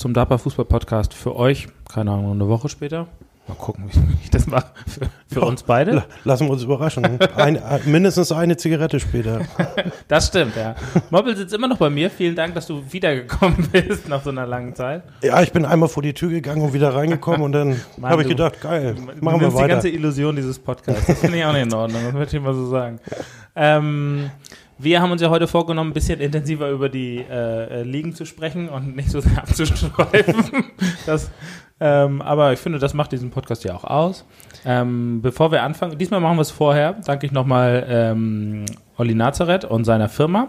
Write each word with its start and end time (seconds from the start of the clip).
Zum 0.00 0.14
DAPA 0.14 0.38
Fußball 0.38 0.64
Podcast 0.64 1.12
für 1.12 1.36
euch. 1.36 1.68
Keine 1.92 2.12
Ahnung, 2.12 2.32
eine 2.32 2.48
Woche 2.48 2.70
später. 2.70 3.06
Mal 3.46 3.54
gucken, 3.58 3.84
wie 3.92 4.16
ich 4.24 4.30
das 4.30 4.46
mache. 4.46 4.68
Für, 4.86 5.10
für 5.30 5.40
uns 5.42 5.62
beide. 5.62 6.04
Lassen 6.24 6.46
wir 6.46 6.52
uns 6.52 6.62
überraschen. 6.62 7.20
Ein, 7.36 7.60
mindestens 7.84 8.32
eine 8.32 8.56
Zigarette 8.56 8.98
später. 8.98 9.42
Das 10.08 10.28
stimmt, 10.28 10.56
ja. 10.56 10.74
Mobbel 11.10 11.36
sitzt 11.36 11.52
immer 11.52 11.68
noch 11.68 11.76
bei 11.76 11.90
mir. 11.90 12.08
Vielen 12.08 12.34
Dank, 12.34 12.54
dass 12.54 12.66
du 12.66 12.82
wiedergekommen 12.90 13.68
bist 13.72 14.08
nach 14.08 14.24
so 14.24 14.30
einer 14.30 14.46
langen 14.46 14.74
Zeit. 14.74 15.02
Ja, 15.22 15.42
ich 15.42 15.52
bin 15.52 15.66
einmal 15.66 15.90
vor 15.90 16.02
die 16.02 16.14
Tür 16.14 16.30
gegangen 16.30 16.62
und 16.62 16.72
wieder 16.72 16.94
reingekommen 16.94 17.42
und 17.42 17.52
dann 17.52 17.78
habe 18.02 18.22
ich 18.22 18.28
gedacht, 18.28 18.58
geil, 18.62 18.94
machen 19.20 19.20
wir 19.20 19.32
nimmst 19.32 19.50
die 19.50 19.54
weiter. 19.60 19.68
ganze 19.68 19.90
Illusion 19.90 20.34
dieses 20.34 20.58
Podcasts. 20.58 21.08
Das 21.08 21.18
finde 21.18 21.36
ich 21.36 21.44
auch 21.44 21.52
nicht 21.52 21.64
in 21.64 21.74
Ordnung. 21.74 22.00
Das 22.04 22.14
möchte 22.14 22.38
ich 22.38 22.42
mal 22.42 22.54
so 22.54 22.70
sagen. 22.70 23.00
Ähm, 23.56 24.30
wir 24.82 25.02
haben 25.02 25.12
uns 25.12 25.20
ja 25.20 25.30
heute 25.30 25.46
vorgenommen, 25.46 25.90
ein 25.90 25.94
bisschen 25.94 26.20
intensiver 26.20 26.70
über 26.70 26.88
die 26.88 27.18
äh, 27.18 27.80
äh, 27.80 27.82
Ligen 27.82 28.14
zu 28.14 28.24
sprechen 28.24 28.68
und 28.68 28.96
nicht 28.96 29.10
so 29.10 29.20
sehr 29.20 29.38
abzuschweifen. 29.42 30.64
das, 31.06 31.30
ähm, 31.80 32.22
aber 32.22 32.52
ich 32.52 32.58
finde, 32.58 32.78
das 32.78 32.94
macht 32.94 33.12
diesen 33.12 33.30
Podcast 33.30 33.64
ja 33.64 33.74
auch 33.74 33.84
aus. 33.84 34.24
Ähm, 34.64 35.20
bevor 35.22 35.52
wir 35.52 35.62
anfangen, 35.62 35.98
diesmal 35.98 36.20
machen 36.20 36.36
wir 36.36 36.42
es 36.42 36.50
vorher, 36.50 36.94
danke 37.04 37.26
ich 37.26 37.32
nochmal 37.32 37.86
ähm, 37.88 38.64
Olli 38.96 39.14
Nazareth 39.14 39.64
und 39.64 39.84
seiner 39.84 40.08
Firma, 40.08 40.48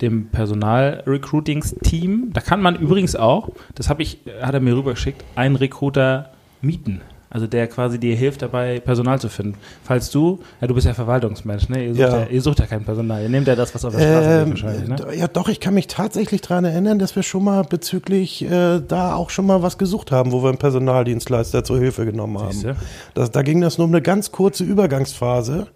dem 0.00 0.28
Personal-Recruitings-Team. 0.28 2.30
Da 2.32 2.40
kann 2.40 2.60
man 2.60 2.76
übrigens 2.76 3.16
auch, 3.16 3.50
das 3.74 3.88
habe 3.88 4.02
ich, 4.02 4.18
hat 4.40 4.54
er 4.54 4.60
mir 4.60 4.76
rübergeschickt, 4.76 5.24
einen 5.34 5.56
Recruiter 5.56 6.30
mieten. 6.60 7.00
Also 7.28 7.46
der 7.46 7.66
quasi 7.66 7.98
dir 7.98 8.14
hilft 8.14 8.42
dabei, 8.42 8.78
Personal 8.80 9.20
zu 9.20 9.28
finden. 9.28 9.54
Falls 9.82 10.10
du, 10.10 10.38
ja 10.60 10.66
du 10.66 10.74
bist 10.74 10.86
ja 10.86 10.94
Verwaltungsmensch, 10.94 11.68
ne? 11.68 11.84
Ihr 11.86 11.94
sucht 11.94 12.00
ja, 12.00 12.18
Ja. 12.20 12.26
ihr 12.30 12.40
sucht 12.40 12.60
ja 12.60 12.66
kein 12.66 12.84
Personal. 12.84 13.22
Ihr 13.22 13.28
nehmt 13.28 13.48
ja 13.48 13.56
das, 13.56 13.74
was 13.74 13.84
auf 13.84 13.94
der 13.96 14.00
Straße 14.00 14.28
liegt 14.28 14.42
Ähm, 14.42 14.50
wahrscheinlich, 14.50 14.88
ne? 14.88 15.16
Ja, 15.16 15.26
doch, 15.28 15.48
ich 15.48 15.58
kann 15.58 15.74
mich 15.74 15.88
tatsächlich 15.88 16.40
daran 16.40 16.64
erinnern, 16.64 16.98
dass 16.98 17.16
wir 17.16 17.22
schon 17.24 17.42
mal 17.44 17.62
bezüglich 17.64 18.42
äh, 18.44 18.80
da 18.86 19.14
auch 19.16 19.30
schon 19.30 19.46
mal 19.46 19.62
was 19.62 19.76
gesucht 19.76 20.12
haben, 20.12 20.30
wo 20.32 20.42
wir 20.42 20.50
einen 20.50 20.58
Personaldienstleister 20.58 21.64
zur 21.64 21.78
Hilfe 21.78 22.04
genommen 22.04 22.38
haben. 22.38 22.76
Das, 23.14 23.30
da 23.32 23.42
ging 23.42 23.60
das 23.60 23.76
nur 23.78 23.86
um 23.86 23.92
eine 23.92 24.02
ganz 24.02 24.30
kurze 24.30 24.62
Übergangsphase, 24.64 25.66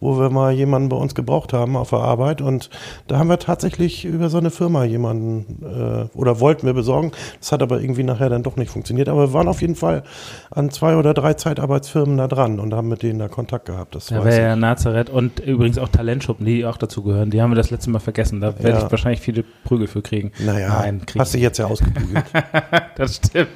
wo 0.00 0.18
wir 0.18 0.30
mal 0.30 0.52
jemanden 0.52 0.88
bei 0.88 0.96
uns 0.96 1.14
gebraucht 1.14 1.52
haben 1.52 1.76
auf 1.76 1.90
der 1.90 2.00
Arbeit 2.00 2.40
und 2.42 2.68
da 3.08 3.18
haben 3.18 3.28
wir 3.28 3.38
tatsächlich 3.38 4.04
über 4.04 4.28
so 4.28 4.38
eine 4.38 4.50
Firma 4.50 4.84
jemanden 4.84 5.62
äh, 5.64 6.16
oder 6.16 6.38
wollten 6.40 6.66
wir 6.66 6.74
besorgen. 6.74 7.12
Das 7.40 7.52
hat 7.52 7.62
aber 7.62 7.80
irgendwie 7.80 8.02
nachher 8.02 8.28
dann 8.28 8.42
doch 8.42 8.56
nicht 8.56 8.70
funktioniert. 8.70 9.08
Aber 9.08 9.28
wir 9.28 9.32
waren 9.32 9.48
auf 9.48 9.60
jeden 9.62 9.74
Fall 9.74 10.02
an 10.50 10.70
zwei 10.70 10.96
oder 10.96 11.14
drei 11.14 11.34
Zeitarbeitsfirmen 11.34 12.16
da 12.18 12.28
dran 12.28 12.60
und 12.60 12.74
haben 12.74 12.88
mit 12.88 13.02
denen 13.02 13.18
da 13.18 13.28
Kontakt 13.28 13.66
gehabt. 13.66 13.94
Das 13.94 14.06
Da 14.06 14.18
weiß 14.18 14.36
wäre 14.36 14.48
ja 14.48 14.56
Nazareth 14.56 15.08
und 15.10 15.40
übrigens 15.40 15.78
auch 15.78 15.88
Talentschuppen, 15.88 16.44
die 16.44 16.66
auch 16.66 16.76
dazu 16.76 17.02
gehören. 17.02 17.30
Die 17.30 17.40
haben 17.40 17.50
wir 17.50 17.56
das 17.56 17.70
letzte 17.70 17.90
Mal 17.90 18.00
vergessen. 18.00 18.40
Da 18.40 18.54
werde 18.58 18.78
Ja. 18.78 18.84
ich 18.84 18.90
wahrscheinlich 18.90 19.20
viele 19.20 19.44
Prügel 19.64 19.86
für 19.86 20.02
kriegen. 20.02 20.32
Naja, 20.44 20.68
Nein, 20.80 21.06
krieg 21.06 21.20
hast 21.20 21.32
du 21.34 21.38
jetzt 21.38 21.58
ja 21.58 21.66
ausgebügelt. 21.66 22.24
das 22.96 23.16
stimmt. 23.16 23.48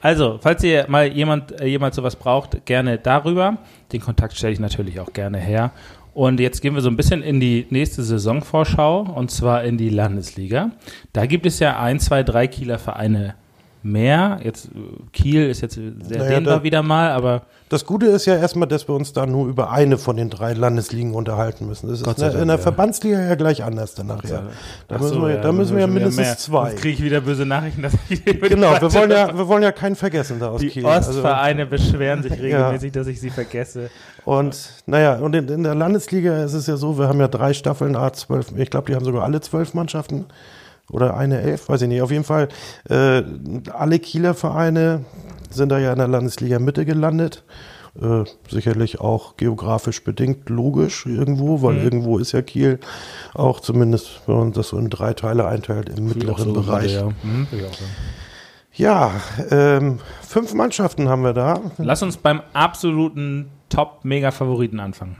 Also, 0.00 0.38
falls 0.40 0.62
ihr 0.62 0.86
mal 0.88 1.06
jemand, 1.08 1.60
äh, 1.60 1.66
jemand 1.66 1.92
sowas 1.94 2.14
braucht, 2.16 2.64
gerne 2.66 2.98
darüber. 2.98 3.58
Den 3.92 4.00
Kontakt 4.00 4.36
stelle 4.36 4.52
ich 4.52 4.60
natürlich 4.60 5.00
auch 5.00 5.12
gerne 5.12 5.38
her. 5.38 5.72
Und 6.14 6.40
jetzt 6.40 6.62
gehen 6.62 6.74
wir 6.74 6.80
so 6.80 6.90
ein 6.90 6.96
bisschen 6.96 7.22
in 7.22 7.38
die 7.38 7.66
nächste 7.70 8.02
Saisonvorschau 8.02 9.02
und 9.02 9.30
zwar 9.30 9.62
in 9.64 9.78
die 9.78 9.90
Landesliga. 9.90 10.72
Da 11.12 11.26
gibt 11.26 11.46
es 11.46 11.60
ja 11.60 11.78
ein, 11.80 12.00
zwei, 12.00 12.22
drei 12.22 12.48
Kieler 12.48 12.78
Vereine 12.78 13.34
mehr. 13.82 14.40
Jetzt 14.42 14.66
äh, 14.66 14.70
Kiel 15.12 15.48
ist 15.48 15.60
jetzt 15.60 15.74
sehr 15.74 15.92
Naja, 16.18 16.30
dehnbar 16.30 16.56
da- 16.58 16.62
wieder 16.62 16.82
mal, 16.82 17.10
aber 17.10 17.42
Das 17.68 17.84
Gute 17.84 18.06
ist 18.06 18.24
ja 18.26 18.34
erstmal, 18.36 18.66
dass 18.66 18.88
wir 18.88 18.94
uns 18.94 19.12
da 19.12 19.26
nur 19.26 19.46
über 19.46 19.70
eine 19.70 19.98
von 19.98 20.16
den 20.16 20.30
drei 20.30 20.52
Landesligen 20.54 21.14
unterhalten 21.14 21.66
müssen. 21.66 21.88
Das 21.88 22.02
Gott 22.02 22.14
ist 22.16 22.20
sei 22.20 22.26
in 22.26 22.32
der, 22.32 22.32
Dank, 22.32 22.42
in 22.42 22.48
der 22.48 22.56
ja. 22.56 22.62
Verbandsliga 22.62 23.20
ja 23.20 23.34
gleich 23.34 23.62
anders 23.62 23.94
dann 23.94 24.06
nachher. 24.08 24.44
Da 24.88 24.98
müssen 24.98 25.14
so, 25.14 25.22
wir, 25.22 25.34
ja, 25.36 25.40
da 25.42 25.52
müssen 25.52 25.74
wir 25.74 25.80
ja 25.82 25.86
mindestens 25.86 26.16
mehr. 26.16 26.36
zwei. 26.38 26.70
Jetzt 26.70 26.80
kriege 26.80 26.94
ich 26.94 27.02
wieder 27.04 27.20
böse 27.20 27.44
Nachrichten, 27.46 27.82
dass 27.82 27.92
ich 28.08 28.24
Genau, 28.24 28.80
wir 28.80 28.92
wollen 28.94 29.10
ja, 29.10 29.36
wir 29.36 29.46
wollen 29.48 29.62
ja 29.62 29.72
keinen 29.72 29.96
vergessen 29.96 30.38
da 30.40 30.48
aus 30.48 30.60
Die 30.60 30.68
Kiel. 30.68 30.86
Also, 30.86 31.10
Ostvereine 31.10 31.66
beschweren 31.66 32.22
sich 32.22 32.32
regelmäßig, 32.40 32.92
dass 32.92 33.06
ich 33.06 33.20
sie 33.20 33.30
vergesse. 33.30 33.90
und 34.24 34.56
naja, 34.86 35.16
und 35.16 35.34
in, 35.36 35.48
in 35.48 35.62
der 35.62 35.74
Landesliga 35.74 36.42
ist 36.44 36.54
es 36.54 36.66
ja 36.66 36.76
so, 36.76 36.98
wir 36.98 37.08
haben 37.08 37.20
ja 37.20 37.28
drei 37.28 37.52
Staffeln, 37.52 37.96
A 37.96 38.12
zwölf, 38.12 38.46
ich 38.56 38.70
glaube, 38.70 38.86
die 38.90 38.96
haben 38.96 39.04
sogar 39.04 39.24
alle 39.24 39.40
zwölf 39.40 39.74
Mannschaften 39.74 40.24
oder 40.90 41.16
eine 41.16 41.40
elf, 41.40 41.68
weiß 41.68 41.82
ich 41.82 41.88
nicht. 41.88 42.02
Auf 42.02 42.10
jeden 42.10 42.24
Fall, 42.24 42.48
äh, 42.88 43.22
alle 43.72 43.98
Kieler 43.98 44.34
Vereine 44.34 45.04
sind 45.50 45.70
da 45.70 45.78
ja 45.78 45.92
in 45.92 45.98
der 45.98 46.08
Landesliga 46.08 46.58
Mitte 46.58 46.84
gelandet. 46.84 47.44
Äh, 48.00 48.24
sicherlich 48.48 49.00
auch 49.00 49.36
geografisch 49.36 50.04
bedingt 50.04 50.48
logisch 50.50 51.04
irgendwo, 51.06 51.62
weil 51.62 51.76
Mhm. 51.76 51.82
irgendwo 51.82 52.18
ist 52.18 52.30
ja 52.32 52.42
Kiel 52.42 52.78
auch 53.34 53.58
zumindest, 53.60 54.20
wenn 54.26 54.36
man 54.36 54.52
das 54.52 54.68
so 54.68 54.78
in 54.78 54.88
drei 54.88 55.14
Teile 55.14 55.46
einteilt, 55.48 55.88
im 55.88 56.06
mittleren 56.06 56.52
Bereich. 56.52 56.92
Ja. 56.94 57.08
Mhm. 57.22 57.48
Ja, 58.74 59.10
ähm, 59.50 59.98
fünf 60.22 60.54
Mannschaften 60.54 61.08
haben 61.08 61.22
wir 61.22 61.32
da. 61.32 61.60
Lass 61.78 62.02
uns 62.04 62.16
beim 62.18 62.40
absoluten 62.52 63.48
Top-Mega-Favoriten 63.70 64.78
anfangen. 64.78 65.16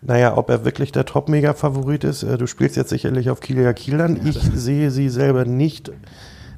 Naja, 0.00 0.36
ob 0.36 0.48
er 0.48 0.64
wirklich 0.64 0.92
der 0.92 1.04
Top-Mega-Favorit 1.04 2.04
ist, 2.04 2.22
äh, 2.22 2.38
du 2.38 2.46
spielst 2.46 2.76
jetzt 2.76 2.90
sicherlich 2.90 3.30
auf 3.30 3.40
Kieler 3.40 3.74
Kielern. 3.74 4.20
Ich 4.24 4.38
sehe 4.40 4.90
sie 4.90 5.08
selber 5.08 5.44
nicht, 5.44 5.90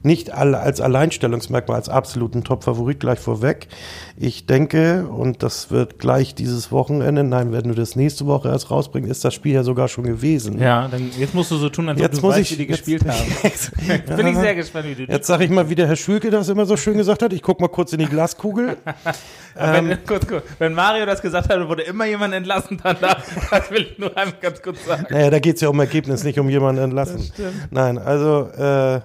nicht 0.02 0.30
als 0.32 0.80
Alleinstellungsmerkmal, 0.80 1.76
als 1.76 1.88
absoluten 1.88 2.42
Top-Favorit 2.44 3.00
gleich 3.00 3.18
vorweg. 3.18 3.68
Ich 4.16 4.46
denke, 4.46 5.06
und 5.06 5.42
das 5.42 5.70
wird 5.70 5.98
gleich 5.98 6.34
dieses 6.34 6.72
Wochenende, 6.72 7.22
nein, 7.24 7.52
wenn 7.52 7.64
du 7.64 7.74
das 7.74 7.96
nächste 7.96 8.26
Woche 8.26 8.48
erst 8.48 8.70
rausbringst, 8.70 9.10
ist 9.10 9.24
das 9.24 9.34
Spiel 9.34 9.54
ja 9.54 9.62
sogar 9.62 9.88
schon 9.88 10.04
gewesen. 10.04 10.58
Ja, 10.58 10.88
dann 10.88 11.10
jetzt 11.18 11.34
musst 11.34 11.50
du 11.50 11.56
so 11.56 11.68
tun, 11.68 11.88
als 11.88 11.98
ob 11.98 12.02
Jetzt 12.02 12.16
du 12.22 12.26
muss 12.26 12.36
weißt, 12.36 12.50
ich- 12.52 12.58
wie 12.58 12.64
die 12.64 12.70
jetzt- 12.70 12.78
gespielt 12.86 13.04
haben. 13.06 13.18
Jetzt, 13.42 13.72
Jetzt 13.86 14.16
bin 14.16 14.26
ich 14.26 14.36
sehr 14.36 14.54
gespannt, 14.54 14.86
wie 14.86 14.94
du 14.94 15.12
jetzt 15.12 15.26
sage 15.26 15.44
ich 15.44 15.50
mal, 15.50 15.68
wie 15.68 15.74
der 15.74 15.86
Herr 15.86 15.96
Schülke 15.96 16.30
das 16.30 16.48
immer 16.48 16.66
so 16.66 16.76
schön 16.76 16.96
gesagt 16.96 17.22
hat. 17.22 17.32
Ich 17.32 17.42
gucke 17.42 17.62
mal 17.62 17.68
kurz 17.68 17.92
in 17.92 17.98
die 17.98 18.06
Glaskugel. 18.06 18.76
wenn, 19.54 19.98
kurz, 20.06 20.26
kurz, 20.26 20.44
wenn 20.58 20.74
Mario 20.74 21.06
das 21.06 21.20
gesagt 21.22 21.48
hat, 21.52 21.68
wurde 21.68 21.82
immer 21.82 22.06
jemand 22.06 22.34
entlassen 22.34 22.80
danach. 22.82 23.22
Das 23.50 23.70
will 23.70 23.86
ich 23.92 23.98
nur 23.98 24.16
einmal 24.16 24.34
ganz 24.40 24.62
kurz 24.62 24.84
sagen. 24.86 25.06
Naja, 25.10 25.30
da 25.30 25.38
geht 25.38 25.56
es 25.56 25.60
ja 25.60 25.68
um 25.68 25.78
Ergebnis, 25.80 26.24
nicht 26.24 26.38
um 26.38 26.48
jemanden 26.48 26.82
entlassen. 26.84 27.30
Nein, 27.70 27.98
also 27.98 28.48
äh, 28.56 29.00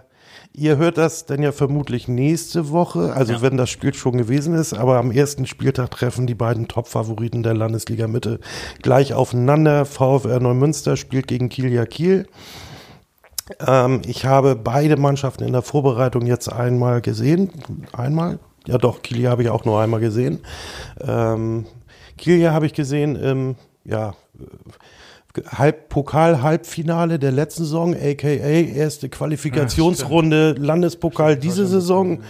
ihr 0.58 0.78
hört 0.78 0.98
das 0.98 1.26
dann 1.26 1.42
ja 1.44 1.52
vermutlich 1.52 2.08
nächste 2.08 2.70
Woche, 2.72 3.14
also 3.14 3.34
Ja. 3.34 3.42
wenn 3.42 3.58
das 3.58 3.70
Spiel 3.70 3.94
schon 3.94 4.18
gewesen 4.18 4.56
ist, 4.56 4.74
aber 4.74 4.98
am 4.98 5.12
ersten 5.12 5.46
Spieltag 5.46 5.92
treffen 5.92 6.28
die 6.28 6.36
beiden 6.36 6.68
Top-Favoriten 6.68 7.44
der 7.44 7.54
Landesliga 7.54 8.08
Mitte 8.08 8.40
gleich 8.82 9.14
aufeinander. 9.14 9.86
VfR 9.86 10.40
Neumünster 10.40 10.98
spielt 10.98 11.28
gegen 11.28 11.50
Kiel 11.50 11.86
Kiel. 11.86 12.28
Ähm, 13.66 14.02
ich 14.08 14.26
habe 14.26 14.56
beide 14.56 14.98
Mannschaften 14.98 15.44
in 15.44 15.54
der 15.54 15.62
Vorbereitung 15.62 16.26
jetzt 16.26 16.52
einmal 16.52 17.02
gesehen. 17.02 17.52
Einmal? 17.94 18.40
Ja 18.66 18.78
doch, 18.78 19.02
Kiel 19.04 19.28
habe 19.30 19.44
ich 19.44 19.50
auch 19.50 19.66
nur 19.66 19.80
einmal 19.80 20.00
gesehen. 20.00 20.40
Ähm, 21.00 21.66
Kiel 22.18 22.50
habe 22.52 22.66
ich 22.66 22.74
gesehen 22.74 23.16
im, 23.16 23.56
ja, 23.84 24.16
Halb 25.48 25.90
Pokal-Halbfinale 25.90 27.20
der 27.20 27.32
letzten 27.32 27.64
Saison, 27.64 27.96
aka 27.96 28.28
erste 28.28 29.10
Qualifikationsrunde 29.10 30.56
Landespokal 30.58 31.36
diese 31.38 31.66
Saison, 31.68 32.22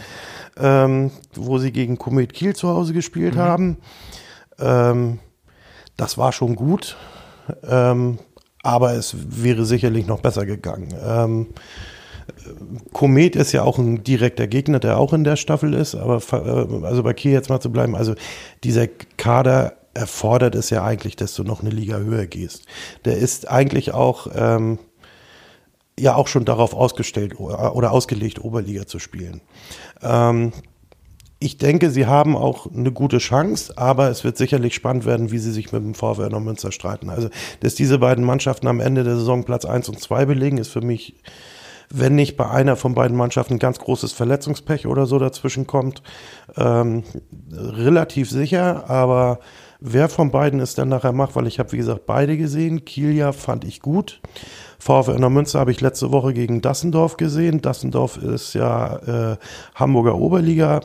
ähm, 0.57 1.11
wo 1.33 1.57
sie 1.57 1.71
gegen 1.71 1.97
Komet 1.97 2.33
Kiel 2.33 2.55
zu 2.55 2.69
Hause 2.69 2.93
gespielt 2.93 3.35
haben. 3.35 3.77
Ähm, 4.59 5.19
das 5.97 6.17
war 6.17 6.31
schon 6.31 6.55
gut, 6.55 6.97
ähm, 7.67 8.19
aber 8.63 8.93
es 8.93 9.15
wäre 9.43 9.65
sicherlich 9.65 10.07
noch 10.07 10.21
besser 10.21 10.45
gegangen. 10.45 10.93
Ähm, 11.05 11.47
Komet 12.91 13.35
ist 13.35 13.51
ja 13.51 13.63
auch 13.63 13.77
ein 13.77 14.03
direkter 14.03 14.47
Gegner, 14.47 14.79
der 14.79 14.97
auch 14.97 15.13
in 15.13 15.23
der 15.23 15.35
Staffel 15.35 15.73
ist, 15.73 15.95
aber 15.95 16.21
äh, 16.31 16.85
also 16.85 17.03
bei 17.03 17.13
Kiel 17.13 17.31
jetzt 17.31 17.49
mal 17.49 17.59
zu 17.59 17.71
bleiben, 17.71 17.95
also 17.95 18.15
dieser 18.63 18.87
Kader 18.87 19.73
erfordert 19.95 20.53
es 20.53 20.69
ja 20.69 20.83
eigentlich, 20.83 21.15
dass 21.15 21.33
du 21.33 21.43
noch 21.43 21.61
eine 21.61 21.71
Liga 21.71 21.97
höher 21.97 22.27
gehst. 22.27 22.65
Der 23.05 23.17
ist 23.17 23.49
eigentlich 23.49 23.93
auch 23.93 24.27
ähm, 24.35 24.77
ja 25.97 26.15
auch 26.15 26.27
schon 26.27 26.45
darauf 26.45 26.73
ausgestellt 26.73 27.39
oder 27.39 27.75
oder 27.75 27.91
ausgelegt, 27.91 28.43
Oberliga 28.43 28.85
zu 28.85 28.99
spielen. 28.99 29.41
Ähm, 30.01 30.51
ich 31.39 31.57
denke, 31.57 31.91
sie 31.91 32.05
haben 32.05 32.35
auch 32.35 32.67
eine 32.71 32.91
gute 32.91 33.17
Chance, 33.17 33.77
aber 33.77 34.09
es 34.09 34.23
wird 34.23 34.37
sicherlich 34.37 34.73
spannend 34.73 35.05
werden, 35.05 35.31
wie 35.31 35.37
sie 35.37 35.51
sich 35.51 35.71
mit 35.71 35.83
dem 35.83 35.93
VfR 35.93 36.29
Neumünster 36.29 36.71
streiten. 36.71 37.09
Also, 37.09 37.29
dass 37.59 37.75
diese 37.75 37.99
beiden 37.99 38.23
Mannschaften 38.23 38.67
am 38.67 38.79
Ende 38.79 39.03
der 39.03 39.15
Saison 39.15 39.43
Platz 39.43 39.65
1 39.65 39.89
und 39.89 39.99
2 39.99 40.25
belegen, 40.25 40.57
ist 40.57 40.69
für 40.69 40.81
mich, 40.81 41.15
wenn 41.89 42.15
nicht 42.15 42.35
bei 42.37 42.49
einer 42.49 42.77
von 42.77 42.95
beiden 42.95 43.17
Mannschaften 43.17 43.59
ganz 43.59 43.79
großes 43.79 44.13
Verletzungspech 44.13 44.87
oder 44.87 45.05
so 45.05 45.19
dazwischen 45.19 45.67
kommt, 45.67 46.01
ähm, 46.57 47.03
relativ 47.51 48.29
sicher, 48.29 48.89
aber 48.89 49.39
wer 49.85 50.09
von 50.09 50.31
beiden 50.31 50.59
es 50.59 50.75
dann 50.75 50.89
nachher 50.89 51.13
macht, 51.13 51.35
weil 51.35 51.47
ich 51.47 51.59
habe, 51.59 51.71
wie 51.71 51.77
gesagt, 51.77 52.05
beide 52.05 52.37
gesehen. 52.37 52.85
Kielja 52.85 53.31
fand 53.31 53.63
ich 53.63 53.81
gut. 53.81 54.21
VfR 54.79 55.19
Neumünster 55.19 55.59
habe 55.59 55.71
ich 55.71 55.81
letzte 55.81 56.11
Woche 56.11 56.33
gegen 56.33 56.61
Dassendorf 56.61 57.17
gesehen. 57.17 57.61
Dassendorf 57.61 58.17
ist 58.17 58.53
ja 58.53 59.33
äh, 59.33 59.37
Hamburger 59.75 60.15
Oberliga 60.15 60.81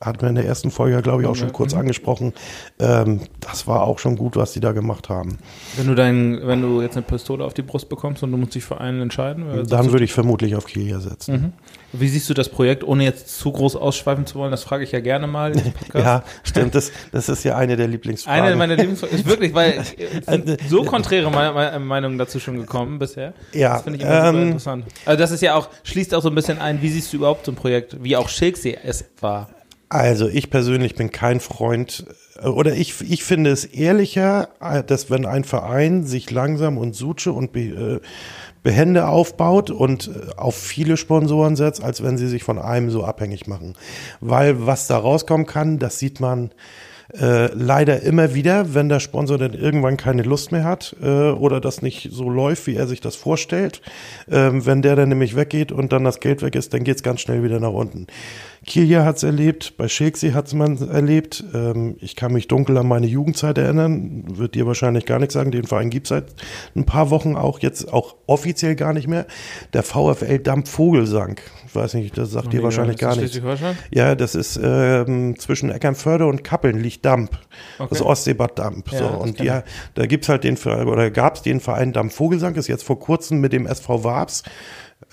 hatten 0.00 0.22
wir 0.22 0.28
in 0.28 0.34
der 0.34 0.46
ersten 0.46 0.70
Folge, 0.70 1.00
glaube 1.02 1.22
ich, 1.22 1.28
auch 1.28 1.36
schon 1.36 1.52
kurz 1.52 1.74
mhm. 1.74 1.80
angesprochen. 1.80 2.32
Ähm, 2.78 3.20
das 3.40 3.66
war 3.66 3.82
auch 3.82 3.98
schon 3.98 4.16
gut, 4.16 4.36
was 4.36 4.52
die 4.52 4.60
da 4.60 4.72
gemacht 4.72 5.08
haben. 5.08 5.38
Wenn 5.76 5.86
du 5.86 5.94
dein, 5.94 6.40
wenn 6.46 6.62
du 6.62 6.80
jetzt 6.80 6.96
eine 6.96 7.04
Pistole 7.04 7.44
auf 7.44 7.54
die 7.54 7.62
Brust 7.62 7.88
bekommst 7.88 8.22
und 8.22 8.32
du 8.32 8.38
musst 8.38 8.54
dich 8.54 8.64
für 8.64 8.80
einen 8.80 9.02
entscheiden, 9.02 9.66
Dann 9.68 9.92
würde 9.92 10.04
ich 10.04 10.12
vermutlich 10.12 10.56
auf 10.56 10.66
Kiel 10.66 10.98
setzen. 11.00 11.32
Mhm. 11.32 11.52
Wie 11.92 12.08
siehst 12.08 12.28
du 12.30 12.34
das 12.34 12.48
Projekt, 12.48 12.84
ohne 12.84 13.02
jetzt 13.04 13.36
zu 13.38 13.50
groß 13.50 13.74
ausschweifen 13.76 14.24
zu 14.26 14.36
wollen? 14.36 14.50
Das 14.52 14.62
frage 14.62 14.84
ich 14.84 14.92
ja 14.92 15.00
gerne 15.00 15.26
mal. 15.26 15.52
im 15.52 15.72
Podcast. 15.72 16.04
Ja, 16.04 16.24
stimmt. 16.44 16.74
Das, 16.74 16.92
das 17.10 17.28
ist 17.28 17.42
ja 17.44 17.56
eine 17.56 17.76
der 17.76 17.88
Lieblingsfragen. 17.88 18.44
Eine 18.44 18.56
meiner 18.56 18.76
Lieblingsfragen 18.76 19.18
ist 19.18 19.26
wirklich, 19.26 19.52
weil 19.54 19.82
so 20.68 20.84
konträre 20.84 21.30
Me- 21.30 21.52
Me- 21.52 21.78
Meinungen 21.80 22.16
dazu 22.18 22.38
schon 22.38 22.58
gekommen 22.58 22.98
bisher. 22.98 23.34
Ja, 23.52 23.74
Das 23.74 23.82
finde 23.82 23.98
ich 23.98 24.04
immer 24.04 24.26
super 24.26 24.38
ähm, 24.38 24.46
interessant. 24.48 24.84
Also 25.04 25.18
das 25.18 25.30
ist 25.32 25.40
ja 25.42 25.54
auch, 25.56 25.68
schließt 25.82 26.14
auch 26.14 26.22
so 26.22 26.28
ein 26.28 26.34
bisschen 26.34 26.58
ein, 26.60 26.80
wie 26.82 26.90
siehst 26.90 27.12
du 27.12 27.16
überhaupt 27.18 27.44
so 27.46 27.52
ein 27.52 27.56
Projekt, 27.56 27.96
wie 28.02 28.16
auch 28.16 28.28
Schilksee 28.28 28.78
es 28.84 29.04
war. 29.20 29.50
Also 29.88 30.28
ich 30.28 30.50
persönlich 30.50 30.94
bin 30.94 31.10
kein 31.10 31.40
Freund 31.40 32.04
äh, 32.40 32.46
oder 32.46 32.74
ich, 32.74 32.94
ich 33.10 33.24
finde 33.24 33.50
es 33.50 33.64
ehrlicher, 33.64 34.50
äh, 34.60 34.84
dass 34.84 35.10
wenn 35.10 35.26
ein 35.26 35.42
Verein 35.42 36.04
sich 36.04 36.30
langsam 36.30 36.78
und 36.78 36.94
suche 36.94 37.32
und 37.32 37.50
be, 37.52 37.60
äh, 37.60 38.00
behende 38.62 39.08
aufbaut 39.08 39.70
und 39.70 40.08
äh, 40.08 40.36
auf 40.36 40.56
viele 40.56 40.96
Sponsoren 40.96 41.56
setzt, 41.56 41.82
als 41.82 42.02
wenn 42.02 42.18
sie 42.18 42.28
sich 42.28 42.44
von 42.44 42.58
einem 42.58 42.90
so 42.90 43.04
abhängig 43.04 43.46
machen. 43.46 43.74
Weil 44.20 44.66
was 44.66 44.86
da 44.86 44.98
rauskommen 44.98 45.46
kann, 45.46 45.78
das 45.78 45.98
sieht 45.98 46.20
man 46.20 46.50
äh, 47.18 47.52
leider 47.54 48.02
immer 48.02 48.34
wieder, 48.34 48.74
wenn 48.74 48.88
der 48.88 49.00
Sponsor 49.00 49.38
dann 49.38 49.54
irgendwann 49.54 49.96
keine 49.96 50.22
Lust 50.22 50.52
mehr 50.52 50.64
hat 50.64 50.94
äh, 51.02 51.30
oder 51.30 51.60
das 51.60 51.82
nicht 51.82 52.08
so 52.12 52.28
läuft, 52.28 52.66
wie 52.66 52.76
er 52.76 52.86
sich 52.86 53.00
das 53.00 53.16
vorstellt. 53.16 53.80
Ähm, 54.30 54.64
wenn 54.66 54.82
der 54.82 54.96
dann 54.96 55.08
nämlich 55.08 55.36
weggeht 55.36 55.72
und 55.72 55.92
dann 55.92 56.04
das 56.04 56.20
Geld 56.20 56.42
weg 56.42 56.54
ist, 56.54 56.72
dann 56.74 56.84
geht's 56.84 57.02
ganz 57.02 57.20
schnell 57.20 57.42
wieder 57.42 57.60
nach 57.60 57.72
unten. 57.72 58.06
Kilia 58.66 59.04
hat's 59.04 59.22
erlebt, 59.22 59.76
bei 59.78 59.88
Shakespeare 59.88 60.34
hat's 60.34 60.52
man 60.52 60.76
erlebt. 60.88 61.42
Ähm, 61.54 61.96
ich 62.00 62.14
kann 62.14 62.32
mich 62.32 62.46
dunkel 62.46 62.76
an 62.76 62.86
meine 62.86 63.06
Jugendzeit 63.06 63.58
erinnern, 63.58 64.24
wird 64.26 64.54
dir 64.54 64.66
wahrscheinlich 64.66 65.06
gar 65.06 65.18
nichts 65.18 65.34
sagen. 65.34 65.50
Den 65.50 65.64
Verein 65.66 65.90
gibt's 65.90 66.10
seit 66.10 66.26
ein 66.76 66.84
paar 66.84 67.10
Wochen 67.10 67.36
auch, 67.36 67.58
jetzt 67.60 67.92
auch 67.92 68.16
offiziell 68.26 68.76
gar 68.76 68.92
nicht 68.92 69.08
mehr. 69.08 69.26
Der 69.72 69.82
VfL 69.82 70.38
Dampf 70.38 70.70
Vogelsang. 70.70 71.40
Ich 71.70 71.76
weiß 71.76 71.94
nicht, 71.94 72.18
das 72.18 72.32
sagt 72.32 72.52
dir 72.52 72.64
wahrscheinlich 72.64 72.98
gar 72.98 73.14
nichts. 73.14 73.40
Ja, 73.92 74.16
das 74.16 74.34
ist 74.34 74.58
ähm, 74.60 75.38
zwischen 75.38 75.70
Eckernförde 75.70 76.26
und 76.26 76.42
Kappeln 76.42 76.80
liegt 76.80 77.04
Damp. 77.04 77.38
Das 77.78 78.00
Okay. 78.00 78.10
Ostseebad 78.10 78.58
Damp. 78.58 78.90
Ja, 78.90 78.98
so, 78.98 79.04
das 79.04 79.14
und 79.20 79.38
die, 79.38 79.52
da 79.94 80.06
gibt's 80.06 80.28
halt 80.28 80.42
den 80.42 80.56
Verein, 80.56 80.88
oder 80.88 81.12
gab's 81.12 81.42
den 81.42 81.60
Verein 81.60 81.92
Damp 81.92 82.12
Vogelsang, 82.12 82.56
ist 82.56 82.66
jetzt 82.66 82.82
vor 82.82 82.98
kurzem 82.98 83.40
mit 83.40 83.52
dem 83.52 83.66
SV 83.68 84.02
Wabs, 84.02 84.42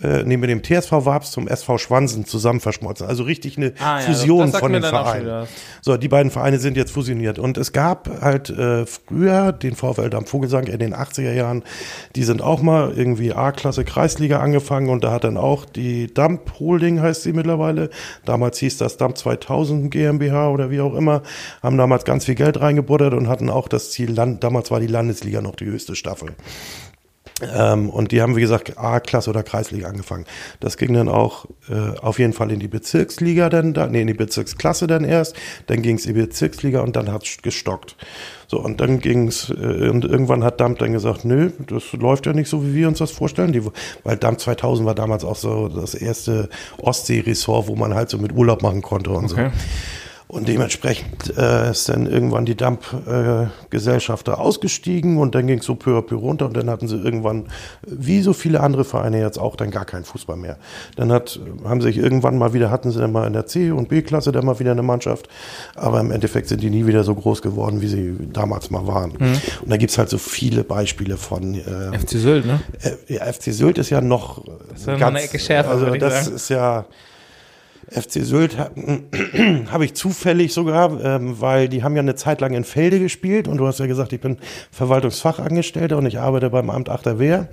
äh, 0.01 0.23
nee, 0.23 0.37
mit 0.37 0.49
dem 0.49 0.63
TSV 0.63 0.91
Wabs 0.91 1.31
zum 1.31 1.47
SV 1.47 1.77
Schwansen 1.77 2.25
zusammen 2.25 2.59
verschmolzen. 2.59 3.07
Also 3.07 3.23
richtig 3.23 3.57
eine 3.57 3.73
Ah, 3.79 3.99
ja, 3.99 4.05
Fusion 4.05 4.51
von 4.51 4.71
den 4.73 4.83
Vereinen. 4.83 5.47
So, 5.81 5.97
die 5.97 6.07
beiden 6.07 6.31
Vereine 6.31 6.59
sind 6.59 6.77
jetzt 6.77 6.91
fusioniert. 6.91 7.39
Und 7.39 7.57
es 7.57 7.71
gab 7.71 8.21
halt 8.21 8.49
äh, 8.49 8.85
früher 8.85 9.51
den 9.51 9.75
VfL 9.75 10.09
Dampf 10.09 10.29
Vogelsang 10.29 10.67
in 10.67 10.79
den 10.79 10.93
80er 10.93 11.33
Jahren, 11.33 11.63
die 12.15 12.23
sind 12.23 12.41
auch 12.41 12.61
mal 12.61 12.93
irgendwie 12.95 13.33
A-Klasse 13.33 13.85
Kreisliga 13.85 14.39
angefangen 14.39 14.89
und 14.89 15.03
da 15.03 15.11
hat 15.11 15.23
dann 15.23 15.37
auch 15.37 15.65
die 15.65 16.13
Damp 16.13 16.59
Holding 16.59 17.01
heißt 17.01 17.23
sie 17.23 17.33
mittlerweile. 17.33 17.89
Damals 18.25 18.59
hieß 18.59 18.77
das 18.77 18.97
Damp 18.97 19.17
2000 19.17 19.89
GmbH 19.89 20.49
oder 20.49 20.69
wie 20.69 20.81
auch 20.81 20.93
immer, 20.93 21.23
haben 21.63 21.77
damals 21.77 22.05
ganz 22.05 22.25
viel 22.25 22.35
Geld 22.35 22.59
reingebuttert 22.59 23.13
und 23.13 23.27
hatten 23.27 23.49
auch 23.49 23.67
das 23.67 23.91
Ziel, 23.91 24.11
Land, 24.11 24.43
damals 24.43 24.69
war 24.69 24.79
die 24.79 24.87
Landesliga 24.87 25.41
noch 25.41 25.55
die 25.55 25.65
höchste 25.65 25.95
Staffel. 25.95 26.35
Ähm, 27.55 27.89
und 27.91 28.11
die 28.11 28.21
haben, 28.21 28.35
wie 28.35 28.41
gesagt, 28.41 28.77
A-Klasse 28.77 29.29
oder 29.29 29.43
Kreisliga 29.43 29.87
angefangen. 29.87 30.25
Das 30.59 30.75
ging 30.77 30.93
dann 30.93 31.07
auch 31.07 31.45
äh, 31.69 31.97
auf 31.99 32.17
jeden 32.17 32.33
Fall 32.33 32.51
in 32.51 32.59
die 32.59 32.67
Bezirksliga 32.67 33.49
dann, 33.49 33.73
da, 33.73 33.85
nee, 33.87 34.01
in 34.01 34.07
die 34.07 34.15
Bezirksklasse 34.15 34.87
dann 34.87 35.03
erst. 35.03 35.35
Dann 35.67 35.83
ging 35.83 35.97
es 35.97 36.05
in 36.07 36.15
die 36.15 36.21
Bezirksliga 36.21 36.81
und 36.81 36.95
dann 36.95 37.11
hat 37.11 37.25
es 37.25 37.37
gestockt. 37.43 37.95
So, 38.47 38.59
und 38.59 38.81
dann 38.81 38.99
ging's 38.99 39.49
äh, 39.51 39.89
und 39.89 40.03
irgendwann 40.05 40.43
hat 40.43 40.59
Dampf 40.59 40.79
dann 40.79 40.93
gesagt, 40.93 41.25
nö, 41.25 41.51
das 41.67 41.93
läuft 41.93 42.25
ja 42.25 42.33
nicht 42.33 42.49
so, 42.49 42.65
wie 42.65 42.73
wir 42.73 42.87
uns 42.87 42.97
das 42.97 43.11
vorstellen. 43.11 43.51
Die, 43.51 43.61
weil 44.03 44.17
Dampf 44.17 44.39
2000 44.43 44.87
war 44.87 44.95
damals 44.95 45.23
auch 45.23 45.35
so 45.35 45.67
das 45.67 45.93
erste 45.93 46.49
Ostsee-Ressort, 46.79 47.67
wo 47.67 47.75
man 47.75 47.93
halt 47.93 48.09
so 48.09 48.17
mit 48.17 48.33
Urlaub 48.33 48.63
machen 48.63 48.81
konnte 48.81 49.11
und 49.11 49.31
Okay. 49.31 49.49
so. 49.53 49.57
Und 50.29 50.49
dementsprechend 50.49 51.37
äh, 51.37 51.71
ist 51.71 51.87
dann 51.87 52.05
irgendwann 52.05 52.45
die 52.45 52.55
Dump-Gesellschaft 52.55 54.27
da 54.27 54.33
ausgestiegen 54.33 55.17
und 55.19 55.35
dann 55.35 55.47
ging 55.47 55.59
es 55.59 55.65
so 55.65 55.75
peu 55.75 55.97
à 55.97 56.01
peu 56.01 56.15
runter 56.15 56.47
und 56.47 56.57
dann 56.57 56.69
hatten 56.69 56.89
sie 56.89 56.97
irgendwann, 56.97 57.45
wie 57.85 58.21
so 58.21 58.33
viele 58.33 58.59
andere 58.59 58.83
Vereine 58.83 59.21
jetzt 59.21 59.37
auch, 59.39 59.55
dann 59.55 59.71
gar 59.71 59.85
keinen 59.85 60.03
Fußball 60.03 60.35
mehr. 60.35 60.57
Dann 60.97 61.13
hat, 61.13 61.39
haben 61.63 61.79
sich 61.79 61.97
irgendwann 61.97 62.37
mal 62.37 62.53
wieder, 62.53 62.69
hatten 62.71 62.91
sie 62.91 62.99
dann 62.99 63.13
mal 63.13 63.25
in 63.25 63.31
der 63.31 63.45
C- 63.45 63.71
und 63.71 63.87
B-Klasse 63.87 64.33
dann 64.33 64.45
mal 64.45 64.59
wieder 64.59 64.71
eine 64.71 64.83
Mannschaft, 64.83 65.29
aber 65.75 66.01
im 66.01 66.11
Endeffekt 66.11 66.49
sind 66.49 66.61
die 66.61 66.69
nie 66.69 66.85
wieder 66.85 67.05
so 67.05 67.15
groß 67.15 67.41
geworden, 67.41 67.81
wie 67.81 67.87
sie 67.87 68.17
damals 68.33 68.69
mal 68.69 68.85
waren. 68.85 69.11
Und 69.11 69.69
da 69.69 69.77
gibt's 69.77 69.97
halt 69.97 70.09
so 70.09 70.17
viele 70.17 70.65
Beispiele 70.65 71.15
von 71.15 71.55
äh, 71.55 71.97
FC 71.97 72.09
Sylt, 72.11 72.45
ne? 72.45 72.59
äh, 72.81 73.13
ja, 73.13 73.31
FC 73.31 73.53
Sylt 73.53 73.77
ist 73.77 73.91
ja 73.91 74.01
noch 74.01 74.43
ist 74.75 74.87
ja 74.87 74.97
noch 74.97 75.07
eine 75.07 75.21
Ecke 75.21 75.39
schärfer, 75.39 75.69
Also 75.69 75.85
das 75.95 76.27
ist 76.27 76.49
ja 76.49 76.85
FC 77.89 78.23
Sylt 78.23 78.57
ha- 78.57 78.71
habe 79.71 79.85
ich 79.85 79.93
zufällig 79.93 80.53
sogar, 80.53 81.03
ähm, 81.03 81.39
weil 81.39 81.69
die 81.69 81.83
haben 81.83 81.95
ja 81.95 82.01
eine 82.01 82.15
Zeit 82.15 82.41
lang 82.41 82.53
in 82.53 82.63
Felde 82.63 82.99
gespielt 82.99 83.47
und 83.47 83.57
du 83.57 83.67
hast 83.67 83.79
ja 83.79 83.85
gesagt, 83.85 84.11
ich 84.13 84.19
bin 84.21 84.37
Verwaltungsfachangestellter 84.71 85.97
und 85.97 86.05
ich 86.05 86.19
arbeite 86.19 86.49
beim 86.49 86.69
Amt 86.69 86.89
Achterwehr 86.89 87.47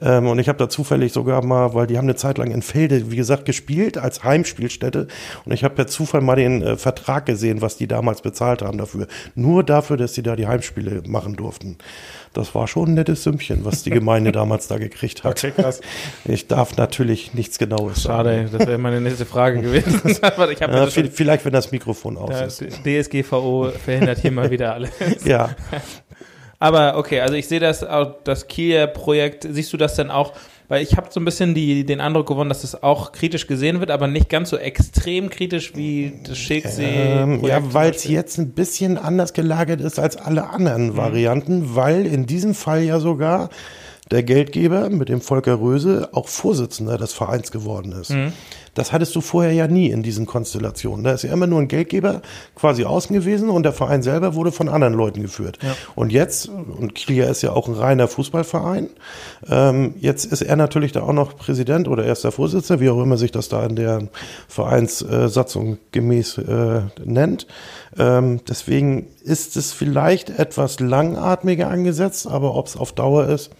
ähm, 0.00 0.26
und 0.26 0.38
ich 0.38 0.48
habe 0.48 0.58
da 0.58 0.68
zufällig 0.68 1.12
sogar 1.12 1.44
mal, 1.44 1.74
weil 1.74 1.86
die 1.86 1.98
haben 1.98 2.06
eine 2.06 2.16
Zeit 2.16 2.38
lang 2.38 2.50
in 2.50 2.62
Felde, 2.62 3.10
wie 3.10 3.16
gesagt, 3.16 3.44
gespielt 3.44 3.98
als 3.98 4.24
Heimspielstätte 4.24 5.08
und 5.44 5.52
ich 5.52 5.64
habe 5.64 5.74
per 5.74 5.86
Zufall 5.86 6.20
mal 6.22 6.36
den 6.36 6.62
äh, 6.62 6.76
Vertrag 6.76 7.26
gesehen, 7.26 7.60
was 7.60 7.76
die 7.76 7.86
damals 7.86 8.22
bezahlt 8.22 8.62
haben 8.62 8.78
dafür. 8.78 9.06
Nur 9.34 9.64
dafür, 9.64 9.96
dass 9.96 10.14
sie 10.14 10.22
da 10.22 10.34
die 10.36 10.46
Heimspiele 10.46 11.02
machen 11.06 11.36
durften. 11.36 11.76
Das 12.32 12.52
war 12.54 12.66
schon 12.66 12.88
ein 12.90 12.94
nettes 12.94 13.22
Sümmchen, 13.22 13.64
was 13.64 13.82
die 13.84 13.90
Gemeinde 13.90 14.32
damals 14.32 14.66
da 14.66 14.78
gekriegt 14.78 15.22
hat. 15.24 15.32
Okay, 15.44 15.52
krass. 15.54 15.80
Ich 16.24 16.48
darf 16.48 16.76
natürlich 16.76 17.34
nichts 17.34 17.58
Genaues 17.58 18.02
sagen. 18.02 18.14
Schade, 18.14 18.48
das 18.50 18.66
wäre 18.66 18.78
meine 18.78 19.00
nächste 19.00 19.24
Frage 19.26 19.60
gewesen. 19.60 19.73
Habe 20.22 20.52
Ja, 20.58 20.66
das 20.66 20.94
schon, 20.94 21.04
vi- 21.04 21.10
vielleicht, 21.10 21.44
wenn 21.44 21.52
das 21.52 21.70
Mikrofon 21.72 22.16
aus 22.16 22.60
ist. 22.60 22.80
DSGVO 22.84 23.70
verhindert 23.84 24.18
hier 24.18 24.32
mal 24.32 24.50
wieder 24.50 24.74
alles. 24.74 24.90
Ja, 25.24 25.50
Aber 26.58 26.96
okay, 26.96 27.20
also 27.20 27.34
ich 27.34 27.46
sehe 27.48 27.60
das 27.60 27.84
auch, 27.84 28.14
das 28.24 28.46
Kia-Projekt, 28.48 29.46
siehst 29.50 29.72
du 29.72 29.76
das 29.76 29.96
denn 29.96 30.10
auch? 30.10 30.32
Weil 30.68 30.82
ich 30.82 30.96
habe 30.96 31.08
so 31.10 31.20
ein 31.20 31.26
bisschen 31.26 31.54
die, 31.54 31.84
den 31.84 32.00
Eindruck 32.00 32.26
gewonnen, 32.26 32.48
dass 32.48 32.62
das 32.62 32.82
auch 32.82 33.12
kritisch 33.12 33.46
gesehen 33.46 33.80
wird, 33.80 33.90
aber 33.90 34.06
nicht 34.06 34.30
ganz 34.30 34.48
so 34.48 34.56
extrem 34.56 35.28
kritisch 35.28 35.76
wie 35.76 36.14
das 36.26 36.38
Schilksee. 36.38 36.84
ähm, 37.20 37.44
ja 37.44 37.60
weil 37.74 37.90
es 37.90 38.04
jetzt 38.04 38.38
ein 38.38 38.52
bisschen 38.52 38.96
anders 38.96 39.34
gelagert 39.34 39.82
ist 39.82 39.98
als 39.98 40.16
alle 40.16 40.48
anderen 40.48 40.92
Mhm. 40.92 40.96
Varianten, 40.96 41.74
weil 41.76 42.06
in 42.06 42.24
diesem 42.24 42.54
Fall 42.54 42.82
ja 42.82 42.98
sogar 42.98 43.50
der 44.10 44.22
Geldgeber 44.22 44.88
mit 44.88 45.10
dem 45.10 45.20
Volker 45.20 45.60
Röse 45.60 46.08
auch 46.12 46.28
Vorsitzender 46.28 46.96
des 46.96 47.12
Vereins 47.12 47.50
geworden 47.50 47.92
ist. 47.92 48.10
Mhm. 48.10 48.32
Das 48.74 48.92
hattest 48.92 49.14
du 49.14 49.20
vorher 49.20 49.52
ja 49.52 49.66
nie 49.66 49.90
in 49.90 50.02
diesen 50.02 50.26
Konstellationen. 50.26 51.04
Da 51.04 51.12
ist 51.12 51.22
ja 51.22 51.32
immer 51.32 51.46
nur 51.46 51.60
ein 51.60 51.68
Geldgeber 51.68 52.22
quasi 52.54 52.84
außen 52.84 53.14
gewesen 53.14 53.48
und 53.50 53.62
der 53.62 53.72
Verein 53.72 54.02
selber 54.02 54.34
wurde 54.34 54.52
von 54.52 54.68
anderen 54.68 54.94
Leuten 54.94 55.22
geführt. 55.22 55.58
Und 55.94 56.12
jetzt, 56.12 56.48
und 56.48 56.94
Kilia 56.94 57.26
ist 57.26 57.42
ja 57.42 57.52
auch 57.52 57.68
ein 57.68 57.74
reiner 57.74 58.08
Fußballverein, 58.08 58.90
ähm, 59.48 59.94
jetzt 60.00 60.24
ist 60.26 60.42
er 60.42 60.56
natürlich 60.56 60.92
da 60.92 61.02
auch 61.02 61.12
noch 61.12 61.36
Präsident 61.36 61.88
oder 61.88 62.04
erster 62.04 62.32
Vorsitzender, 62.32 62.80
wie 62.80 62.90
auch 62.90 63.02
immer 63.02 63.16
sich 63.16 63.32
das 63.32 63.48
da 63.48 63.64
in 63.64 63.76
der 63.76 64.08
Vereinssatzung 64.48 65.78
gemäß 65.92 66.38
äh, 66.38 66.82
nennt. 67.04 67.46
Ähm, 67.96 68.40
deswegen 68.48 69.06
ist 69.22 69.56
es 69.56 69.72
vielleicht 69.72 70.30
etwas 70.30 70.80
langatmiger 70.80 71.68
angesetzt, 71.68 72.26
aber 72.26 72.54
ob 72.54 72.66
es 72.66 72.76
auf 72.76 72.92
Dauer 72.92 73.28
ist, 73.28 73.50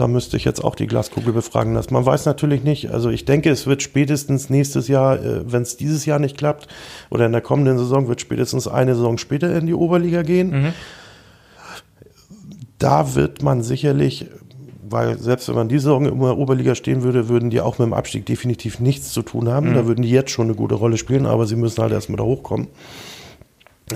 da 0.00 0.08
müsste 0.08 0.38
ich 0.38 0.46
jetzt 0.46 0.64
auch 0.64 0.74
die 0.74 0.86
Glaskugel 0.86 1.34
befragen 1.34 1.74
lassen. 1.74 1.92
Man 1.92 2.06
weiß 2.06 2.24
natürlich 2.24 2.64
nicht. 2.64 2.90
Also 2.90 3.10
ich 3.10 3.26
denke, 3.26 3.50
es 3.50 3.66
wird 3.66 3.82
spätestens 3.82 4.48
nächstes 4.48 4.88
Jahr, 4.88 5.22
äh, 5.22 5.52
wenn 5.52 5.60
es 5.60 5.76
dieses 5.76 6.06
Jahr 6.06 6.18
nicht 6.18 6.38
klappt, 6.38 6.68
oder 7.10 7.26
in 7.26 7.32
der 7.32 7.42
kommenden 7.42 7.76
Saison 7.76 8.08
wird 8.08 8.20
spätestens 8.20 8.66
eine 8.66 8.94
Saison 8.94 9.18
später 9.18 9.54
in 9.54 9.66
die 9.66 9.74
Oberliga 9.74 10.22
gehen. 10.22 10.52
Da 12.78 13.14
wird 13.14 13.42
man 13.42 13.62
sicherlich, 13.62 14.26
weil 14.88 15.18
selbst 15.18 15.48
wenn 15.48 15.54
man 15.54 15.68
diese 15.68 15.82
Saison 15.82 16.06
in 16.06 16.18
der 16.18 16.38
Oberliga 16.38 16.74
stehen 16.74 17.02
würde, 17.02 17.28
würden 17.28 17.50
die 17.50 17.60
auch 17.60 17.78
mit 17.78 17.86
dem 17.86 17.92
Abstieg 17.92 18.24
definitiv 18.24 18.80
nichts 18.80 19.12
zu 19.12 19.20
tun 19.20 19.50
haben. 19.50 19.74
Da 19.74 19.86
würden 19.86 20.00
die 20.00 20.10
jetzt 20.10 20.30
schon 20.30 20.46
eine 20.46 20.54
gute 20.54 20.76
Rolle 20.76 20.96
spielen, 20.96 21.26
aber 21.26 21.46
sie 21.46 21.56
müssen 21.56 21.82
halt 21.82 21.92
erstmal 21.92 22.16
da 22.16 22.24
hochkommen. 22.24 22.68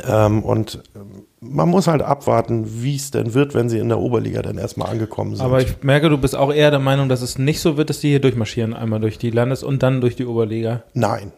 Ähm, 0.07 0.43
und 0.43 0.83
ähm, 0.95 1.25
man 1.49 1.69
muss 1.69 1.87
halt 1.87 2.03
abwarten, 2.03 2.65
wie 2.83 2.97
es 2.97 3.11
denn 3.11 3.35
wird, 3.35 3.55
wenn 3.55 3.69
sie 3.69 3.79
in 3.79 3.89
der 3.89 3.99
Oberliga 3.99 4.43
dann 4.43 4.59
erstmal 4.59 4.91
angekommen 4.91 5.37
sind. 5.37 5.45
Aber 5.45 5.61
ich 5.61 5.83
merke, 5.83 6.09
du 6.09 6.19
bist 6.19 6.37
auch 6.37 6.53
eher 6.53 6.71
der 6.71 6.81
Meinung, 6.81 7.09
dass 7.09 7.23
es 7.23 7.39
nicht 7.39 7.61
so 7.61 7.77
wird, 7.77 7.91
dass 7.91 8.01
die 8.01 8.09
hier 8.09 8.21
durchmarschieren, 8.21 8.75
einmal 8.75 9.01
durch 9.01 9.19
die 9.19 9.31
Landes- 9.31 9.63
und 9.63 9.83
dann 9.83 10.01
durch 10.01 10.17
die 10.17 10.27
Oberliga. 10.27 10.83
Nein. 10.95 11.33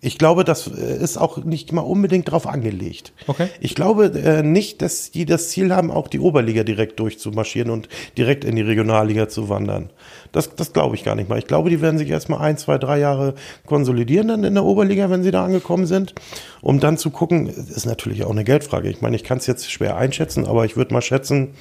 Ich 0.00 0.16
glaube, 0.16 0.44
das 0.44 0.68
äh, 0.68 1.02
ist 1.02 1.16
auch 1.16 1.38
nicht 1.38 1.72
mal 1.72 1.82
unbedingt 1.82 2.30
drauf 2.30 2.46
angelegt. 2.46 3.12
Okay. 3.26 3.48
Ich 3.60 3.74
glaube 3.74 4.06
äh, 4.06 4.42
nicht, 4.42 4.80
dass 4.80 5.10
die 5.10 5.24
das 5.24 5.48
Ziel 5.48 5.74
haben, 5.74 5.90
auch 5.90 6.06
die 6.06 6.20
Oberliga 6.20 6.62
direkt 6.62 7.00
durchzumarschieren 7.00 7.70
und 7.70 7.88
direkt 8.16 8.44
in 8.44 8.54
die 8.54 8.62
Regionalliga 8.62 9.28
zu 9.28 9.48
wandern. 9.48 9.90
Das, 10.30 10.54
das 10.54 10.72
glaube 10.72 10.94
ich 10.94 11.04
gar 11.04 11.16
nicht 11.16 11.28
mal. 11.28 11.38
Ich 11.38 11.46
glaube, 11.46 11.70
die 11.70 11.80
werden 11.80 11.98
sich 11.98 12.10
erstmal 12.10 12.40
ein, 12.40 12.58
zwei, 12.58 12.78
drei 12.78 12.98
Jahre 12.98 13.34
konsolidieren 13.66 14.28
dann 14.28 14.44
in 14.44 14.54
der 14.54 14.64
Oberliga, 14.64 15.10
wenn 15.10 15.24
sie 15.24 15.32
da 15.32 15.44
angekommen 15.44 15.86
sind, 15.86 16.14
um 16.60 16.78
dann 16.78 16.96
zu 16.96 17.10
gucken, 17.10 17.48
ist 17.48 17.86
natürlich 17.86 18.24
auch 18.24 18.30
eine 18.30 18.44
Geldfrage. 18.44 18.88
Ich 18.88 19.00
meine, 19.00 19.16
ich 19.16 19.24
kann 19.24 19.38
es 19.38 19.46
jetzt 19.46 19.70
schwer 19.70 19.96
einschätzen, 19.96 20.46
aber 20.46 20.64
ich 20.64 20.76
würde 20.76 20.94
mal 20.94 21.02
schätzen, 21.02 21.54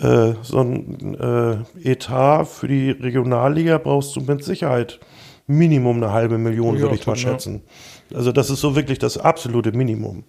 äh, 0.00 0.34
so 0.42 0.60
ein 0.60 1.16
äh, 1.18 1.90
Etat 1.90 2.44
für 2.44 2.68
die 2.68 2.90
Regionalliga 2.90 3.78
brauchst 3.78 4.14
du 4.16 4.20
mit 4.20 4.44
Sicherheit 4.44 5.00
Minimum 5.48 5.96
eine 5.96 6.12
halbe 6.12 6.38
Million, 6.38 6.76
Ja, 6.76 6.82
würde 6.82 6.94
ich 6.94 7.06
mal 7.06 7.14
ja. 7.14 7.18
schätzen. 7.18 7.62
Also 8.14 8.30
das 8.32 8.50
ist 8.50 8.60
so 8.60 8.76
wirklich 8.76 8.98
das 8.98 9.18
absolute 9.18 9.72
Minimum. 9.72 10.22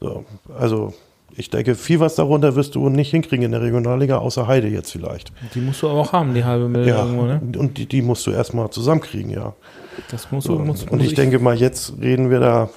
So, 0.00 0.24
also 0.58 0.92
ich 1.34 1.50
denke, 1.50 1.74
viel 1.74 2.00
was 2.00 2.14
darunter 2.14 2.54
wirst 2.54 2.74
du 2.74 2.88
nicht 2.88 3.10
hinkriegen 3.10 3.44
in 3.46 3.52
der 3.52 3.60
Regionalliga, 3.62 4.18
außer 4.18 4.46
Heide 4.46 4.68
jetzt 4.68 4.92
vielleicht. 4.92 5.32
Die 5.54 5.60
musst 5.60 5.82
du 5.82 5.88
aber 5.88 6.00
auch 6.00 6.12
haben, 6.12 6.34
die 6.34 6.44
halbe 6.44 6.68
Million 6.68 6.88
Ja, 6.88 7.04
irgendwo, 7.04 7.24
ne? 7.24 7.40
und 7.58 7.76
die, 7.78 7.86
die 7.86 8.00
musst 8.02 8.26
du 8.26 8.30
erstmal 8.30 8.70
zusammenkriegen, 8.70 9.30
ja. 9.30 9.54
Das 10.10 10.30
musst 10.30 10.48
du, 10.48 10.52
So. 10.52 10.58
musst, 10.58 10.90
Und 10.90 11.02
ich 11.02 11.14
denke 11.14 11.38
mal, 11.38 11.56
jetzt 11.56 11.94
reden 12.00 12.30
wir 12.30 12.40
da, 12.40 12.68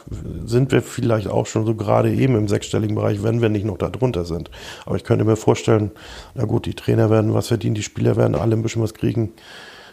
sind 0.46 0.72
wir 0.72 0.82
vielleicht 0.82 1.28
auch 1.28 1.46
schon 1.46 1.66
so 1.66 1.76
gerade 1.76 2.12
eben 2.14 2.36
im 2.36 2.48
sechsstelligen 2.48 2.96
Bereich, 2.96 3.22
wenn 3.24 3.42
wir 3.42 3.50
nicht 3.50 3.66
noch 3.66 3.78
da 3.78 3.90
drunter 3.90 4.24
sind. 4.26 4.50
Aber 4.86 4.96
ich 4.96 5.04
könnte 5.04 5.26
mir 5.26 5.36
vorstellen, 5.36 5.92
na 6.36 6.46
gut, 6.46 6.66
die 6.66 6.74
Trainer 6.74 7.10
werden 7.10 7.34
was 7.34 7.48
verdienen, 7.50 7.76
die 7.76 7.84
Spieler 7.84 8.16
werden 8.16 8.36
alle 8.36 8.56
ein 8.56 8.62
bisschen 8.62 8.82
was 8.82 8.94
kriegen. 8.94 9.34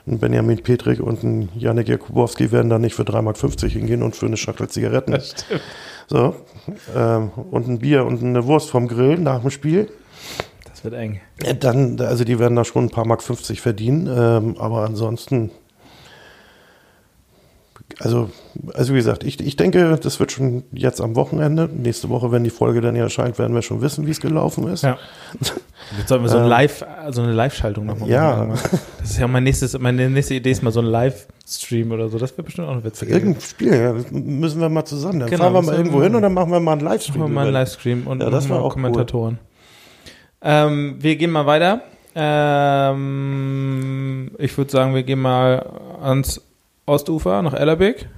Ein 0.08 0.18
Benjamin 0.20 0.62
Petrik 0.62 1.00
und 1.00 1.24
ein 1.24 1.48
Janek 1.56 1.88
Jakubowski 1.88 2.52
werden 2.52 2.70
da 2.70 2.78
nicht 2.78 2.94
für 2.94 3.02
3,50 3.02 3.22
Mark 3.22 3.36
hingehen 3.72 4.02
und 4.04 4.14
für 4.14 4.26
eine 4.26 4.36
Schachtel 4.36 4.68
Zigaretten. 4.68 5.12
Das 5.12 5.30
stimmt. 5.30 5.62
So. 6.06 6.36
Ähm, 6.94 7.30
und 7.50 7.66
ein 7.66 7.78
Bier 7.80 8.04
und 8.06 8.22
eine 8.22 8.44
Wurst 8.46 8.70
vom 8.70 8.86
Grill 8.86 9.18
nach 9.18 9.40
dem 9.40 9.50
Spiel. 9.50 9.88
Das 10.68 10.84
wird 10.84 10.94
eng. 10.94 11.20
Äh, 11.42 11.56
Dann, 11.56 11.98
also 12.00 12.22
die 12.22 12.38
werden 12.38 12.54
da 12.54 12.64
schon 12.64 12.84
ein 12.84 12.90
paar 12.90 13.06
Mark 13.06 13.22
50 13.22 13.60
verdienen, 13.60 14.06
ähm, 14.06 14.56
aber 14.58 14.84
ansonsten, 14.84 15.50
also, 17.98 18.30
also 18.74 18.92
wie 18.92 18.98
gesagt, 18.98 19.24
ich, 19.24 19.40
ich 19.40 19.56
denke, 19.56 19.98
das 20.02 20.20
wird 20.20 20.30
schon 20.32 20.64
jetzt 20.72 21.00
am 21.00 21.16
Wochenende. 21.16 21.68
Nächste 21.72 22.08
Woche, 22.10 22.30
wenn 22.30 22.44
die 22.44 22.50
Folge 22.50 22.80
dann 22.80 22.94
hier 22.94 23.04
erscheint, 23.04 23.38
werden 23.38 23.54
wir 23.54 23.62
schon 23.62 23.80
wissen, 23.80 24.06
wie 24.06 24.10
es 24.10 24.20
gelaufen 24.20 24.68
ist. 24.68 24.82
Ja. 24.82 24.98
Jetzt 25.98 26.08
sollten 26.08 26.24
wir 26.24 26.30
so, 26.30 26.38
ein 26.38 26.48
Live, 26.48 26.84
so 27.10 27.22
eine 27.22 27.32
Live-Schaltung 27.32 27.86
nochmal 27.86 28.08
Ähm, 28.08 28.14
Ja. 28.14 28.44
machen. 28.44 28.58
Das 29.00 29.10
ist 29.10 29.18
ja 29.18 29.28
mein 29.28 29.44
nächstes, 29.44 29.78
meine 29.78 30.10
nächste 30.10 30.34
Idee 30.34 30.50
ist 30.50 30.62
mal 30.62 30.72
so 30.72 30.80
ein 30.80 30.86
Live-Stream 30.86 31.92
oder 31.92 32.08
so. 32.08 32.18
Das 32.18 32.32
wäre 32.32 32.42
bestimmt 32.42 32.66
auch 32.68 32.72
eine 32.72 32.82
witzige. 32.84 33.12
Irgendein 33.12 33.40
Spiel, 33.40 33.74
ja, 33.74 33.94
müssen 34.10 34.60
wir 34.60 34.68
mal 34.68 34.84
zusammen. 34.84 35.20
Dann 35.20 35.30
Genau, 35.30 35.44
fahren 35.44 35.54
wir 35.54 35.62
mal 35.62 35.76
irgendwo 35.76 36.02
hin 36.02 36.14
und 36.14 36.22
dann 36.22 36.34
machen 36.34 36.50
wir 36.50 36.58
mal 36.60 36.72
einen 36.72 36.80
Livestream. 36.80 37.20
Machen 37.20 37.30
wir 37.30 37.34
mal 37.34 37.42
einen 37.44 37.52
Livestream 37.52 38.06
und 38.06 38.20
Ja, 38.20 38.30
das 38.30 38.48
machen 38.48 38.58
war 38.58 38.64
auch 38.64 38.72
Kommentatoren. 38.74 39.38
Ähm, 40.42 40.96
wir 40.98 41.16
gehen 41.16 41.30
mal 41.30 41.46
weiter. 41.46 41.82
Ähm, 42.96 44.30
ich 44.38 44.56
würde 44.56 44.70
sagen, 44.70 44.94
wir 44.94 45.02
gehen 45.02 45.20
mal 45.20 45.64
ans 46.02 46.40
Ostufer 46.86 47.42
nach 47.42 47.54
Ellerbeck. 47.54 48.08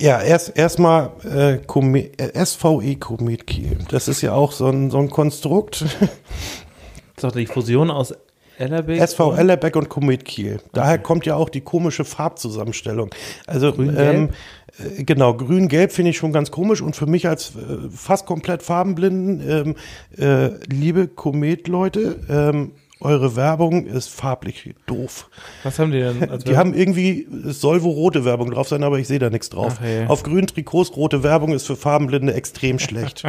Ja, 0.00 0.20
erst 0.20 0.56
erstmal 0.56 1.10
äh, 1.24 1.54
äh, 1.56 2.44
SVE 2.44 2.96
Komet 2.96 3.46
Kiel. 3.46 3.78
Das 3.88 4.08
ist 4.08 4.20
ja 4.20 4.32
auch 4.32 4.50
so 4.50 4.66
ein, 4.66 4.90
so 4.90 4.98
ein 4.98 5.10
Konstrukt. 5.10 5.82
Das 5.82 5.92
ist 6.00 7.24
doch 7.24 7.32
die 7.32 7.46
Fusion 7.46 7.90
aus 7.90 8.12
Ellerbeck. 8.58 9.00
SV 9.00 9.34
Ellerbeck 9.34 9.76
und 9.76 9.88
Komet 9.88 10.24
Kiel. 10.24 10.60
Daher 10.72 10.98
kommt 10.98 11.26
ja 11.26 11.36
auch 11.36 11.48
die 11.48 11.60
komische 11.60 12.04
Farbzusammenstellung. 12.04 13.10
Also 13.46 13.72
ähm, 13.78 14.30
äh, 14.78 15.04
genau, 15.04 15.34
grün-gelb 15.34 15.92
finde 15.92 16.10
ich 16.10 16.16
schon 16.16 16.32
ganz 16.32 16.50
komisch 16.50 16.80
und 16.80 16.96
für 16.96 17.06
mich 17.06 17.28
als 17.28 17.50
äh, 17.50 17.88
fast 17.90 18.26
komplett 18.26 18.62
farbenblinden, 18.62 19.48
ähm, 19.48 19.76
äh, 20.18 20.50
liebe 20.66 21.08
Komet-Leute, 21.08 22.20
ähm, 22.28 22.72
eure 23.02 23.36
Werbung 23.36 23.86
ist 23.86 24.08
farblich 24.08 24.74
doof. 24.86 25.28
Was 25.62 25.78
haben 25.78 25.90
die 25.90 26.00
denn? 26.00 26.38
Die 26.46 26.56
haben 26.56 26.74
irgendwie, 26.74 27.26
es 27.48 27.60
soll 27.60 27.82
wohl 27.82 27.92
rote 27.92 28.24
Werbung 28.24 28.50
drauf 28.50 28.68
sein, 28.68 28.82
aber 28.82 28.98
ich 28.98 29.08
sehe 29.08 29.18
da 29.18 29.30
nichts 29.30 29.50
drauf. 29.50 29.78
Ach, 29.80 29.84
je. 29.84 30.06
Auf 30.06 30.22
grünen 30.22 30.46
Trikots 30.46 30.96
rote 30.96 31.22
Werbung 31.22 31.52
ist 31.52 31.66
für 31.66 31.76
Farbenblinde 31.76 32.34
extrem 32.34 32.78
schlecht. 32.78 33.24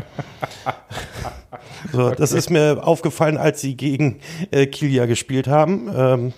so, 1.91 2.11
das 2.11 2.31
ist 2.31 2.49
mir 2.49 2.85
aufgefallen, 2.85 3.37
als 3.37 3.61
sie 3.61 3.75
gegen 3.75 4.19
äh, 4.51 4.65
Kiel 4.65 4.93
ja 4.93 5.05
gespielt 5.05 5.47
haben. 5.47 5.91
Ähm, 5.95 6.33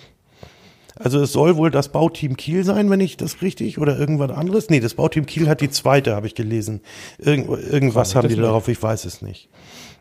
also 0.98 1.20
es 1.20 1.32
soll 1.32 1.56
wohl 1.56 1.70
das 1.70 1.90
Bauteam 1.90 2.36
Kiel 2.36 2.64
sein, 2.64 2.88
wenn 2.88 3.00
ich 3.00 3.18
das 3.18 3.42
richtig, 3.42 3.78
oder 3.78 3.98
irgendwas 3.98 4.30
anderes. 4.30 4.70
Nee, 4.70 4.80
das 4.80 4.94
Bauteam 4.94 5.26
Kiel 5.26 5.46
hat 5.48 5.60
die 5.60 5.68
zweite, 5.68 6.16
habe 6.16 6.26
ich 6.26 6.34
gelesen. 6.34 6.80
Irgend, 7.18 7.50
irgendwas 7.50 8.14
haben 8.14 8.28
die 8.28 8.36
darauf, 8.36 8.68
ich 8.68 8.82
weiß 8.82 9.04
es 9.04 9.20
nicht. 9.20 9.50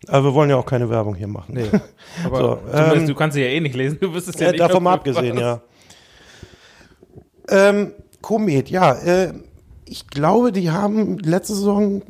Aber 0.08 0.26
wir 0.26 0.34
wollen 0.34 0.50
ja 0.50 0.56
auch 0.58 0.66
keine 0.66 0.90
Werbung 0.90 1.16
hier 1.16 1.28
machen. 1.28 1.54
Nee. 1.56 1.66
Aber 2.26 2.38
So, 2.38 2.60
ähm, 2.74 3.08
du 3.08 3.16
kannst 3.16 3.36
sie 3.36 3.42
ja 3.42 3.48
eh 3.48 3.60
nicht 3.60 3.76
lesen. 3.76 3.98
Du 4.00 4.14
wirst 4.14 4.28
es 4.28 4.40
ja 4.40 4.48
Ja, 4.48 4.52
nicht 4.52 4.62
davon 4.62 4.84
mal 4.84 4.94
abgesehen, 4.94 5.38
ja. 5.38 5.62
Ähm, 7.50 7.92
Komet, 8.22 8.70
ja. 8.70 8.94
Äh, 8.94 9.34
ich 9.86 10.08
glaube, 10.08 10.52
die 10.52 10.72
haben 10.72 11.20
letzte 11.20 11.54
Saison 11.54 12.02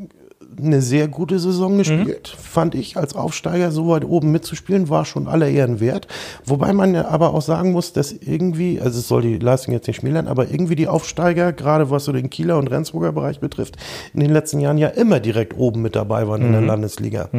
eine 0.58 0.82
sehr 0.82 1.08
gute 1.08 1.40
Saison 1.40 1.78
gespielt, 1.78 2.34
fand 2.40 2.76
ich, 2.76 2.98
als 2.98 3.16
Aufsteiger 3.16 3.72
so 3.72 3.90
weit 3.90 4.06
oben 4.06 4.32
mitzuspielen, 4.32 4.90
war 4.90 5.06
schon 5.06 5.28
aller 5.28 5.50
Ehren 5.50 5.80
wert. 5.80 6.08
Wobei 6.46 6.72
man 6.74 6.94
ja 6.94 7.08
aber 7.10 7.34
auch 7.34 7.42
sagen 7.42 7.72
muss, 7.72 7.94
dass 7.94 8.12
irgendwie, 8.14 8.80
also 8.80 9.00
es 9.00 9.08
soll 9.08 9.22
die 9.22 9.38
Leistung 9.38 9.74
jetzt 9.74 9.88
nicht 9.88 9.98
schmälern, 9.98 10.28
aber 10.28 10.50
irgendwie 10.50 10.76
die 10.76 10.88
Aufsteiger, 10.88 11.52
gerade 11.54 11.90
was 11.90 12.06
so 12.06 12.12
den 12.12 12.30
Kieler 12.30 12.58
und 12.58 12.70
Rendsburger 12.70 13.12
Bereich 13.12 13.40
betrifft, 13.40 13.76
in 14.14 14.22
den 14.22 14.32
letzten 14.32 14.60
Jahren 14.60 14.78
ja 14.78 14.88
immer 14.88 15.20
direkt 15.20 15.58
oben 15.58 15.82
mit 15.82 15.96
dabei 15.96 16.28
waren 16.28 16.42
in 16.42 16.52
der 16.54 16.62
Landesliga. 16.62 17.30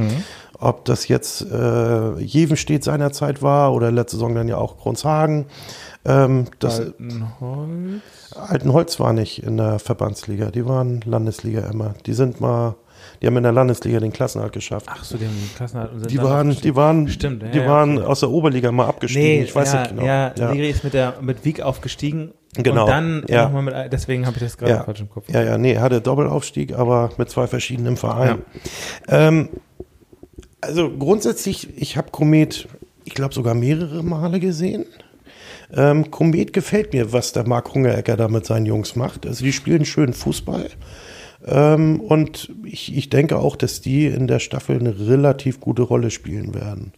Ob 0.58 0.84
das 0.86 1.08
jetzt 1.08 1.42
äh, 1.42 2.18
Jevenstedt 2.18 2.82
seinerzeit 2.82 3.42
war 3.42 3.74
oder 3.74 3.90
letzte 3.90 4.16
Saison 4.16 4.34
dann 4.34 4.48
ja 4.48 4.56
auch 4.56 4.78
Grundshagen. 4.78 5.46
Ähm, 6.04 6.46
das 6.58 6.80
Altenholz. 6.80 8.02
Altenholz 8.34 9.00
war 9.00 9.12
nicht 9.12 9.42
in 9.42 9.56
der 9.56 9.78
Verbandsliga, 9.78 10.50
die 10.50 10.66
waren 10.66 11.02
Landesliga 11.04 11.68
immer. 11.70 11.94
Die 12.06 12.12
sind 12.14 12.40
mal, 12.40 12.76
die 13.20 13.26
haben 13.26 13.36
in 13.36 13.42
der 13.42 13.52
Landesliga 13.52 13.98
den 14.00 14.12
Klassenerhalt 14.12 14.52
geschafft. 14.52 14.86
Ach 14.88 15.04
so, 15.04 15.16
die 15.18 15.26
haben 15.26 15.34
den 15.34 15.54
Klassenhalt 15.56 15.92
und 15.92 15.98
sind 16.00 16.10
die 16.10 16.22
waren, 16.22 16.50
die 16.50 16.76
waren, 16.76 17.08
Stimmt, 17.08 17.42
ja, 17.42 17.48
die 17.50 17.58
ja, 17.58 17.66
waren 17.66 17.98
okay. 17.98 18.06
aus 18.06 18.20
der 18.20 18.30
Oberliga 18.30 18.72
mal 18.72 18.86
abgestiegen. 18.86 19.44
ich 19.44 19.54
weiß 19.54 19.72
ja, 19.72 19.80
nicht 19.80 19.90
genau. 19.90 20.04
Ja, 20.04 20.32
ja. 20.38 20.52
Ligri 20.52 20.70
ist 20.70 20.84
mit 20.84 20.94
der 20.94 21.14
mit 21.20 21.44
Wieg 21.44 21.60
aufgestiegen 21.60 22.32
Genau, 22.54 22.84
und 22.84 22.88
dann 22.90 23.24
ja. 23.28 23.44
nochmal 23.44 23.62
mit 23.62 23.92
deswegen 23.92 24.24
habe 24.26 24.36
ich 24.36 24.42
das 24.42 24.56
gerade 24.56 24.72
Ja. 24.72 24.84
falsch 24.84 25.00
im 25.00 25.10
Kopf. 25.10 25.28
Ja, 25.28 25.42
ja, 25.42 25.58
nee, 25.58 25.76
hatte 25.78 26.00
Doppelaufstieg, 26.00 26.74
aber 26.78 27.10
mit 27.18 27.28
zwei 27.28 27.46
verschiedenen 27.46 27.98
Vereinen. 27.98 28.42
Ähm, 29.08 29.50
also 30.66 30.90
grundsätzlich, 30.90 31.68
ich 31.76 31.96
habe 31.96 32.10
Komet, 32.10 32.68
ich 33.04 33.14
glaube 33.14 33.34
sogar 33.34 33.54
mehrere 33.54 34.02
Male 34.02 34.40
gesehen. 34.40 34.84
Ähm, 35.72 36.10
Komet 36.10 36.52
gefällt 36.52 36.92
mir, 36.92 37.12
was 37.12 37.32
der 37.32 37.46
Marc 37.46 37.74
Hungerecker 37.74 38.16
da 38.16 38.28
mit 38.28 38.46
seinen 38.46 38.66
Jungs 38.66 38.96
macht. 38.96 39.26
Also 39.26 39.44
die 39.44 39.52
spielen 39.52 39.84
schön 39.84 40.12
Fußball. 40.12 40.68
Ähm, 41.44 42.00
und 42.00 42.52
ich, 42.64 42.96
ich 42.96 43.08
denke 43.08 43.38
auch, 43.38 43.56
dass 43.56 43.80
die 43.80 44.06
in 44.06 44.26
der 44.26 44.38
Staffel 44.38 44.78
eine 44.78 44.98
relativ 44.98 45.60
gute 45.60 45.82
Rolle 45.82 46.10
spielen 46.10 46.54
werden. 46.54 46.92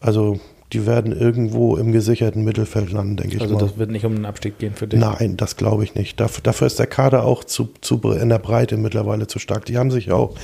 Also 0.00 0.40
die 0.72 0.86
werden 0.86 1.18
irgendwo 1.18 1.76
im 1.76 1.92
gesicherten 1.92 2.44
Mittelfeld 2.44 2.92
landen, 2.92 3.16
denke 3.16 3.36
ich 3.36 3.40
Also 3.42 3.54
mal. 3.54 3.60
das 3.60 3.78
wird 3.78 3.90
nicht 3.90 4.04
um 4.04 4.14
den 4.14 4.26
Abstieg 4.26 4.58
gehen 4.58 4.74
für 4.74 4.86
dich. 4.86 5.00
Nein, 5.00 5.36
das 5.38 5.56
glaube 5.56 5.82
ich 5.84 5.94
nicht. 5.94 6.20
Dafür, 6.20 6.42
dafür 6.42 6.66
ist 6.66 6.78
der 6.78 6.86
Kader 6.86 7.24
auch 7.24 7.42
zu, 7.44 7.70
zu 7.80 7.96
in 8.12 8.28
der 8.28 8.38
Breite 8.38 8.76
mittlerweile 8.76 9.26
zu 9.26 9.38
stark. 9.38 9.64
Die 9.64 9.78
haben 9.78 9.90
sich 9.90 10.12
auch 10.12 10.34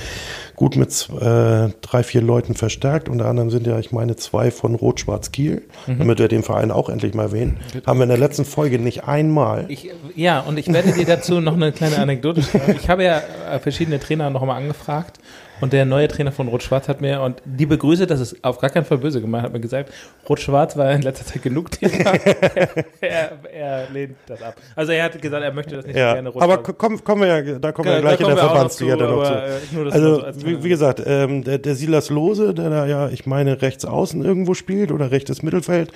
gut 0.55 0.75
mit 0.77 1.09
äh, 1.21 1.69
drei, 1.81 2.03
vier 2.03 2.21
Leuten 2.21 2.55
verstärkt. 2.55 3.07
Unter 3.07 3.25
anderem 3.27 3.51
sind 3.51 3.67
ja, 3.67 3.77
ich 3.77 3.91
meine, 3.91 4.15
zwei 4.15 4.49
von 4.51 4.73
Rot-Schwarz-Kiel, 4.75 5.61
Mhm. 5.87 5.99
damit 5.99 6.19
wir 6.19 6.27
den 6.27 6.41
Verein 6.41 6.71
auch 6.71 6.89
endlich 6.89 7.13
mal 7.13 7.23
erwähnen. 7.23 7.57
Haben 7.85 7.99
wir 7.99 8.03
in 8.03 8.09
der 8.09 8.17
letzten 8.17 8.45
Folge 8.45 8.79
nicht 8.79 9.03
einmal. 9.03 9.65
Ich, 9.67 9.89
ja, 10.15 10.39
und 10.39 10.57
ich 10.57 10.71
werde 10.71 10.91
dir 10.93 11.05
dazu 11.05 11.39
noch 11.41 11.53
eine 11.53 11.71
kleine 11.71 11.97
Anekdote 11.99 12.41
schreiben. 12.41 12.75
Ich 12.81 12.89
habe 12.89 13.03
ja 13.03 13.21
äh, 13.51 13.59
verschiedene 13.59 13.99
Trainer 13.99 14.29
noch 14.31 14.43
mal 14.43 14.55
angefragt 14.55 15.19
und 15.61 15.73
der 15.73 15.85
neue 15.85 16.07
Trainer 16.07 16.31
von 16.31 16.47
Rot-Schwarz 16.47 16.87
hat 16.87 17.01
mir, 17.01 17.21
und 17.21 17.41
die 17.45 17.65
begrüße, 17.65 18.07
das 18.07 18.19
ist 18.19 18.43
auf 18.43 18.59
gar 18.59 18.69
keinen 18.69 18.85
Fall 18.85 18.97
böse 18.97 19.21
gemeint, 19.21 19.43
hat 19.45 19.53
mir 19.53 19.59
gesagt, 19.59 19.91
Rot-Schwarz 20.27 20.75
war 20.77 20.91
in 20.91 21.01
letzter 21.01 21.25
Zeit 21.25 21.41
genug 21.43 21.71
Thema. 21.71 22.11
er, 23.01 23.31
er 23.53 23.89
lehnt 23.91 24.15
das 24.27 24.41
ab. 24.41 24.55
Also 24.75 24.91
er 24.91 25.03
hat 25.05 25.21
gesagt, 25.21 25.43
er 25.43 25.53
möchte 25.53 25.75
das 25.75 25.85
nicht 25.85 25.95
so 25.95 25.99
ja, 25.99 26.13
gerne 26.13 26.31
aber 26.35 26.57
ko- 26.63 26.73
kommen, 26.73 27.03
kommen 27.03 27.21
wir 27.21 27.27
ja, 27.41 27.59
da 27.59 27.71
kommen 27.71 27.87
wir 27.89 27.95
ja 27.95 28.01
Da 28.01 28.15
gleich 28.15 28.19
in 28.19 28.27
der 28.27 28.35
wir 28.35 28.43
auch 28.43 28.47
noch 28.47 28.51
Verbandsliga 28.53 28.93
zu, 28.93 28.99
dann 28.99 29.15
noch 29.15 29.23
zu. 29.23 29.33
äh, 29.33 29.91
Also 29.91 30.15
so 30.15 30.21
als 30.23 30.45
wie, 30.45 30.63
wie 30.63 30.69
gesagt, 30.69 31.01
ähm, 31.05 31.43
der, 31.43 31.57
der 31.59 31.75
Silas 31.75 32.09
Lose, 32.09 32.53
der 32.53 32.69
da 32.69 32.85
ja, 32.85 33.09
ich 33.09 33.25
meine, 33.25 33.61
rechts 33.61 33.85
außen 33.85 34.23
irgendwo 34.23 34.53
spielt 34.53 34.91
oder 34.91 35.11
rechtes 35.11 35.41
Mittelfeld 35.43 35.91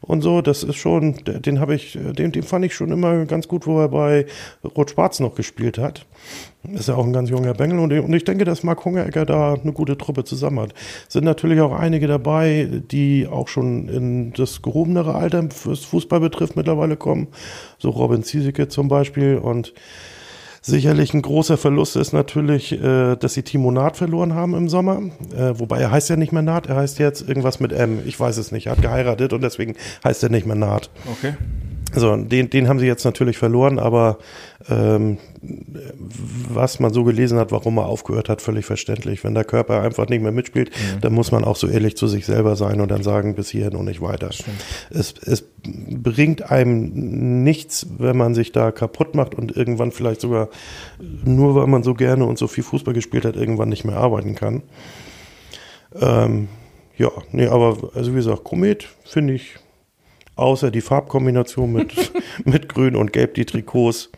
und 0.00 0.22
so, 0.22 0.42
das 0.42 0.62
ist 0.64 0.76
schon, 0.76 1.16
den 1.24 1.60
habe 1.60 1.74
ich, 1.74 1.98
den, 2.00 2.32
den 2.32 2.42
fand 2.42 2.64
ich 2.64 2.74
schon 2.74 2.90
immer 2.90 3.24
ganz 3.26 3.48
gut, 3.48 3.66
wo 3.66 3.80
er 3.80 3.88
bei 3.88 4.26
Rot-Schwarz 4.76 5.20
noch 5.20 5.34
gespielt 5.34 5.78
hat. 5.78 6.06
Ist 6.72 6.88
ja 6.88 6.94
auch 6.94 7.04
ein 7.04 7.12
ganz 7.12 7.30
junger 7.30 7.52
Bengel 7.54 7.78
und, 7.78 8.14
ich 8.14 8.24
denke, 8.24 8.44
dass 8.44 8.62
Marc 8.62 8.84
Hungerecker 8.84 9.26
da 9.26 9.54
eine 9.54 9.72
gute 9.72 9.98
Truppe 9.98 10.24
zusammen 10.24 10.60
hat. 10.60 10.74
Sind 11.08 11.24
natürlich 11.24 11.60
auch 11.60 11.72
einige 11.72 12.06
dabei, 12.06 12.68
die 12.90 13.28
auch 13.30 13.48
schon 13.48 13.88
in 13.88 14.32
das 14.32 14.62
gehobenere 14.62 15.14
Alter, 15.14 15.46
was 15.64 15.80
Fußball 15.80 16.20
betrifft, 16.20 16.56
mittlerweile 16.56 16.96
kommen. 16.96 17.28
So 17.78 17.90
Robin 17.90 18.22
Ziesecke 18.22 18.68
zum 18.68 18.88
Beispiel 18.88 19.36
und 19.36 19.74
Sicherlich 20.66 21.12
ein 21.12 21.20
großer 21.20 21.58
Verlust 21.58 21.94
ist 21.94 22.14
natürlich, 22.14 22.72
äh, 22.72 23.16
dass 23.16 23.34
sie 23.34 23.42
Timo 23.42 23.70
Naht 23.70 23.98
verloren 23.98 24.32
haben 24.32 24.54
im 24.54 24.70
Sommer. 24.70 25.02
Äh, 25.36 25.58
wobei 25.58 25.78
er 25.78 25.90
heißt 25.90 26.08
ja 26.08 26.16
nicht 26.16 26.32
mehr 26.32 26.40
Naht, 26.40 26.68
er 26.68 26.76
heißt 26.76 26.98
jetzt 27.00 27.28
irgendwas 27.28 27.60
mit 27.60 27.70
M. 27.70 27.98
Ich 28.06 28.18
weiß 28.18 28.38
es 28.38 28.50
nicht. 28.50 28.68
Er 28.68 28.72
hat 28.72 28.80
geheiratet 28.80 29.34
und 29.34 29.42
deswegen 29.42 29.74
heißt 30.02 30.22
er 30.22 30.30
nicht 30.30 30.46
mehr 30.46 30.56
Naht. 30.56 30.88
Okay. 31.18 31.34
So, 31.94 32.16
den, 32.16 32.50
den 32.50 32.68
haben 32.68 32.78
sie 32.78 32.86
jetzt 32.86 33.04
natürlich 33.04 33.38
verloren, 33.38 33.78
aber 33.78 34.18
ähm, 34.68 35.18
was 36.48 36.80
man 36.80 36.92
so 36.92 37.04
gelesen 37.04 37.38
hat, 37.38 37.52
warum 37.52 37.78
er 37.78 37.86
aufgehört 37.86 38.28
hat, 38.28 38.42
völlig 38.42 38.64
verständlich. 38.64 39.22
Wenn 39.24 39.34
der 39.34 39.44
Körper 39.44 39.82
einfach 39.82 40.08
nicht 40.08 40.22
mehr 40.22 40.32
mitspielt, 40.32 40.70
mhm. 40.70 41.00
dann 41.00 41.12
muss 41.12 41.30
man 41.32 41.44
auch 41.44 41.56
so 41.56 41.68
ehrlich 41.68 41.96
zu 41.96 42.06
sich 42.06 42.26
selber 42.26 42.56
sein 42.56 42.80
und 42.80 42.90
dann 42.90 43.02
sagen, 43.02 43.34
bis 43.34 43.50
hierhin 43.50 43.76
und 43.76 43.84
nicht 43.84 44.00
weiter. 44.00 44.30
Es, 44.90 45.14
es 45.24 45.44
bringt 45.62 46.50
einem 46.50 47.44
nichts, 47.44 47.86
wenn 47.98 48.16
man 48.16 48.34
sich 48.34 48.52
da 48.52 48.72
kaputt 48.72 49.14
macht 49.14 49.34
und 49.34 49.56
irgendwann 49.56 49.92
vielleicht 49.92 50.20
sogar, 50.20 50.48
nur 51.24 51.54
weil 51.54 51.66
man 51.66 51.82
so 51.82 51.94
gerne 51.94 52.24
und 52.24 52.38
so 52.38 52.48
viel 52.48 52.64
Fußball 52.64 52.94
gespielt 52.94 53.24
hat, 53.24 53.36
irgendwann 53.36 53.68
nicht 53.68 53.84
mehr 53.84 53.96
arbeiten 53.96 54.34
kann. 54.34 54.62
Ähm, 56.00 56.48
ja, 56.96 57.10
nee, 57.32 57.46
aber 57.46 57.90
also 57.94 58.12
wie 58.12 58.16
gesagt, 58.16 58.44
Komet 58.44 58.88
finde 59.04 59.34
ich 59.34 59.56
außer 60.36 60.70
die 60.70 60.80
Farbkombination 60.80 61.72
mit, 61.72 62.12
mit 62.44 62.68
Grün 62.68 62.96
und 62.96 63.12
Gelb, 63.12 63.34
die 63.34 63.44
Trikots. 63.44 64.10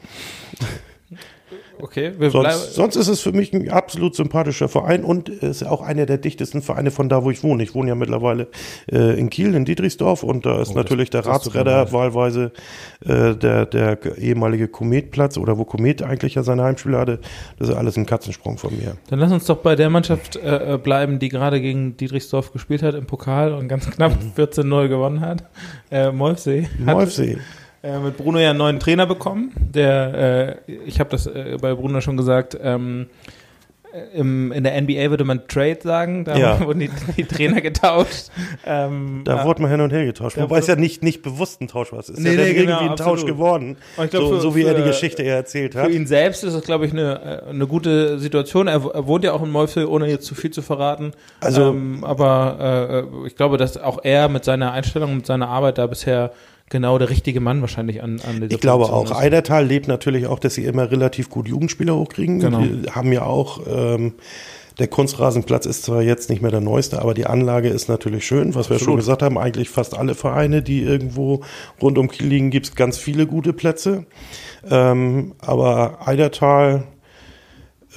Okay, 1.79 2.13
sonst, 2.31 2.75
sonst, 2.75 2.97
ist 2.97 3.09
es 3.09 3.21
für 3.21 3.33
mich 3.33 3.53
ein 3.53 3.69
absolut 3.71 4.15
sympathischer 4.15 4.69
Verein 4.69 5.05
und 5.05 5.29
ist 5.29 5.65
auch 5.65 5.83
einer 5.83 6.07
der 6.07 6.19
dichtesten 6.19 6.63
Vereine 6.63 6.91
von 6.91 7.09
da, 7.09 7.25
wo 7.25 7.31
ich 7.31 7.43
wohne. 7.43 7.63
Ich 7.63 7.75
wohne 7.75 7.89
ja 7.89 7.95
mittlerweile 7.95 8.49
äh, 8.91 9.19
in 9.19 9.31
Kiel, 9.31 9.55
in 9.55 9.65
Dietrichsdorf 9.65 10.23
und 10.23 10.47
da 10.47 10.61
ist 10.63 10.71
oh, 10.71 10.75
natürlich 10.75 11.11
das, 11.11 11.25
der 11.25 11.33
Ratsredder 11.33 11.93
wahlweise 11.93 12.53
äh, 13.05 13.35
der, 13.35 13.67
der 13.67 13.99
ehemalige 14.19 14.69
Kometplatz 14.69 15.37
oder 15.39 15.59
wo 15.59 15.65
Komet 15.65 16.03
eigentlich 16.03 16.35
ja 16.35 16.43
seine 16.43 16.63
Heimspiele 16.65 16.99
hatte. 16.99 17.21
Das 17.59 17.69
ist 17.69 17.75
alles 17.75 17.97
ein 17.97 18.07
Katzensprung 18.07 18.59
von 18.59 18.77
mir. 18.77 18.97
Dann 19.11 19.19
lass 19.19 19.33
uns 19.33 19.45
doch 19.45 19.59
bei 19.59 19.77
der 19.77 19.91
Mannschaft 19.91 20.37
äh, 20.37 20.75
äh 20.75 20.79
bleiben, 20.79 21.19
die 21.19 21.29
gerade 21.29 21.61
gegen 21.61 21.97
Dietrichsdorf 21.97 22.53
gespielt 22.53 22.83
hat 22.83 22.95
im 22.95 23.07
Pokal 23.07 23.53
und 23.53 23.69
ganz 23.69 23.91
knapp 23.91 24.13
14-0 24.37 24.65
mhm. 24.65 24.89
gewonnen 24.89 25.21
hat. 25.21 25.45
Äh, 25.91 26.13
Molfsee. 26.13 26.69
Molfsee 26.79 27.39
äh, 27.87 27.99
mit 27.99 28.17
Bruno 28.17 28.39
ja 28.39 28.51
einen 28.51 28.59
neuen 28.59 28.81
Trainer 28.81 29.07
bekommen. 29.07 29.53
Der, 29.57 30.59
äh, 30.67 30.73
ich 30.87 31.01
habe 31.01 31.11
das 31.11 31.27
äh, 31.27 31.57
bei 31.61 31.75
Bruno 31.75 32.01
schon 32.01 32.17
gesagt, 32.17 32.59
ähm, 32.61 33.07
äh, 33.93 34.19
im, 34.19 34.51
in 34.51 34.65
der 34.65 34.81
NBA 34.81 35.11
würde 35.11 35.25
man 35.25 35.47
Trade 35.47 35.79
sagen, 35.83 36.25
da 36.25 36.37
ja. 36.37 36.61
wurden 36.67 36.81
die, 36.81 36.91
die, 37.17 37.25
Trainer 37.25 37.61
getauscht. 37.61 38.31
Ähm, 38.65 39.23
da 39.25 39.45
wurde 39.45 39.63
man 39.63 39.71
hin 39.71 39.81
und 39.81 39.93
her 39.93 40.05
getauscht, 40.05 40.37
wobei 40.37 40.59
es 40.59 40.67
ja 40.67 40.77
nicht, 40.77 41.03
nicht 41.03 41.23
bewusst 41.23 41.61
ein 41.61 41.69
Tausch 41.69 41.93
war. 41.93 42.01
Es 42.01 42.09
ist 42.09 42.19
nee, 42.19 42.35
ja 42.35 42.43
nee, 42.43 42.55
genau, 42.55 42.73
irgendwie 42.73 42.85
ein 42.85 42.91
absolut. 42.91 43.21
Tausch 43.21 43.27
geworden, 43.27 43.77
glaub, 43.95 44.11
so, 44.11 44.29
für, 44.29 44.41
so, 44.41 44.57
wie 44.57 44.63
er 44.65 44.75
die 44.75 44.83
Geschichte 44.83 45.23
eher 45.23 45.37
erzählt 45.37 45.77
hat. 45.77 45.87
Für 45.87 45.93
ihn 45.93 46.07
selbst 46.07 46.43
ist 46.45 46.55
es, 46.55 46.65
glaube 46.65 46.87
ich, 46.87 46.93
eine, 46.93 47.43
äh, 47.47 47.51
eine 47.51 47.67
gute 47.67 48.19
Situation. 48.19 48.67
Er, 48.67 48.85
er 48.85 49.07
wohnt 49.07 49.23
ja 49.25 49.33
auch 49.33 49.43
in 49.43 49.51
Mäufel, 49.51 49.87
ohne 49.87 50.09
jetzt 50.09 50.27
zu 50.27 50.35
viel 50.35 50.51
zu 50.51 50.63
verraten. 50.63 51.13
Also, 51.41 51.71
ähm, 51.71 52.03
aber 52.03 53.07
äh, 53.23 53.27
ich 53.27 53.37
glaube, 53.37 53.57
dass 53.57 53.79
auch 53.79 54.01
er 54.03 54.29
mit 54.29 54.45
seiner 54.45 54.73
Einstellung, 54.73 55.17
mit 55.17 55.27
seiner 55.27 55.49
Arbeit 55.49 55.79
da 55.79 55.87
bisher 55.87 56.33
genau 56.71 56.99
der 56.99 57.11
richtige 57.11 57.41
Mann 57.41 57.61
wahrscheinlich 57.61 58.03
an, 58.03 58.21
an 58.21 58.47
Ich 58.49 58.61
glaube 58.61 58.87
auch. 58.87 59.05
Ist. 59.05 59.13
Eidertal 59.13 59.67
lebt 59.67 59.89
natürlich 59.89 60.27
auch, 60.27 60.39
dass 60.39 60.55
sie 60.55 60.65
immer 60.65 60.91
relativ 60.91 61.31
gut 61.31 61.49
Jugendspieler 61.49 61.95
hochkriegen. 61.97 62.41
Genau. 62.41 62.61
Die 62.61 62.91
haben 62.91 63.13
ja 63.13 63.23
auch, 63.23 63.61
ähm, 63.67 64.15
der 64.79 64.89
Kunstrasenplatz 64.89 65.65
ist 65.65 65.85
zwar 65.85 66.03
jetzt 66.03 66.29
nicht 66.29 66.43
mehr 66.43 66.51
der 66.51 66.61
neueste, 66.61 67.01
aber 67.01 67.15
die 67.15 67.27
Anlage 67.27 67.69
ist 67.69 67.89
natürlich 67.89 68.27
schön. 68.27 68.55
Was 68.55 68.67
Absolut. 68.67 68.81
wir 68.81 68.85
schon 68.85 68.97
gesagt 68.97 69.23
haben, 69.23 69.39
eigentlich 69.39 69.71
fast 69.71 69.97
alle 69.97 70.15
Vereine, 70.15 70.63
die 70.63 70.83
irgendwo 70.83 71.43
rund 71.81 71.97
um 71.97 72.09
Kiel 72.09 72.27
liegen, 72.27 72.51
gibt 72.51 72.67
es 72.67 72.75
ganz 72.75 72.99
viele 72.99 73.27
gute 73.27 73.53
Plätze. 73.53 74.05
Ähm, 74.69 75.35
aber 75.39 76.07
Eidertal 76.07 76.85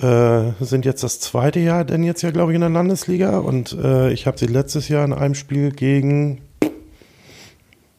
äh, 0.02 0.52
sind 0.62 0.86
jetzt 0.86 1.04
das 1.04 1.20
zweite 1.20 1.60
Jahr 1.60 1.84
denn 1.84 2.04
jetzt 2.04 2.22
ja, 2.22 2.32
glaube 2.32 2.52
ich, 2.52 2.56
in 2.56 2.62
der 2.62 2.70
Landesliga. 2.70 3.40
Und 3.40 3.74
äh, 3.74 4.12
ich 4.14 4.28
habe 4.28 4.38
sie 4.38 4.46
letztes 4.46 4.88
Jahr 4.88 5.04
in 5.04 5.12
einem 5.12 5.36
Spiel 5.36 5.72
gegen 5.72 6.42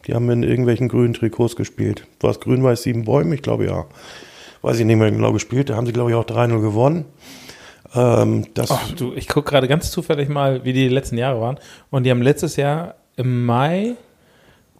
die 0.06 0.14
haben 0.14 0.28
in 0.30 0.42
irgendwelchen 0.42 0.88
grünen 0.88 1.14
Trikots 1.14 1.56
gespielt. 1.56 2.06
War 2.20 2.30
es 2.30 2.40
grün-weiß 2.40 2.82
sieben 2.82 3.04
Bäume? 3.04 3.34
Ich 3.34 3.42
glaube 3.42 3.66
ja. 3.66 3.86
Weiß 4.62 4.78
ich 4.78 4.84
nicht 4.84 4.96
mehr 4.96 5.10
genau 5.10 5.32
gespielt. 5.32 5.70
Da 5.70 5.76
haben 5.76 5.86
sie, 5.86 5.92
glaube 5.92 6.10
ich, 6.10 6.16
auch 6.16 6.24
3-0 6.24 6.60
gewonnen. 6.60 7.06
Ähm, 7.94 8.46
Ach, 8.68 8.92
du, 8.92 9.14
ich 9.14 9.26
gucke 9.26 9.50
gerade 9.50 9.68
ganz 9.68 9.90
zufällig 9.90 10.28
mal, 10.28 10.64
wie 10.64 10.72
die, 10.72 10.88
die 10.88 10.94
letzten 10.94 11.18
Jahre 11.18 11.40
waren. 11.40 11.58
Und 11.90 12.04
die 12.04 12.10
haben 12.10 12.22
letztes 12.22 12.56
Jahr 12.56 12.94
im 13.16 13.46
Mai 13.46 13.96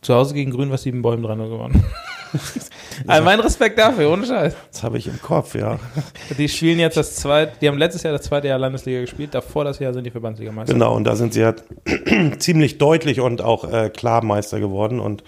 zu 0.03 0.14
Hause 0.14 0.35
gegen 0.35 0.51
Grün-Weiß 0.51 0.83
sieben 0.83 1.03
Bäume 1.03 1.27
3-0 1.27 1.49
gewonnen. 1.49 1.85
also 3.07 3.25
mein 3.25 3.40
Respekt 3.40 3.79
dafür, 3.79 4.11
ohne 4.11 4.27
Scheiß. 4.27 4.55
Das 4.73 4.83
habe 4.83 4.99
ich 4.99 5.07
im 5.07 5.21
Kopf, 5.21 5.55
ja. 5.55 5.79
Die 6.38 6.49
spielen 6.49 6.79
jetzt 6.79 6.97
das 6.97 7.16
zweite, 7.16 7.53
die 7.61 7.69
haben 7.69 7.79
letztes 7.79 8.03
Jahr 8.03 8.12
das 8.12 8.23
zweite 8.23 8.49
Jahr 8.49 8.59
Landesliga 8.59 9.01
gespielt, 9.01 9.35
davor 9.35 9.64
das 9.64 9.79
Jahr 9.79 9.93
sind 9.93 10.05
die 10.05 10.11
Verbandsligameister. 10.11 10.73
Genau, 10.73 10.95
und 10.95 11.05
da 11.05 11.16
sind 11.16 11.35
sie 11.35 11.45
halt 11.45 11.64
ziemlich 12.38 12.79
deutlich 12.79 13.21
und 13.21 13.43
auch 13.43 13.71
äh, 13.71 13.90
klar 13.90 14.25
Meister 14.25 14.61
geworden 14.61 15.01
und 15.01 15.23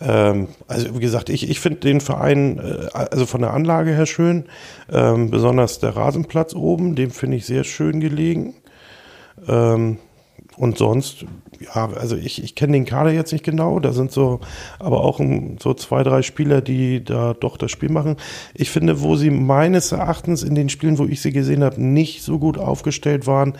ähm, 0.00 0.48
also 0.66 0.96
wie 0.96 1.00
gesagt, 1.00 1.28
ich, 1.28 1.48
ich 1.48 1.60
finde 1.60 1.80
den 1.80 2.00
Verein 2.00 2.58
äh, 2.58 2.88
also 2.92 3.26
von 3.26 3.40
der 3.42 3.52
Anlage 3.52 3.92
her 3.92 4.06
schön, 4.06 4.46
ähm, 4.92 5.30
besonders 5.30 5.78
der 5.78 5.96
Rasenplatz 5.96 6.54
oben, 6.54 6.96
dem 6.96 7.10
finde 7.10 7.36
ich 7.36 7.46
sehr 7.46 7.64
schön 7.64 8.00
gelegen. 8.00 8.54
Ähm, 9.46 9.98
und 10.56 10.78
sonst, 10.78 11.24
ja, 11.60 11.88
also 11.94 12.16
ich, 12.16 12.42
ich 12.42 12.54
kenne 12.54 12.74
den 12.74 12.84
Kader 12.84 13.10
jetzt 13.10 13.32
nicht 13.32 13.44
genau. 13.44 13.80
Da 13.80 13.92
sind 13.92 14.12
so, 14.12 14.40
aber 14.78 15.02
auch 15.02 15.20
so 15.60 15.74
zwei, 15.74 16.02
drei 16.02 16.22
Spieler, 16.22 16.60
die 16.60 17.02
da 17.02 17.34
doch 17.34 17.56
das 17.56 17.70
Spiel 17.70 17.90
machen. 17.90 18.16
Ich 18.54 18.70
finde, 18.70 19.00
wo 19.00 19.16
sie 19.16 19.30
meines 19.30 19.92
Erachtens 19.92 20.42
in 20.42 20.54
den 20.54 20.68
Spielen, 20.68 20.98
wo 20.98 21.06
ich 21.06 21.20
sie 21.20 21.32
gesehen 21.32 21.64
habe, 21.64 21.82
nicht 21.82 22.22
so 22.22 22.38
gut 22.38 22.58
aufgestellt 22.58 23.26
waren, 23.26 23.54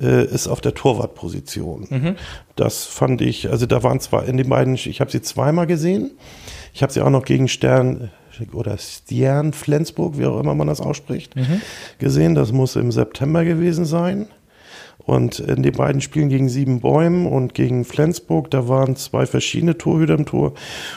äh, 0.00 0.24
ist 0.24 0.48
auf 0.48 0.60
der 0.60 0.74
Torwartposition. 0.74 1.86
Mhm. 1.88 2.16
Das 2.56 2.84
fand 2.84 3.20
ich, 3.20 3.50
also 3.50 3.66
da 3.66 3.82
waren 3.82 4.00
zwar 4.00 4.26
in 4.26 4.36
den 4.36 4.48
beiden, 4.48 4.74
ich 4.74 5.00
habe 5.00 5.10
sie 5.10 5.22
zweimal 5.22 5.66
gesehen. 5.66 6.12
Ich 6.72 6.82
habe 6.82 6.92
sie 6.92 7.00
auch 7.00 7.10
noch 7.10 7.24
gegen 7.24 7.48
Stern 7.48 8.10
oder 8.52 8.78
Stern 8.78 9.52
Flensburg, 9.52 10.18
wie 10.18 10.26
auch 10.26 10.40
immer 10.40 10.54
man 10.54 10.66
das 10.66 10.80
ausspricht, 10.80 11.36
mhm. 11.36 11.60
gesehen. 11.98 12.34
Das 12.34 12.52
muss 12.52 12.76
im 12.76 12.90
September 12.92 13.44
gewesen 13.44 13.84
sein. 13.84 14.28
Und 15.10 15.40
in 15.40 15.64
den 15.64 15.72
beiden 15.72 16.00
Spielen 16.00 16.28
gegen 16.28 16.48
Sieben 16.48 16.78
Bäumen 16.78 17.26
und 17.26 17.52
gegen 17.52 17.84
Flensburg, 17.84 18.48
da 18.48 18.68
waren 18.68 18.94
zwei 18.94 19.26
verschiedene 19.26 19.76
Torhüter 19.76 20.14
im 20.14 20.24
Tor 20.24 20.52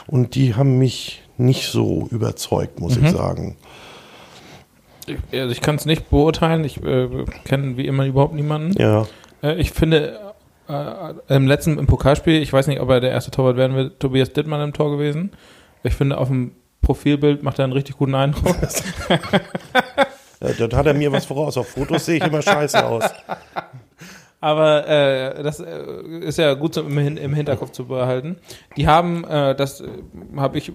und 0.06 0.36
die 0.36 0.54
haben 0.54 0.78
mich 0.78 1.23
nicht 1.39 1.69
so 1.69 2.08
überzeugt, 2.12 2.80
muss 2.80 2.95
mhm. 2.95 3.06
ich 3.06 3.12
sagen. 3.12 3.58
Also 5.32 5.52
ich 5.52 5.62
kann 5.62 5.78
es 5.78 5.88
nicht 5.88 6.12
beurteilen. 6.12 6.63
Ich 6.63 6.80
äh, 6.84 7.10
kenne 7.43 7.76
wie 7.76 7.88
immer 7.88 8.06
überhaupt 8.06 8.36
niemanden. 8.36 8.80
Ja. 8.80 9.08
Äh, 9.41 9.56
ich 9.56 9.71
finde 9.71 10.19
äh, 10.69 11.36
im 11.36 11.47
letzten 11.47 11.80
im 11.80 11.88
Pokalspiel, 11.88 12.39
ich 12.39 12.54
weiß 12.54 12.67
nicht, 12.67 12.82
ob 12.82 12.91
er 12.91 12.99
der 12.99 13.10
erste 13.10 13.32
Torwart 13.32 13.58
werden 13.58 13.76
wird, 13.76 13.99
Tobias 13.99 14.32
Dittmann 14.32 14.62
im 14.62 14.73
Tor 14.73 14.91
gewesen. 14.91 15.32
Ich 15.82 15.95
finde 15.95 16.19
auf 16.19 16.28
dem 16.28 16.52
Profilbild 16.84 17.41
macht 17.41 17.58
er 17.58 17.63
einen 17.63 17.73
richtig 17.73 17.97
guten 17.97 18.13
Eindruck. 18.13 18.58
dort 20.60 20.73
hat 20.76 20.86
er 20.86 20.93
mir 20.93 21.12
was 21.12 21.26
voraus. 21.26 21.58
Auf 21.58 21.69
Fotos 21.69 22.06
sehe 22.06 22.17
ich 22.17 22.23
immer 22.23 22.43
scheiße 22.43 22.86
aus. 22.86 23.06
Aber 24.43 24.86
äh, 24.89 25.41
das 25.41 25.62
äh, 25.62 25.86
ist 26.19 26.38
ja 26.38 26.53
gut 26.53 26.75
im, 26.75 26.97
im 26.97 27.34
Hinterkopf 27.34 27.71
zu 27.71 27.86
behalten. 27.86 28.36
Die 28.75 28.88
haben, 28.88 29.23
äh, 29.23 29.56
das 29.56 29.79
äh, 29.79 29.88
habe 30.36 30.58
ich 30.58 30.69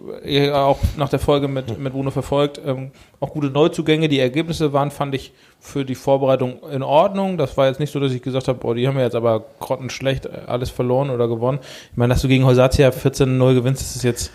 auch 0.53 0.79
nach 0.97 1.11
der 1.11 1.19
Folge 1.19 1.49
mit, 1.49 1.79
mit 1.79 1.93
Bruno 1.93 2.11
verfolgt, 2.11 2.59
ähm, 2.65 2.93
auch 3.21 3.31
gute 3.35 3.49
Neuzugänge. 3.49 4.09
Die 4.09 4.21
Ergebnisse 4.21 4.73
waren, 4.73 4.91
fand 4.91 5.15
ich, 5.15 5.35
für 5.61 5.85
die 5.85 5.97
Vorbereitung 5.97 6.63
in 6.73 6.83
Ordnung. 6.83 7.37
Das 7.37 7.59
war 7.59 7.67
jetzt 7.67 7.79
nicht 7.79 7.93
so, 7.93 8.01
dass 8.01 8.13
ich 8.13 8.23
gesagt 8.23 8.49
habe, 8.49 8.59
boah, 8.59 8.75
die 8.75 8.89
haben 8.89 8.97
ja 8.97 9.05
jetzt 9.05 9.17
aber 9.17 9.45
grottenschlecht 9.61 10.25
äh, 10.25 10.31
alles 10.47 10.71
verloren 10.71 11.11
oder 11.11 11.29
gewonnen. 11.29 11.59
Ich 11.91 11.97
meine, 11.99 12.15
dass 12.15 12.23
du 12.23 12.29
gegen 12.29 12.47
Holsatia 12.47 12.89
14-0 12.89 13.53
gewinnst, 13.53 13.83
das 13.83 13.97
ist 13.97 14.03
jetzt... 14.03 14.33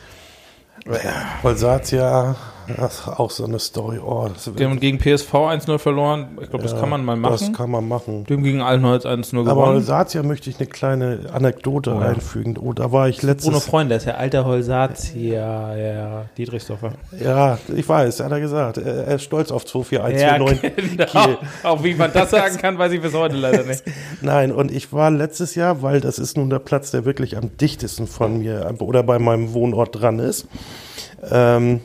Ja, 0.85 1.41
Holsatia 1.41 2.35
das 2.78 2.99
ist 2.99 3.08
auch 3.08 3.30
so 3.32 3.45
eine 3.45 3.60
Story. 3.60 3.99
Oh, 3.99 4.30
Die 4.58 4.65
haben 4.65 4.80
gegen 4.80 4.97
PSV 4.99 5.34
1-0 5.34 5.78
verloren. 5.78 6.38
Ich 6.41 6.49
glaube, 6.49 6.63
das 6.63 6.78
kann 6.80 6.89
man 6.89 7.04
mal 7.06 7.15
machen. 7.15 7.38
Das 7.39 7.54
kann 7.54 7.71
man 7.71 7.88
machen. 7.88 8.26
Dem 8.26 8.43
gegen 8.43 8.62
Altenholz 8.62 9.06
1-0 9.06 9.39
Aber 9.41 9.49
gewonnen. 9.52 9.73
Holsatia 9.76 10.23
möchte 10.23 10.49
ich 10.49 10.58
eine 10.60 10.67
kleine 10.67 11.19
Anekdote 11.32 11.93
Oh 11.95 11.99
ja. 11.99 12.08
einfügen. 12.08 12.58
Oh, 12.58 12.73
da 12.73 12.91
war 12.91 13.10
ich 13.10 13.17
Bruno 13.19 13.32
letztes 13.34 13.65
Freund, 13.65 13.89
der 13.89 13.97
ist 13.97 14.06
ja 14.06 14.15
alter 14.15 14.45
Holsatia, 14.45 15.76
ja, 15.76 15.93
ja, 15.93 16.26
Dietrichsdorfer. 16.38 16.93
Ja, 17.19 17.58
ich 17.76 17.88
weiß, 17.88 18.19
hat 18.21 18.32
er 18.32 18.39
gesagt. 18.39 18.78
Er, 18.78 19.08
ist 19.15 19.23
stolz 19.23 19.52
auf 19.52 19.65
241 19.65 20.21
Ja, 20.21 20.38
29 20.38 20.97
genau. 20.97 21.26
Kiel. 21.26 21.38
Auch 21.63 21.84
wie 21.84 21.95
man 21.95 22.12
das 22.13 22.32
sagen 22.32 22.58
kann, 22.58 22.78
weiß 22.78 22.91
ich 22.91 23.02
bis 23.02 23.13
heute 23.13 23.36
leider 23.36 23.63
nicht. 23.63 23.84
Nein, 24.21 24.52
und 24.52 24.71
ich 24.71 24.93
war 24.93 25.12
letztes 25.12 25.56
Jahr, 25.56 25.82
weil 25.82 26.02
das 26.02 26.19
ist 26.19 26.38
nun 26.38 26.49
der 26.49 26.60
Platz, 26.60 26.91
der 26.91 27.06
wirklich 27.06 27.38
am 27.38 27.56
dichtesten 27.58 28.08
von 28.08 28.39
mir 28.39 28.73
oder 28.80 29.04
bei 29.04 29.19
meinem 29.19 29.54
Wohnort 29.54 29.99
dran 29.99 30.19
ist. 30.19 30.47
Ähm, 31.32 31.82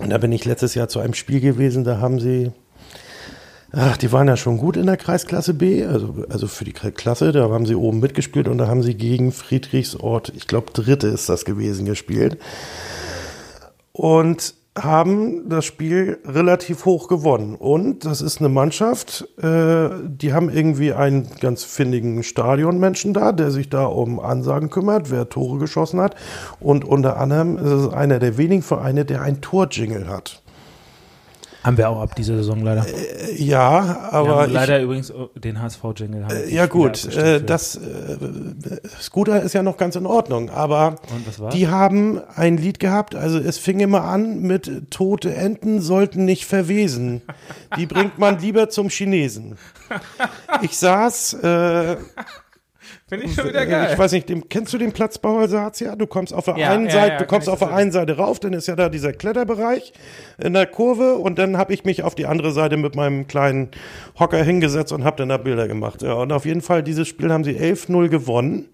und 0.00 0.10
da 0.10 0.18
bin 0.18 0.32
ich 0.32 0.44
letztes 0.44 0.74
Jahr 0.74 0.88
zu 0.88 1.00
einem 1.00 1.14
Spiel 1.14 1.40
gewesen, 1.40 1.84
da 1.84 1.98
haben 1.98 2.20
sie, 2.20 2.52
ach, 3.72 3.96
die 3.96 4.12
waren 4.12 4.28
ja 4.28 4.36
schon 4.36 4.58
gut 4.58 4.76
in 4.76 4.86
der 4.86 4.96
Kreisklasse 4.96 5.54
B, 5.54 5.84
also, 5.84 6.24
also 6.28 6.46
für 6.46 6.64
die 6.64 6.72
Klasse, 6.72 7.32
da 7.32 7.48
haben 7.48 7.66
sie 7.66 7.74
oben 7.74 8.00
mitgespielt 8.00 8.48
und 8.48 8.58
da 8.58 8.68
haben 8.68 8.82
sie 8.82 8.94
gegen 8.94 9.32
Friedrichsort, 9.32 10.32
ich 10.36 10.46
glaube 10.46 10.72
Dritte 10.72 11.08
ist 11.08 11.28
das 11.28 11.44
gewesen, 11.44 11.86
gespielt. 11.86 12.38
Und 13.92 14.54
haben 14.82 15.48
das 15.48 15.64
Spiel 15.64 16.18
relativ 16.24 16.84
hoch 16.84 17.08
gewonnen. 17.08 17.54
Und 17.54 18.04
das 18.04 18.20
ist 18.20 18.40
eine 18.40 18.48
Mannschaft, 18.48 19.28
äh, 19.38 19.88
die 20.06 20.32
haben 20.32 20.50
irgendwie 20.50 20.92
einen 20.92 21.28
ganz 21.40 21.64
findigen 21.64 22.22
Stadionmenschen 22.22 23.12
da, 23.12 23.32
der 23.32 23.50
sich 23.50 23.68
da 23.68 23.84
um 23.86 24.20
Ansagen 24.20 24.70
kümmert, 24.70 25.10
wer 25.10 25.28
Tore 25.28 25.58
geschossen 25.58 26.00
hat. 26.00 26.14
Und 26.60 26.84
unter 26.84 27.18
anderem 27.18 27.56
ist 27.56 27.70
es 27.70 27.88
einer 27.92 28.18
der 28.18 28.38
wenigen 28.38 28.62
Vereine, 28.62 29.04
der 29.04 29.22
ein 29.22 29.40
Torjingle 29.40 30.08
hat. 30.08 30.42
Haben 31.68 31.76
wir 31.76 31.90
auch 31.90 32.00
ab 32.00 32.14
dieser 32.14 32.36
Saison 32.36 32.62
leider. 32.62 32.86
Äh, 32.86 33.42
Ja, 33.42 34.08
aber 34.10 34.46
ich, 34.46 34.54
leider 34.54 34.80
übrigens 34.80 35.12
oh, 35.12 35.28
den 35.34 35.60
HSV-Jingle. 35.60 36.24
haben 36.24 36.34
äh, 36.34 36.48
ja 36.48 36.64
gut, 36.64 37.14
äh, 37.14 37.42
das 37.42 37.76
äh, 37.76 37.80
Scooter 38.98 39.42
ist 39.42 39.52
ja 39.52 39.62
noch 39.62 39.76
ganz 39.76 39.94
in 39.94 40.06
Ordnung, 40.06 40.48
aber 40.48 40.96
Und 41.14 41.26
was 41.26 41.38
war? 41.40 41.50
Die 41.50 41.68
haben 41.68 42.22
ein 42.34 42.56
Lied 42.56 42.80
gehabt, 42.80 43.14
also 43.14 43.36
es 43.36 43.58
fing 43.58 43.80
immer 43.80 44.04
an 44.04 44.40
mit 44.40 44.90
Tote 44.90 45.34
Enten 45.34 45.82
sollten 45.82 46.24
nicht 46.24 46.46
verwesen. 46.46 47.20
Die 47.76 47.84
bringt 47.84 48.18
man 48.18 48.38
lieber 48.38 48.70
zum 48.70 48.88
Chinesen. 48.88 49.58
Ich 50.62 50.78
saß, 50.78 51.34
äh, 51.34 51.96
Finde 53.08 53.24
ich 53.24 53.34
schon 53.34 53.46
äh, 53.46 53.48
wieder 53.48 53.66
geil. 53.66 53.88
ich 53.92 53.98
weiß 53.98 54.12
nicht, 54.12 54.28
dem, 54.28 54.48
kennst 54.48 54.72
du 54.72 54.78
den 54.78 54.92
Platzbau 54.92 55.46
Sarzia? 55.46 55.96
Du 55.96 56.06
kommst 56.06 56.34
auf 56.34 56.44
der 56.44 56.58
Ja, 56.58 56.72
einen 56.72 56.86
ja, 56.86 56.92
Seite, 56.92 57.12
ja, 57.12 57.18
du 57.18 57.24
kommst 57.24 57.48
auf 57.48 57.58
der 57.60 57.74
einen 57.74 57.90
Seite 57.90 58.18
rauf, 58.18 58.38
dann 58.38 58.52
ist 58.52 58.68
ja 58.68 58.76
da 58.76 58.90
dieser 58.90 59.14
Kletterbereich 59.14 59.94
in 60.36 60.52
der 60.52 60.66
Kurve 60.66 61.14
und 61.14 61.38
dann 61.38 61.56
habe 61.56 61.72
ich 61.72 61.84
mich 61.84 62.02
auf 62.02 62.14
die 62.14 62.26
andere 62.26 62.52
Seite 62.52 62.76
mit 62.76 62.94
meinem 62.94 63.26
kleinen 63.26 63.70
Hocker 64.18 64.42
hingesetzt 64.42 64.92
und 64.92 65.04
habe 65.04 65.16
dann 65.16 65.30
da 65.30 65.38
Bilder 65.38 65.68
gemacht. 65.68 66.02
Ja, 66.02 66.14
und 66.14 66.32
auf 66.32 66.44
jeden 66.44 66.60
Fall, 66.60 66.82
dieses 66.82 67.08
Spiel 67.08 67.32
haben 67.32 67.44
sie 67.44 67.58
11-0 67.58 68.08
gewonnen. 68.08 68.66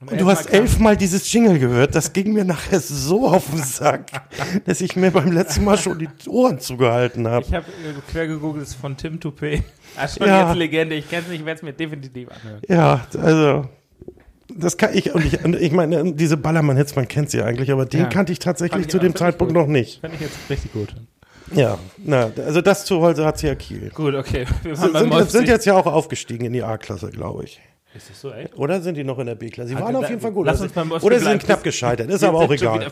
Und 0.00 0.12
du 0.12 0.14
elfmal 0.14 0.36
hast 0.36 0.46
elfmal 0.52 0.96
dieses 0.96 1.32
Jingle 1.32 1.58
gehört. 1.58 1.94
Das 1.96 2.12
ging 2.12 2.32
mir 2.32 2.44
nachher 2.44 2.78
so 2.78 3.26
auf 3.26 3.50
den 3.50 3.64
Sack, 3.64 4.12
dass 4.64 4.80
ich 4.80 4.94
mir 4.94 5.10
beim 5.10 5.32
letzten 5.32 5.64
Mal 5.64 5.76
schon 5.76 5.98
die 5.98 6.08
Ohren 6.28 6.60
zugehalten 6.60 7.26
habe. 7.26 7.44
Ich 7.44 7.52
habe 7.52 7.66
äh, 7.66 8.12
quer 8.12 8.28
gegoogelt, 8.28 8.64
ist 8.64 8.74
von 8.74 8.96
Tim 8.96 9.18
Toupé. 9.18 9.62
Ah, 9.98 10.08
schon 10.08 10.26
Ja. 10.26 10.48
jetzt 10.48 10.58
Legende. 10.58 10.94
Ich 10.96 11.08
kenne 11.08 11.22
es 11.22 11.28
nicht, 11.28 11.44
werde 11.44 11.58
es 11.58 11.62
mir 11.62 11.72
definitiv 11.72 12.28
anhören. 12.30 12.60
Ja, 12.68 13.06
also 13.20 13.66
das 14.56 14.76
kann 14.76 14.90
ich 14.94 15.14
und 15.14 15.24
ich, 15.24 15.34
ich 15.42 15.72
meine, 15.72 16.12
diese 16.14 16.36
Ballermann-Hits, 16.36 16.96
man 16.96 17.06
kennt 17.08 17.30
sie 17.30 17.42
eigentlich, 17.42 17.70
aber 17.70 17.86
den 17.86 18.00
Ja. 18.02 18.06
kannte 18.08 18.32
ich 18.32 18.38
tatsächlich 18.38 18.72
Fand 18.72 18.84
ich 18.86 18.90
zu 18.90 18.98
dem 18.98 19.14
Zeitpunkt 19.14 19.52
gut. 19.54 19.62
noch 19.62 19.68
nicht. 19.68 20.00
Fände 20.00 20.16
ich 20.16 20.22
jetzt 20.22 20.36
richtig 20.48 20.72
gut. 20.72 20.94
Ja, 21.54 21.78
na, 21.96 22.30
also 22.44 22.60
das 22.60 22.84
zu 22.84 23.00
Holzratia 23.00 23.54
Kiel. 23.54 23.90
Gut, 23.94 24.14
okay. 24.14 24.44
Wir 24.62 24.76
waren 24.78 25.10
Sind, 25.10 25.30
sind 25.30 25.48
jetzt 25.48 25.64
ja 25.64 25.74
auch 25.74 25.86
aufgestiegen 25.86 26.44
in 26.44 26.52
die 26.52 26.62
A-Klasse, 26.62 27.10
glaube 27.10 27.44
ich. 27.44 27.60
Ist 27.94 28.10
das 28.10 28.20
so, 28.20 28.30
echt? 28.32 28.56
Oder 28.56 28.82
sind 28.82 28.96
die 28.98 29.02
noch 29.02 29.18
in 29.18 29.26
der 29.26 29.34
B-Klasse? 29.34 29.68
Sie 29.70 29.74
Also 29.74 29.84
waren 29.86 29.94
da- 29.94 30.00
auf 30.00 30.08
jeden 30.10 30.20
Fall 30.20 30.30
gut. 30.30 30.46
lass 30.46 30.60
uns 30.60 30.72
beim 30.72 30.90
Wolfsee 30.90 31.06
Oder 31.06 31.18
sie 31.18 31.24
sind 31.24 31.42
knapp 31.42 31.64
gescheitert, 31.64 32.10
ist 32.10 32.22
aber 32.22 32.38
auch 32.38 32.50
egal. 32.52 32.86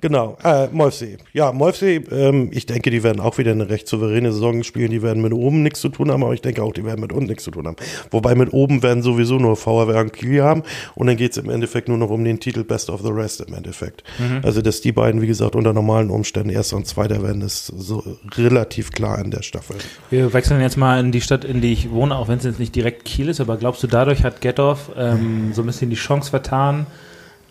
Genau, 0.00 0.38
äh, 0.44 0.68
Molfsee. 0.68 1.18
Ja, 1.32 1.50
Molfsee, 1.52 1.96
ähm, 2.12 2.48
ich 2.52 2.64
denke, 2.64 2.90
die 2.90 3.02
werden 3.02 3.20
auch 3.20 3.36
wieder 3.38 3.50
eine 3.50 3.68
recht 3.68 3.88
souveräne 3.88 4.32
Saison 4.32 4.62
spielen. 4.62 4.92
Die 4.92 5.02
werden 5.02 5.22
mit 5.22 5.32
oben 5.32 5.64
nichts 5.64 5.80
zu 5.80 5.88
tun 5.88 6.10
haben, 6.12 6.22
aber 6.22 6.34
ich 6.34 6.40
denke 6.40 6.62
auch, 6.62 6.72
die 6.72 6.84
werden 6.84 7.00
mit 7.00 7.12
unten 7.12 7.26
nichts 7.28 7.42
zu 7.44 7.50
tun 7.50 7.66
haben. 7.66 7.76
Wobei 8.12 8.36
mit 8.36 8.52
oben 8.52 8.82
werden 8.84 9.02
sowieso 9.02 9.38
nur 9.38 9.56
VRW 9.56 9.98
und 9.98 10.12
Kiel 10.12 10.40
haben 10.42 10.62
und 10.94 11.08
dann 11.08 11.16
geht 11.16 11.32
es 11.32 11.36
im 11.38 11.50
Endeffekt 11.50 11.88
nur 11.88 11.98
noch 11.98 12.10
um 12.10 12.22
den 12.24 12.38
Titel 12.38 12.62
Best 12.62 12.90
of 12.90 13.02
the 13.02 13.10
Rest 13.10 13.40
im 13.40 13.52
Endeffekt. 13.54 14.04
Also, 14.42 14.62
dass 14.62 14.80
die 14.80 14.92
beiden, 14.92 15.20
wie 15.20 15.26
gesagt, 15.26 15.56
unter 15.56 15.72
normalen 15.72 16.10
Umständen 16.10 16.50
Erster 16.50 16.76
und 16.76 16.86
Zweiter 16.86 17.22
werden, 17.24 17.42
ist 17.42 17.66
so 17.66 18.04
relativ 18.36 18.92
klar 18.92 19.18
in 19.18 19.32
der 19.32 19.42
Staffel. 19.42 19.76
Wir 20.10 20.32
wechseln 20.32 20.60
jetzt 20.60 20.76
mal 20.76 21.00
in 21.00 21.10
die 21.12 21.20
Stadt, 21.20 21.44
in 21.44 21.60
die 21.60 21.72
ich 21.72 21.90
wohne, 21.90 22.14
auch 22.16 22.28
wenn 22.28 22.38
es 22.38 22.44
jetzt 22.44 22.60
nicht 22.60 22.74
direkt 22.76 23.04
Kiel 23.04 23.28
ist, 23.28 23.40
aber 23.40 23.56
glaubst 23.56 23.82
du, 23.82 23.86
dadurch 23.88 24.22
hat 24.22 24.27
Gettorf 24.30 24.90
ähm, 24.96 25.52
so 25.52 25.62
ein 25.62 25.66
bisschen 25.66 25.90
die 25.90 25.96
Chance 25.96 26.30
vertan, 26.30 26.86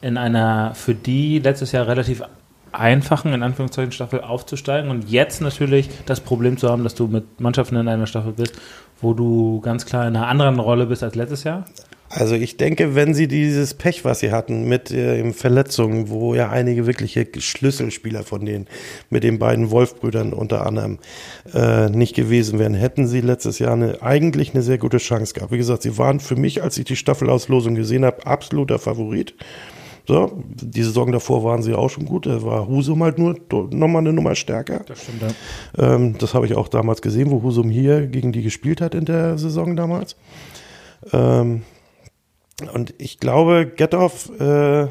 in 0.02 0.18
einer 0.18 0.74
für 0.76 0.94
die 0.94 1.40
letztes 1.40 1.72
Jahr 1.72 1.88
relativ 1.88 2.24
einfachen, 2.72 3.34
in 3.34 3.44
Anführungszeichen, 3.44 3.92
Staffel 3.92 4.22
aufzusteigen 4.22 4.92
und 4.92 5.10
jetzt 5.10 5.42
natürlich 5.42 5.90
das 6.06 6.20
Problem 6.22 6.58
zu 6.58 6.70
haben, 6.70 6.84
dass 6.84 6.96
du 6.96 7.08
mit 7.08 7.40
Mannschaften 7.40 7.76
in 7.76 7.88
einer 7.88 8.08
Staffel 8.08 8.34
bist, 8.34 8.54
wo 9.02 9.14
du 9.14 9.62
ganz 9.62 9.86
klar 9.86 10.08
in 10.08 10.16
einer 10.16 10.28
anderen 10.28 10.60
Rolle 10.60 10.86
bist 10.86 11.04
als 11.04 11.16
letztes 11.16 11.44
Jahr? 11.44 11.66
Also 12.10 12.36
ich 12.36 12.58
denke, 12.58 12.96
wenn 12.96 13.14
sie 13.14 13.28
dieses 13.28 13.74
Pech, 13.74 14.06
was 14.06 14.20
sie 14.20 14.32
hatten 14.32 14.68
mit 14.68 14.92
äh, 14.92 15.32
Verletzungen, 15.34 16.10
wo 16.10 16.36
ja 16.36 16.50
einige 16.50 16.88
wirkliche 16.88 17.28
Schlüsselspieler 17.38 18.24
von 18.24 18.46
denen, 18.46 18.68
mit 19.10 19.24
den 19.24 19.40
beiden 19.40 19.72
Wolf-Brüdern 19.72 20.34
unter 20.34 20.66
anderem, 20.66 21.00
äh, 21.54 21.90
nicht 21.90 22.16
gewesen 22.16 22.60
wären, 22.60 22.74
hätten 22.74 23.08
sie 23.08 23.22
letztes 23.22 23.60
Jahr 23.60 23.74
eine, 23.74 24.02
eigentlich 24.02 24.54
eine 24.54 24.64
sehr 24.64 24.78
gute 24.78 24.98
Chance 24.98 25.34
gehabt. 25.34 25.52
Wie 25.52 25.58
gesagt, 25.58 25.84
sie 25.84 25.98
waren 25.98 26.20
für 26.20 26.36
mich, 26.36 26.64
als 26.64 26.78
ich 26.78 26.86
die 26.86 26.96
Staffelauslosung 26.96 27.76
gesehen 27.76 28.06
habe, 28.06 28.26
absoluter 28.26 28.80
Favorit. 28.80 29.34
So, 30.08 30.42
die 30.56 30.84
Saison 30.84 31.12
davor 31.12 31.44
waren 31.44 31.62
sie 31.62 31.74
auch 31.74 31.90
schon 31.90 32.06
gut. 32.06 32.28
Da 32.28 32.42
war 32.42 32.66
Husum 32.66 33.04
halt 33.04 33.20
nur 33.20 33.36
nochmal 33.52 34.00
eine 34.00 34.14
Nummer 34.14 34.36
stärker. 34.36 34.80
Das 34.88 35.04
stimmt, 35.04 35.22
ja. 35.22 35.96
Ähm, 35.96 36.18
das 36.18 36.34
habe 36.34 36.46
ich 36.46 36.56
auch 36.56 36.70
damals 36.70 37.02
gesehen, 37.02 37.30
wo 37.30 37.44
Husum 37.44 37.70
hier 37.70 38.08
gegen 38.08 38.32
die 38.32 38.42
gespielt 38.42 38.80
hat 38.80 38.96
in 38.96 39.04
der 39.04 39.38
Saison 39.38 39.76
damals. 39.76 40.16
Ähm, 41.12 41.64
und 42.74 42.96
ich 42.98 43.20
glaube, 43.20 43.68
Gethoff, 43.68 44.30
äh, 44.40 44.88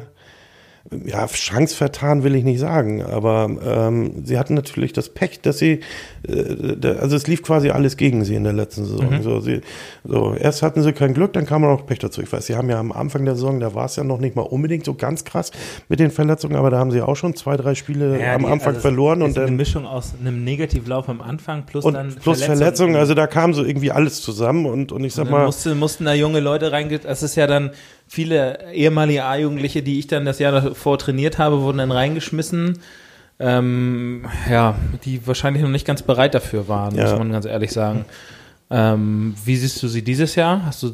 ja, 1.05 1.27
Chance 1.27 1.75
vertan 1.75 2.23
will 2.23 2.33
ich 2.35 2.43
nicht 2.45 2.59
sagen, 2.59 3.03
aber 3.03 3.49
ähm, 3.65 4.23
sie 4.23 4.37
hatten 4.39 4.53
natürlich 4.53 4.93
das 4.93 5.09
Pech, 5.09 5.41
dass 5.41 5.57
sie, 5.57 5.81
äh, 6.27 6.77
da, 6.79 6.93
also 6.93 7.15
es 7.15 7.27
lief 7.27 7.43
quasi 7.43 7.69
alles 7.71 7.97
gegen 7.97 8.23
sie 8.23 8.35
in 8.35 8.45
der 8.45 8.53
letzten 8.53 8.85
Saison. 8.85 9.21
So, 9.21 9.39
sie, 9.41 9.61
so, 10.05 10.33
erst 10.33 10.61
hatten 10.63 10.83
sie 10.83 10.93
kein 10.93 11.13
Glück, 11.13 11.33
dann 11.33 11.45
kam 11.45 11.63
auch 11.65 11.79
noch 11.79 11.85
Pech 11.85 11.99
dazu. 11.99 12.21
Ich 12.21 12.31
weiß, 12.31 12.45
sie 12.45 12.55
haben 12.55 12.69
ja 12.69 12.79
am 12.79 12.91
Anfang 12.93 13.25
der 13.25 13.35
Saison, 13.35 13.59
da 13.59 13.73
war 13.75 13.85
es 13.85 13.97
ja 13.97 14.03
noch 14.05 14.19
nicht 14.19 14.35
mal 14.37 14.43
unbedingt 14.43 14.85
so 14.85 14.93
ganz 14.93 15.25
krass 15.25 15.51
mit 15.89 15.99
den 15.99 16.09
Verletzungen, 16.09 16.55
aber 16.55 16.69
da 16.69 16.77
haben 16.79 16.91
sie 16.91 17.01
auch 17.01 17.15
schon 17.15 17.35
zwei, 17.35 17.57
drei 17.57 17.75
Spiele 17.75 18.19
Ja, 18.21 18.35
am 18.35 18.43
die- 18.43 18.47
Anfang 18.47 18.69
also 18.75 18.81
verloren 18.81 19.19
ist 19.21 19.27
und 19.29 19.37
eine 19.37 19.47
dann 19.47 19.55
Mischung 19.57 19.85
aus 19.85 20.13
einem 20.19 20.43
Negativlauf 20.43 21.09
am 21.09 21.19
Anfang 21.21 21.65
plus 21.65 21.83
und 21.83 21.95
dann 21.95 22.15
plus 22.15 22.41
Verletzungen, 22.43 22.95
also 22.95 23.13
da 23.13 23.27
kam 23.27 23.53
so 23.53 23.63
irgendwie 23.65 23.91
alles 23.91 24.21
zusammen 24.21 24.65
und, 24.65 24.91
und 24.93 25.03
ich 25.03 25.13
sag 25.13 25.25
Und 25.25 25.31
mal, 25.31 25.45
musste, 25.45 25.75
mussten 25.75 26.05
da 26.05 26.13
junge 26.13 26.39
Leute 26.39 26.71
reingehen. 26.71 27.01
Das 27.03 27.23
ist 27.23 27.35
ja 27.35 27.45
dann 27.45 27.71
viele 28.07 28.71
ehemalige 28.73 29.23
A-Jugendliche, 29.25 29.83
die 29.83 29.99
ich 29.99 30.07
dann 30.07 30.25
das 30.25 30.39
Jahr 30.39 30.51
davor 30.53 30.97
trainiert 30.97 31.37
habe, 31.37 31.61
wurden 31.61 31.77
dann 31.79 31.91
reingeschmissen. 31.91 32.79
Ähm, 33.39 34.25
ja, 34.49 34.75
die 35.05 35.25
wahrscheinlich 35.27 35.61
noch 35.61 35.69
nicht 35.69 35.85
ganz 35.85 36.01
bereit 36.01 36.33
dafür 36.33 36.67
waren, 36.67 36.95
Ja. 36.95 37.09
muss 37.09 37.19
man 37.19 37.31
ganz 37.31 37.45
ehrlich 37.45 37.71
sagen. 37.71 38.05
Ähm, 38.69 39.35
wie 39.45 39.55
siehst 39.55 39.81
du 39.83 39.87
sie 39.87 40.01
dieses 40.01 40.35
Jahr? 40.35 40.65
Hast 40.65 40.83
du 40.83 40.91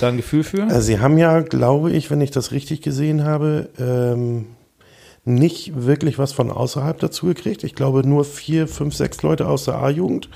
da 0.00 0.08
ein 0.08 0.16
Gefühl 0.16 0.42
für? 0.42 0.64
Also 0.64 0.80
Sie 0.80 0.98
haben 0.98 1.18
ja, 1.18 1.40
glaube 1.40 1.92
ich, 1.92 2.10
wenn 2.10 2.20
ich 2.20 2.30
das 2.32 2.50
richtig 2.50 2.80
gesehen 2.80 3.24
habe, 3.24 3.68
ähm, 3.78 4.46
nicht 5.24 5.72
wirklich 5.86 6.18
was 6.18 6.32
von 6.32 6.50
außerhalb 6.50 6.98
dazu 6.98 7.26
gekriegt. 7.26 7.62
Ich 7.62 7.76
glaube 7.76 8.04
nur 8.08 8.24
vier, 8.24 8.66
fünf, 8.66 8.94
sechs 8.96 9.22
Leute 9.22 9.46
aus 9.46 9.66
der 9.66 9.74
A-Jugend 9.76 10.28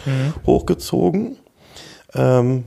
hochgezogen. 0.47 1.37
Ähm, 2.15 2.65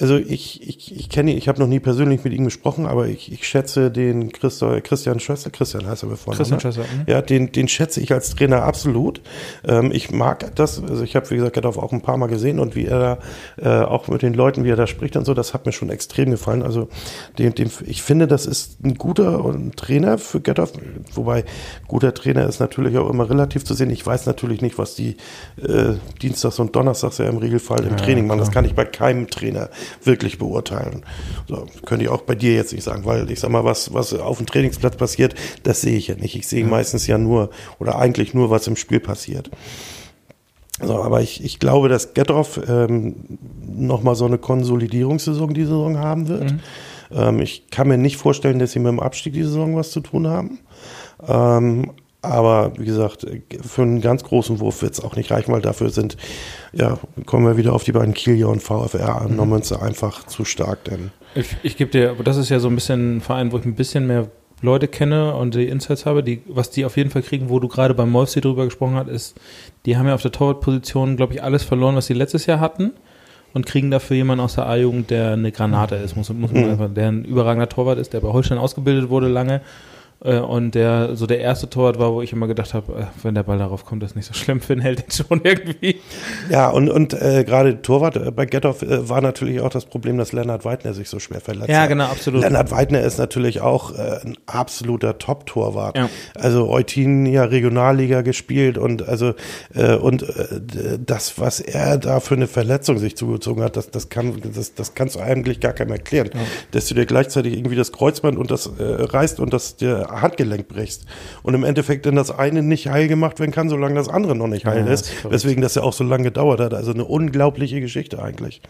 also 0.00 0.16
ich, 0.16 0.66
ich, 0.66 0.96
ich 0.96 1.08
kenne 1.08 1.32
ihn, 1.32 1.38
ich 1.38 1.48
habe 1.48 1.60
noch 1.60 1.66
nie 1.66 1.80
persönlich 1.80 2.24
mit 2.24 2.32
ihm 2.32 2.44
gesprochen, 2.44 2.86
aber 2.86 3.06
ich, 3.08 3.30
ich 3.32 3.46
schätze 3.46 3.90
den 3.90 4.32
Christo, 4.32 4.78
Christian 4.82 5.20
Schösser, 5.20 5.50
Christian 5.50 5.86
heißt 5.86 6.04
er 6.04 6.08
bevor. 6.08 6.34
Christian 6.34 6.60
Schösser, 6.60 6.82
mhm. 6.82 7.04
Ja, 7.06 7.22
den, 7.22 7.52
den 7.52 7.68
schätze 7.68 8.00
ich 8.00 8.12
als 8.12 8.34
Trainer 8.34 8.62
absolut. 8.62 9.20
Ähm, 9.66 9.90
ich 9.92 10.10
mag 10.10 10.54
das, 10.56 10.82
also 10.82 11.02
ich 11.02 11.16
habe, 11.16 11.28
wie 11.30 11.36
gesagt, 11.36 11.54
Gedorf 11.54 11.78
auch 11.78 11.92
ein 11.92 12.00
paar 12.00 12.16
Mal 12.16 12.28
gesehen 12.28 12.58
und 12.58 12.74
wie 12.74 12.86
er 12.86 13.18
da, 13.56 13.82
äh, 13.82 13.84
auch 13.84 14.08
mit 14.08 14.22
den 14.22 14.34
Leuten, 14.34 14.64
wie 14.64 14.70
er 14.70 14.76
da 14.76 14.86
spricht 14.86 15.16
und 15.16 15.24
so, 15.24 15.34
das 15.34 15.54
hat 15.54 15.66
mir 15.66 15.72
schon 15.72 15.90
extrem 15.90 16.30
gefallen. 16.30 16.62
Also 16.62 16.88
den, 17.38 17.54
den, 17.54 17.70
ich 17.86 18.02
finde, 18.02 18.26
das 18.26 18.46
ist 18.46 18.82
ein 18.84 18.94
guter 18.94 19.44
ein 19.44 19.72
Trainer 19.72 20.18
für 20.18 20.40
Gedorf, 20.40 20.72
wobei 21.14 21.44
guter 21.88 22.14
Trainer 22.14 22.48
ist 22.48 22.60
natürlich 22.60 22.96
auch 22.98 23.10
immer 23.10 23.28
relativ 23.28 23.64
zu 23.64 23.74
sehen. 23.74 23.90
Ich 23.90 24.06
weiß 24.06 24.26
natürlich 24.26 24.62
nicht, 24.62 24.78
was 24.78 24.94
die 24.94 25.16
äh, 25.62 25.94
Dienstags 26.22 26.58
und 26.58 26.74
Donnerstags 26.74 27.18
ja 27.18 27.26
im 27.26 27.38
Regelfall 27.38 27.84
im 27.84 27.96
Training 27.96 28.26
machen. 28.26 28.38
Das 28.38 28.50
kann 28.50 28.64
ich 28.64 28.74
bei 28.74 28.84
keinem 28.84 29.28
Trainer 29.28 29.68
wirklich 30.04 30.38
beurteilen. 30.38 31.04
So, 31.48 31.66
könnte 31.84 32.04
ich 32.04 32.10
auch 32.10 32.22
bei 32.22 32.34
dir 32.34 32.54
jetzt 32.54 32.72
nicht 32.72 32.84
sagen, 32.84 33.04
weil 33.04 33.30
ich 33.30 33.40
sag 33.40 33.50
mal, 33.50 33.64
was, 33.64 33.92
was 33.92 34.12
auf 34.14 34.38
dem 34.38 34.46
Trainingsplatz 34.46 34.96
passiert, 34.96 35.34
das 35.62 35.80
sehe 35.80 35.96
ich 35.96 36.08
ja 36.08 36.14
nicht. 36.14 36.36
Ich 36.36 36.48
sehe 36.48 36.64
mhm. 36.64 36.70
meistens 36.70 37.06
ja 37.06 37.18
nur 37.18 37.50
oder 37.78 37.98
eigentlich 37.98 38.34
nur, 38.34 38.50
was 38.50 38.66
im 38.66 38.76
Spiel 38.76 39.00
passiert. 39.00 39.50
So, 40.82 41.02
aber 41.02 41.20
ich, 41.20 41.44
ich 41.44 41.58
glaube, 41.58 41.88
dass 41.88 42.14
Getroff 42.14 42.58
ähm, 42.66 43.38
nochmal 43.66 44.14
so 44.14 44.24
eine 44.24 44.38
Konsolidierungssaison 44.38 45.52
die 45.52 45.64
Saison 45.64 45.98
haben 45.98 46.28
wird. 46.28 46.52
Mhm. 46.52 46.60
Ähm, 47.12 47.40
ich 47.40 47.68
kann 47.70 47.88
mir 47.88 47.98
nicht 47.98 48.16
vorstellen, 48.16 48.58
dass 48.58 48.72
sie 48.72 48.78
mit 48.78 48.88
dem 48.88 49.00
Abstieg 49.00 49.34
die 49.34 49.42
Saison 49.42 49.76
was 49.76 49.90
zu 49.90 50.00
tun 50.00 50.26
haben. 50.26 50.60
Ähm, 51.26 51.92
aber 52.22 52.72
wie 52.76 52.84
gesagt, 52.84 53.26
für 53.62 53.82
einen 53.82 54.00
ganz 54.00 54.24
großen 54.24 54.60
Wurf 54.60 54.82
wird 54.82 54.92
es 54.92 55.00
auch 55.00 55.16
nicht 55.16 55.30
reichen, 55.30 55.52
weil 55.52 55.62
dafür 55.62 55.90
sind, 55.90 56.16
ja, 56.72 56.98
kommen 57.26 57.46
wir 57.46 57.56
wieder 57.56 57.72
auf 57.72 57.84
die 57.84 57.92
beiden 57.92 58.14
Kielia 58.14 58.46
und 58.46 58.62
VfR 58.62 59.22
an, 59.22 59.36
mhm. 59.36 59.62
einfach 59.80 60.26
zu 60.26 60.44
stark. 60.44 60.84
Denn 60.84 61.10
ich, 61.34 61.56
ich 61.62 61.76
gebe 61.76 61.90
dir, 61.90 62.16
das 62.22 62.36
ist 62.36 62.50
ja 62.50 62.60
so 62.60 62.68
ein 62.68 62.74
bisschen 62.74 63.16
ein 63.16 63.20
Verein, 63.20 63.52
wo 63.52 63.58
ich 63.58 63.64
ein 63.64 63.74
bisschen 63.74 64.06
mehr 64.06 64.28
Leute 64.62 64.88
kenne 64.88 65.34
und 65.34 65.54
die 65.54 65.68
Insights 65.68 66.04
habe, 66.04 66.22
die, 66.22 66.42
was 66.46 66.70
die 66.70 66.84
auf 66.84 66.98
jeden 66.98 67.10
Fall 67.10 67.22
kriegen, 67.22 67.48
wo 67.48 67.58
du 67.58 67.68
gerade 67.68 67.94
beim 67.94 68.10
Molfsee 68.10 68.42
drüber 68.42 68.66
gesprochen 68.66 68.96
hast, 68.96 69.08
ist, 69.08 69.40
die 69.86 69.96
haben 69.96 70.06
ja 70.06 70.14
auf 70.14 70.22
der 70.22 70.32
Torwartposition, 70.32 71.16
glaube 71.16 71.34
ich, 71.34 71.42
alles 71.42 71.62
verloren, 71.62 71.96
was 71.96 72.06
sie 72.06 72.14
letztes 72.14 72.44
Jahr 72.44 72.60
hatten 72.60 72.92
und 73.54 73.64
kriegen 73.64 73.90
dafür 73.90 74.16
jemanden 74.16 74.44
aus 74.44 74.56
der 74.56 74.66
A-Jugend, 74.66 75.10
der 75.10 75.32
eine 75.32 75.50
Granate 75.50 75.96
ist, 75.96 76.14
muss, 76.16 76.28
muss 76.28 76.52
man 76.52 76.64
mhm. 76.64 76.70
einfach, 76.70 76.88
der 76.92 77.08
ein 77.08 77.24
überragender 77.24 77.70
Torwart 77.70 77.98
ist, 77.98 78.12
der 78.12 78.20
bei 78.20 78.28
Holstein 78.28 78.58
ausgebildet 78.58 79.08
wurde 79.08 79.28
lange 79.28 79.62
und 80.20 80.74
der 80.74 81.16
so 81.16 81.26
der 81.26 81.40
erste 81.40 81.70
Torwart 81.70 81.98
war, 81.98 82.12
wo 82.12 82.20
ich 82.20 82.32
immer 82.34 82.46
gedacht 82.46 82.74
habe, 82.74 82.92
äh, 82.92 83.04
wenn 83.22 83.34
der 83.34 83.42
Ball 83.42 83.56
darauf 83.56 83.86
kommt, 83.86 84.02
ist 84.02 84.16
nicht 84.16 84.26
so 84.26 84.34
schlimm 84.34 84.60
für 84.60 84.74
den 84.74 84.82
Held 84.82 85.04
schon 85.14 85.40
irgendwie. 85.42 86.00
Ja, 86.50 86.68
und, 86.68 86.90
und 86.90 87.14
äh, 87.14 87.42
gerade 87.44 87.80
Torwart 87.80 88.16
äh, 88.16 88.30
bei 88.30 88.44
Gethoff 88.44 88.82
äh, 88.82 89.08
war 89.08 89.22
natürlich 89.22 89.62
auch 89.62 89.70
das 89.70 89.86
Problem, 89.86 90.18
dass 90.18 90.32
Lennart 90.32 90.66
Weidner 90.66 90.92
sich 90.92 91.08
so 91.08 91.18
schwer 91.20 91.40
verletzt 91.40 91.68
hat. 91.68 91.74
Ja, 91.74 91.86
genau, 91.86 92.04
absolut. 92.04 92.42
Lennart 92.42 92.70
Weidner 92.70 93.00
ist 93.00 93.18
natürlich 93.18 93.62
auch 93.62 93.92
äh, 93.92 94.20
ein 94.22 94.36
absoluter 94.44 95.16
Top-Torwart. 95.16 95.96
Ja. 95.96 96.10
Also 96.34 96.68
Eutin 96.68 97.24
ja 97.24 97.44
Regionalliga 97.44 98.20
gespielt 98.20 98.76
und 98.76 99.08
also 99.08 99.32
äh, 99.74 99.94
und 99.94 100.22
äh, 100.22 100.98
das, 101.04 101.38
was 101.38 101.60
er 101.60 101.96
da 101.96 102.20
für 102.20 102.34
eine 102.34 102.46
Verletzung 102.46 102.98
sich 102.98 103.16
zugezogen 103.16 103.62
hat, 103.62 103.76
das, 103.76 103.90
das 103.90 104.10
kann 104.10 104.34
das, 104.54 104.74
das 104.74 104.94
kannst 104.94 105.16
du 105.16 105.20
eigentlich 105.20 105.60
gar 105.60 105.72
keinem 105.72 105.92
erklären. 105.92 106.30
Ja. 106.34 106.40
Dass 106.72 106.88
du 106.88 106.94
dir 106.94 107.06
gleichzeitig 107.06 107.54
irgendwie 107.54 107.76
das 107.76 107.90
Kreuzband 107.90 108.36
und 108.36 108.50
das 108.50 108.66
äh, 108.66 108.82
reißt 108.82 109.40
und 109.40 109.54
das 109.54 109.76
dir 109.76 110.09
Handgelenk 110.10 110.68
brichst. 110.68 111.06
Und 111.42 111.54
im 111.54 111.64
Endeffekt 111.64 112.06
dann 112.06 112.16
das 112.16 112.30
eine 112.30 112.62
nicht 112.62 112.88
heil 112.88 113.08
gemacht 113.08 113.40
werden 113.40 113.52
kann, 113.52 113.68
solange 113.68 113.94
das 113.94 114.08
andere 114.08 114.36
noch 114.36 114.46
nicht 114.46 114.66
heil 114.66 114.86
ja, 114.86 114.92
ist. 114.92 115.30
Weswegen 115.30 115.62
das 115.62 115.74
ja 115.74 115.82
auch 115.82 115.92
so 115.92 116.04
lange 116.04 116.24
gedauert 116.24 116.60
hat. 116.60 116.74
Also 116.74 116.92
eine 116.92 117.04
unglaubliche 117.04 117.80
Geschichte 117.80 118.22
eigentlich. 118.22 118.60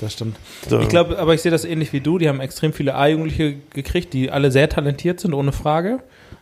Das 0.00 0.12
stimmt. 0.12 0.36
So. 0.68 0.80
Ich 0.80 0.88
glaube, 0.88 1.18
aber 1.18 1.34
ich 1.34 1.42
sehe 1.42 1.52
das 1.52 1.64
ähnlich 1.64 1.92
wie 1.92 2.00
du. 2.00 2.18
Die 2.18 2.28
haben 2.28 2.40
extrem 2.40 2.72
viele 2.72 2.94
A-Jugendliche 2.94 3.56
gekriegt, 3.70 4.12
die 4.12 4.30
alle 4.30 4.50
sehr 4.50 4.68
talentiert 4.68 5.20
sind, 5.20 5.34
ohne 5.34 5.52
Frage 5.52 6.00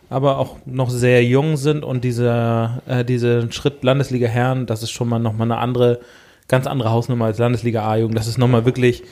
aber 0.09 0.37
auch 0.37 0.57
noch 0.65 0.89
sehr 0.89 1.23
jung 1.23 1.57
sind 1.57 1.83
und 1.83 2.03
dieser 2.03 2.81
äh, 2.87 3.03
diese 3.03 3.51
Schritt 3.51 3.83
Landesliga 3.83 4.27
Herren, 4.27 4.65
das 4.65 4.83
ist 4.83 4.91
schon 4.91 5.09
mal 5.09 5.19
nochmal 5.19 5.51
eine 5.51 5.59
andere, 5.59 5.99
ganz 6.47 6.65
andere 6.67 6.91
Hausnummer 6.91 7.25
als 7.25 7.39
Landesliga 7.39 7.85
A-Jugend. 7.87 8.17
Das 8.17 8.27
ist 8.27 8.37
nochmal 8.37 8.65
wirklich, 8.65 9.03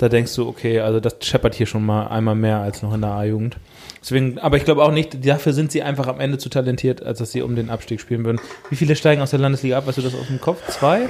da 0.00 0.08
denkst 0.08 0.34
du, 0.34 0.48
okay, 0.48 0.80
also 0.80 0.98
das 0.98 1.16
scheppert 1.20 1.54
hier 1.54 1.66
schon 1.66 1.84
mal 1.84 2.06
einmal 2.06 2.34
mehr 2.34 2.58
als 2.58 2.80
noch 2.80 2.94
in 2.94 3.02
der 3.02 3.10
A-Jugend. 3.10 3.58
Deswegen, 4.00 4.38
aber 4.38 4.56
ich 4.56 4.64
glaube 4.64 4.82
auch 4.82 4.92
nicht, 4.92 5.26
dafür 5.26 5.52
sind 5.52 5.70
sie 5.70 5.82
einfach 5.82 6.06
am 6.06 6.20
Ende 6.20 6.38
zu 6.38 6.48
talentiert, 6.48 7.04
als 7.04 7.18
dass 7.18 7.32
sie 7.32 7.42
um 7.42 7.54
den 7.54 7.68
Abstieg 7.68 8.00
spielen 8.00 8.24
würden. 8.24 8.40
Wie 8.70 8.76
viele 8.76 8.96
steigen 8.96 9.20
aus 9.20 9.30
der 9.30 9.40
Landesliga 9.40 9.76
ab? 9.76 9.86
Weißt 9.86 9.98
du 9.98 10.02
das 10.02 10.14
aus 10.14 10.28
dem 10.28 10.40
Kopf? 10.40 10.66
Zwei? 10.68 11.08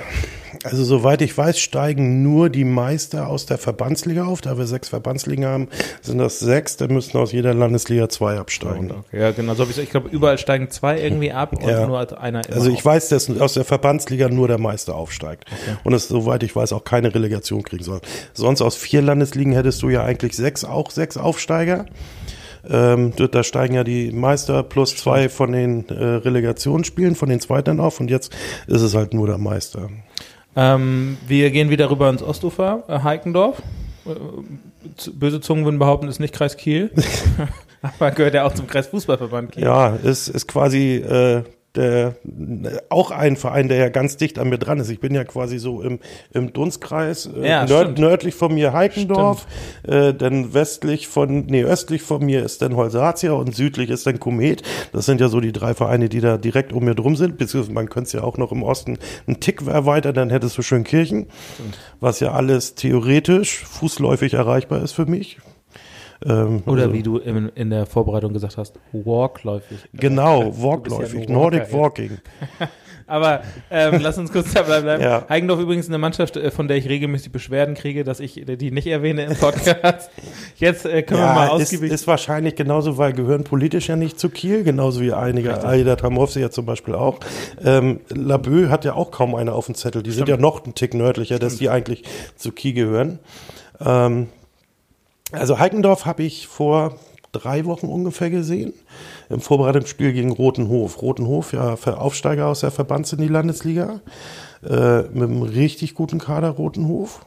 Also 0.63 0.85
soweit 0.85 1.23
ich 1.23 1.37
weiß, 1.37 1.59
steigen 1.59 2.23
nur 2.23 2.51
die 2.51 2.65
Meister 2.65 3.29
aus 3.29 3.47
der 3.47 3.57
Verbandsliga 3.57 4.25
auf. 4.25 4.43
Da 4.43 4.59
wir 4.59 4.67
sechs 4.67 4.91
Verbandsligen 4.91 5.47
haben, 5.47 5.69
sind 6.03 6.19
das 6.19 6.39
sechs. 6.39 6.77
Da 6.77 6.87
müssen 6.89 7.17
aus 7.17 7.33
jeder 7.33 7.55
Landesliga 7.55 8.09
zwei 8.09 8.39
absteigen. 8.39 8.91
Okay, 8.91 9.21
ja, 9.21 9.31
genau. 9.31 9.55
So 9.55 9.65
ich, 9.65 9.79
ich 9.79 9.91
glaube, 9.91 10.11
überall 10.11 10.37
steigen 10.39 10.71
zwei 10.71 11.01
irgendwie 11.01 11.33
ab 11.33 11.53
und 11.53 11.69
ja. 11.69 11.87
nur 11.87 12.21
einer. 12.21 12.43
Also 12.53 12.69
ich 12.69 12.79
auf. 12.79 12.85
weiß, 12.85 13.09
dass 13.09 13.41
aus 13.41 13.55
der 13.55 13.65
Verbandsliga 13.65 14.29
nur 14.29 14.49
der 14.49 14.59
Meister 14.59 14.95
aufsteigt. 14.95 15.45
Okay. 15.47 15.77
Und 15.85 15.95
es, 15.95 16.09
soweit 16.09 16.43
ich 16.43 16.55
weiß, 16.55 16.73
auch 16.75 16.85
keine 16.85 17.15
Relegation 17.15 17.63
kriegen 17.63 17.85
soll. 17.85 18.01
Sonst 18.35 18.61
aus 18.61 18.77
vier 18.77 19.01
Landesligen 19.01 19.53
hättest 19.53 19.81
du 19.83 19.89
ja 19.89 20.05
eigentlich 20.05 20.37
sechs, 20.37 20.65
auch 20.65 20.91
sechs 20.91 21.17
Aufsteiger. 21.17 21.87
Ähm, 22.69 23.15
da 23.17 23.43
steigen 23.43 23.75
ja 23.75 23.85
die 23.85 24.13
Meister 24.13 24.63
plus 24.63 24.95
zwei 24.95 25.31
von 25.31 25.53
den 25.53 25.89
äh, 25.89 26.05
Relegationsspielen, 26.05 27.15
von 27.15 27.31
den 27.31 27.41
zweiten 27.41 27.81
auf 27.81 28.01
und 28.01 28.11
jetzt 28.11 28.37
ist 28.67 28.83
es 28.83 28.95
halt 28.95 29.15
nur 29.15 29.27
der 29.27 29.39
Meister. 29.39 29.89
Ähm, 30.57 31.17
wir 31.27 31.51
gehen 31.51 31.71
wieder 31.71 31.91
rüber 31.91 32.11
ins 32.11 32.23
Ostufer, 32.23 32.85
äh, 32.89 33.01
Heikendorf. 33.01 33.63
Äh, 34.07 35.11
böse 35.13 35.41
Zungen 35.41 35.65
würden 35.65 35.79
behaupten, 35.79 36.09
ist 36.09 36.21
nicht 36.21 36.35
Kreis 36.35 36.57
Kiel. 36.57 36.91
Aber 37.83 38.11
gehört 38.11 38.35
ja 38.35 38.45
auch 38.45 38.53
zum 38.55 38.67
Kreis 38.67 38.89
Fußballverband 38.89 39.53
Kiel. 39.53 39.65
Ja, 39.65 39.97
ist, 39.97 40.29
ist 40.29 40.47
quasi 40.49 40.97
äh, 40.97 41.45
der, 41.75 42.17
auch 42.89 43.11
ein 43.11 43.37
Verein, 43.37 43.69
der 43.69 43.79
ja 43.79 43.89
ganz 43.89 44.17
dicht 44.17 44.39
an 44.39 44.49
mir 44.49 44.59
dran 44.59 44.81
ist. 44.81 44.91
Ich 44.91 45.01
bin 45.01 45.15
ja 45.15 45.25
quasi 45.25 45.59
so 45.59 45.83
im, 45.83 46.01
im 46.33 46.53
Dunstkreis, 46.53 47.27
äh, 47.27 47.49
ja, 47.49 47.67
nörd, 47.67 47.99
nördlich 47.99 48.35
von 48.35 48.55
mir 48.55 48.73
Heikendorf, 48.73 49.47
äh, 49.87 50.13
dann 50.13 50.53
westlich 50.53 51.07
von, 51.09 51.47
nee, 51.47 51.63
östlich 51.63 52.03
von 52.03 52.25
mir 52.25 52.45
ist 52.45 52.63
dann 52.63 52.77
Holsatia 52.77 53.33
und 53.33 53.55
südlich 53.55 53.91
ist 53.91 54.07
dann 54.07 54.19
Komet. 54.19 54.63
Das 54.93 55.07
sind 55.07 55.21
ja 55.21 55.29
so 55.29 55.41
die 55.41 55.53
drei 55.53 55.75
Vereine, 55.75 56.09
die 56.09 56.21
da 56.21 56.39
direkt 56.39 56.73
um 56.73 56.85
mir 56.85 56.95
drum 56.95 57.15
sind, 57.15 57.39
beziehungsweise 57.39 57.73
man 57.73 57.89
könnte 57.89 58.09
es 58.09 58.13
ja 58.15 58.23
auch 58.23 58.37
noch 58.37 58.51
im 58.51 58.63
Osten 58.63 58.99
einen 59.27 59.41
Tick 59.41 59.67
erweitern, 59.67 60.15
dann 60.15 60.31
hättest 60.31 60.59
du 60.59 60.63
Schönkirchen, 60.63 61.27
was 62.01 62.21
ja 62.21 62.33
alles 62.33 62.75
theoretisch 62.75 63.65
fußläufig 63.65 64.35
erreichbar 64.35 64.83
ist 64.83 64.93
für 64.93 65.07
mich. 65.07 65.39
Ähm, 66.25 66.63
Oder 66.67 66.83
also, 66.83 66.95
wie 66.95 67.03
du 67.03 67.19
in, 67.19 67.49
in, 67.55 67.71
der 67.71 67.87
Vorbereitung 67.87 68.33
gesagt 68.33 68.59
hast, 68.59 68.79
walkläufig. 68.93 69.79
Genau, 69.95 70.53
walkläufig, 70.63 71.29
ja 71.29 71.31
Nordic 71.31 71.73
Walking. 71.73 72.19
Aber 73.11 73.43
ähm, 73.73 73.99
lass 74.01 74.19
uns 74.19 74.31
kurz 74.31 74.53
dabei 74.53 74.83
bleiben. 74.83 75.03
Ja. 75.03 75.27
Heigendorf 75.29 75.59
übrigens 75.59 75.89
eine 75.89 75.99
Mannschaft, 75.99 76.37
äh, 76.37 76.53
von 76.53 76.69
der 76.69 76.77
ich 76.77 76.89
regelmäßig 76.89 77.33
Beschwerden 77.33 77.75
kriege, 77.75 78.05
dass 78.05 78.21
ich 78.21 78.45
die 78.47 78.71
nicht 78.71 78.87
erwähne 78.87 79.25
im 79.25 79.35
Podcast. 79.35 80.11
Jetzt 80.57 80.87
äh, 80.87 81.03
können 81.03 81.21
ja, 81.21 81.31
wir 81.31 81.35
mal 81.35 81.49
ausgiebig. 81.49 81.91
Ist, 81.91 82.03
ist 82.03 82.07
wahrscheinlich 82.07 82.55
genauso, 82.55 82.99
weil 82.99 83.13
gehören 83.13 83.43
politisch 83.43 83.89
ja 83.89 83.97
nicht 83.97 84.21
zu 84.21 84.29
Kiel, 84.29 84.63
genauso 84.63 85.01
wie 85.01 85.13
einige, 85.13 85.65
Aida 85.65 85.97
Tramowski 85.97 86.39
ja 86.39 86.51
zum 86.51 86.67
Beispiel 86.67 86.95
auch. 86.95 87.19
Ähm, 87.65 88.01
Labö 88.11 88.69
hat 88.69 88.85
ja 88.85 88.95
auch 88.95 89.11
kaum 89.11 89.35
eine 89.35 89.55
auf 89.55 89.67
dem 89.67 89.75
Zettel. 89.75 90.05
Die 90.05 90.13
Stimmt. 90.13 90.29
sind 90.29 90.37
ja 90.37 90.41
noch 90.41 90.65
ein 90.65 90.77
Tick 90.77 90.95
nördlicher, 90.95 91.41
dass 91.41 91.57
die 91.57 91.69
eigentlich 91.69 92.05
zu 92.37 92.53
Kiel 92.53 92.75
gehören. 92.75 93.19
Ähm, 93.81 94.29
also 95.33 95.59
Heikendorf 95.59 96.07
habe 96.07 96.23
ich 96.23 96.47
vor 96.47 96.97
drei 97.33 97.65
Wochen 97.65 97.87
ungefähr 97.87 98.31
gesehen. 98.31 98.73
Im 99.29 99.41
Vorbereitungsspiel 99.41 100.13
gegen 100.13 100.33
Rotenhof. 100.33 101.01
Rotenhof, 101.03 101.53
ja, 101.53 101.75
Aufsteiger 101.75 102.47
aus 102.47 102.61
der 102.61 102.71
Verbands 102.71 103.13
in 103.13 103.21
die 103.21 103.29
Landesliga. 103.29 104.01
Äh, 104.63 105.03
mit 105.03 105.23
einem 105.23 105.43
richtig 105.43 105.95
guten 105.95 106.19
Kader 106.19 106.51
Rotenhof. 106.51 107.25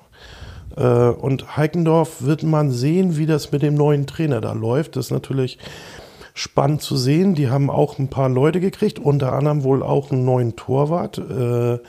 Äh, 0.76 0.84
und 0.84 1.58
Heikendorf 1.58 2.22
wird 2.22 2.44
man 2.44 2.72
sehen, 2.72 3.18
wie 3.18 3.26
das 3.26 3.52
mit 3.52 3.62
dem 3.62 3.76
neuen 3.76 4.06
Trainer 4.06 4.42
da 4.42 4.54
läuft. 4.54 4.96
Das 4.96 5.06
ist 5.06 5.12
natürlich 5.12 5.58
spannend 6.34 6.82
zu 6.82 6.98
sehen. 6.98 7.36
Die 7.36 7.50
haben 7.50 7.70
auch 7.70 8.00
ein 8.00 8.10
paar 8.10 8.30
Leute 8.30 8.60
gekriegt, 8.60 9.00
unter 9.00 9.34
anderem 9.34 9.64
wohl 9.64 9.84
auch 9.84 10.12
einen 10.12 10.26
neuen 10.26 10.56
Torwart. 10.56 11.18
Äh, 11.18 11.80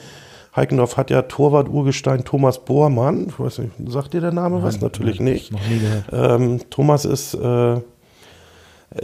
Heikendorf 0.57 0.97
hat 0.97 1.11
ja 1.11 1.23
Torwart-Urgestein 1.23 2.25
Thomas 2.25 2.65
Bohrmann. 2.65 3.27
Ich 3.29 3.41
weiß 3.41 3.59
nicht, 3.59 3.73
sagt 3.89 4.13
dir 4.13 4.21
der 4.21 4.33
Name 4.33 4.57
Nein, 4.57 4.65
was? 4.65 4.81
Natürlich 4.81 5.19
nicht. 5.19 5.53
Noch 5.53 5.67
nie 5.69 5.81
gehört. 5.81 6.05
Ähm, 6.41 6.61
Thomas 6.71 7.05
ist 7.05 7.35
äh, 7.35 7.81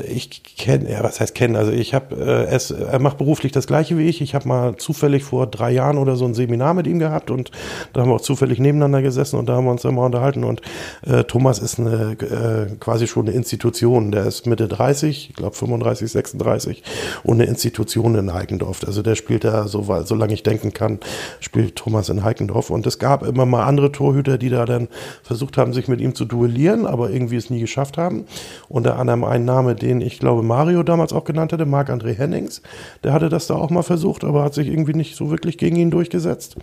ich 0.05 0.43
kenne, 0.57 0.91
ja, 0.91 1.03
was 1.03 1.21
heißt 1.21 1.35
kennen? 1.35 1.57
Also 1.57 1.73
ich 1.73 1.95
habe, 1.95 2.15
äh, 2.15 2.55
es, 2.55 2.71
er 2.71 2.99
macht 3.01 3.19
beruflich 3.19 3.51
das 3.51 3.67
Gleiche 3.67 3.99
wie 3.99 4.09
ich. 4.09 4.21
Ich 4.21 4.35
habe 4.37 4.47
mal 4.47 4.77
zufällig 4.77 5.25
vor 5.25 5.49
drei 5.49 5.73
Jahren 5.73 5.99
oder 5.99 6.15
so 6.15 6.25
ein 6.27 6.35
Seminar 6.35 6.75
mit 6.75 6.87
ihm 6.87 7.01
gehabt 7.01 7.31
und 7.31 7.51
da 7.93 8.03
haben 8.03 8.11
wir 8.11 8.15
auch 8.15 8.21
zufällig 8.21 8.61
nebeneinander 8.61 9.03
gesessen 9.03 9.39
und 9.39 9.49
da 9.49 9.57
haben 9.57 9.65
wir 9.65 9.73
uns 9.73 9.85
immer 9.85 10.03
unterhalten. 10.03 10.45
Und 10.45 10.63
äh, 11.05 11.25
Thomas 11.25 11.59
ist 11.59 11.81
eine, 11.81 12.13
äh, 12.13 12.77
quasi 12.79 13.09
schon 13.09 13.27
eine 13.27 13.35
Institution. 13.35 14.13
Der 14.13 14.27
ist 14.27 14.47
Mitte 14.47 14.69
30, 14.69 15.31
ich 15.31 15.37
glaube 15.37 15.57
35, 15.57 16.13
36 16.13 16.83
und 17.25 17.41
eine 17.41 17.51
Institution 17.51 18.15
in 18.15 18.33
Heikendorf. 18.33 18.85
Also 18.87 19.03
der 19.03 19.17
spielt 19.17 19.43
da, 19.43 19.67
so, 19.67 19.85
solange 20.05 20.35
ich 20.35 20.45
denken 20.45 20.73
kann, 20.73 21.01
spielt 21.41 21.75
Thomas 21.75 22.09
in 22.09 22.23
Heikendorf. 22.23 22.71
Und 22.71 22.87
es 22.87 23.01
gab 23.01 23.27
immer 23.27 23.45
mal 23.45 23.65
andere 23.65 23.91
Torhüter, 23.91 24.39
die 24.39 24.51
da 24.51 24.67
dann 24.67 24.87
versucht 25.25 25.59
haben, 25.59 25.73
sich 25.73 25.89
mit 25.89 26.01
ihm 26.01 26.15
zu 26.15 26.27
duellieren, 26.27 26.87
aber 26.87 27.11
irgendwie 27.11 27.37
es 27.37 27.51
nie 27.51 27.61
geschafft 27.61 27.99
haben. 27.99 28.27
Unter 28.69 28.97
anderem 28.97 29.25
ein 29.25 29.45
Name, 29.45 29.75
den 29.83 30.01
ich 30.01 30.19
glaube 30.19 30.43
Mario 30.43 30.83
damals 30.83 31.13
auch 31.13 31.25
genannt 31.25 31.53
hatte, 31.53 31.67
Marc-André 31.67 32.17
Hennings. 32.17 32.63
Der 33.05 33.13
hatte 33.13 33.29
das 33.29 33.47
da 33.47 33.55
auch 33.55 33.71
mal 33.71 33.83
versucht, 33.83 34.25
aber 34.25 34.45
hat 34.45 34.55
sich 34.55 34.69
irgendwie 34.69 34.95
nicht 34.95 35.17
so 35.17 35.31
wirklich 35.31 35.59
gegen 35.59 35.77
ihn 35.77 35.91
durchgesetzt. 35.91 36.57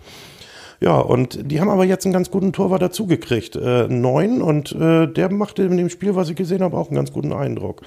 Ja, 0.80 0.98
und 0.98 1.50
die 1.50 1.60
haben 1.60 1.70
aber 1.70 1.84
jetzt 1.84 2.04
einen 2.06 2.12
ganz 2.12 2.30
guten 2.30 2.52
Torwart 2.52 2.82
dazugekriegt, 2.82 3.56
äh, 3.56 3.88
neun, 3.88 4.40
und 4.42 4.72
äh, 4.72 5.08
der 5.08 5.32
machte 5.32 5.64
in 5.64 5.76
dem 5.76 5.90
Spiel, 5.90 6.14
was 6.14 6.30
ich 6.30 6.36
gesehen 6.36 6.62
habe, 6.62 6.76
auch 6.76 6.86
einen 6.86 6.96
ganz 6.96 7.12
guten 7.12 7.32
Eindruck. 7.32 7.82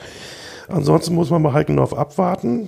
Ansonsten 0.67 1.15
muss 1.15 1.30
man 1.30 1.41
bei 1.41 1.54
Heikendorf 1.54 1.94
abwarten. 1.94 2.67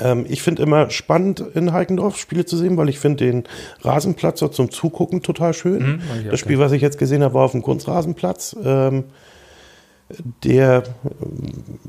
Ähm, 0.00 0.26
ich 0.28 0.42
finde 0.42 0.62
immer 0.62 0.90
spannend 0.90 1.40
in 1.54 1.72
Heikendorf 1.72 2.18
Spiele 2.18 2.44
zu 2.44 2.56
sehen, 2.56 2.76
weil 2.76 2.88
ich 2.88 2.98
finde 2.98 3.24
den 3.24 3.44
Rasenplatz 3.82 4.40
dort 4.40 4.54
zum 4.54 4.70
Zugucken 4.70 5.22
total 5.22 5.54
schön. 5.54 5.82
Mhm. 5.82 6.00
Das 6.30 6.40
Spiel, 6.40 6.58
was 6.58 6.72
ich 6.72 6.82
jetzt 6.82 6.98
gesehen 6.98 7.22
habe, 7.22 7.34
war 7.34 7.44
auf 7.44 7.52
dem 7.52 7.62
Kunstrasenplatz. 7.62 8.56
Ähm, 8.62 9.04
der 10.44 10.84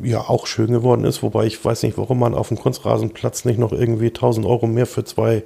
äh, 0.01 0.07
ja 0.07 0.21
auch 0.21 0.47
schön 0.47 0.71
geworden 0.71 1.05
ist, 1.05 1.21
wobei 1.21 1.45
ich 1.45 1.63
weiß 1.63 1.83
nicht, 1.83 1.97
warum 1.97 2.19
man 2.19 2.33
auf 2.33 2.47
dem 2.47 2.57
Kunstrasenplatz 2.57 3.45
nicht 3.45 3.59
noch 3.59 3.71
irgendwie 3.71 4.07
1000 4.07 4.45
Euro 4.45 4.65
mehr 4.65 4.87
für 4.87 5.03
zwei 5.03 5.43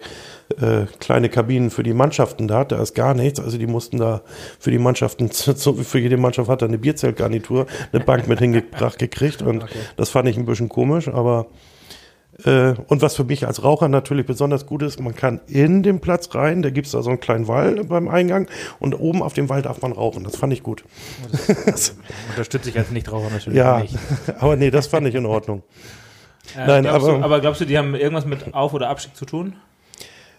äh, 0.60 0.86
kleine 1.00 1.30
Kabinen 1.30 1.70
für 1.70 1.84
die 1.84 1.94
Mannschaften 1.94 2.48
da 2.48 2.60
hat. 2.60 2.72
Da 2.72 2.82
ist 2.82 2.94
gar 2.94 3.14
nichts. 3.14 3.40
Also 3.40 3.58
die 3.58 3.68
mussten 3.68 3.98
da 3.98 4.22
für 4.60 4.72
die 4.72 4.80
Mannschaften, 4.80 5.30
für 5.32 6.00
jede 6.00 6.18
Mannschaft 6.18 6.50
hat 6.50 6.62
da 6.62 6.66
eine 6.66 6.78
Bierzeltgarnitur, 6.78 7.68
eine 7.92 8.04
Bank 8.04 8.28
mit 8.28 8.40
hingebracht 8.40 9.00
gekriegt 9.00 9.42
und 9.42 9.64
okay. 9.64 9.80
das 9.98 10.10
fand 10.10 10.30
ich 10.30 10.38
ein 10.38 10.46
bisschen 10.46 10.70
komisch, 10.70 11.10
aber 11.10 11.48
und 12.44 13.02
was 13.02 13.16
für 13.16 13.24
mich 13.24 13.46
als 13.46 13.64
Raucher 13.64 13.88
natürlich 13.88 14.26
besonders 14.26 14.66
gut 14.66 14.82
ist, 14.84 15.00
man 15.00 15.16
kann 15.16 15.42
in 15.48 15.84
den 15.84 16.00
Platz 16.00 16.34
rein, 16.34 16.62
da 16.62 16.70
gibt 16.70 16.88
es 16.88 16.94
da 16.94 17.02
so 17.02 17.10
einen 17.10 17.20
kleinen 17.20 17.48
Wall 17.48 17.84
beim 17.84 18.08
Eingang 18.08 18.48
und 18.80 19.00
oben 19.00 19.22
auf 19.22 19.34
dem 19.34 19.50
Wall 19.50 19.62
darf 19.62 19.82
man 19.82 19.92
rauchen. 19.92 20.24
Das 20.24 20.36
fand 20.36 20.54
ich 20.54 20.64
gut. 20.64 20.84
Das 21.66 21.96
unterstütze 22.30 22.70
ich 22.70 22.78
als 22.78 22.92
Nichtraucher 22.92 23.30
natürlich 23.30 23.58
ja, 23.58 23.80
nicht. 23.80 23.96
aber 24.40 24.56
nee, 24.56 24.72
das 24.72 24.88
fand 24.88 25.08
ich 25.08 25.16
in 25.16 25.26
Ordnung. 25.26 25.64
Äh, 26.56 26.68
Nein, 26.68 26.84
glaubst 26.84 27.08
aber, 27.08 27.18
du, 27.18 27.24
aber 27.24 27.40
glaubst 27.42 27.62
du, 27.62 27.66
die 27.66 27.78
haben 27.78 27.96
irgendwas 27.96 28.26
mit 28.26 28.54
Auf- 28.54 28.74
oder 28.74 28.90
Abstieg 28.90 29.16
zu 29.16 29.26
tun? 29.26 29.56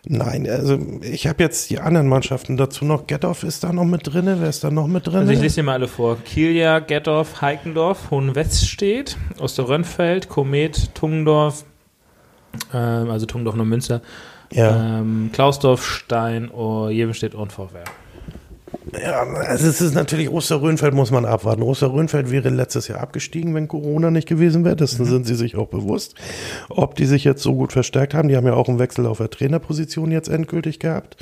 Nein, 0.04 0.50
also 0.50 0.78
ich 1.02 1.28
habe 1.28 1.44
jetzt 1.44 1.70
die 1.70 1.78
anderen 1.78 2.08
Mannschaften 2.08 2.56
dazu 2.56 2.84
noch. 2.84 3.06
Gethoff 3.06 3.44
ist 3.44 3.62
da 3.62 3.72
noch 3.72 3.84
mit 3.84 4.12
drin. 4.12 4.24
Wer 4.26 4.48
ist 4.48 4.64
da 4.64 4.70
noch 4.70 4.88
mit 4.88 5.06
drin? 5.06 5.18
Also 5.18 5.32
ich 5.32 5.40
lese 5.40 5.56
dir 5.56 5.62
mal 5.62 5.74
alle 5.74 5.86
vor. 5.86 6.18
Kielja, 6.24 6.80
Gethoff, 6.80 7.40
Heikendorf, 7.40 8.10
Hohenweststedt, 8.10 9.16
Osterrönfeld, 9.38 10.28
Komet, 10.28 10.92
Tungendorf, 10.96 11.64
ähm, 12.72 13.10
also 13.10 13.26
Tungdorf 13.26 13.56
und 13.56 13.68
Münster, 13.68 14.02
ja. 14.52 15.00
ähm, 15.00 15.30
Klausdorf, 15.32 15.84
Stein, 15.84 16.50
oh, 16.50 16.88
Jevenstedt 16.88 17.34
und 17.34 17.52
Vorwerk. 17.52 17.90
Ja, 19.00 19.22
also 19.22 19.68
es 19.68 19.80
ist 19.80 19.94
natürlich 19.94 20.30
Osterrönfeld 20.30 20.94
muss 20.94 21.10
man 21.10 21.24
abwarten. 21.24 21.62
Osterrönfeld 21.62 22.30
wäre 22.30 22.48
letztes 22.48 22.88
Jahr 22.88 23.00
abgestiegen, 23.00 23.54
wenn 23.54 23.68
Corona 23.68 24.10
nicht 24.10 24.28
gewesen 24.28 24.64
wäre. 24.64 24.76
Dessen 24.76 25.06
mhm. 25.06 25.10
sind 25.10 25.26
sie 25.26 25.34
sich 25.34 25.56
auch 25.56 25.68
bewusst. 25.68 26.14
Ob 26.68 26.94
die 26.96 27.06
sich 27.06 27.24
jetzt 27.24 27.42
so 27.42 27.54
gut 27.54 27.72
verstärkt 27.72 28.14
haben, 28.14 28.28
die 28.28 28.36
haben 28.36 28.46
ja 28.46 28.54
auch 28.54 28.68
einen 28.68 28.78
Wechsel 28.78 29.06
auf 29.06 29.18
der 29.18 29.30
Trainerposition 29.30 30.10
jetzt 30.10 30.28
endgültig 30.28 30.78
gehabt. 30.78 31.16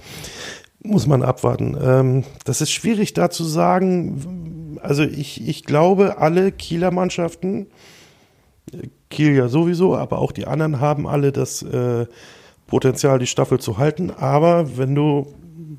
Muss 0.83 1.07
man 1.07 1.23
abwarten. 1.23 1.77
Ähm, 1.81 2.25
das 2.45 2.61
ist 2.61 2.71
schwierig 2.71 3.13
da 3.15 3.31
zu 3.31 3.45
sagen. 3.45 4.79
Also 4.83 5.03
ich, 5.03 5.47
ich 5.47 5.65
glaube, 5.65 6.19
alle 6.19 6.53
Kieler 6.53 6.91
Mannschaften 6.91 7.67
Kiel 9.11 9.35
ja 9.35 9.49
sowieso, 9.49 9.97
aber 9.97 10.19
auch 10.19 10.33
die 10.33 10.47
anderen 10.47 10.81
haben 10.81 11.07
alle 11.07 11.33
das 11.33 11.63
äh, 11.63 12.07
Potenzial, 12.67 13.19
die 13.19 13.27
Staffel 13.27 13.59
zu 13.59 13.77
halten. 13.77 14.11
Aber 14.11 14.79
wenn 14.79 14.95
du, 14.95 15.27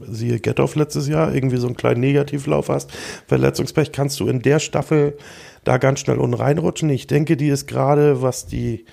siehe 0.08 0.40
Getoff 0.40 0.76
letztes 0.76 1.08
Jahr, 1.08 1.34
irgendwie 1.34 1.58
so 1.58 1.68
einen 1.68 1.78
kleinen 1.78 2.02
Negativlauf 2.02 2.70
hast, 2.70 2.92
Verletzungspech, 3.28 3.92
kannst 3.92 4.20
du 4.20 4.28
in 4.28 4.42
der 4.42 4.60
Staffel 4.60 5.18
da 5.64 5.78
ganz 5.78 6.02
schnell 6.02 6.18
unten 6.18 6.36
reinrutschen. 6.36 6.90
Ich 6.90 7.08
denke, 7.08 7.38
die 7.38 7.48
ist 7.48 7.68
gerade, 7.68 8.22
was 8.22 8.46
die 8.46 8.86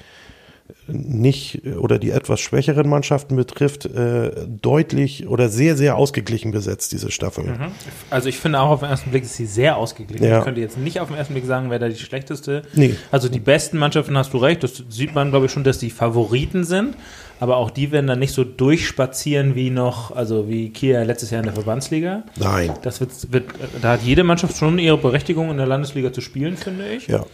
nicht 0.87 1.67
oder 1.79 1.99
die 1.99 2.11
etwas 2.11 2.41
schwächeren 2.41 2.89
Mannschaften 2.89 3.37
betrifft, 3.37 3.87
äh, 3.87 4.31
deutlich 4.47 5.29
oder 5.29 5.49
sehr, 5.49 5.77
sehr 5.77 5.97
ausgeglichen 5.97 6.51
besetzt, 6.51 6.93
diese 6.93 7.11
Staffel. 7.11 7.45
Mhm. 7.45 7.73
Also 8.11 8.29
ich 8.29 8.39
finde 8.39 8.61
auch 8.61 8.71
auf 8.71 8.81
den 8.81 8.91
ersten 8.91 9.11
Blick 9.11 9.25
ist 9.25 9.35
sie 9.35 9.47
sehr 9.47 9.77
ausgeglichen. 9.77 10.27
Ja. 10.27 10.39
Ich 10.39 10.45
könnte 10.45 10.61
jetzt 10.61 10.79
nicht 10.79 11.01
auf 11.01 11.09
den 11.09 11.17
ersten 11.17 11.35
Blick 11.35 11.47
sagen, 11.47 11.71
wer 11.71 11.79
da 11.79 11.89
die 11.89 11.97
schlechteste. 11.97 12.63
Nee. 12.75 12.97
Also 13.11 13.29
die 13.29 13.41
besten 13.41 13.79
Mannschaften 13.79 14.17
hast 14.17 14.33
du 14.33 14.39
recht, 14.39 14.63
das 14.63 14.83
sieht 14.89 15.15
man, 15.15 15.31
glaube 15.31 15.47
ich, 15.47 15.53
schon, 15.53 15.65
dass 15.65 15.79
die 15.79 15.91
Favoriten 15.91 16.65
sind. 16.65 16.97
Aber 17.41 17.57
auch 17.57 17.71
die 17.71 17.93
werden 17.93 18.07
dann 18.09 18.19
nicht 18.19 18.33
so 18.33 18.43
durchspazieren 18.43 19.55
wie 19.55 19.71
noch, 19.71 20.15
also 20.15 20.49
wie 20.49 20.71
Kiel 20.71 20.99
letztes 20.99 21.31
Jahr 21.31 21.41
in 21.41 21.47
der 21.47 21.55
Verbandsliga. 21.55 22.25
Nein. 22.37 22.73
Das 22.83 23.01
wird, 23.01 23.33
wird, 23.33 23.45
da 23.81 23.93
hat 23.93 24.03
jede 24.03 24.25
Mannschaft 24.25 24.57
schon 24.57 24.79
ihre 24.79 24.99
Berechtigung 24.99 25.51
in 25.51 25.57
der 25.57 25.67
Landesliga 25.67 26.13
zu 26.13 26.21
spielen, 26.21 26.57
finde 26.57 26.89
ich. 26.89 27.07
Ja. 27.07 27.25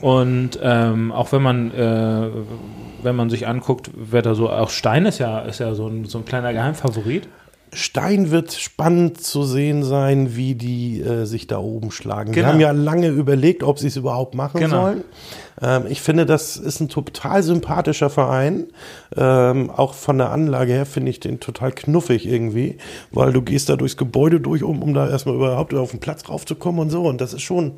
Und 0.00 0.58
ähm, 0.62 1.12
auch 1.12 1.32
wenn 1.32 1.42
man, 1.42 1.72
äh, 1.72 2.28
wenn 3.02 3.16
man 3.16 3.30
sich 3.30 3.46
anguckt, 3.46 3.90
wer 3.94 4.22
da 4.22 4.34
so, 4.34 4.50
auch 4.50 4.70
Stein 4.70 5.06
ist 5.06 5.18
ja, 5.18 5.40
ist 5.40 5.58
ja 5.60 5.74
so 5.74 5.88
ein, 5.88 6.04
so 6.04 6.18
ein 6.18 6.24
kleiner 6.24 6.52
Geheimfavorit. 6.52 7.28
Stein 7.72 8.30
wird 8.30 8.52
spannend 8.52 9.20
zu 9.20 9.44
sehen 9.44 9.82
sein, 9.82 10.36
wie 10.36 10.54
die 10.54 11.00
äh, 11.00 11.26
sich 11.26 11.46
da 11.46 11.58
oben 11.58 11.90
schlagen. 11.90 12.32
Genau. 12.32 12.46
Wir 12.46 12.52
haben 12.52 12.60
ja 12.60 12.70
lange 12.70 13.08
überlegt, 13.08 13.62
ob 13.62 13.78
sie 13.78 13.88
es 13.88 13.96
überhaupt 13.96 14.34
machen 14.34 14.60
genau. 14.60 14.82
sollen. 14.82 15.04
Ähm, 15.62 15.84
ich 15.88 16.00
finde, 16.00 16.26
das 16.26 16.56
ist 16.56 16.80
ein 16.80 16.88
total 16.88 17.42
sympathischer 17.42 18.10
Verein. 18.10 18.66
Ähm, 19.16 19.70
auch 19.70 19.94
von 19.94 20.18
der 20.18 20.30
Anlage 20.30 20.72
her 20.72 20.86
finde 20.86 21.10
ich 21.10 21.20
den 21.20 21.40
total 21.40 21.72
knuffig 21.72 22.26
irgendwie, 22.26 22.78
weil 23.10 23.32
du 23.32 23.42
gehst 23.42 23.68
da 23.68 23.76
durchs 23.76 23.96
Gebäude 23.96 24.40
durch, 24.40 24.62
um, 24.62 24.82
um 24.82 24.94
da 24.94 25.08
erstmal 25.08 25.34
überhaupt 25.34 25.74
auf 25.74 25.90
den 25.90 26.00
Platz 26.00 26.28
raufzukommen 26.28 26.80
und 26.80 26.90
so. 26.90 27.02
Und 27.02 27.20
das 27.20 27.32
ist 27.32 27.42
schon, 27.42 27.72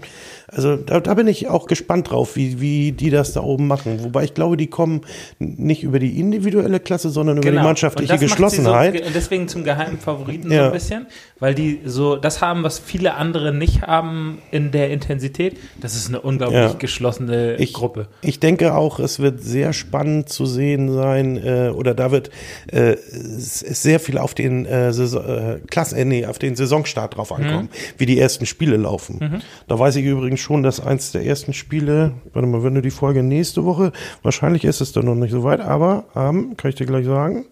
also 0.48 0.76
da, 0.76 1.00
da 1.00 1.14
bin 1.14 1.28
ich 1.28 1.48
auch 1.48 1.66
gespannt 1.66 2.10
drauf, 2.10 2.36
wie, 2.36 2.60
wie 2.60 2.92
die 2.92 3.10
das 3.10 3.32
da 3.32 3.42
oben 3.42 3.66
machen. 3.66 4.02
Wobei 4.02 4.24
ich 4.24 4.34
glaube, 4.34 4.56
die 4.56 4.66
kommen 4.66 5.02
nicht 5.38 5.82
über 5.82 5.98
die 5.98 6.18
individuelle 6.18 6.80
Klasse, 6.80 7.10
sondern 7.10 7.38
über 7.38 7.48
genau. 7.48 7.62
die 7.62 7.66
mannschaftliche 7.66 8.18
Geschlossenheit. 8.18 9.04
So, 9.04 9.10
deswegen 9.14 9.48
zum 9.48 9.64
geheimen 9.64 9.98
Favoriten 9.98 10.50
ja. 10.50 10.58
so 10.58 10.64
ein 10.66 10.72
bisschen, 10.72 11.06
weil 11.38 11.54
die 11.54 11.80
so 11.84 12.16
das 12.16 12.42
haben, 12.42 12.62
was 12.62 12.78
viele 12.78 13.14
andere 13.14 13.54
nicht 13.54 13.82
haben 13.82 14.38
in 14.50 14.70
der 14.70 14.90
Intensität. 14.90 15.56
Das 15.80 15.94
ist 15.94 16.08
eine 16.08 16.20
unglaublich 16.20 16.60
ja. 16.60 16.72
geschlossene 16.72 17.56
ich, 17.56 17.69
Gruppe. 17.72 18.08
Ich 18.22 18.40
denke 18.40 18.74
auch, 18.74 18.98
es 18.98 19.20
wird 19.20 19.42
sehr 19.42 19.72
spannend 19.72 20.28
zu 20.28 20.46
sehen 20.46 20.92
sein, 20.92 21.36
äh, 21.36 21.70
oder 21.74 21.94
da 21.94 22.10
wird 22.10 22.30
äh, 22.68 22.96
sehr 23.06 24.00
viel 24.00 24.18
auf 24.18 24.34
den 24.34 24.66
äh, 24.66 24.92
Saison, 24.92 25.24
äh, 25.24 25.60
Klasse, 25.70 25.96
äh, 25.96 26.04
nee, 26.04 26.26
auf 26.26 26.38
den 26.38 26.56
Saisonstart 26.56 27.16
drauf 27.16 27.32
ankommen, 27.32 27.68
mhm. 27.72 27.98
wie 27.98 28.06
die 28.06 28.18
ersten 28.18 28.46
Spiele 28.46 28.76
laufen. 28.76 29.18
Mhm. 29.20 29.40
Da 29.68 29.78
weiß 29.78 29.96
ich 29.96 30.04
übrigens 30.04 30.40
schon, 30.40 30.62
dass 30.62 30.80
eins 30.80 31.12
der 31.12 31.24
ersten 31.24 31.52
Spiele, 31.52 32.12
warte 32.32 32.48
mal, 32.48 32.62
wenn 32.62 32.74
du 32.74 32.82
die 32.82 32.90
Folge 32.90 33.22
nächste 33.22 33.64
Woche, 33.64 33.92
wahrscheinlich 34.22 34.64
ist 34.64 34.80
es 34.80 34.92
dann 34.92 35.06
noch 35.06 35.14
nicht 35.14 35.32
so 35.32 35.44
weit, 35.44 35.60
aber 35.60 36.04
ähm, 36.14 36.56
kann 36.56 36.70
ich 36.70 36.76
dir 36.76 36.86
gleich 36.86 37.06
sagen. 37.06 37.46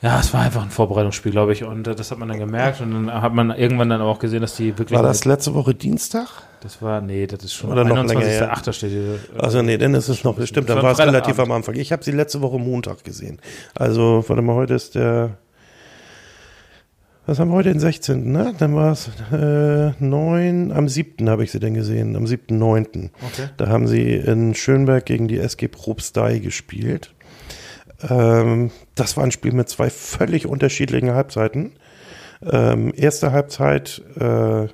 ja, 0.01 0.19
es 0.19 0.33
war 0.33 0.41
einfach 0.41 0.63
ein 0.63 0.71
Vorbereitungsspiel, 0.71 1.31
glaube 1.31 1.53
ich. 1.53 1.63
Und 1.63 1.87
äh, 1.87 1.93
das 1.93 2.09
hat 2.09 2.17
man 2.17 2.27
dann 2.27 2.39
gemerkt. 2.39 2.81
Und 2.81 2.91
dann 2.91 3.21
hat 3.21 3.33
man 3.33 3.51
irgendwann 3.51 3.89
dann 3.89 4.01
auch 4.01 4.17
gesehen, 4.17 4.41
dass 4.41 4.55
die 4.55 4.77
wirklich. 4.77 4.97
War 4.97 5.03
das 5.03 5.25
letzte 5.25 5.53
Woche 5.53 5.75
Dienstag? 5.75 6.27
Das 6.61 6.79
war, 6.79 7.01
nee, 7.01 7.25
das 7.25 7.43
ist 7.43 7.53
schon 7.53 7.71
Oder 7.71 7.83
noch 7.83 8.05
länger 8.05 8.21
her. 8.21 8.51
8. 8.51 8.73
steht 8.73 8.91
hier. 8.91 9.19
Also 9.37 9.63
nee, 9.63 9.77
dann 9.77 9.95
ist 9.95 10.09
es 10.09 10.23
noch, 10.23 10.35
bestimmt, 10.35 10.69
dann 10.69 10.81
war 10.81 10.91
es 10.91 10.99
relativ 10.99 11.39
am 11.39 11.51
Anfang. 11.51 11.75
Ich 11.75 11.91
habe 11.91 12.03
sie 12.03 12.11
letzte 12.11 12.41
Woche 12.41 12.59
Montag 12.59 13.03
gesehen. 13.03 13.39
Also, 13.73 14.23
warte 14.27 14.43
mal, 14.43 14.53
heute 14.53 14.75
ist 14.75 14.93
der, 14.93 15.37
was 17.25 17.39
haben 17.39 17.49
wir 17.49 17.55
heute, 17.55 17.69
den 17.69 17.79
16., 17.79 18.31
ne? 18.31 18.53
Dann 18.59 18.75
war 18.75 18.91
es 18.91 19.09
äh, 19.31 19.91
9, 20.03 20.71
am 20.71 20.87
7. 20.87 21.29
habe 21.29 21.43
ich 21.43 21.51
sie 21.51 21.59
denn 21.59 21.73
gesehen, 21.73 22.15
am 22.15 22.25
7.9. 22.25 23.09
Okay. 23.25 23.49
Da 23.57 23.67
haben 23.67 23.87
sie 23.87 24.13
in 24.13 24.53
Schönberg 24.53 25.05
gegen 25.05 25.27
die 25.27 25.39
SG 25.39 25.67
Probstei 25.67 26.37
gespielt. 26.37 27.11
Ähm, 28.07 28.69
das 28.93 29.17
war 29.17 29.23
ein 29.23 29.31
Spiel 29.31 29.53
mit 29.53 29.67
zwei 29.67 29.89
völlig 29.89 30.45
unterschiedlichen 30.45 31.11
Halbzeiten. 31.11 31.73
Ähm, 32.43 32.91
erste 32.95 33.31
Halbzeit 33.31 34.01
äh, 34.19 34.67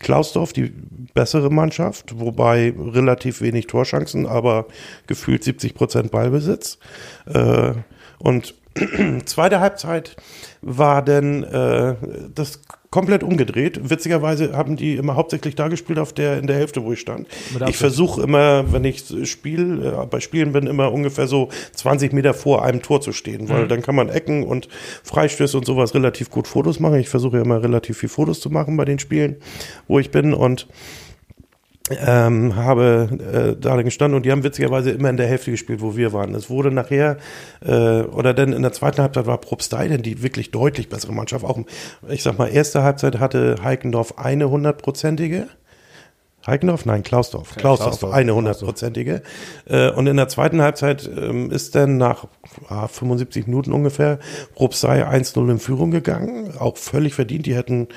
Klausdorf, 0.00 0.52
die 0.52 0.72
bessere 1.14 1.50
Mannschaft, 1.50 2.18
wobei 2.18 2.74
relativ 2.76 3.40
wenig 3.40 3.66
Torchancen, 3.66 4.26
aber 4.26 4.66
gefühlt 5.06 5.44
70 5.44 5.74
Prozent 5.74 6.10
Ballbesitz. 6.10 6.78
Äh, 7.26 7.74
und 8.18 8.54
zweite 9.24 9.60
Halbzeit 9.60 10.16
war 10.62 11.02
dann 11.02 11.42
äh, 11.44 11.94
das 12.34 12.60
komplett 12.90 13.22
umgedreht. 13.22 13.88
Witzigerweise 13.88 14.56
haben 14.56 14.76
die 14.76 14.96
immer 14.96 15.14
hauptsächlich 15.14 15.54
da 15.54 15.68
gespielt 15.68 16.00
auf 16.00 16.12
der 16.12 16.38
in 16.38 16.48
der 16.48 16.56
Hälfte, 16.56 16.82
wo 16.82 16.92
ich 16.92 17.00
stand. 17.00 17.28
Ich 17.68 17.76
versuche 17.76 18.22
immer, 18.22 18.72
wenn 18.72 18.84
ich 18.84 19.04
spiele, 19.24 20.02
äh, 20.02 20.06
bei 20.06 20.18
Spielen 20.18 20.52
bin, 20.52 20.66
immer 20.66 20.92
ungefähr 20.92 21.28
so 21.28 21.50
20 21.76 22.12
Meter 22.12 22.34
vor 22.34 22.64
einem 22.64 22.82
Tor 22.82 23.00
zu 23.00 23.12
stehen, 23.12 23.48
weil 23.48 23.64
mhm. 23.64 23.68
dann 23.68 23.82
kann 23.82 23.94
man 23.94 24.08
Ecken 24.08 24.42
und 24.42 24.68
Freistöße 25.04 25.56
und 25.56 25.64
sowas 25.64 25.94
relativ 25.94 26.30
gut 26.30 26.48
Fotos 26.48 26.80
machen. 26.80 26.98
Ich 26.98 27.08
versuche 27.08 27.36
ja 27.36 27.44
immer 27.44 27.62
relativ 27.62 27.98
viel 27.98 28.08
Fotos 28.08 28.40
zu 28.40 28.50
machen 28.50 28.76
bei 28.76 28.84
den 28.84 28.98
Spielen, 28.98 29.36
wo 29.86 30.00
ich 30.00 30.10
bin 30.10 30.34
und 30.34 30.66
ähm, 31.90 32.56
habe 32.56 33.08
äh, 33.56 33.60
da 33.60 33.80
gestanden 33.82 34.16
und 34.16 34.24
die 34.24 34.32
haben 34.32 34.44
witzigerweise 34.44 34.90
immer 34.90 35.10
in 35.10 35.16
der 35.16 35.26
Hälfte 35.26 35.50
gespielt, 35.50 35.80
wo 35.80 35.96
wir 35.96 36.12
waren. 36.12 36.34
Es 36.34 36.48
wurde 36.48 36.70
nachher, 36.70 37.16
äh, 37.64 38.02
oder 38.02 38.34
dann 38.34 38.52
in 38.52 38.62
der 38.62 38.72
zweiten 38.72 39.02
Halbzeit 39.02 39.26
war 39.26 39.38
Probstei, 39.38 39.88
denn 39.88 40.02
die 40.02 40.22
wirklich 40.22 40.50
deutlich 40.50 40.88
bessere 40.88 41.12
Mannschaft. 41.12 41.44
Auch, 41.44 41.58
ich 42.08 42.22
sag 42.22 42.38
mal, 42.38 42.46
erste 42.46 42.82
Halbzeit 42.82 43.18
hatte 43.18 43.56
Heikendorf 43.62 44.18
eine 44.18 44.50
hundertprozentige. 44.50 45.48
Heikendorf? 46.46 46.86
Nein, 46.86 47.02
Klausdorf. 47.02 47.54
Klausdorf, 47.56 47.90
Klausdorf 47.90 48.14
eine 48.14 48.34
hundertprozentige. 48.34 49.22
Äh, 49.66 49.90
und 49.90 50.06
in 50.06 50.16
der 50.16 50.28
zweiten 50.28 50.62
Halbzeit 50.62 51.08
ähm, 51.14 51.50
ist 51.50 51.74
dann 51.74 51.98
nach 51.98 52.26
ah, 52.68 52.88
75 52.88 53.46
Minuten 53.46 53.72
ungefähr 53.72 54.18
Probstei 54.54 55.06
1-0 55.06 55.50
in 55.50 55.58
Führung 55.58 55.90
gegangen. 55.90 56.54
Auch 56.58 56.78
völlig 56.78 57.14
verdient. 57.14 57.44
Die 57.44 57.54
hätten 57.54 57.88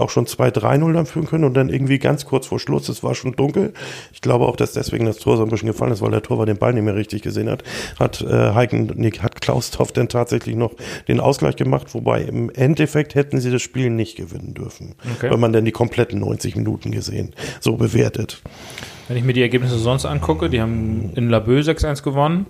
auch 0.00 0.10
schon 0.10 0.26
2-3-0 0.26 0.92
dann 0.92 1.06
führen 1.06 1.26
können 1.26 1.44
und 1.44 1.54
dann 1.54 1.68
irgendwie 1.68 1.98
ganz 1.98 2.24
kurz 2.24 2.46
vor 2.46 2.58
Schluss, 2.58 2.88
es 2.88 3.02
war 3.02 3.14
schon 3.14 3.32
dunkel. 3.32 3.72
Ich 4.12 4.20
glaube 4.20 4.46
auch, 4.46 4.56
dass 4.56 4.72
deswegen 4.72 5.06
das 5.06 5.18
Tor 5.18 5.36
so 5.36 5.42
ein 5.42 5.50
bisschen 5.50 5.68
gefallen 5.68 5.92
ist, 5.92 6.02
weil 6.02 6.10
der 6.10 6.22
Torwart 6.22 6.48
den 6.48 6.58
Ball 6.58 6.72
nicht 6.72 6.84
mehr 6.84 6.94
richtig 6.94 7.22
gesehen 7.22 7.48
hat. 7.48 7.62
Hat 7.98 8.20
äh, 8.22 8.54
Heiken, 8.54 8.90
nee, 8.96 9.10
hat 9.10 9.40
Klausdorf 9.40 9.92
dann 9.92 10.08
tatsächlich 10.08 10.56
noch 10.56 10.72
den 11.08 11.20
Ausgleich 11.20 11.56
gemacht, 11.56 11.94
wobei 11.94 12.22
im 12.22 12.50
Endeffekt 12.50 13.14
hätten 13.14 13.40
sie 13.40 13.50
das 13.50 13.62
Spiel 13.62 13.90
nicht 13.90 14.16
gewinnen 14.16 14.54
dürfen, 14.54 14.94
okay. 15.16 15.30
wenn 15.30 15.40
man 15.40 15.52
dann 15.52 15.64
die 15.64 15.72
kompletten 15.72 16.20
90 16.20 16.56
Minuten 16.56 16.90
gesehen, 16.90 17.34
so 17.60 17.76
bewertet. 17.76 18.42
Wenn 19.08 19.16
ich 19.16 19.24
mir 19.24 19.32
die 19.32 19.42
Ergebnisse 19.42 19.78
sonst 19.78 20.04
angucke, 20.04 20.48
die 20.48 20.60
haben 20.60 21.10
in 21.16 21.28
Laboe 21.30 21.60
6-1 21.60 22.04
gewonnen. 22.04 22.46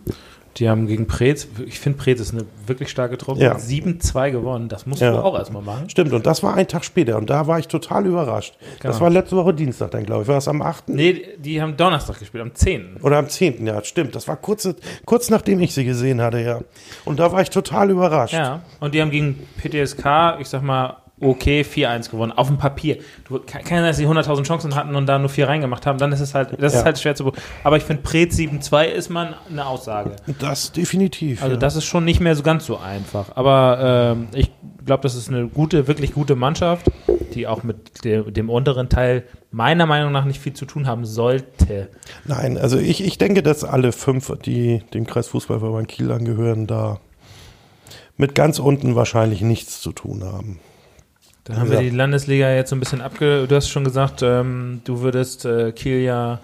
Die 0.57 0.69
haben 0.69 0.87
gegen 0.87 1.07
Preetz, 1.07 1.47
ich 1.65 1.79
finde 1.79 1.99
Preetz 1.99 2.21
ist 2.21 2.33
eine 2.33 2.45
wirklich 2.67 2.91
starke 2.91 3.17
Truppe, 3.17 3.41
ja. 3.41 3.57
7-2 3.57 4.33
gewonnen. 4.33 4.69
Das 4.69 4.85
musst 4.85 5.01
ja. 5.01 5.13
du 5.13 5.19
auch 5.19 5.39
erstmal 5.39 5.63
machen. 5.63 5.89
Stimmt, 5.89 6.13
und 6.13 6.27
das 6.27 6.43
war 6.43 6.55
ein 6.55 6.67
Tag 6.67 6.85
später 6.85 7.17
und 7.19 7.31
da 7.31 7.47
war 7.47 7.59
ich 7.59 7.69
total 7.69 8.07
überrascht. 8.07 8.55
Genau. 8.81 8.93
Das 8.93 9.01
war 9.01 9.11
letzte 9.11 9.37
Woche 9.37 9.55
Dienstag 9.55 9.93
dann, 9.93 10.05
glaube 10.05 10.23
ich. 10.23 10.29
War 10.29 10.35
das 10.35 10.49
am 10.49 10.61
8.? 10.61 10.89
Nee, 10.89 11.23
die 11.39 11.63
haben 11.63 11.77
Donnerstag 11.77 12.19
gespielt, 12.19 12.43
am 12.43 12.55
10. 12.55 12.97
Oder 13.03 13.19
am 13.19 13.29
10. 13.29 13.65
Ja, 13.67 13.83
stimmt. 13.85 14.15
Das 14.17 14.27
war 14.27 14.37
kurz, 14.37 14.69
kurz 15.05 15.31
nachdem 15.31 15.61
ich 15.61 15.73
sie 15.73 15.85
gesehen 15.85 16.21
hatte, 16.21 16.41
ja. 16.41 16.61
Und 17.05 17.21
da 17.21 17.31
war 17.31 17.43
ich 17.43 17.51
total 17.51 17.91
überrascht. 17.91 18.35
Ja, 18.35 18.63
und 18.81 18.95
die 18.95 19.01
haben 19.01 19.11
gegen 19.11 19.47
PTSK, 19.59 20.41
ich 20.41 20.49
sag 20.49 20.63
mal, 20.63 20.97
okay 21.21 21.63
4-1 21.63 22.11
gewonnen, 22.11 22.33
auf 22.33 22.49
dem 22.49 22.59
Papier. 22.59 22.99
Du, 23.29 23.39
kann 23.39 23.63
sein, 23.65 23.85
dass 23.85 23.99
sie 23.99 24.07
100.000 24.07 24.43
Chancen 24.45 24.75
hatten 24.75 24.95
und 24.95 25.07
da 25.07 25.19
nur 25.19 25.29
vier 25.29 25.49
reingemacht 25.49 25.87
haben, 25.87 25.99
dann 25.99 26.13
ist 26.13 26.21
es 26.21 26.35
halt, 26.35 26.53
das 26.59 26.73
ja. 26.73 26.81
ist 26.81 26.85
halt 26.85 26.99
schwer 26.99 27.15
zu 27.15 27.33
Aber 27.63 27.77
ich 27.77 27.85
finde, 27.85 28.03
Pret 28.03 28.33
7-2 28.33 28.85
ist 28.87 29.11
mal 29.11 29.37
eine 29.49 29.67
Aussage. 29.67 30.17
Das 30.39 30.73
definitiv. 30.73 31.43
Also 31.43 31.55
ja. 31.55 31.61
das 31.61 31.77
ist 31.77 31.85
schon 31.85 32.05
nicht 32.05 32.21
mehr 32.21 32.35
so 32.35 32.43
ganz 32.43 32.67
so 32.67 32.79
einfach. 32.79 33.37
Aber 33.37 34.15
ähm, 34.17 34.29
ich 34.35 34.51
glaube, 34.85 35.03
das 35.03 35.15
ist 35.15 35.29
eine 35.29 35.49
gute, 35.49 35.87
wirklich 35.87 36.13
gute 36.15 36.37
Mannschaft, 36.37 36.91
die 37.35 37.47
auch 37.47 37.63
mit 37.63 38.05
dem, 38.05 38.33
dem 38.33 38.51
unteren 38.51 38.89
Teil 38.89 39.25
meiner 39.51 39.87
Meinung 39.87 40.13
nach 40.13 40.25
nicht 40.25 40.41
viel 40.41 40.55
zu 40.55 40.65
tun 40.65 40.87
haben 40.87 41.05
sollte. 41.05 41.89
Nein, 42.25 42.57
also 42.57 42.79
ich, 42.79 43.05
ich 43.05 43.19
denke, 43.19 43.43
dass 43.43 43.65
alle 43.65 43.93
fünf, 43.93 44.33
die 44.45 44.83
dem 44.95 45.07
Kreisfußballverband 45.07 45.89
Kiel 45.89 46.11
angehören, 46.13 46.67
da 46.67 47.01
mit 48.17 48.35
ganz 48.35 48.59
unten 48.59 48.95
wahrscheinlich 48.95 49.41
nichts 49.41 49.81
zu 49.81 49.93
tun 49.93 50.25
haben. 50.25 50.61
Dann 51.51 51.61
haben 51.61 51.71
wir 51.71 51.81
die 51.81 51.91
Landesliga 51.91 52.51
jetzt 52.53 52.71
so 52.71 52.77
ein 52.77 52.81
bisschen 52.81 53.01
abge... 53.01 53.47
Du 53.47 53.55
hast 53.55 53.69
schon 53.69 53.85
gesagt, 53.85 54.23
ähm, 54.23 54.81
du 54.85 55.01
würdest 55.01 55.45
äh, 55.45 55.73
Kiel 55.73 56.01
ja 56.01 56.39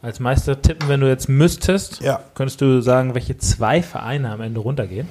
als 0.00 0.20
Meister 0.20 0.60
tippen, 0.60 0.88
wenn 0.88 1.00
du 1.00 1.08
jetzt 1.08 1.28
müsstest. 1.28 2.00
Ja. 2.00 2.20
Könntest 2.34 2.60
du 2.60 2.80
sagen, 2.80 3.14
welche 3.14 3.36
zwei 3.36 3.82
Vereine 3.82 4.30
am 4.30 4.40
Ende 4.40 4.60
runtergehen? 4.60 5.08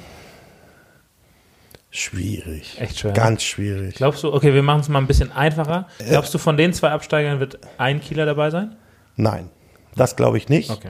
Schwierig. 1.90 2.80
Echt 2.80 3.00
schwer. 3.00 3.14
Ganz 3.14 3.44
schwierig. 3.44 3.96
Glaubst 3.96 4.24
du, 4.24 4.34
okay, 4.34 4.54
wir 4.54 4.64
machen 4.64 4.82
es 4.82 4.90
mal 4.90 5.00
ein 5.00 5.08
bisschen 5.08 5.32
einfacher. 5.32 5.88
Glaubst 6.08 6.34
du, 6.34 6.38
von 6.38 6.58
den 6.58 6.74
zwei 6.74 6.92
Absteigern 6.92 7.40
wird 7.40 7.60
ein 7.78 8.02
Kieler 8.02 8.26
dabei 8.26 8.50
sein? 8.50 8.76
Nein, 9.16 9.50
das 9.96 10.16
glaube 10.16 10.38
ich 10.38 10.50
nicht. 10.50 10.70
Okay. 10.70 10.90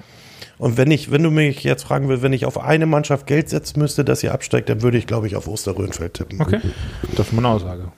Und 0.58 0.78
wenn 0.78 0.90
ich, 0.90 1.12
wenn 1.12 1.22
du 1.22 1.30
mich 1.30 1.64
jetzt 1.64 1.84
fragen 1.84 2.10
willst, 2.10 2.24
wenn 2.24 2.34
ich 2.34 2.46
auf 2.46 2.60
eine 2.60 2.86
Mannschaft 2.86 3.28
Geld 3.28 3.50
setzen 3.50 3.80
müsste, 3.80 4.04
dass 4.04 4.22
sie 4.22 4.30
absteigt, 4.30 4.70
dann 4.70 4.82
würde 4.82 4.98
ich, 4.98 5.06
glaube 5.06 5.28
ich, 5.28 5.36
auf 5.36 5.48
Osterrönfeld 5.48 6.16
tippen. 6.16 6.42
Okay. 6.42 6.60
Das 7.16 7.28
ist 7.28 7.34
meine 7.34 7.50
Aussage. 7.50 7.92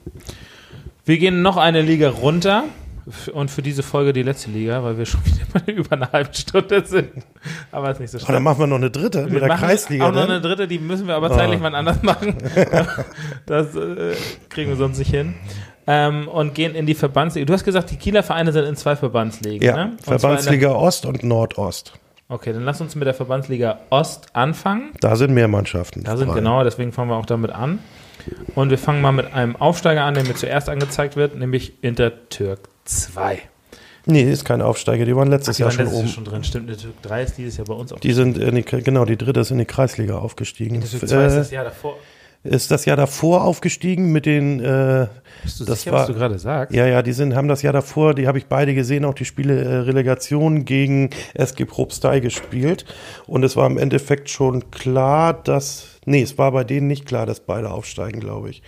Wir 1.06 1.18
gehen 1.18 1.42
noch 1.42 1.58
eine 1.58 1.82
Liga 1.82 2.10
runter 2.10 2.66
und 3.34 3.50
für 3.50 3.62
diese 3.62 3.82
Folge 3.82 4.14
die 4.14 4.24
letzte 4.24 4.52
Liga, 4.52 4.84
weil 4.84 4.98
wir 4.98 5.06
schon 5.06 5.22
wieder 5.26 5.74
über 5.74 5.94
eine 5.94 6.12
halbe 6.12 6.34
Stunde 6.34 6.86
sind. 6.86 7.10
Aber 7.72 7.92
ist 7.92 8.00
nicht 8.00 8.12
so 8.12 8.20
schlimm. 8.20 8.30
Oh, 8.30 8.34
dann 8.34 8.44
machen 8.44 8.60
wir 8.60 8.68
noch 8.68 8.76
eine 8.76 8.92
dritte 8.92 9.26
wir 9.26 9.34
mit 9.34 9.42
der 9.42 9.58
Kreisliga. 9.58 10.08
Auch 10.08 10.14
noch 10.14 10.24
eine 10.24 10.42
dritte, 10.42 10.68
die 10.68 10.80
müssen 10.80 11.08
wir 11.08 11.16
aber 11.16 11.32
zeitlich 11.32 11.60
oh. 11.60 11.64
mal 11.64 11.76
anders 11.76 12.04
machen. 12.04 12.36
das 13.46 13.76
äh, 13.76 14.16
kriegen 14.50 14.70
wir 14.70 14.78
sonst 14.78 15.00
nicht 15.00 15.12
hin. 15.12 15.36
Ähm, 15.88 16.28
und 16.28 16.54
gehen 16.54 16.76
in 16.76 16.86
die 16.86 16.94
Verbandsliga. 16.94 17.46
Du 17.46 17.54
hast 17.54 17.64
gesagt, 17.64 17.90
die 17.90 17.96
Kieler 17.96 18.22
Vereine 18.22 18.52
sind 18.52 18.66
in 18.66 18.76
zwei 18.76 18.96
Verbandsligen. 18.96 19.66
Ja, 19.66 19.76
ne? 19.76 19.98
Verbandsliga 20.04 20.72
Ost 20.72 21.06
und 21.06 21.24
Nordost. 21.24 21.94
Okay, 22.32 22.54
dann 22.54 22.64
lass 22.64 22.80
uns 22.80 22.96
mit 22.96 23.08
der 23.08 23.16
Verbandsliga 23.16 23.80
Ost 23.90 24.28
anfangen. 24.34 24.92
Da 25.02 25.16
sind 25.16 25.34
mehr 25.34 25.48
Mannschaften. 25.48 26.04
Da 26.04 26.16
sind 26.16 26.28
frei. 26.28 26.36
genau, 26.36 26.64
deswegen 26.64 26.92
fangen 26.92 27.10
wir 27.10 27.16
auch 27.16 27.26
damit 27.26 27.50
an. 27.50 27.80
Und 28.54 28.70
wir 28.70 28.78
fangen 28.78 29.02
mal 29.02 29.12
mit 29.12 29.34
einem 29.34 29.56
Aufsteiger 29.56 30.04
an, 30.04 30.14
der 30.14 30.24
mir 30.24 30.36
zuerst 30.36 30.70
angezeigt 30.70 31.16
wird, 31.16 31.36
nämlich 31.36 31.84
Intertürk 31.84 32.70
2. 32.86 33.40
Nee, 34.06 34.24
ist 34.24 34.46
kein 34.46 34.62
Aufsteiger, 34.62 35.06
die 35.06 35.16
waren 35.16 35.30
letztes 35.30 35.56
Ach, 35.56 35.58
die 35.58 35.62
Jahr 35.64 35.78
waren 35.78 35.88
schon 35.88 36.00
oben. 36.02 36.08
schon 36.08 36.26
drin, 36.26 36.44
stimmt. 36.44 36.70
Intertürk 36.70 37.02
3 37.02 37.24
ist 37.24 37.38
dieses 37.40 37.58
Jahr 37.58 37.66
bei 37.66 37.74
uns 37.74 37.92
auch. 37.94 38.00
Die 38.00 38.14
sind, 38.14 38.38
die, 38.38 38.62
genau, 38.62 39.06
die 39.06 39.18
dritte 39.18 39.40
ist 39.40 39.50
in 39.50 39.58
die 39.58 39.66
Kreisliga 39.66 40.20
aufgestiegen. 40.20 40.76
Intertürk 40.76 41.08
2 41.10 41.16
äh, 41.16 41.28
ist 41.28 41.36
das 41.36 41.52
Jahr 41.52 41.64
davor 41.64 41.98
ist 42.44 42.72
das 42.72 42.86
Jahr 42.86 42.98
davor 42.98 43.44
aufgestiegen 43.44 44.12
mit 44.12 44.26
den. 44.26 44.60
Äh, 44.60 45.08
Bist 45.44 45.60
du 45.60 45.66
das 45.66 45.82
sicher, 45.82 45.92
war, 45.92 46.02
was 46.02 46.08
du 46.08 46.14
gerade 46.14 46.40
sagst? 46.40 46.76
Ja, 46.76 46.88
ja, 46.88 47.02
die 47.02 47.12
sind, 47.12 47.36
haben 47.36 47.48
das 47.48 47.62
Jahr 47.62 47.74
davor, 47.74 48.14
die 48.14 48.28
habe 48.28 48.38
ich 48.38 48.46
beide 48.46 48.74
gesehen, 48.74 49.04
auch 49.06 49.14
die 49.14 49.26
Spiele 49.26 49.62
äh, 49.62 49.76
Relegation 49.80 50.64
gegen 50.64 51.10
SG 51.34 51.66
Probstei 51.66 52.20
gespielt. 52.22 52.86
Und 53.28 53.44
es 53.44 53.56
war 53.56 53.68
im 53.68 53.78
Endeffekt 53.78 54.30
schon 54.30 54.72
klar, 54.72 55.34
dass. 55.34 56.00
Nee, 56.06 56.22
es 56.22 56.38
war 56.38 56.52
bei 56.52 56.64
denen 56.64 56.88
nicht 56.88 57.06
klar, 57.06 57.26
dass 57.26 57.42
beide 57.42 57.72
aufsteigen, 57.72 58.20
glaube 58.20 58.50
ich. 58.50 58.64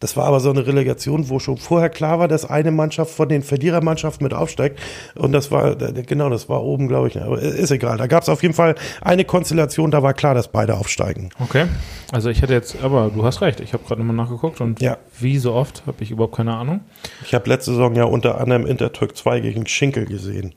Das 0.00 0.16
war 0.16 0.26
aber 0.26 0.40
so 0.40 0.50
eine 0.50 0.66
Relegation, 0.66 1.28
wo 1.28 1.38
schon 1.38 1.56
vorher 1.56 1.88
klar 1.88 2.18
war, 2.18 2.28
dass 2.28 2.44
eine 2.44 2.70
Mannschaft 2.70 3.12
von 3.12 3.28
den 3.28 3.42
Verlierermannschaften 3.42 4.24
mit 4.24 4.34
aufsteigt. 4.34 4.78
Und 5.14 5.32
das 5.32 5.50
war, 5.50 5.74
genau, 5.76 6.28
das 6.28 6.48
war 6.48 6.62
oben, 6.62 6.88
glaube 6.88 7.08
ich. 7.08 7.20
Aber 7.20 7.40
ist 7.40 7.70
egal. 7.70 7.96
Da 7.96 8.06
gab 8.06 8.22
es 8.22 8.28
auf 8.28 8.42
jeden 8.42 8.54
Fall 8.54 8.74
eine 9.00 9.24
Konstellation, 9.24 9.90
da 9.90 10.02
war 10.02 10.12
klar, 10.12 10.34
dass 10.34 10.48
beide 10.48 10.76
aufsteigen. 10.76 11.30
Okay. 11.40 11.66
Also 12.12 12.28
ich 12.28 12.42
hätte 12.42 12.52
jetzt, 12.52 12.82
aber 12.82 13.10
du 13.14 13.24
hast 13.24 13.40
recht, 13.40 13.60
ich 13.60 13.72
habe 13.72 13.84
gerade 13.84 14.02
nochmal 14.02 14.16
nachgeguckt 14.16 14.60
und 14.60 14.80
ja. 14.80 14.98
wie 15.18 15.38
so 15.38 15.54
oft 15.54 15.82
habe 15.86 16.02
ich 16.02 16.10
überhaupt 16.10 16.36
keine 16.36 16.54
Ahnung. 16.54 16.80
Ich 17.24 17.34
habe 17.34 17.48
letzte 17.48 17.72
Saison 17.72 17.94
ja 17.94 18.04
unter 18.04 18.40
anderem 18.40 18.66
Intertürk 18.66 19.16
2 19.16 19.40
gegen 19.40 19.66
Schinkel 19.66 20.04
gesehen. 20.04 20.54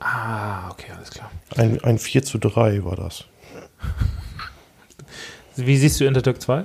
Ah, 0.00 0.70
okay, 0.70 0.92
alles 0.96 1.10
klar. 1.10 1.30
Ein, 1.56 1.82
ein 1.82 1.98
4 1.98 2.22
zu 2.22 2.38
3 2.38 2.84
war 2.84 2.96
das. 2.96 3.24
Wie 5.56 5.76
siehst 5.76 5.98
du 6.00 6.04
Intertürk 6.04 6.40
2? 6.40 6.64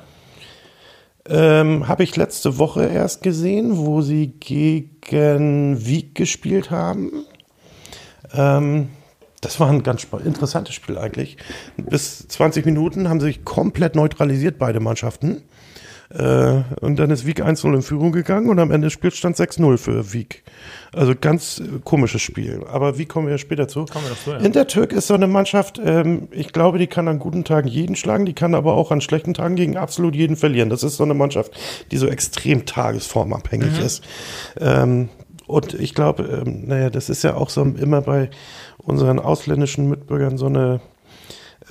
Ähm, 1.28 1.88
Habe 1.88 2.03
ich 2.03 2.15
letzte 2.17 2.57
Woche 2.57 2.86
erst 2.86 3.24
gesehen, 3.24 3.78
wo 3.78 4.01
sie 4.01 4.28
gegen 4.39 5.86
Wieg 5.86 6.15
gespielt 6.15 6.69
haben. 6.69 7.26
Ähm, 8.34 8.89
das 9.39 9.59
war 9.59 9.69
ein 9.69 9.84
ganz 9.84 10.05
interessantes 10.26 10.76
Spiel 10.76 10.97
eigentlich. 10.97 11.38
Bis 11.78 12.28
20 12.28 12.65
Minuten 12.65 13.09
haben 13.09 13.19
sie 13.19 13.28
sich 13.28 13.45
komplett 13.45 13.95
neutralisiert, 13.95 14.57
beide 14.57 14.80
Mannschaften. 14.80 15.43
Äh, 16.14 16.61
und 16.80 16.97
dann 16.97 17.09
ist 17.09 17.26
Wieg 17.26 17.43
1-0 17.43 17.74
in 17.74 17.82
Führung 17.82 18.11
gegangen 18.11 18.49
und 18.49 18.59
am 18.59 18.72
Ende 18.72 18.89
Spielstand 18.89 19.36
6-0 19.36 19.78
für 19.78 20.14
Wieg. 20.14 20.43
Also 20.93 21.14
ganz 21.20 21.59
äh, 21.59 21.80
komisches 21.84 22.22
Spiel. 22.22 22.64
Aber 22.70 22.99
wie 22.99 23.05
kommen 23.05 23.28
wir 23.28 23.38
später 23.39 23.68
zu? 23.68 23.86
Kommen 23.86 24.05
wir 24.05 24.11
dazu, 24.11 24.32
ja. 24.32 24.38
Intertürk 24.38 24.93
ist 24.93 25.07
so 25.07 25.16
eine 25.16 25.28
Mannschaft, 25.28 25.82
ähm, 25.84 26.28
ich 26.32 26.53
glaube, 26.53 26.78
die 26.78 26.88
kann 26.88 27.07
an 27.07 27.18
guten 27.18 27.43
Tagen 27.43 27.68
jeden 27.68 27.95
schlagen, 27.95 28.26
die 28.26 28.34
kann 28.34 28.53
aber 28.53 28.74
auch 28.76 28.91
an 28.91 29.01
schlechten 29.01 29.34
Tagen 29.34 29.55
gegen 29.55 29.76
absolut 29.76 30.16
jeden 30.16 30.36
verlieren. 30.36 30.70
Das 30.70 30.84
ist 30.84 30.97
so 30.97 31.03
eine 31.03 31.16
Mannschaft, 31.16 31.51
die 31.91 31.97
so 31.97 32.07
extrem 32.07 32.66
tagesformabhängig 32.66 33.80
mhm. 33.80 33.86
ist. 33.86 34.03
Ähm, 34.59 35.09
und 35.47 35.74
ich 35.74 35.95
glaube, 35.95 36.43
ähm, 36.45 36.68
naja, 36.68 36.89
das 36.91 37.09
ist 37.09 37.24
ja 37.24 37.36
auch 37.36 37.49
so 37.49 37.64
immer 37.64 38.01
bei 38.01 38.30
unseren 38.78 39.20
ausländischen 39.20 39.89
Mitbürgern 39.89 40.38
so 40.38 40.45
eine 40.45 40.80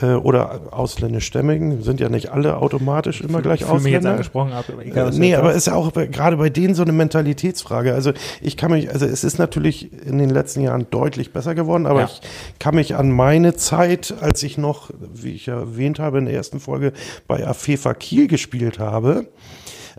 äh, 0.00 0.14
oder 0.14 0.60
ausländischstämmigen, 0.70 1.82
sind 1.82 2.00
ja 2.00 2.08
nicht 2.08 2.30
alle 2.30 2.56
automatisch 2.56 3.20
immer 3.20 3.42
gleich 3.42 3.64
Fühl 3.64 3.74
mich 3.74 3.84
jetzt 3.84 3.90
Ausländer. 3.98 4.10
angesprochen, 4.12 4.52
aber 4.52 4.84
egal, 4.84 5.12
Äh, 5.12 5.18
nee, 5.18 5.34
aber 5.34 5.52
ist 5.52 5.66
ja 5.66 5.74
auch 5.74 5.92
gerade 5.92 6.36
bei 6.36 6.48
denen 6.50 6.74
so 6.74 6.82
eine 6.82 6.92
Mentalitätsfrage. 6.92 7.92
Also 7.94 8.12
ich 8.40 8.56
kann 8.56 8.70
mich, 8.70 8.90
also 8.90 9.04
es 9.06 9.24
ist 9.24 9.38
natürlich 9.38 9.90
in 10.06 10.18
den 10.18 10.30
letzten 10.30 10.60
Jahren 10.62 10.86
deutlich 10.90 11.32
besser 11.32 11.54
geworden, 11.54 11.86
aber 11.86 12.00
Ja. 12.00 12.06
ich 12.06 12.20
kann 12.58 12.74
mich 12.74 12.94
an 12.96 13.10
meine 13.10 13.54
Zeit, 13.54 14.14
als 14.20 14.42
ich 14.42 14.56
noch, 14.58 14.90
wie 15.12 15.32
ich 15.32 15.46
ja 15.46 15.58
erwähnt 15.58 15.98
habe 15.98 16.18
in 16.18 16.24
der 16.26 16.34
ersten 16.34 16.60
Folge, 16.60 16.92
bei 17.28 17.46
Afefa 17.46 17.94
Kiel 17.94 18.28
gespielt 18.28 18.78
habe, 18.78 19.26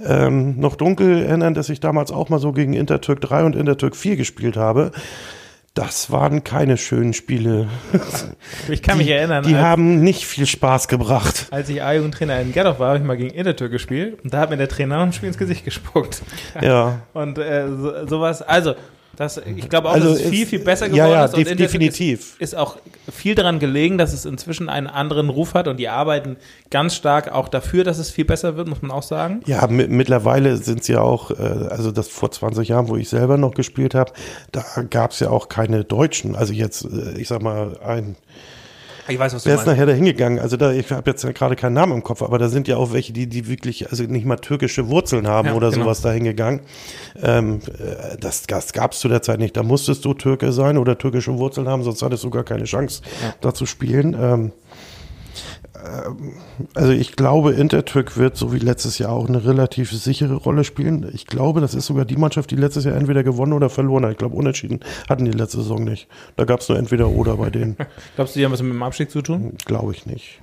ähm, 0.03 0.59
noch 0.59 0.75
dunkel 0.75 1.21
erinnern, 1.23 1.53
dass 1.53 1.69
ich 1.69 1.79
damals 1.79 2.11
auch 2.11 2.29
mal 2.29 2.39
so 2.39 2.51
gegen 2.51 2.73
Intertürk 2.73 3.21
3 3.21 3.43
und 3.43 3.55
Intertürk 3.55 3.95
4 3.95 4.15
gespielt 4.15 4.57
habe. 4.57 4.91
Das 5.73 6.11
waren 6.11 6.43
keine 6.43 6.77
schönen 6.77 7.13
Spiele. 7.13 7.67
ich 8.69 8.83
kann 8.83 8.99
mich 8.99 9.09
erinnern, 9.09 9.43
Die 9.43 9.55
haben 9.55 10.01
nicht 10.01 10.27
viel 10.27 10.45
Spaß 10.45 10.87
gebracht. 10.87 11.47
als 11.49 11.67
ich 11.67 11.81
A-Jugendtrainer 11.81 12.39
in 12.41 12.51
Gerdorf 12.51 12.77
war, 12.77 12.89
habe 12.89 12.99
ich 12.99 13.03
mal 13.03 13.17
gegen 13.17 13.33
Intertür 13.33 13.69
gespielt 13.69 14.19
und 14.23 14.31
da 14.31 14.39
hat 14.39 14.51
mir 14.51 14.57
der 14.57 14.69
Trainer 14.69 14.99
ein 14.99 15.13
Spiel 15.13 15.29
ins 15.29 15.37
Gesicht 15.39 15.65
gespuckt. 15.65 16.21
Ja. 16.61 16.99
Und 17.13 17.39
äh, 17.39 17.67
so, 17.69 18.05
sowas, 18.07 18.43
also, 18.43 18.75
das, 19.15 19.37
ich 19.55 19.69
glaube 19.69 19.89
auch, 19.89 19.93
Also 19.93 20.09
dass 20.09 20.17
es 20.19 20.23
ist- 20.25 20.29
viel, 20.31 20.45
viel 20.47 20.59
besser 20.59 20.87
ja, 20.87 21.05
geworden 21.05 21.11
ja, 21.11 21.25
ist. 21.25 21.49
und 21.51 21.59
definitiv. 21.59 22.19
Ist, 22.39 22.41
ist 22.41 22.55
auch 22.55 22.77
viel 23.11 23.35
daran 23.35 23.59
gelegen, 23.59 23.97
dass 23.97 24.11
es 24.11 24.25
inzwischen 24.25 24.69
einen 24.69 24.87
anderen 24.87 25.29
Ruf 25.29 25.53
hat 25.53 25.67
und 25.67 25.77
die 25.77 25.87
arbeiten 25.89 26.37
ganz 26.71 26.95
stark 26.95 27.31
auch 27.31 27.47
dafür, 27.47 27.83
dass 27.83 27.99
es 27.99 28.09
viel 28.09 28.25
besser 28.25 28.57
wird, 28.57 28.67
muss 28.67 28.81
man 28.81 28.89
auch 28.91 29.03
sagen. 29.03 29.41
Ja, 29.45 29.67
mi- 29.67 29.87
mittlerweile 29.87 30.57
sind 30.57 30.81
es 30.81 30.87
ja 30.87 31.01
auch, 31.01 31.29
äh, 31.31 31.35
also 31.69 31.91
das 31.91 32.07
vor 32.07 32.31
20 32.31 32.69
Jahren, 32.69 32.87
wo 32.87 32.95
ich 32.95 33.09
selber 33.09 33.37
noch 33.37 33.53
gespielt 33.53 33.93
habe, 33.93 34.13
da 34.51 34.63
gab 34.89 35.11
es 35.11 35.19
ja 35.19 35.29
auch 35.29 35.47
keine 35.47 35.83
Deutschen. 35.83 36.35
Also 36.35 36.53
jetzt, 36.53 36.83
äh, 36.85 37.17
ich 37.19 37.27
sag 37.27 37.41
mal, 37.43 37.77
ein, 37.85 38.15
Ich 39.07 39.19
weiß, 39.19 39.33
was 39.33 39.43
du 39.43 39.49
wer 39.49 39.55
ist 39.55 39.65
meinst. 39.65 39.71
nachher 39.77 39.85
da 39.85 39.93
hingegangen? 39.93 40.39
Also 40.39 40.55
da, 40.57 40.71
ich 40.71 40.89
habe 40.91 41.09
jetzt 41.09 41.23
ja 41.23 41.31
gerade 41.31 41.55
keinen 41.55 41.73
Namen 41.73 41.93
im 41.93 42.03
Kopf, 42.03 42.21
aber 42.21 42.37
da 42.37 42.47
sind 42.47 42.67
ja 42.67 42.77
auch 42.77 42.93
welche, 42.93 43.11
die, 43.13 43.27
die 43.27 43.47
wirklich, 43.47 43.89
also 43.89 44.03
nicht 44.03 44.25
mal 44.25 44.37
türkische 44.37 44.87
Wurzeln 44.87 45.27
haben 45.27 45.49
Ja, 45.49 45.53
oder 45.55 45.71
genau. 45.71 45.83
sowas 45.83 46.01
da 46.01 46.11
hingegangen. 46.11 46.61
Ähm, 47.21 47.59
äh, 47.67 48.17
das 48.19 48.43
das 48.43 48.71
gab 48.73 48.93
es 48.93 48.99
zu 48.99 49.07
der 49.09 49.21
Zeit 49.21 49.39
nicht. 49.39 49.57
Da 49.57 49.63
musstest 49.63 50.05
du 50.05 50.13
Türke 50.13 50.51
sein 50.51 50.77
oder 50.77 50.97
türkische 50.97 51.37
Wurzeln 51.37 51.67
haben, 51.67 51.83
sonst 51.83 52.01
hattest 52.01 52.23
du 52.23 52.29
gar 52.29 52.43
keine 52.43 52.63
Chance, 52.65 53.01
da 53.41 53.53
zu 53.53 53.65
spielen. 53.65 54.15
Ähm, 54.19 54.51
also 56.75 56.91
ich 56.91 57.15
glaube, 57.15 57.53
Intertürk 57.53 58.15
wird 58.17 58.37
so 58.37 58.53
wie 58.53 58.59
letztes 58.59 58.99
Jahr 58.99 59.11
auch 59.11 59.27
eine 59.27 59.43
relativ 59.43 59.91
sichere 59.91 60.35
Rolle 60.35 60.63
spielen. 60.63 61.09
Ich 61.13 61.25
glaube, 61.25 61.61
das 61.61 61.73
ist 61.73 61.87
sogar 61.87 62.05
die 62.05 62.15
Mannschaft, 62.15 62.51
die 62.51 62.55
letztes 62.55 62.85
Jahr 62.85 62.95
entweder 62.95 63.23
gewonnen 63.23 63.53
oder 63.53 63.69
verloren 63.69 64.05
hat. 64.05 64.11
Ich 64.11 64.17
glaube, 64.17 64.35
unentschieden 64.35 64.81
hatten 65.09 65.25
die 65.25 65.31
letzte 65.31 65.57
Saison 65.57 65.83
nicht. 65.83 66.07
Da 66.35 66.45
gab 66.45 66.59
es 66.59 66.69
nur 66.69 66.77
entweder 66.77 67.09
oder 67.09 67.37
bei 67.37 67.49
denen. 67.49 67.75
Glaubst 68.15 68.35
du, 68.35 68.39
die 68.39 68.45
haben 68.45 68.51
was 68.51 68.61
mit 68.61 68.73
dem 68.73 68.83
Abstieg 68.83 69.09
zu 69.09 69.21
tun? 69.21 69.53
Glaube 69.65 69.91
ich 69.93 70.05
nicht. 70.05 70.41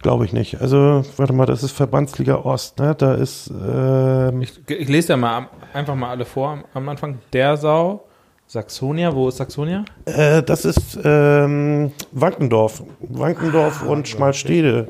Glaube 0.00 0.26
ich 0.26 0.34
nicht. 0.34 0.60
Also, 0.60 1.02
warte 1.16 1.32
mal, 1.32 1.46
das 1.46 1.62
ist 1.62 1.72
Verbandsliga 1.72 2.36
Ost, 2.36 2.78
ne? 2.78 2.94
Da 2.94 3.14
ist, 3.14 3.50
ähm, 3.50 4.42
Ich, 4.42 4.52
ich 4.68 4.88
lese 4.88 5.14
ja 5.14 5.16
mal 5.16 5.48
einfach 5.72 5.94
mal 5.94 6.10
alle 6.10 6.26
vor 6.26 6.50
am, 6.50 6.64
am 6.74 6.88
Anfang. 6.90 7.20
Der 7.32 7.56
Sau, 7.56 8.04
Saxonia, 8.46 9.14
wo 9.14 9.28
ist 9.28 9.38
Saxonia? 9.38 9.84
äh, 10.04 10.42
das 10.42 10.64
ist 10.64 10.98
ähm, 11.02 11.92
Wankendorf. 12.12 12.82
Wankendorf 13.00 13.82
und 13.82 14.06
Schmalstede 14.08 14.88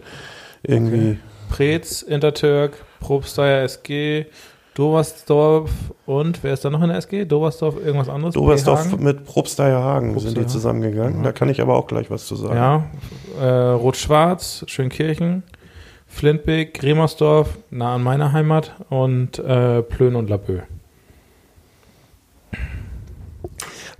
irgendwie. 0.62 1.18
Preetz, 1.50 2.02
Intertürk, 2.02 2.72
Probsteier 3.00 3.62
SG, 3.62 4.26
Doversdorf 4.74 5.70
und 6.04 6.42
wer 6.42 6.54
ist 6.54 6.64
da 6.64 6.70
noch 6.70 6.82
in 6.82 6.88
der 6.88 6.98
SG? 6.98 7.24
Doversdorf, 7.26 7.76
irgendwas 7.76 8.08
anderes? 8.08 8.34
Dobersdorf 8.34 8.98
mit 8.98 9.24
Probsteierhagen 9.24 10.08
sind 10.10 10.14
Probsteier. 10.14 10.44
die 10.44 10.46
zusammengegangen. 10.50 11.22
Da 11.22 11.30
kann 11.32 11.48
ich 11.48 11.60
aber 11.60 11.76
auch 11.76 11.86
gleich 11.86 12.10
was 12.10 12.26
zu 12.26 12.34
sagen. 12.34 12.56
Ja, 12.56 12.84
äh, 13.40 13.70
Rot-Schwarz, 13.74 14.64
Schönkirchen, 14.66 15.44
Flintbeek, 16.08 16.82
Remersdorf, 16.82 17.56
nah 17.70 17.94
an 17.94 18.02
meiner 18.02 18.32
Heimat 18.32 18.74
und 18.90 19.38
äh, 19.38 19.82
Plön 19.82 20.16
und 20.16 20.28
Laboe. 20.28 20.64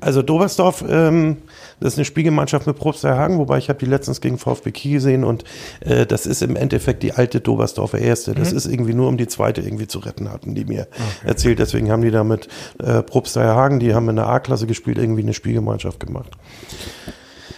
Also 0.05 0.21
Dobersdorf, 0.21 0.85
ähm, 0.87 1.39
das 1.81 1.95
ist 1.95 1.99
eine 1.99 2.05
Spielgemeinschaft 2.05 2.67
mit 2.67 2.77
Probsteierhagen, 2.77 3.39
wobei 3.39 3.57
ich 3.57 3.71
habe 3.71 3.79
die 3.79 3.87
letztens 3.87 4.21
gegen 4.21 4.37
VfB 4.37 4.71
Kiel 4.71 4.93
gesehen 4.95 5.25
und 5.25 5.45
äh, 5.81 6.05
das 6.05 6.27
ist 6.27 6.43
im 6.43 6.57
Endeffekt 6.57 7.03
die 7.03 7.13
alte 7.13 7.41
Dobersdorfer 7.41 7.99
Erste. 7.99 8.35
Das 8.35 8.53
ist 8.53 8.67
irgendwie 8.67 8.93
nur 8.93 9.09
um 9.09 9.17
die 9.17 9.29
zweite 9.29 9.63
irgendwie 9.63 9.87
zu 9.87 10.01
retten, 10.01 10.31
hatten 10.31 10.55
die 10.55 10.67
mir 10.67 10.89
erzählt. 11.25 11.59
Deswegen 11.59 11.91
haben 11.91 12.03
die 12.03 12.11
da 12.11 12.23
mit 12.23 12.49
äh, 12.83 13.03
Probsteierhagen, 13.03 13.81
die 13.81 13.95
haben 13.95 14.09
in 14.11 14.17
der 14.17 14.29
A-Klasse 14.29 14.67
gespielt, 14.67 14.99
irgendwie 14.99 15.23
eine 15.23 15.33
Spielgemeinschaft 15.33 16.01
gemacht. 16.01 16.33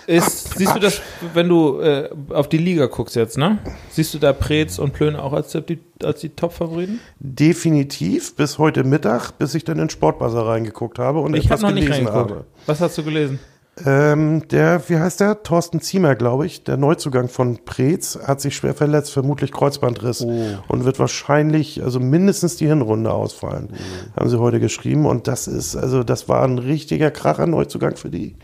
Ist, 0.07 0.57
siehst 0.57 0.75
du 0.75 0.79
das, 0.79 1.01
wenn 1.35 1.49
du 1.49 1.81
äh, 1.81 2.09
auf 2.31 2.49
die 2.49 2.59
Liga 2.59 2.87
guckst 2.87 3.17
jetzt, 3.17 3.39
ne? 3.39 3.59
Siehst 3.91 4.15
du 4.15 4.19
da 4.19 4.33
Preetz 4.33 4.79
und 4.79 4.93
Plön 4.93 5.17
auch 5.17 5.33
als 5.33 5.51
die, 5.53 5.79
als 6.03 6.21
die 6.21 6.29
Top-Favoriten? 6.29 7.01
Definitiv 7.19 8.37
bis 8.37 8.59
heute 8.59 8.85
Mittag, 8.85 9.33
bis 9.39 9.55
ich 9.55 9.65
dann 9.65 9.79
in 9.79 9.91
Sportbazar 9.91 10.47
reingeguckt 10.47 10.99
habe 10.99 11.21
und 11.21 11.35
Ich 11.35 11.47
etwas 11.47 11.63
noch 11.63 11.73
nicht 11.73 11.87
gelesen 11.87 12.07
reingeguckt. 12.07 12.31
habe. 12.31 12.45
Was 12.67 12.81
hast 12.81 12.97
du 12.99 13.03
gelesen? 13.03 13.39
Ähm, 13.85 14.49
der, 14.49 14.89
wie 14.89 14.97
heißt 14.97 15.21
der? 15.21 15.43
Thorsten 15.43 15.81
Ziemer, 15.83 16.15
glaube 16.15 16.47
ich, 16.47 16.65
der 16.65 16.77
Neuzugang 16.79 17.29
von 17.29 17.59
Preetz, 17.67 18.19
hat 18.27 18.41
sich 18.41 18.57
schwer 18.57 18.73
verletzt, 18.75 19.13
vermutlich 19.13 19.53
Kreuzbandriss 19.53 20.23
Oh. 20.23 20.47
und 20.69 20.85
wird 20.87 20.99
wahrscheinlich, 20.99 21.83
also 21.83 22.01
mindestens 22.01 22.57
die 22.57 22.67
Hinrunde 22.69 23.13
ausfallen, 23.13 23.69
Oh. 23.73 24.21
haben 24.21 24.31
sie 24.31 24.39
heute 24.41 24.61
geschrieben. 24.61 25.05
Und 25.05 25.29
das 25.29 25.47
ist, 25.47 25.77
also 25.77 26.05
das 26.05 26.27
war 26.29 26.43
ein 26.45 26.59
richtiger 26.59 27.11
Kracher 27.11 27.47
Neuzugang 27.47 27.97
für 27.97 28.09
die. 28.09 28.37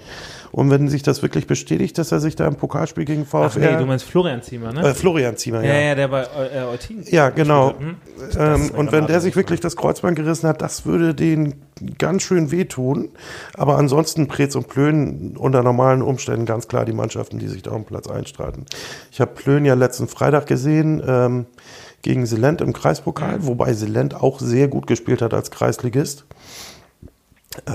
Und 0.53 0.71
wenn 0.71 0.87
sich 0.89 1.03
das 1.03 1.23
wirklich 1.23 1.47
bestätigt, 1.47 1.97
dass 1.97 2.13
er 2.13 2.21
sich 2.21 2.37
da 2.37 2.47
im 2.47 2.57
Pokalspiel 2.57 3.07
gegen 3.07 3.25
VfR, 3.25 3.45
Ach 3.45 3.57
nee, 3.57 3.77
du 3.77 3.87
meinst 3.87 4.05
Florian 4.05 4.43
Ziemer, 4.43 4.73
ne? 4.73 4.83
äh, 4.83 4.95
Florian 4.95 5.37
Ziemer, 5.39 5.65
ja, 5.65 5.73
ja. 5.73 5.81
ja, 5.81 5.95
der 5.95 6.09
bei 6.09 6.23
äh, 6.23 6.63
Eutin. 6.65 7.03
Ja, 7.11 7.31
genau. 7.31 7.75
Hm? 7.79 7.97
Ähm, 8.39 8.71
und 8.77 8.93
wenn 8.93 9.07
der 9.07 9.23
sich 9.23 9.35
wirklich 9.35 9.61
das 9.61 9.77
Kreuzband 9.77 10.17
gerissen 10.17 10.47
hat, 10.47 10.61
das 10.61 10.85
würde 10.85 11.15
den 11.15 11.55
ganz 11.99 12.23
schön 12.23 12.51
wehtun. 12.51 13.09
Aber 13.55 13.79
ansonsten 13.79 14.29
Preetz 14.29 14.55
und 14.55 14.69
Plön 14.69 15.37
unter 15.39 15.63
normalen 15.63 16.03
Umständen 16.03 16.45
ganz 16.45 16.69
klar 16.69 16.85
die 16.85 16.93
Mannschaften, 16.93 17.39
die 17.39 17.49
sich 17.49 17.63
da 17.63 17.71
um 17.71 17.85
Platz 17.85 18.07
einstreiten. 18.07 18.67
Ich 19.11 19.23
habe 19.23 19.33
Plön 19.33 19.65
ja 19.65 19.73
letzten 19.73 20.07
Freitag 20.07 20.47
gesehen 20.47 21.03
ähm, 21.07 21.47
gegen 22.03 22.27
Silent 22.27 22.61
im 22.61 22.75
Kreispokal, 22.75 23.47
wobei 23.47 23.73
Silent 23.73 24.15
auch 24.15 24.39
sehr 24.39 24.69
gut 24.69 24.87
gespielt 24.87 25.23
hat 25.23 25.33
als 25.33 25.51
Kreisligist. 25.51 26.27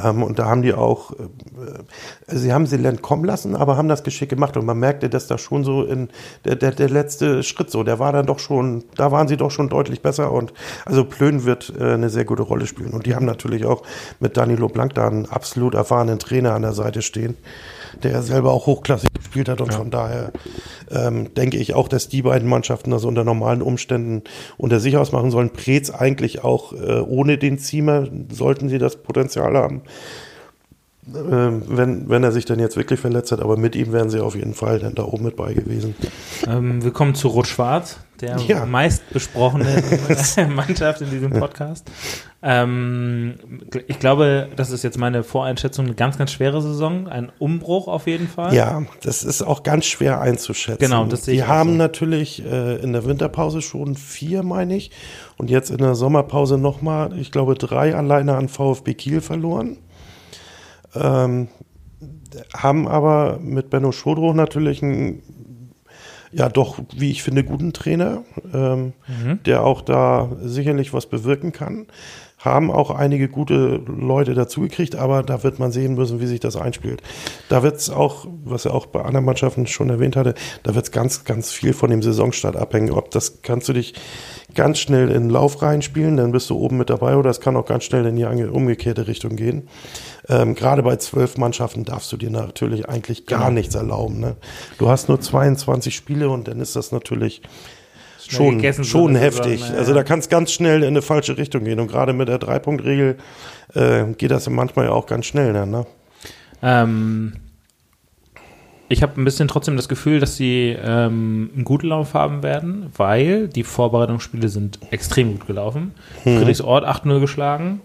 Ähm, 0.04 0.24
und 0.24 0.40
da 0.40 0.46
haben 0.46 0.62
die 0.62 0.74
auch, 0.74 1.12
äh, 1.12 1.24
äh, 2.34 2.36
sie 2.36 2.52
haben 2.52 2.66
Silent 2.66 3.02
kommen 3.02 3.26
lassen, 3.26 3.56
aber 3.56 3.78
haben 3.78 3.88
das 3.88 4.04
geschickt 4.04 4.30
gemacht. 4.30 4.58
Und 4.58 4.66
man 4.66 4.80
merkte, 4.80 5.10
dass 5.10 5.28
da 5.28 5.38
schon 5.38 5.64
so 5.64 5.84
in 5.84 6.10
der, 6.46 6.56
der, 6.56 6.72
der 6.72 6.90
letzte 6.90 7.44
Schritt 7.44 7.70
so, 7.70 7.84
der 7.84 8.00
war 8.00 8.12
dann 8.12 8.26
doch 8.26 8.40
schon, 8.40 8.84
da 8.96 9.12
waren 9.12 9.28
sie 9.28 9.38
doch 9.38 9.52
schon 9.52 9.70
deutlich 9.70 10.02
besser. 10.02 10.32
Und 10.32 10.54
also 10.86 11.06
Plön 11.06 11.46
wird 11.46 11.74
äh, 11.80 11.94
eine 11.94 12.10
sehr 12.10 12.26
gute 12.26 12.44
Rolle 12.44 12.66
spielen. 12.66 12.92
Und 12.92 13.06
die 13.06 13.16
haben 13.16 13.26
natürlich 13.26 13.66
auch 13.66 13.84
mit 14.20 14.36
Danilo 14.38 14.68
Blank 14.68 14.96
da 14.96 15.08
einen 15.08 15.28
absolut 15.28 15.76
erfahrenen 15.76 16.20
Trainer 16.20 16.54
an 16.54 16.64
der 16.64 16.74
Seite 16.74 17.02
stehen, 17.02 17.38
der 18.04 18.12
ja 18.12 18.22
selber 18.22 18.52
auch 18.52 18.66
hochklassig 18.66 19.14
gespielt 19.14 19.50
hat 19.50 19.62
und 19.62 19.74
von 19.74 19.90
daher 19.90 20.32
ähm, 20.90 21.34
denke 21.34 21.58
ich 21.58 21.74
auch, 21.74 21.88
dass 21.88 22.10
die 22.10 22.22
beiden 22.22 22.48
Mannschaften 22.48 22.92
das 22.92 23.06
unter 23.06 23.24
normalen 23.24 23.62
Umständen 23.62 24.24
unter 24.58 24.80
sich 24.80 24.98
ausmachen 24.98 25.32
sollen. 25.32 25.52
Preetz 25.52 25.90
eigentlich 25.90 26.44
auch 26.44 26.74
äh, 26.74 27.02
ohne 27.02 27.38
den 27.38 27.58
Ziemer 27.58 28.08
sollten 28.32 28.70
sie 28.70 28.78
das 28.78 28.98
Potenzial 28.98 29.56
haben. 29.56 29.82
Ähm, 31.16 31.64
wenn, 31.68 32.10
wenn 32.10 32.24
er 32.24 32.32
sich 32.32 32.46
dann 32.46 32.60
jetzt 32.60 32.76
wirklich 32.76 33.00
verletzt 33.00 33.32
hat, 33.32 33.40
aber 33.42 33.56
mit 33.56 33.76
ihm 33.76 33.94
wären 33.94 34.10
sie 34.10 34.20
auf 34.20 34.36
jeden 34.36 34.54
Fall 34.54 34.80
dann 34.80 34.96
da 34.96 35.04
oben 35.04 35.24
mit 35.24 35.38
bei 35.38 35.54
gewesen. 35.54 35.96
Ähm, 36.46 36.84
wir 36.84 36.92
kommen 36.92 37.16
zu 37.16 37.30
Rot-Schwarz, 37.30 38.00
der 38.22 38.38
Ja. 38.38 38.66
meist 38.66 39.10
besprochene 39.12 39.82
Mannschaft 40.56 41.02
in 41.02 41.10
diesem 41.10 41.32
Podcast. 41.32 41.90
Ähm, 42.44 43.36
ich 43.88 44.00
glaube, 44.00 44.50
das 44.56 44.70
ist 44.70 44.84
jetzt 44.84 44.98
meine 44.98 45.24
Voreinschätzung, 45.24 45.86
eine 45.88 45.96
ganz, 45.96 46.18
ganz 46.18 46.32
schwere 46.32 46.62
Saison, 46.62 47.08
ein 47.08 47.32
Umbruch 47.40 47.88
auf 47.88 48.06
jeden 48.08 48.28
Fall. 48.28 48.54
Ja, 48.54 48.84
das 49.02 49.24
ist 49.24 49.42
auch 49.42 49.64
ganz 49.64 49.86
schwer 49.86 50.22
einzuschätzen. 50.22 50.80
Genau, 50.80 51.06
das 51.06 51.26
sehe 51.26 51.34
Die 51.34 51.40
ich 51.42 51.48
haben 51.48 51.72
so. 51.72 51.76
natürlich 51.78 52.46
äh, 52.46 52.76
in 52.78 52.94
der 52.94 53.06
Winterpause 53.06 53.62
schon 53.62 53.96
vier, 53.96 54.44
meine 54.44 54.76
ich, 54.76 54.92
und 55.38 55.50
jetzt 55.50 55.72
in 55.72 55.78
der 55.80 55.96
Sommerpause 55.96 56.58
nochmal, 56.58 57.18
ich 57.18 57.32
glaube, 57.32 57.56
drei 57.56 57.96
alleine 57.96 58.36
an 58.36 58.50
VfB 58.50 58.94
Kiel 58.94 59.22
verloren. 59.22 59.78
Ähm, 60.96 61.48
haben 62.56 62.88
aber 62.88 63.40
mit 63.42 63.70
Benno 63.70 63.92
Schodro 63.92 64.34
natürlich 64.34 64.84
einen, 64.84 65.24
ja 66.38 66.50
doch, 66.50 66.80
wie 66.96 67.10
ich 67.12 67.24
finde, 67.24 67.44
guten 67.44 67.74
Trainer, 67.74 68.24
ähm, 68.54 68.94
Mhm. 69.08 69.40
der 69.46 69.64
auch 69.64 69.82
da 69.82 70.30
sicherlich 70.42 70.94
was 70.94 71.08
bewirken 71.08 71.52
kann. 71.52 71.88
Haben 72.38 72.72
auch 72.72 72.92
einige 72.92 73.30
gute 73.30 73.82
Leute 73.88 74.36
dazugekriegt, 74.36 74.96
aber 74.96 75.24
da 75.24 75.44
wird 75.44 75.58
man 75.58 75.72
sehen 75.72 75.96
müssen, 75.96 76.20
wie 76.20 76.28
sich 76.28 76.40
das 76.40 76.56
einspielt. 76.56 77.02
Da 77.50 77.64
wird 77.64 77.78
es 77.78 77.90
auch, 77.90 78.28
was 78.46 78.66
er 78.66 78.76
auch 78.76 78.86
bei 78.86 79.02
anderen 79.02 79.26
Mannschaften 79.26 79.66
schon 79.66 79.90
erwähnt 79.90 80.16
hatte, 80.16 80.36
da 80.64 80.76
wird 80.76 80.86
es 80.86 80.92
ganz, 80.92 81.24
ganz 81.26 81.52
viel 81.52 81.74
von 81.74 81.90
dem 81.90 82.04
Saisonstart 82.04 82.56
abhängen. 82.56 82.92
Ob 82.92 83.10
das 83.10 83.42
kannst 83.42 83.68
du 83.70 83.74
dich 83.74 83.96
ganz 84.54 84.80
schnell 84.80 85.10
in 85.10 85.24
den 85.24 85.30
Lauf 85.30 85.62
reinspielen, 85.62 86.18
dann 86.18 86.32
bist 86.32 86.50
du 86.50 86.58
oben 86.58 86.78
mit 86.78 86.90
dabei, 86.90 87.18
oder 87.18 87.30
es 87.30 87.42
kann 87.42 87.58
auch 87.58 87.66
ganz 87.66 87.86
schnell 87.86 88.06
in 88.06 88.16
die 88.16 88.26
umgekehrte 88.26 89.08
Richtung 89.08 89.36
gehen. 89.36 89.68
Ähm, 90.30 90.54
Gerade 90.56 90.84
bei 90.84 90.96
zwölf 90.98 91.38
Mannschaften 91.38 91.86
darfst 91.86 92.12
du 92.12 92.18
dir 92.18 92.30
natürlich 92.30 92.88
eigentlich 92.88 93.26
gar 93.26 93.40
genau. 93.40 93.52
nichts 93.52 93.76
erlauben. 93.76 94.20
Ne? 94.20 94.36
Du 94.78 94.90
hast 94.90 95.10
nur 95.10 95.20
22 95.20 95.96
Spiele 95.96 96.30
und 96.30 96.48
dann 96.48 96.60
ist 96.60 96.76
das 96.76 96.92
natürlich 96.92 97.42
schon, 98.32 98.62
schon 98.84 99.16
heftig. 99.16 99.62
Sagen, 99.62 99.74
ja. 99.74 99.80
Also 99.80 99.94
da 99.94 100.04
kann 100.04 100.20
es 100.20 100.30
ganz 100.30 100.52
schnell 100.52 100.84
in 100.84 100.90
eine 100.90 101.02
falsche 101.02 101.38
Richtung 101.38 101.64
gehen. 101.64 101.80
Und 101.80 101.88
gerade 101.88 102.14
mit 102.14 102.28
der 102.28 102.38
Dreipunktregel 102.38 103.18
äh, 103.74 104.06
geht 104.18 104.32
das 104.32 104.50
manchmal 104.50 104.86
ja 104.86 104.92
auch 104.92 105.06
ganz 105.06 105.26
schnell 105.26 105.54
dann. 105.54 105.72
Ne? 105.72 105.86
Ähm, 106.62 107.34
ich 108.90 109.04
habe 109.04 109.20
ein 109.20 109.26
bisschen 109.26 109.48
trotzdem 109.48 109.76
das 109.76 109.90
Gefühl, 109.90 110.20
dass 110.20 110.38
sie 110.38 110.78
ähm, 110.82 111.52
einen 111.54 111.66
guten 111.66 111.88
Lauf 111.88 112.14
haben 112.14 112.42
werden, 112.42 112.92
weil 112.96 113.48
die 113.48 113.64
Vorbereitungsspiele 113.64 114.48
sind 114.48 114.80
extrem 114.92 115.34
gut 115.34 115.48
gelaufen. 115.48 115.94
Hm. 116.24 116.38
Friedrichsort 116.38 116.86
8-0 116.86 117.20
geschlagen, 117.20 117.82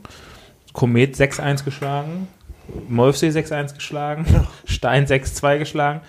Komet 0.73 1.17
6-1 1.17 1.65
geschlagen, 1.65 2.29
Molfsee 2.89 3.31
6-1 3.31 3.75
geschlagen, 3.75 4.27
Stein 4.65 5.07
6-2 5.07 5.59
geschlagen. 5.59 6.01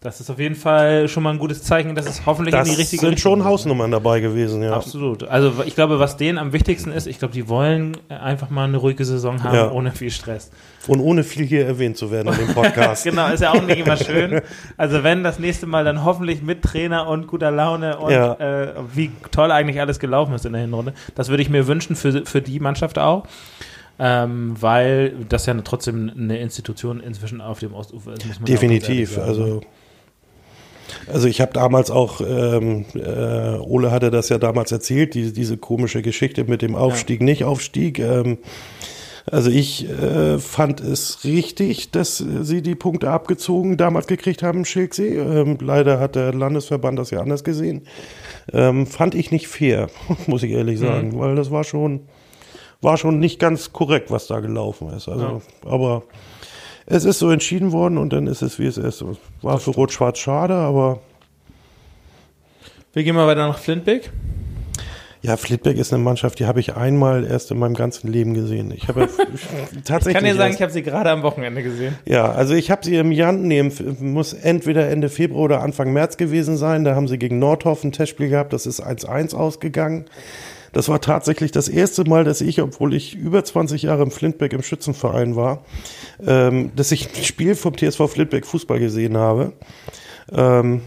Das 0.00 0.20
ist 0.20 0.30
auf 0.30 0.38
jeden 0.38 0.54
Fall 0.54 1.08
schon 1.08 1.24
mal 1.24 1.30
ein 1.30 1.40
gutes 1.40 1.64
Zeichen, 1.64 1.96
dass 1.96 2.06
es 2.06 2.24
hoffentlich 2.24 2.52
das 2.52 2.68
in 2.68 2.74
die 2.74 2.80
richtige 2.80 3.00
sind 3.00 3.14
Richtung 3.14 3.32
schon 3.32 3.44
Hausnummern 3.44 3.90
dabei 3.90 4.20
gewesen, 4.20 4.62
ja. 4.62 4.72
Absolut. 4.72 5.24
Also 5.24 5.64
ich 5.66 5.74
glaube, 5.74 5.98
was 5.98 6.16
denen 6.16 6.38
am 6.38 6.52
wichtigsten 6.52 6.92
ist, 6.92 7.08
ich 7.08 7.18
glaube, 7.18 7.34
die 7.34 7.48
wollen 7.48 7.96
einfach 8.08 8.48
mal 8.48 8.68
eine 8.68 8.76
ruhige 8.76 9.04
Saison 9.04 9.42
haben, 9.42 9.56
ja. 9.56 9.70
ohne 9.72 9.90
viel 9.90 10.12
Stress. 10.12 10.52
Und 10.86 11.00
ohne 11.00 11.24
viel 11.24 11.44
hier 11.44 11.66
erwähnt 11.66 11.96
zu 11.96 12.12
werden 12.12 12.32
in 12.32 12.46
dem 12.46 12.54
Podcast. 12.54 13.02
genau, 13.10 13.26
ist 13.26 13.40
ja 13.40 13.50
auch 13.50 13.60
nicht 13.60 13.80
immer 13.80 13.96
schön. 13.96 14.40
Also 14.76 15.02
wenn 15.02 15.24
das 15.24 15.40
nächste 15.40 15.66
Mal 15.66 15.84
dann 15.84 16.04
hoffentlich 16.04 16.42
mit 16.42 16.62
Trainer 16.62 17.08
und 17.08 17.26
guter 17.26 17.50
Laune 17.50 17.98
und 17.98 18.12
ja. 18.12 18.34
äh, 18.34 18.74
wie 18.94 19.10
toll 19.32 19.50
eigentlich 19.50 19.80
alles 19.80 19.98
gelaufen 19.98 20.32
ist 20.32 20.46
in 20.46 20.52
der 20.52 20.62
Hinrunde. 20.62 20.92
Das 21.16 21.28
würde 21.28 21.42
ich 21.42 21.50
mir 21.50 21.66
wünschen 21.66 21.96
für, 21.96 22.24
für 22.24 22.40
die 22.40 22.60
Mannschaft 22.60 23.00
auch 23.00 23.26
ähm, 23.98 24.54
weil 24.60 25.12
das 25.28 25.46
ja 25.46 25.54
trotzdem 25.54 26.10
eine 26.16 26.38
Institution 26.38 27.00
inzwischen 27.00 27.40
auf 27.40 27.58
dem 27.58 27.74
Ostufer 27.74 28.12
ist. 28.12 28.26
Definitiv, 28.46 29.18
also? 29.18 29.60
Also 31.06 31.28
ich 31.28 31.40
habe 31.40 31.52
damals 31.52 31.90
auch, 31.90 32.20
ähm, 32.20 32.84
äh, 32.94 33.58
Ole 33.58 33.90
hatte 33.90 34.10
das 34.10 34.28
ja 34.28 34.38
damals 34.38 34.72
erzählt, 34.72 35.14
die, 35.14 35.32
diese 35.32 35.56
komische 35.56 36.02
Geschichte 36.02 36.44
mit 36.44 36.62
dem 36.62 36.74
Aufstieg, 36.74 37.20
ja. 37.20 37.24
nicht 37.24 37.44
Aufstieg. 37.44 37.98
Ähm, 37.98 38.38
also 39.30 39.50
ich 39.50 39.88
äh, 39.88 40.38
fand 40.38 40.80
es 40.80 41.24
richtig, 41.24 41.90
dass 41.90 42.16
sie 42.16 42.62
die 42.62 42.74
Punkte 42.74 43.10
abgezogen 43.10 43.76
damals 43.76 44.06
gekriegt 44.06 44.42
haben, 44.42 44.64
Schilksee. 44.64 45.16
Ähm, 45.18 45.58
leider 45.60 46.00
hat 46.00 46.14
der 46.14 46.32
Landesverband 46.32 46.98
das 46.98 47.10
ja 47.10 47.20
anders 47.20 47.44
gesehen. 47.44 47.82
Ähm, 48.52 48.86
fand 48.86 49.14
ich 49.14 49.30
nicht 49.30 49.48
fair, 49.48 49.88
muss 50.26 50.42
ich 50.42 50.52
ehrlich 50.52 50.80
mhm. 50.80 50.84
sagen, 50.84 51.08
mhm. 51.08 51.18
weil 51.18 51.36
das 51.36 51.50
war 51.50 51.64
schon 51.64 52.00
war 52.80 52.96
schon 52.96 53.18
nicht 53.18 53.40
ganz 53.40 53.72
korrekt, 53.72 54.10
was 54.10 54.28
da 54.28 54.40
gelaufen 54.40 54.90
ist. 54.90 55.08
Also, 55.08 55.42
ja. 55.64 55.70
aber 55.70 56.04
es 56.90 57.04
ist 57.04 57.18
so 57.18 57.30
entschieden 57.30 57.72
worden 57.72 57.98
und 57.98 58.12
dann 58.12 58.26
ist 58.26 58.42
es, 58.42 58.58
wie 58.58 58.66
es 58.66 58.78
ist. 58.78 59.04
War 59.42 59.58
für 59.58 59.70
Rot-Schwarz 59.70 60.18
schade, 60.18 60.54
aber. 60.54 61.00
Wir 62.94 63.04
gehen 63.04 63.14
mal 63.14 63.26
weiter 63.26 63.46
nach 63.46 63.58
Flintbeck. 63.58 64.10
Ja, 65.20 65.36
Flintbeck 65.36 65.76
ist 65.76 65.92
eine 65.92 66.02
Mannschaft, 66.02 66.38
die 66.38 66.46
habe 66.46 66.60
ich 66.60 66.76
einmal 66.76 67.26
erst 67.26 67.50
in 67.50 67.58
meinem 67.58 67.74
ganzen 67.74 68.10
Leben 68.10 68.34
gesehen. 68.34 68.72
Ich 68.74 68.88
habe 68.88 69.08
tatsächlich. 69.84 70.06
Ich 70.06 70.14
kann 70.14 70.24
dir 70.24 70.36
sagen, 70.36 70.54
ich 70.54 70.62
habe 70.62 70.72
sie 70.72 70.82
gerade 70.82 71.10
am 71.10 71.22
Wochenende 71.22 71.62
gesehen. 71.62 71.98
Ja, 72.06 72.30
also 72.30 72.54
ich 72.54 72.70
habe 72.70 72.84
sie 72.84 72.96
im 72.96 73.12
Jan, 73.12 73.42
nee, 73.42 73.62
muss 74.00 74.32
entweder 74.32 74.88
Ende 74.88 75.08
Februar 75.08 75.44
oder 75.44 75.60
Anfang 75.60 75.92
März 75.92 76.16
gewesen 76.16 76.56
sein. 76.56 76.84
Da 76.84 76.94
haben 76.94 77.08
sie 77.08 77.18
gegen 77.18 77.38
Nordhoff 77.38 77.84
ein 77.84 77.92
Testspiel 77.92 78.28
gehabt, 78.28 78.52
das 78.52 78.64
ist 78.64 78.82
1-1 78.82 79.34
ausgegangen. 79.34 80.06
Das 80.72 80.88
war 80.88 81.00
tatsächlich 81.00 81.50
das 81.52 81.68
erste 81.68 82.04
Mal, 82.04 82.24
dass 82.24 82.40
ich, 82.40 82.60
obwohl 82.60 82.94
ich 82.94 83.14
über 83.14 83.44
20 83.44 83.82
Jahre 83.82 84.02
im 84.02 84.10
Flintbeck 84.10 84.52
im 84.52 84.62
Schützenverein 84.62 85.36
war, 85.36 85.64
ähm, 86.24 86.72
dass 86.76 86.92
ich 86.92 87.16
ein 87.16 87.24
Spiel 87.24 87.54
vom 87.54 87.76
TSV 87.76 88.08
Flintbeck 88.08 88.46
Fußball 88.46 88.78
gesehen 88.78 89.16
habe. 89.16 89.52
Ähm, 90.32 90.82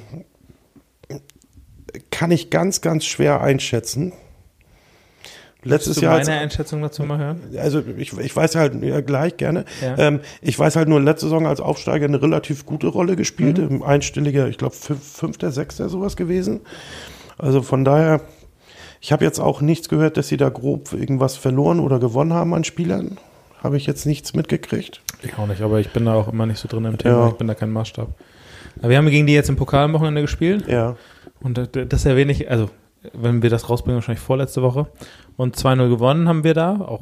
kann 2.09 2.31
ich 2.31 2.49
ganz, 2.49 2.81
ganz 2.81 3.05
schwer 3.05 3.41
einschätzen. 3.41 4.13
Letztes 5.63 5.97
du 5.97 6.03
Jahr. 6.03 6.17
meine 6.17 6.39
Einschätzung 6.39 6.81
dazu 6.81 7.03
mal 7.03 7.19
hören? 7.19 7.41
Also 7.57 7.83
ich, 7.97 8.17
ich 8.17 8.35
weiß 8.35 8.55
halt 8.55 8.83
ja, 8.83 9.01
gleich 9.01 9.37
gerne. 9.37 9.65
Ja. 9.81 9.95
Ähm, 9.97 10.21
ich 10.41 10.57
weiß 10.57 10.75
halt 10.75 10.87
nur 10.87 10.99
letzte 10.99 11.27
Saison 11.27 11.45
als 11.45 11.59
Aufsteiger 11.59 12.05
eine 12.05 12.21
relativ 12.21 12.65
gute 12.65 12.87
Rolle 12.87 13.15
gespielt. 13.15 13.59
Mhm. 13.59 13.83
Einstelliger, 13.83 14.47
ich 14.47 14.57
glaube 14.57 14.75
fünfter, 14.75 15.51
sechster 15.51 15.87
sowas 15.87 16.15
gewesen. 16.15 16.61
Also 17.37 17.61
von 17.61 17.85
daher 17.85 18.21
ich 19.01 19.11
habe 19.11 19.25
jetzt 19.25 19.39
auch 19.39 19.61
nichts 19.61 19.89
gehört, 19.89 20.15
dass 20.15 20.27
sie 20.27 20.37
da 20.37 20.49
grob 20.49 20.93
irgendwas 20.93 21.35
verloren 21.35 21.79
oder 21.79 21.99
gewonnen 21.99 22.33
haben 22.33 22.53
an 22.53 22.63
Spielern. 22.63 23.17
Habe 23.61 23.75
ich 23.75 23.87
jetzt 23.87 24.05
nichts 24.05 24.33
mitgekriegt. 24.33 25.01
Ich 25.23 25.37
auch 25.37 25.47
nicht, 25.47 25.61
aber 25.61 25.79
ich 25.79 25.91
bin 25.91 26.05
da 26.05 26.13
auch 26.13 26.27
immer 26.27 26.45
nicht 26.45 26.59
so 26.59 26.67
drin 26.67 26.85
im 26.85 26.97
Thema. 26.97 27.17
Ja. 27.17 27.27
Ich 27.29 27.33
bin 27.33 27.47
da 27.47 27.55
kein 27.55 27.71
Maßstab. 27.71 28.09
Aber 28.79 28.89
wir 28.89 28.97
haben 28.97 29.09
gegen 29.09 29.27
die 29.27 29.33
jetzt 29.33 29.49
im 29.49 29.55
Pokal 29.55 29.85
am 29.85 29.93
Wochenende 29.93 30.21
gespielt. 30.21 30.67
Ja. 30.67 30.95
Und 31.41 31.59
das 31.73 32.05
erwähne 32.05 32.31
ich, 32.31 32.49
also 32.49 32.69
wenn 33.13 33.41
wir 33.41 33.49
das 33.49 33.69
rausbringen, 33.69 33.95
wahrscheinlich 33.95 34.23
vorletzte 34.23 34.61
Woche. 34.61 34.87
Und 35.35 35.57
2-0 35.57 35.89
gewonnen 35.89 36.27
haben 36.29 36.43
wir 36.43 36.53
da. 36.53 36.79
Auch 36.79 37.01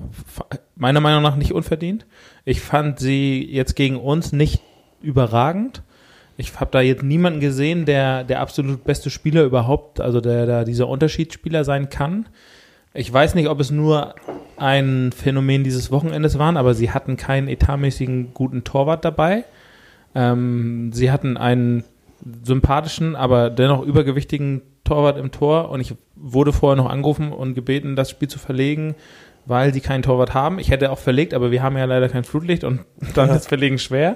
meiner 0.75 1.01
Meinung 1.01 1.21
nach 1.21 1.35
nicht 1.35 1.53
unverdient. 1.53 2.05
Ich 2.45 2.61
fand 2.61 2.99
sie 2.99 3.45
jetzt 3.45 3.75
gegen 3.75 3.97
uns 3.97 4.31
nicht 4.31 4.61
überragend. 5.01 5.83
Ich 6.39 6.57
habe 6.57 6.71
da 6.71 6.79
jetzt 6.79 7.03
niemanden 7.03 7.41
gesehen, 7.41 7.83
der 7.83 8.23
der 8.23 8.39
absolut 8.39 8.85
beste 8.85 9.09
Spieler 9.09 9.43
überhaupt, 9.43 9.99
also 9.99 10.21
der 10.21 10.45
da 10.45 10.63
dieser 10.63 10.87
Unterschiedsspieler 10.87 11.65
sein 11.65 11.89
kann. 11.89 12.27
Ich 12.93 13.11
weiß 13.11 13.35
nicht, 13.35 13.49
ob 13.49 13.59
es 13.59 13.71
nur 13.71 14.15
ein 14.55 15.11
Phänomen 15.11 15.65
dieses 15.65 15.91
Wochenendes 15.91 16.39
waren, 16.39 16.55
aber 16.55 16.73
sie 16.75 16.91
hatten 16.91 17.17
keinen 17.17 17.49
etatmäßigen 17.49 18.33
guten 18.33 18.63
Torwart 18.63 19.03
dabei. 19.03 19.43
Ähm, 20.15 20.91
sie 20.93 21.11
hatten 21.11 21.35
einen 21.35 21.83
sympathischen, 22.43 23.17
aber 23.17 23.49
dennoch 23.49 23.83
übergewichtigen 23.83 24.61
Torwart 24.85 25.17
im 25.17 25.31
Tor 25.31 25.69
und 25.69 25.81
ich 25.81 25.93
wurde 26.15 26.53
vorher 26.53 26.77
noch 26.77 26.89
angerufen 26.89 27.33
und 27.33 27.53
gebeten, 27.53 27.97
das 27.97 28.09
Spiel 28.09 28.29
zu 28.29 28.39
verlegen, 28.39 28.95
weil 29.45 29.73
sie 29.73 29.81
keinen 29.81 30.03
Torwart 30.03 30.33
haben. 30.33 30.57
Ich 30.57 30.71
hätte 30.71 30.89
auch 30.91 30.99
verlegt, 30.99 31.33
aber 31.33 31.51
wir 31.51 31.61
haben 31.61 31.75
ja 31.75 31.83
leider 31.83 32.07
kein 32.07 32.23
Flutlicht 32.23 32.63
und 32.63 32.85
dann 33.13 33.29
ist 33.29 33.49
Verlegen 33.49 33.77
schwer. 33.77 34.15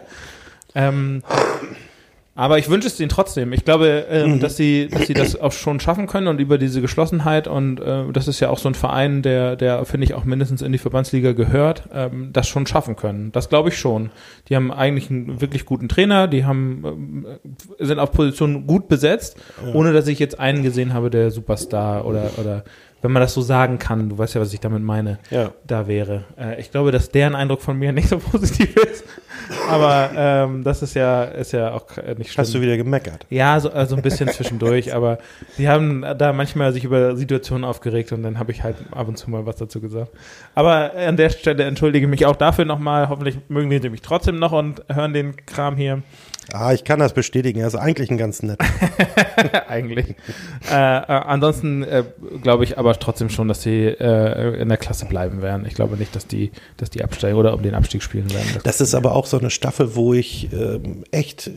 Ähm, 0.74 1.22
aber 2.36 2.58
ich 2.58 2.68
wünsche 2.70 2.88
es 2.88 3.00
ihnen 3.00 3.10
trotzdem. 3.10 3.54
Ich 3.54 3.64
glaube, 3.64 4.08
äh, 4.10 4.26
mhm. 4.26 4.40
dass 4.40 4.58
sie, 4.58 4.88
dass 4.88 5.06
sie 5.06 5.14
das 5.14 5.36
auch 5.40 5.52
schon 5.52 5.80
schaffen 5.80 6.08
können 6.08 6.28
und 6.28 6.40
über 6.40 6.58
diese 6.58 6.82
Geschlossenheit 6.82 7.48
und 7.48 7.80
äh, 7.80 8.12
das 8.12 8.28
ist 8.28 8.40
ja 8.40 8.50
auch 8.50 8.58
so 8.58 8.68
ein 8.68 8.74
Verein, 8.74 9.22
der, 9.22 9.56
der 9.56 9.86
finde 9.86 10.06
ich 10.06 10.16
auch 10.16 10.24
mindestens 10.24 10.64
in 10.64 10.72
die 10.72 10.80
Verbandsliga 10.80 11.34
gehört, 11.34 11.90
ähm, 11.94 12.32
das 12.34 12.48
schon 12.48 12.66
schaffen 12.66 12.96
können. 12.96 13.32
Das 13.32 13.50
glaube 13.50 13.70
ich 13.70 13.78
schon. 13.78 14.10
Die 14.50 14.56
haben 14.56 14.72
eigentlich 14.72 15.12
einen 15.12 15.42
wirklich 15.42 15.66
guten 15.66 15.88
Trainer, 15.88 16.28
die 16.28 16.46
haben 16.46 17.26
äh, 17.26 17.86
sind 17.86 18.00
auf 18.00 18.12
Positionen 18.12 18.66
gut 18.66 18.88
besetzt, 18.88 19.38
ja. 19.64 19.74
ohne 19.74 19.94
dass 19.94 20.08
ich 20.08 20.18
jetzt 20.18 20.40
einen 20.40 20.64
gesehen 20.64 20.94
habe, 20.94 21.12
der 21.12 21.30
Superstar 21.30 22.06
oder 22.06 22.32
oder 22.38 22.64
wenn 23.04 23.12
man 23.12 23.22
das 23.22 23.34
so 23.34 23.42
sagen 23.42 23.80
kann, 23.80 24.10
du 24.10 24.18
weißt 24.18 24.36
ja, 24.36 24.42
was 24.42 24.54
ich 24.54 24.62
damit 24.62 24.82
meine, 24.82 25.20
ja. 25.30 25.52
da 25.68 25.88
wäre. 25.88 26.24
Äh, 26.40 26.60
ich 26.60 26.72
glaube, 26.72 26.92
dass 26.92 27.10
deren 27.10 27.36
Eindruck 27.36 27.62
von 27.62 27.78
mir 27.78 27.92
nicht 27.94 28.08
so 28.08 28.18
positiv 28.18 28.76
ist. 28.78 29.04
Aber 29.70 30.10
ähm, 30.16 30.64
das 30.64 30.82
ist 30.82 30.94
ja, 30.96 31.26
ist 31.26 31.52
ja 31.52 31.74
auch 31.74 31.86
nicht 32.18 32.32
schlimm. 32.32 32.46
Hast 32.46 32.54
du 32.54 32.62
wieder 32.62 32.78
gemeckert? 32.78 33.26
Ja, 33.30 33.60
so 33.60 33.70
also 33.72 33.98
ein 33.98 34.02
bisschen 34.02 34.30
zwischendurch, 34.30 34.96
aber 34.96 35.18
sie 35.58 35.68
haben 35.68 36.06
da 36.18 36.32
manchmal 36.32 36.72
sich 36.72 36.86
über 36.86 37.18
Situationen 37.18 37.66
aufgeregt 37.66 38.14
und 38.14 38.24
dann 38.24 38.40
habe 38.40 38.54
ich 38.54 38.64
halt 38.64 38.78
ab 38.92 39.10
und 39.10 39.18
zu 39.18 39.30
mal 39.30 39.46
was 39.46 39.58
dazu 39.58 39.82
gesagt. 39.82 40.12
Aber 40.56 40.94
an 40.96 41.18
der 41.18 41.30
Stelle 41.30 41.66
entschuldige 41.66 42.06
ich 42.06 42.10
mich 42.10 42.26
auch 42.26 42.38
dafür 42.38 42.64
nochmal. 42.64 43.10
Hoffentlich 43.10 43.38
mögen 43.50 43.70
die 43.70 43.90
mich 43.90 44.02
trotzdem 44.02 44.40
noch 44.40 44.54
und 44.54 44.82
hören 44.90 45.12
den 45.12 45.36
Kram 45.46 45.76
hier. 45.76 46.04
Ah, 46.52 46.74
ich 46.74 46.84
kann 46.84 47.00
das 47.00 47.14
bestätigen. 47.14 47.60
Er 47.60 47.68
ist 47.68 47.76
eigentlich 47.76 48.12
ein 48.12 48.18
ganz 48.18 48.44
nett. 48.44 48.60
eigentlich. 49.68 50.16
Äh, 50.70 50.74
äh, 50.74 50.78
ansonsten 50.78 51.84
äh, 51.84 52.04
glaube 52.42 52.64
ich 52.64 52.78
aber 52.78 52.94
trotzdem 53.00 53.30
schon, 53.30 53.48
dass 53.48 53.62
sie 53.62 53.86
äh, 53.86 54.62
in 54.62 54.70
der 54.70 54.78
Klasse 54.78 55.06
bleiben 55.06 55.42
werden. 55.42 55.66
Ich 55.66 55.74
glaube 55.74 55.96
nicht, 55.98 56.16
dass 56.16 56.28
die, 56.28 56.52
dass 56.78 56.90
die 56.90 57.04
absteigen 57.04 57.38
oder 57.38 57.54
um 57.54 57.64
den 57.64 57.76
Abstieg 57.76 58.04
spielen 58.04 58.32
werden. 58.34 58.48
Das, 58.56 58.64
das 58.64 58.82
ist 58.82 58.96
aber 58.96 59.16
auch 59.16 59.26
so 59.26 59.40
eine 59.40 59.50
Staffel, 59.50 59.96
wo 59.96 60.14
ich 60.14 60.52
ähm, 60.52 61.04
echt, 61.12 61.50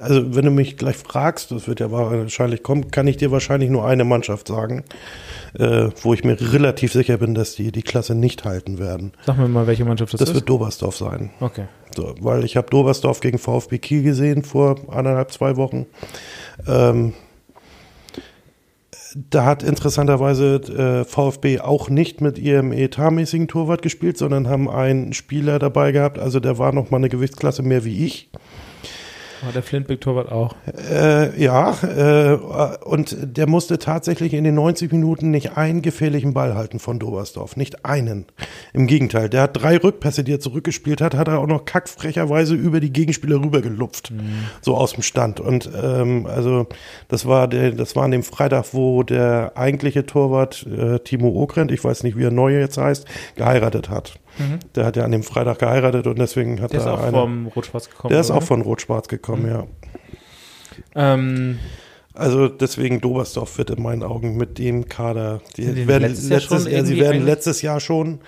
also 0.00 0.34
wenn 0.34 0.44
du 0.44 0.50
mich 0.50 0.76
gleich 0.76 0.96
fragst, 0.96 1.50
das 1.50 1.68
wird 1.68 1.80
ja 1.80 1.90
wahrscheinlich 1.90 2.62
kommen, 2.62 2.90
kann 2.90 3.06
ich 3.06 3.16
dir 3.16 3.30
wahrscheinlich 3.30 3.70
nur 3.70 3.86
eine 3.86 4.04
Mannschaft 4.04 4.48
sagen, 4.48 4.84
äh, 5.58 5.88
wo 6.02 6.14
ich 6.14 6.24
mir 6.24 6.36
relativ 6.52 6.92
sicher 6.92 7.18
bin, 7.18 7.34
dass 7.34 7.54
die 7.54 7.72
die 7.72 7.82
Klasse 7.82 8.14
nicht 8.14 8.44
halten 8.44 8.78
werden. 8.78 9.12
Sag 9.26 9.38
mir 9.38 9.48
mal, 9.48 9.66
welche 9.66 9.84
Mannschaft 9.84 10.12
das, 10.12 10.20
das 10.20 10.28
ist. 10.28 10.34
Das 10.34 10.40
wird 10.42 10.48
Dobersdorf 10.48 10.96
sein. 10.96 11.30
Okay. 11.40 11.64
So, 11.94 12.14
weil 12.20 12.44
ich 12.44 12.56
habe 12.56 12.68
Dobersdorf 12.70 13.20
gegen 13.20 13.38
VfB 13.38 13.78
Kiel 13.78 14.02
gesehen 14.02 14.42
vor 14.42 14.76
anderthalb, 14.88 15.32
zwei 15.32 15.56
Wochen. 15.56 15.86
Ähm, 16.66 17.14
da 19.30 19.44
hat 19.44 19.62
interessanterweise 19.62 20.56
äh, 20.56 21.04
VfB 21.04 21.60
auch 21.60 21.88
nicht 21.88 22.20
mit 22.20 22.38
ihrem 22.38 22.72
etatmäßigen 22.72 23.48
Torwart 23.48 23.82
gespielt, 23.82 24.18
sondern 24.18 24.48
haben 24.48 24.68
einen 24.68 25.12
Spieler 25.12 25.58
dabei 25.58 25.92
gehabt, 25.92 26.18
also 26.18 26.40
der 26.40 26.58
war 26.58 26.72
noch 26.72 26.90
mal 26.90 26.98
eine 26.98 27.08
Gewichtsklasse 27.08 27.62
mehr 27.62 27.84
wie 27.84 28.04
ich. 28.04 28.30
Oh, 29.46 29.52
der 29.52 29.62
Flintbeck-Torwart 29.62 30.32
auch. 30.32 30.56
Äh, 30.90 31.40
ja, 31.42 31.76
äh, 31.82 32.34
und 32.34 33.16
der 33.20 33.48
musste 33.48 33.78
tatsächlich 33.78 34.34
in 34.34 34.44
den 34.44 34.54
90 34.54 34.90
Minuten 34.90 35.30
nicht 35.30 35.56
einen 35.56 35.82
gefährlichen 35.82 36.34
Ball 36.34 36.54
halten 36.54 36.78
von 36.78 36.98
Dobersdorf. 36.98 37.56
Nicht 37.56 37.84
einen. 37.84 38.26
Im 38.72 38.86
Gegenteil, 38.86 39.28
der 39.28 39.42
hat 39.42 39.62
drei 39.62 39.76
Rückpässe, 39.76 40.24
die 40.24 40.32
er 40.32 40.40
zurückgespielt 40.40 41.00
hat, 41.00 41.14
hat 41.14 41.28
er 41.28 41.38
auch 41.38 41.46
noch 41.46 41.64
kackfrecherweise 41.64 42.54
über 42.54 42.80
die 42.80 42.92
Gegenspieler 42.92 43.36
rübergelupft. 43.36 44.10
Mhm. 44.10 44.46
So 44.60 44.76
aus 44.76 44.94
dem 44.94 45.02
Stand. 45.02 45.40
Und 45.40 45.70
ähm, 45.80 46.26
also 46.26 46.66
das 47.08 47.26
war 47.26 47.46
der, 47.46 47.72
das 47.72 47.94
war 47.94 48.04
an 48.04 48.10
dem 48.10 48.24
Freitag, 48.24 48.66
wo 48.72 49.02
der 49.02 49.52
eigentliche 49.54 50.04
Torwart 50.04 50.66
äh, 50.66 50.98
Timo 51.00 51.28
Okrent, 51.40 51.70
ich 51.70 51.84
weiß 51.84 52.02
nicht, 52.02 52.16
wie 52.16 52.24
er 52.24 52.30
neu 52.32 52.58
jetzt 52.58 52.78
heißt, 52.78 53.06
geheiratet 53.36 53.88
hat. 53.88 54.18
Mhm. 54.38 54.58
Der 54.74 54.84
hat 54.84 54.96
ja 54.96 55.04
an 55.04 55.12
dem 55.12 55.22
Freitag 55.22 55.58
geheiratet 55.58 56.06
und 56.06 56.18
deswegen 56.18 56.60
hat 56.60 56.72
der 56.72 56.80
er. 56.80 56.84
Der 56.84 56.94
ist 56.94 57.00
auch 57.00 57.04
eine, 57.04 57.12
vom 57.12 57.46
Rot-Schwarz 57.48 57.90
gekommen. 57.90 58.10
Der 58.10 58.20
ist 58.20 58.30
auch 58.30 58.42
von 58.42 58.62
Rot-Schwarz 58.62 59.08
gekommen, 59.08 59.42
mhm. 59.42 59.48
ja. 59.48 59.66
Ähm, 60.94 61.58
also 62.14 62.48
deswegen 62.48 63.00
Dobersdorf 63.00 63.58
wird 63.58 63.70
in 63.70 63.82
meinen 63.82 64.02
Augen 64.02 64.36
mit 64.36 64.58
dem 64.58 64.88
Kader, 64.88 65.40
die 65.56 65.86
werden 65.88 66.02
letztes, 66.02 66.28
letztes 66.28 66.70
Jahr, 66.70 66.84
sie 66.84 67.00
werden 67.00 67.24
letztes 67.24 67.62
Jahr 67.62 67.80
schon 67.80 68.20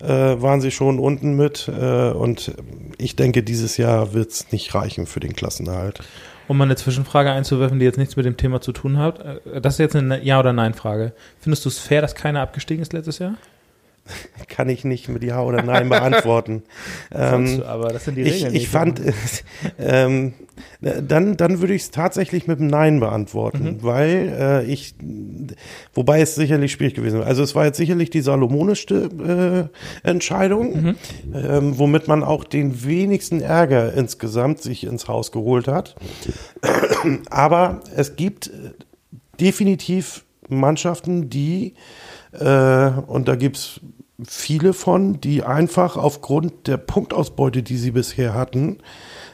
äh, 0.00 0.06
waren 0.06 0.60
sie 0.60 0.70
schon 0.70 0.98
unten 0.98 1.34
mit 1.36 1.68
äh, 1.68 2.10
und 2.10 2.52
ich 2.98 3.16
denke, 3.16 3.42
dieses 3.42 3.76
Jahr 3.76 4.12
wird 4.12 4.30
es 4.30 4.52
nicht 4.52 4.74
reichen 4.74 5.06
für 5.06 5.20
den 5.20 5.34
Klassenerhalt. 5.34 6.00
Um 6.46 6.58
mal 6.58 6.64
eine 6.64 6.76
Zwischenfrage 6.76 7.30
einzuwerfen, 7.30 7.78
die 7.78 7.86
jetzt 7.86 7.96
nichts 7.96 8.16
mit 8.16 8.26
dem 8.26 8.36
Thema 8.36 8.60
zu 8.60 8.72
tun 8.72 8.98
hat. 8.98 9.20
Äh, 9.20 9.60
das 9.60 9.74
ist 9.74 9.78
jetzt 9.78 9.96
eine 9.96 10.22
Ja- 10.22 10.40
oder 10.40 10.52
Nein-Frage. 10.52 11.12
Findest 11.40 11.64
du 11.64 11.68
es 11.68 11.78
fair, 11.78 12.02
dass 12.02 12.14
keiner 12.14 12.40
abgestiegen 12.40 12.82
ist 12.82 12.92
letztes 12.92 13.18
Jahr? 13.18 13.34
kann 14.48 14.68
ich 14.68 14.84
nicht 14.84 15.08
mit 15.08 15.24
Ja 15.24 15.42
oder 15.42 15.62
Nein 15.62 15.88
beantworten. 15.88 16.62
ähm, 17.12 17.58
du, 17.58 17.66
aber 17.66 17.88
das 17.88 18.04
sind 18.04 18.16
die 18.16 18.22
Regeln. 18.22 18.54
Ich, 18.54 18.62
ich 18.62 18.68
fand, 18.68 19.00
ähm, 19.78 20.34
dann, 20.80 21.36
dann 21.36 21.60
würde 21.60 21.74
ich 21.74 21.82
es 21.82 21.90
tatsächlich 21.90 22.46
mit 22.46 22.60
einem 22.60 22.68
Nein 22.68 23.00
beantworten, 23.00 23.64
mhm. 23.64 23.82
weil 23.82 24.36
äh, 24.38 24.64
ich, 24.64 24.94
wobei 25.94 26.20
es 26.20 26.34
sicherlich 26.34 26.72
schwierig 26.72 26.94
gewesen 26.94 27.18
wäre. 27.18 27.26
Also 27.26 27.42
es 27.42 27.54
war 27.54 27.64
jetzt 27.64 27.78
sicherlich 27.78 28.10
die 28.10 28.20
salomonischste 28.20 29.70
äh, 30.04 30.08
Entscheidung, 30.08 30.82
mhm. 30.82 30.96
ähm, 31.34 31.78
womit 31.78 32.08
man 32.08 32.22
auch 32.22 32.44
den 32.44 32.84
wenigsten 32.84 33.40
Ärger 33.40 33.94
insgesamt 33.94 34.60
sich 34.62 34.84
ins 34.84 35.08
Haus 35.08 35.32
geholt 35.32 35.68
hat. 35.68 35.96
aber 37.30 37.80
es 37.96 38.16
gibt 38.16 38.50
definitiv 39.40 40.24
Mannschaften, 40.48 41.30
die 41.30 41.74
äh, 42.38 43.00
und 43.06 43.28
da 43.28 43.36
gibt's 43.36 43.80
viele 44.26 44.72
von, 44.72 45.20
die 45.20 45.42
einfach 45.42 45.96
aufgrund 45.96 46.66
der 46.66 46.76
Punktausbeute, 46.76 47.62
die 47.62 47.76
sie 47.76 47.90
bisher 47.90 48.34
hatten, 48.34 48.78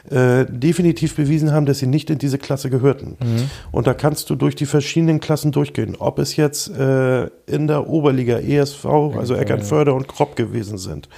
äh, 0.08 0.46
definitiv 0.48 1.16
bewiesen 1.16 1.52
haben, 1.52 1.66
dass 1.66 1.78
sie 1.78 1.86
nicht 1.86 2.08
in 2.08 2.18
diese 2.18 2.38
Klasse 2.38 2.70
gehörten. 2.70 3.16
Mhm. 3.22 3.50
Und 3.70 3.86
da 3.86 3.94
kannst 3.94 4.30
du 4.30 4.34
durch 4.34 4.56
die 4.56 4.66
verschiedenen 4.66 5.20
Klassen 5.20 5.52
durchgehen. 5.52 5.96
Ob 5.98 6.18
es 6.18 6.36
jetzt 6.36 6.68
äh, 6.70 7.26
in 7.46 7.66
der 7.66 7.88
Oberliga 7.88 8.38
ESV, 8.38 8.86
also 8.86 9.34
Eckernförde 9.34 9.92
und 9.92 10.08
Kropp 10.08 10.36
gewesen 10.36 10.78
sind. 10.78 11.08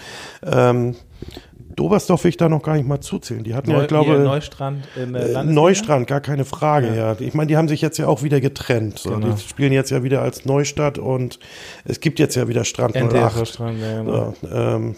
Ähm, 0.44 0.96
Dobersdorf 1.76 2.24
will 2.24 2.30
ich 2.30 2.36
da 2.36 2.48
noch 2.48 2.62
gar 2.62 2.76
nicht 2.76 2.86
mal 2.86 3.00
zuzählen. 3.00 3.44
Die 3.44 3.54
hatten 3.54 3.70
Neu, 3.70 3.78
ja, 3.78 3.82
ich 3.82 3.88
glaube, 3.88 4.18
Neustrand 4.18 4.84
in 4.96 5.12
der 5.12 5.36
äh, 5.36 5.44
Neustrand, 5.44 6.06
gar 6.06 6.20
keine 6.20 6.44
Frage, 6.44 6.88
ja. 6.88 7.12
ja. 7.12 7.16
Ich 7.18 7.34
meine, 7.34 7.48
die 7.48 7.56
haben 7.56 7.68
sich 7.68 7.80
jetzt 7.80 7.98
ja 7.98 8.06
auch 8.06 8.22
wieder 8.22 8.40
getrennt. 8.40 8.98
So. 8.98 9.10
Genau. 9.10 9.28
Die 9.28 9.40
spielen 9.40 9.72
jetzt 9.72 9.90
ja 9.90 10.02
wieder 10.02 10.22
als 10.22 10.44
Neustadt 10.44 10.98
und 10.98 11.38
es 11.84 12.00
gibt 12.00 12.18
jetzt 12.18 12.34
ja 12.34 12.48
wieder 12.48 12.64
Strand 12.64 12.96
08. 12.96 13.48
Strand, 13.48 13.80
ja, 13.80 14.02
genau. 14.02 14.34
so, 14.40 14.48
ähm, 14.48 14.96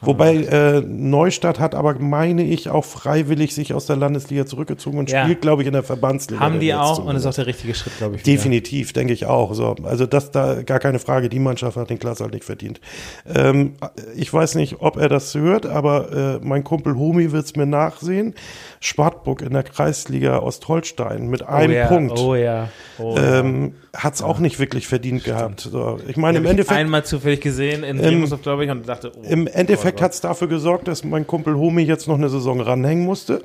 Wobei 0.00 0.36
äh, 0.36 0.80
Neustadt 0.80 1.58
hat 1.58 1.74
aber, 1.74 1.98
meine 1.98 2.42
ich, 2.42 2.68
auch 2.68 2.84
freiwillig 2.84 3.54
sich 3.54 3.74
aus 3.74 3.86
der 3.86 3.96
Landesliga 3.96 4.46
zurückgezogen 4.46 4.98
und 4.98 5.10
ja. 5.10 5.24
spielt, 5.24 5.40
glaube 5.40 5.62
ich, 5.62 5.68
in 5.68 5.72
der 5.72 5.82
Verbandsliga. 5.82 6.40
Haben 6.40 6.60
die 6.60 6.74
auch 6.74 7.04
und 7.04 7.16
ist 7.16 7.26
auch 7.26 7.34
der 7.34 7.46
richtige 7.46 7.74
Schritt, 7.74 7.96
glaube 7.98 8.16
ich. 8.16 8.22
Definitiv, 8.22 8.92
denke 8.92 9.12
ich 9.12 9.26
auch. 9.26 9.54
So, 9.54 9.76
also 9.82 10.06
das 10.06 10.30
da 10.30 10.62
gar 10.62 10.78
keine 10.78 10.98
Frage. 10.98 11.28
Die 11.28 11.38
Mannschaft 11.38 11.76
hat 11.76 11.90
den 11.90 11.98
Klasse 11.98 12.24
halt 12.24 12.34
nicht 12.34 12.44
verdient. 12.44 12.80
Ähm, 13.26 13.74
ich 14.16 14.32
weiß 14.32 14.54
nicht, 14.54 14.76
ob 14.80 14.96
er 14.96 15.08
das 15.08 15.34
hört, 15.34 15.66
aber 15.66 16.38
äh, 16.42 16.46
mein 16.46 16.64
Kumpel 16.64 16.96
Homi 16.96 17.32
wird 17.32 17.44
es 17.44 17.56
mir 17.56 17.66
nachsehen. 17.66 18.34
Spartburg 18.80 19.42
in 19.42 19.52
der 19.52 19.62
Kreisliga 19.62 20.38
Ostholstein 20.38 21.28
mit 21.28 21.42
einem 21.42 21.72
oh 21.72 21.74
ja, 21.74 21.86
Punkt. 21.86 22.18
Oh 22.18 22.34
ja. 22.34 22.68
Oh 22.98 23.16
ähm, 23.18 23.74
hat 23.98 24.14
es 24.14 24.22
auch 24.22 24.38
nicht 24.38 24.60
wirklich 24.60 24.86
verdient 24.86 25.24
gehabt. 25.24 25.60
So, 25.60 25.98
ich 26.06 26.16
meine, 26.16 26.38
im 26.38 26.46
Endeffekt. 26.46 26.78
einmal 26.78 27.04
zufällig 27.04 27.40
gesehen 27.40 27.82
in 27.82 27.98
Bremerhaven, 27.98 28.42
glaube 28.42 28.64
ich, 28.64 28.70
und 28.70 28.88
dachte, 28.88 29.12
oh, 29.16 29.22
Im 29.28 29.48
Endeffekt 29.48 30.00
hat 30.00 30.12
es 30.12 30.20
dafür 30.20 30.46
gesorgt, 30.46 30.86
dass 30.86 31.02
mein 31.02 31.26
Kumpel 31.26 31.56
Homi 31.56 31.82
jetzt 31.82 32.06
noch 32.06 32.14
eine 32.14 32.28
Saison 32.28 32.60
ranhängen 32.60 33.04
musste. 33.04 33.42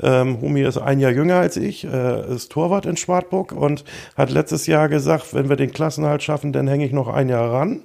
Ähm, 0.00 0.40
Homi 0.40 0.62
ist 0.62 0.78
ein 0.78 1.00
Jahr 1.00 1.10
jünger 1.10 1.36
als 1.36 1.56
ich, 1.56 1.84
äh, 1.84 2.34
ist 2.34 2.52
Torwart 2.52 2.86
in 2.86 2.96
Schwartburg 2.96 3.52
und 3.52 3.84
hat 4.16 4.30
letztes 4.30 4.66
Jahr 4.66 4.88
gesagt, 4.88 5.34
wenn 5.34 5.48
wir 5.48 5.56
den 5.56 5.72
Klassenhalt 5.72 6.22
schaffen, 6.22 6.52
dann 6.52 6.68
hänge 6.68 6.86
ich 6.86 6.92
noch 6.92 7.08
ein 7.08 7.28
Jahr 7.28 7.52
ran. 7.52 7.82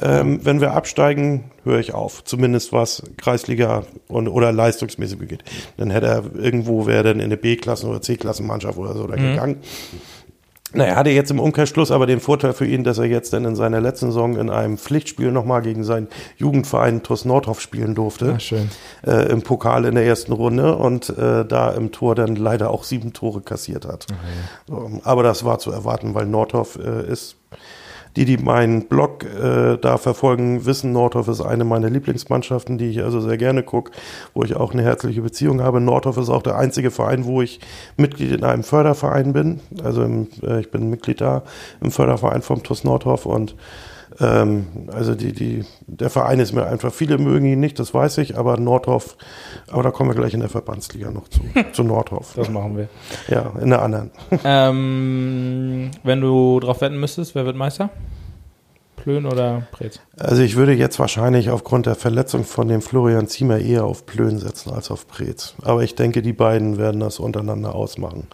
Ähm, 0.00 0.40
wenn 0.42 0.60
wir 0.60 0.72
absteigen, 0.72 1.50
höre 1.62 1.78
ich 1.78 1.94
auf. 1.94 2.24
Zumindest 2.24 2.72
was 2.72 3.02
Kreisliga 3.16 3.84
und, 4.08 4.26
oder 4.28 4.50
leistungsmäßig 4.52 5.18
begeht. 5.18 5.44
Dann 5.76 5.90
hätte 5.90 6.06
er 6.06 6.24
irgendwo, 6.34 6.86
wäre 6.86 7.04
dann 7.04 7.18
in 7.18 7.26
eine 7.26 7.36
B-Klassen- 7.36 7.88
oder 7.88 8.02
C-Klassenmannschaft 8.02 8.76
oder 8.76 8.94
so 8.94 9.06
da 9.06 9.16
mhm. 9.16 9.30
gegangen. 9.30 9.56
Na, 10.74 10.84
er 10.84 10.96
hatte 10.96 11.10
jetzt 11.10 11.30
im 11.30 11.38
Umkehrschluss 11.38 11.90
aber 11.90 12.06
den 12.06 12.20
Vorteil 12.20 12.52
für 12.52 12.66
ihn, 12.66 12.84
dass 12.84 12.98
er 12.98 13.06
jetzt 13.06 13.32
dann 13.32 13.44
in 13.44 13.56
seiner 13.56 13.80
letzten 13.80 14.06
Saison 14.06 14.36
in 14.36 14.50
einem 14.50 14.76
Pflichtspiel 14.76 15.30
nochmal 15.30 15.62
gegen 15.62 15.84
seinen 15.84 16.08
Jugendverein 16.36 17.02
TuS 17.02 17.24
Nordhoff 17.24 17.60
spielen 17.60 17.94
durfte. 17.94 18.34
Ach, 18.36 18.40
schön. 18.40 18.70
Äh, 19.06 19.30
Im 19.30 19.42
Pokal 19.42 19.84
in 19.84 19.94
der 19.94 20.04
ersten 20.04 20.32
Runde 20.32 20.76
und 20.76 21.10
äh, 21.10 21.44
da 21.44 21.70
im 21.70 21.92
Tor 21.92 22.14
dann 22.14 22.36
leider 22.36 22.70
auch 22.70 22.84
sieben 22.84 23.12
Tore 23.12 23.40
kassiert 23.40 23.86
hat. 23.86 24.06
Ach, 24.10 24.14
ja. 24.14 24.74
so, 24.76 25.00
aber 25.04 25.22
das 25.22 25.44
war 25.44 25.58
zu 25.58 25.70
erwarten, 25.70 26.14
weil 26.14 26.26
Nordhoff 26.26 26.76
äh, 26.76 27.10
ist 27.10 27.36
die, 28.16 28.24
die 28.24 28.36
meinen 28.36 28.86
Blog 28.86 29.24
äh, 29.24 29.76
da 29.76 29.98
verfolgen, 29.98 30.66
wissen, 30.66 30.92
Nordhoff 30.92 31.28
ist 31.28 31.40
eine 31.40 31.64
meiner 31.64 31.90
Lieblingsmannschaften, 31.90 32.78
die 32.78 32.90
ich 32.90 33.02
also 33.02 33.20
sehr 33.20 33.36
gerne 33.36 33.62
gucke, 33.62 33.92
wo 34.34 34.42
ich 34.44 34.54
auch 34.56 34.72
eine 34.72 34.82
herzliche 34.82 35.22
Beziehung 35.22 35.60
habe. 35.62 35.80
Nordhoff 35.80 36.16
ist 36.16 36.28
auch 36.28 36.42
der 36.42 36.56
einzige 36.56 36.90
Verein, 36.90 37.24
wo 37.24 37.42
ich 37.42 37.60
Mitglied 37.96 38.32
in 38.32 38.44
einem 38.44 38.62
Förderverein 38.62 39.32
bin. 39.32 39.60
Also 39.82 40.02
im, 40.04 40.28
äh, 40.42 40.60
ich 40.60 40.70
bin 40.70 40.90
Mitglied 40.90 41.20
da 41.20 41.42
im 41.80 41.90
Förderverein 41.90 42.42
vom 42.42 42.62
TUS 42.62 42.84
Nordhoff 42.84 43.26
und 43.26 43.56
ähm, 44.20 44.66
also 44.92 45.14
die, 45.14 45.32
die, 45.32 45.64
der 45.86 46.10
Verein 46.10 46.38
ist 46.40 46.52
mir 46.52 46.66
einfach, 46.66 46.92
viele 46.92 47.18
mögen 47.18 47.46
ihn 47.46 47.60
nicht, 47.60 47.78
das 47.78 47.94
weiß 47.94 48.18
ich, 48.18 48.38
aber 48.38 48.56
Nordhoff, 48.58 49.16
aber 49.68 49.82
da 49.82 49.90
kommen 49.90 50.10
wir 50.10 50.14
gleich 50.14 50.34
in 50.34 50.40
der 50.40 50.48
Verbandsliga 50.48 51.10
noch 51.10 51.28
zu, 51.28 51.40
zu 51.72 51.82
Nordhoff. 51.82 52.34
Das 52.36 52.48
machen 52.48 52.76
wir. 52.76 52.88
Ja, 53.28 53.52
in 53.60 53.70
der 53.70 53.82
anderen. 53.82 54.10
Ähm, 54.46 55.90
wenn 56.02 56.20
du 56.20 56.60
drauf 56.60 56.80
wetten 56.80 57.00
müsstest, 57.00 57.34
wer 57.34 57.46
wird 57.46 57.56
Meister? 57.56 57.90
Plön 58.96 59.26
oder 59.26 59.66
Preetz? 59.72 60.00
Also 60.18 60.42
ich 60.42 60.56
würde 60.56 60.72
jetzt 60.72 60.98
wahrscheinlich 60.98 61.50
aufgrund 61.50 61.86
der 61.86 61.94
Verletzung 61.94 62.44
von 62.44 62.68
dem 62.68 62.82
Florian 62.82 63.26
Ziemer 63.26 63.58
eher 63.58 63.84
auf 63.84 64.06
Plön 64.06 64.38
setzen 64.38 64.72
als 64.72 64.90
auf 64.90 65.06
Preetz. 65.08 65.54
Aber 65.62 65.82
ich 65.82 65.94
denke, 65.94 66.22
die 66.22 66.32
beiden 66.32 66.78
werden 66.78 67.00
das 67.00 67.18
untereinander 67.18 67.74
ausmachen. 67.74 68.28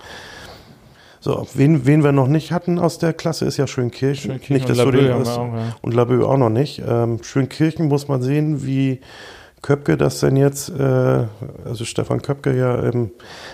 So, 1.21 1.47
wen, 1.53 1.85
wen 1.85 2.03
wir 2.03 2.13
noch 2.13 2.29
nicht 2.29 2.51
hatten 2.51 2.79
aus 2.79 2.99
der 2.99 3.13
Klasse 3.13 3.45
ist 3.45 3.59
ja 3.59 3.67
Schönkirchen. 3.67 4.33
Schönkirchen 4.33 4.55
nicht, 4.55 4.71
und 4.71 4.77
Labö 4.77 5.15
auch, 5.15 5.55
ja. 5.55 5.77
Und 5.83 5.95
Labö 5.95 6.25
auch 6.25 6.39
noch 6.39 6.49
nicht. 6.49 6.83
Ähm, 6.87 7.23
Schönkirchen 7.23 7.89
muss 7.89 8.09
man 8.09 8.23
sehen, 8.23 8.65
wie 8.65 9.01
Köpke 9.61 9.99
das 9.99 10.21
denn 10.21 10.37
jetzt, 10.37 10.71
äh, 10.71 11.25
also 11.65 11.85
Stefan 11.85 12.23
Köpke 12.23 12.57
ja 12.57 12.83
ähm, 12.85 13.11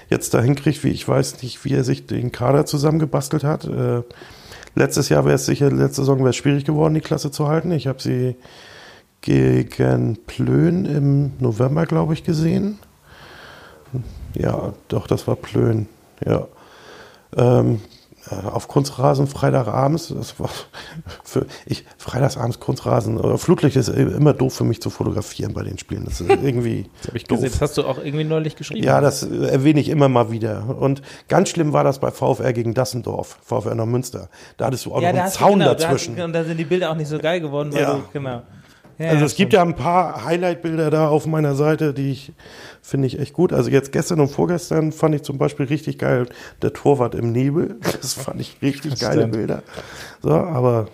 jetzt 0.09 0.33
dahin 0.35 0.55
kriegt, 0.55 0.85
wie 0.85 0.91
ich 0.91 1.09
weiß 1.09 1.43
nicht, 1.43 1.65
wie 1.65 1.75
er 1.75 1.83
sich 1.83 2.07
den 2.07 2.31
Kader 2.31 2.67
zusammengebastelt 2.67 3.43
hat. 3.43 3.65
Äh, 3.65 4.03
letztes 4.77 5.09
Jahr 5.09 5.25
wäre 5.25 5.35
es 5.35 5.47
sicher, 5.47 5.69
letzte 5.69 6.03
Saison 6.03 6.21
wäre 6.21 6.31
es 6.31 6.37
schwierig 6.37 6.65
geworden, 6.65 6.95
die 6.95 7.01
Klasse 7.01 7.33
zu 7.33 7.49
halten. 7.49 7.73
Ich 7.73 7.89
habe 7.89 8.01
sie 8.01 8.37
gegen 9.23 10.19
Plön 10.29 10.85
im 10.85 11.33
November, 11.41 11.85
glaube 11.87 12.15
ich, 12.15 12.23
gesehen. 12.23 12.79
Ja, 14.35 14.73
doch, 14.87 15.09
das 15.09 15.27
war 15.27 15.35
Plön. 15.35 15.89
Ja. 16.25 16.47
Ähm, 17.37 17.81
äh, 18.31 18.47
auf 18.49 18.67
Kunstrasen 18.67 19.29
Freitagabends, 19.29 20.09
das 20.09 20.39
war 20.41 20.51
für 21.25 21.47
ich 21.65 21.85
Freitagsabends 21.97 22.59
Kunstrasen 22.59 23.19
oder 23.19 23.39
Flutlicht 23.39 23.77
ist 23.77 23.89
immer 23.89 24.33
doof 24.33 24.55
für 24.55 24.65
mich 24.65 24.81
zu 24.83 24.91
fotografieren 24.91 25.55
bei 25.55 25.63
den 25.63 25.79
Spielen. 25.79 26.05
Das 26.05 26.21
ist 26.21 26.31
irgendwie 26.43 26.89
das 26.99 27.09
habe 27.09 27.17
ich 27.19 27.25
doof. 27.25 27.39
gesehen. 27.39 27.53
Das 27.53 27.61
hast 27.61 27.79
du 27.79 27.85
auch 27.85 27.99
irgendwie 27.99 28.25
neulich 28.25 28.57
geschrieben. 28.57 28.85
Ja, 28.85 29.01
das 29.01 29.23
erwähne 29.23 29.81
ich 29.81 29.89
immer 29.89 30.09
mal 30.09 30.31
wieder. 30.31 30.77
Und 30.77 31.03
ganz 31.29 31.51
schlimm 31.51 31.73
war 31.73 31.85
das 31.85 32.01
bei 32.01 32.11
VfR 32.11 32.53
gegen 32.53 32.75
Dassendorf, 32.75 33.39
VfR 33.43 33.75
nach 33.75 33.87
Münster. 33.87 34.29
Da 34.57 34.67
hattest 34.67 34.87
du 34.87 34.95
auch 34.95 35.01
ja, 35.01 35.13
noch 35.13 35.21
einen 35.21 35.31
Zaun 35.31 35.59
genau, 35.61 35.75
dazwischen. 35.75 36.17
Da, 36.17 36.25
und 36.25 36.33
da 36.33 36.43
sind 36.43 36.57
die 36.57 36.65
Bilder 36.65 36.91
auch 36.91 36.97
nicht 36.97 37.09
so 37.09 37.19
geil 37.19 37.41
geworden, 37.41 37.73
weil 37.73 37.81
ja. 37.81 37.95
du, 37.95 38.03
genau. 38.13 38.43
Ja, 38.99 39.11
also 39.11 39.25
es 39.27 39.35
gibt 39.35 39.53
ja 39.53 39.63
ein 39.63 39.75
paar 39.77 40.25
Highlight-Bilder 40.25 40.91
da 40.91 41.09
auf 41.09 41.27
meiner 41.27 41.55
Seite, 41.55 41.93
die 41.93 42.13
ich 42.13 42.33
finde 42.81 43.07
ich 43.09 43.19
echt 43.19 43.33
gut. 43.35 43.53
Also 43.53 43.69
jetzt 43.71 43.93
gestern 43.93 44.21
und 44.21 44.29
vorgestern 44.29 44.93
fand 44.93 45.15
ich 45.15 45.23
zum 45.23 45.39
Beispiel 45.39 45.67
richtig 45.67 45.99
geil 45.99 46.27
der 46.63 46.73
Torwart 46.73 47.15
im 47.15 47.33
Nebel. 47.33 47.77
Das 48.01 48.15
fand 48.15 48.41
ich 48.41 48.57
richtig 48.63 48.93
Das 48.93 49.01
geile 49.01 49.23
stimmt. 49.23 49.33
Bilder. 49.35 49.63
So, 50.23 50.31
aber 50.31 50.89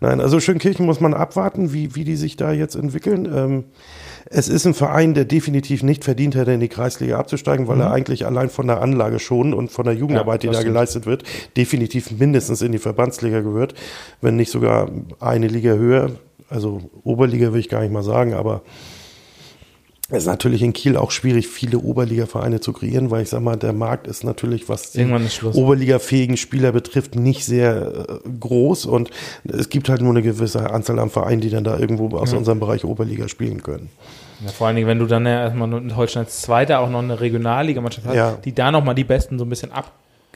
nein, 0.00 0.20
also 0.20 0.40
Schönkirchen 0.40 0.86
muss 0.86 1.00
man 1.00 1.14
abwarten, 1.14 1.72
wie, 1.72 1.94
wie 1.94 2.04
die 2.04 2.16
sich 2.16 2.36
da 2.36 2.52
jetzt 2.52 2.74
entwickeln. 2.74 3.28
Ähm, 3.32 3.64
es 4.28 4.48
ist 4.48 4.66
ein 4.66 4.74
Verein, 4.74 5.14
der 5.14 5.24
definitiv 5.24 5.84
nicht 5.84 6.02
verdient 6.02 6.34
hätte, 6.34 6.50
in 6.50 6.58
die 6.58 6.66
Kreisliga 6.68 7.16
abzusteigen, 7.16 7.68
weil 7.68 7.80
er 7.80 7.92
eigentlich 7.92 8.26
allein 8.26 8.50
von 8.50 8.66
der 8.66 8.82
Anlage 8.82 9.20
schon 9.20 9.54
und 9.54 9.70
von 9.70 9.84
der 9.84 9.94
Jugendarbeit, 9.94 10.42
Mhm. 10.42 10.46
Ja, 10.46 10.50
die 10.50 10.54
da 10.56 10.60
stimmt. 10.62 10.74
geleistet 10.74 11.06
wird, 11.06 11.22
definitiv 11.56 12.10
mindestens 12.10 12.60
in 12.60 12.72
die 12.72 12.78
Verbandsliga 12.78 13.40
gehört, 13.42 13.74
wenn 14.20 14.34
nicht 14.34 14.50
sogar 14.50 14.90
eine 15.20 15.46
Liga 15.46 15.74
höher. 15.74 16.10
Also 16.48 16.80
Oberliga 17.04 17.52
will 17.52 17.60
ich 17.60 17.68
gar 17.68 17.80
nicht 17.82 17.92
mal 17.92 18.02
sagen, 18.02 18.34
aber 18.34 18.62
es 20.08 20.18
ist 20.18 20.26
natürlich 20.26 20.62
in 20.62 20.72
Kiel 20.72 20.96
auch 20.96 21.10
schwierig, 21.10 21.48
viele 21.48 21.80
Oberliga-Vereine 21.80 22.60
zu 22.60 22.72
kreieren, 22.72 23.10
weil 23.10 23.24
ich 23.24 23.28
sag 23.30 23.40
mal, 23.40 23.56
der 23.56 23.72
Markt 23.72 24.06
ist 24.06 24.22
natürlich, 24.22 24.68
was 24.68 24.92
die. 24.92 25.00
Oberliga-fähigen 25.56 26.36
Spieler 26.36 26.70
betrifft, 26.70 27.16
nicht 27.16 27.44
sehr 27.44 28.20
äh, 28.24 28.28
groß 28.38 28.86
und 28.86 29.10
es 29.44 29.68
gibt 29.68 29.88
halt 29.88 30.02
nur 30.02 30.10
eine 30.10 30.22
gewisse 30.22 30.70
Anzahl 30.70 31.00
an 31.00 31.10
Vereinen, 31.10 31.40
die 31.40 31.50
dann 31.50 31.64
da 31.64 31.76
irgendwo 31.76 32.16
aus 32.16 32.32
unserem 32.34 32.60
Bereich 32.60 32.84
Oberliga 32.84 33.26
spielen 33.26 33.64
können. 33.64 33.88
Ja, 34.44 34.52
vor 34.52 34.68
allen 34.68 34.76
Dingen, 34.76 34.86
wenn 34.86 35.00
du 35.00 35.06
dann 35.06 35.26
ja 35.26 35.40
erstmal 35.44 35.72
in 35.72 35.96
Holstein 35.96 36.24
als 36.24 36.40
Zweiter 36.42 36.78
auch 36.80 36.90
noch 36.90 37.00
eine 37.02 37.18
Regionalligamannschaft 37.20 38.06
hast, 38.06 38.14
Ja. 38.14 38.38
die 38.44 38.54
da 38.54 38.70
nochmal 38.70 38.94
die 38.94 39.02
Besten 39.04 39.38
so 39.40 39.44
ein 39.44 39.48
bisschen 39.48 39.72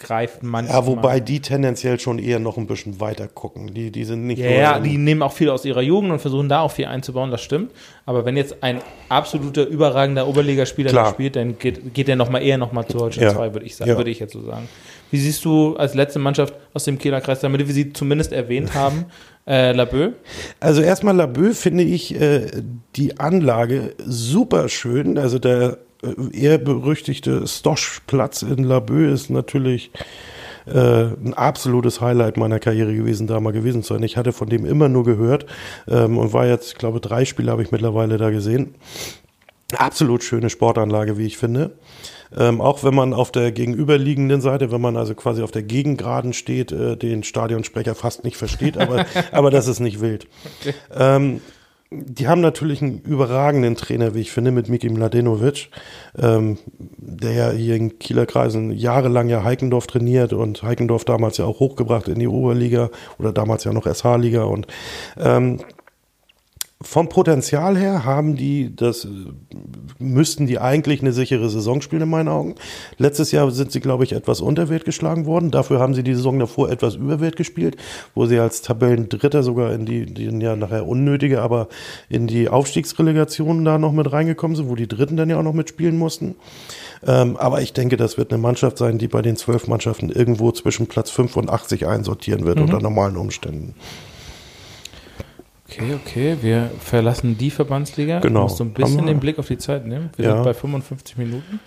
abgreifen 0.00 0.48
manchmal. 0.48 0.80
Ja, 0.80 0.86
wobei 0.86 1.20
die 1.20 1.40
tendenziell 1.40 1.98
schon 2.00 2.18
eher 2.18 2.38
noch 2.38 2.56
ein 2.56 2.66
bisschen 2.66 3.00
weiter 3.00 3.28
gucken. 3.28 3.72
Die, 3.74 3.90
die 3.90 4.04
sind 4.04 4.26
nicht 4.26 4.38
Ja, 4.38 4.50
ja, 4.50 4.78
die 4.80 4.98
nehmen 4.98 5.22
auch 5.22 5.32
viel 5.32 5.50
aus 5.50 5.64
ihrer 5.64 5.82
Jugend 5.82 6.10
und 6.12 6.18
versuchen 6.20 6.48
da 6.48 6.60
auch 6.60 6.70
viel 6.70 6.86
einzubauen, 6.86 7.30
das 7.30 7.42
stimmt. 7.42 7.70
Aber 8.06 8.24
wenn 8.24 8.36
jetzt 8.36 8.62
ein 8.62 8.80
absoluter 9.08 9.66
überragender 9.66 10.26
Oberligaspieler 10.26 10.90
Klar. 10.90 11.10
spielt, 11.12 11.36
dann 11.36 11.58
geht, 11.58 11.94
geht 11.94 12.08
der 12.08 12.16
noch 12.16 12.30
mal 12.30 12.40
eher 12.42 12.58
nochmal 12.58 12.86
zu 12.86 12.98
Holstein 12.98 13.24
Ja. 13.24 13.34
2, 13.34 13.54
würde 13.54 13.66
ich 13.66 13.76
sagen, 13.76 13.90
Ja. 13.90 13.96
würde 13.96 14.10
ich 14.10 14.18
jetzt 14.18 14.32
so 14.32 14.42
sagen. 14.42 14.68
Wie 15.10 15.18
siehst 15.18 15.44
du 15.44 15.76
als 15.76 15.94
letzte 15.94 16.18
Mannschaft 16.18 16.54
aus 16.72 16.84
dem 16.84 16.98
Kieler 16.98 17.20
Kreis, 17.20 17.40
damit 17.40 17.66
wir 17.66 17.74
sie 17.74 17.92
zumindest 17.92 18.32
erwähnt 18.32 18.74
haben, 18.74 19.06
äh, 19.46 19.72
Laboe? 19.72 20.14
Also 20.60 20.82
erstmal 20.82 21.16
Laboe 21.16 21.52
finde 21.54 21.84
ich 21.84 22.18
äh, 22.20 22.46
die 22.96 23.18
Anlage 23.18 23.94
super 24.04 24.68
schön. 24.68 25.18
Also 25.18 25.38
der 25.38 25.78
eher 26.32 26.58
berüchtigte 26.58 27.46
Stosch-Platz 27.46 28.42
in 28.42 28.64
Laboe 28.64 29.06
ist 29.06 29.30
natürlich 29.30 29.90
äh, 30.66 30.72
ein 30.72 31.34
absolutes 31.34 32.00
Highlight 32.00 32.36
meiner 32.36 32.58
Karriere 32.58 32.94
gewesen, 32.94 33.26
da 33.26 33.40
mal 33.40 33.52
gewesen 33.52 33.82
zu 33.82 33.94
sein. 33.94 34.02
Ich 34.02 34.16
hatte 34.16 34.32
von 34.32 34.48
dem 34.48 34.64
immer 34.64 34.88
nur 34.88 35.04
gehört 35.04 35.46
ähm, 35.88 36.18
und 36.18 36.32
war 36.32 36.46
jetzt, 36.46 36.72
ich 36.72 36.74
glaube, 36.78 37.00
drei 37.00 37.24
Spiele 37.24 37.50
habe 37.50 37.62
ich 37.62 37.70
mittlerweile 37.70 38.18
da 38.18 38.30
gesehen. 38.30 38.74
Absolut 39.76 40.24
schöne 40.24 40.50
Sportanlage, 40.50 41.16
wie 41.16 41.26
ich 41.26 41.36
finde. 41.38 41.72
Ähm, 42.36 42.60
auch 42.60 42.84
wenn 42.84 42.94
man 42.94 43.12
auf 43.12 43.32
der 43.32 43.50
gegenüberliegenden 43.50 44.40
Seite, 44.40 44.70
wenn 44.70 44.80
man 44.80 44.96
also 44.96 45.14
quasi 45.14 45.42
auf 45.42 45.50
der 45.50 45.64
Gegengraden 45.64 46.32
steht, 46.32 46.70
äh, 46.70 46.96
den 46.96 47.24
Stadionsprecher 47.24 47.94
fast 47.94 48.24
nicht 48.24 48.36
versteht, 48.36 48.78
aber, 48.78 49.04
aber 49.32 49.50
das 49.50 49.66
ist 49.66 49.80
nicht 49.80 50.00
wild. 50.00 50.28
Ähm, 50.94 51.40
die 51.92 52.28
haben 52.28 52.40
natürlich 52.40 52.82
einen 52.82 53.00
überragenden 53.00 53.74
Trainer, 53.74 54.14
wie 54.14 54.20
ich 54.20 54.30
finde, 54.30 54.52
mit 54.52 54.68
Miki 54.68 54.88
Mladenovic, 54.88 55.70
ähm, 56.16 56.56
der 56.98 57.32
ja 57.32 57.50
hier 57.50 57.74
in 57.74 57.98
Kieler 57.98 58.26
Kreisen 58.26 58.70
jahrelang 58.70 59.28
ja 59.28 59.42
Heikendorf 59.42 59.88
trainiert 59.88 60.32
und 60.32 60.62
Heikendorf 60.62 61.04
damals 61.04 61.36
ja 61.38 61.46
auch 61.46 61.58
hochgebracht 61.58 62.06
in 62.06 62.20
die 62.20 62.28
Oberliga 62.28 62.90
oder 63.18 63.32
damals 63.32 63.64
ja 63.64 63.72
noch 63.72 63.86
SH-Liga 63.86 64.44
und 64.44 64.68
ähm, 65.18 65.58
vom 66.82 67.10
Potenzial 67.10 67.76
her 67.76 68.06
haben 68.06 68.36
die 68.36 68.74
das, 68.74 69.06
müssten 69.98 70.46
die 70.46 70.58
eigentlich 70.58 71.02
eine 71.02 71.12
sichere 71.12 71.50
Saison 71.50 71.82
spielen 71.82 72.02
in 72.02 72.08
meinen 72.08 72.28
Augen. 72.28 72.54
Letztes 72.96 73.32
Jahr 73.32 73.50
sind 73.50 73.70
sie, 73.70 73.80
glaube 73.80 74.04
ich, 74.04 74.12
etwas 74.12 74.40
unter 74.40 74.70
Wert 74.70 74.86
geschlagen 74.86 75.26
worden. 75.26 75.50
Dafür 75.50 75.78
haben 75.78 75.92
sie 75.92 76.02
die 76.02 76.14
Saison 76.14 76.38
davor 76.38 76.70
etwas 76.70 76.94
über 76.94 77.20
Wert 77.20 77.36
gespielt, 77.36 77.76
wo 78.14 78.24
sie 78.24 78.38
als 78.38 78.62
Tabellendritter 78.62 79.42
sogar 79.42 79.74
in 79.74 79.84
die, 79.84 80.06
die 80.06 80.24
ja 80.24 80.56
nachher 80.56 80.88
unnötige, 80.88 81.42
aber 81.42 81.68
in 82.08 82.26
die 82.26 82.48
Aufstiegsrelegation 82.48 83.62
da 83.62 83.76
noch 83.76 83.92
mit 83.92 84.10
reingekommen 84.10 84.56
sind, 84.56 84.70
wo 84.70 84.74
die 84.74 84.88
Dritten 84.88 85.18
dann 85.18 85.28
ja 85.28 85.38
auch 85.38 85.42
noch 85.42 85.52
mitspielen 85.52 85.98
mussten. 85.98 86.36
Ähm, 87.06 87.36
aber 87.36 87.60
ich 87.60 87.74
denke, 87.74 87.98
das 87.98 88.16
wird 88.16 88.32
eine 88.32 88.40
Mannschaft 88.40 88.78
sein, 88.78 88.96
die 88.96 89.08
bei 89.08 89.20
den 89.20 89.36
zwölf 89.36 89.68
Mannschaften 89.68 90.08
irgendwo 90.08 90.50
zwischen 90.52 90.86
Platz 90.86 91.10
5 91.10 91.36
und 91.36 91.50
80 91.50 91.86
einsortieren 91.86 92.46
wird 92.46 92.58
unter 92.58 92.80
normalen 92.80 93.18
Umständen. 93.18 93.74
Okay, 95.70 95.94
okay, 95.94 96.36
wir 96.40 96.70
verlassen 96.80 97.38
die 97.38 97.50
Verbandsliga. 97.50 98.18
Genau. 98.20 98.40
Du 98.40 98.42
musst 98.44 98.56
so 98.56 98.64
ein 98.64 98.72
bisschen 98.72 99.06
den 99.06 99.20
Blick 99.20 99.38
auf 99.38 99.46
die 99.48 99.58
Zeit 99.58 99.86
nehmen. 99.86 100.10
Wir 100.16 100.26
Ja. 100.26 100.34
sind 100.34 100.44
bei 100.44 100.54
55 100.54 101.16
Minuten. 101.16 101.60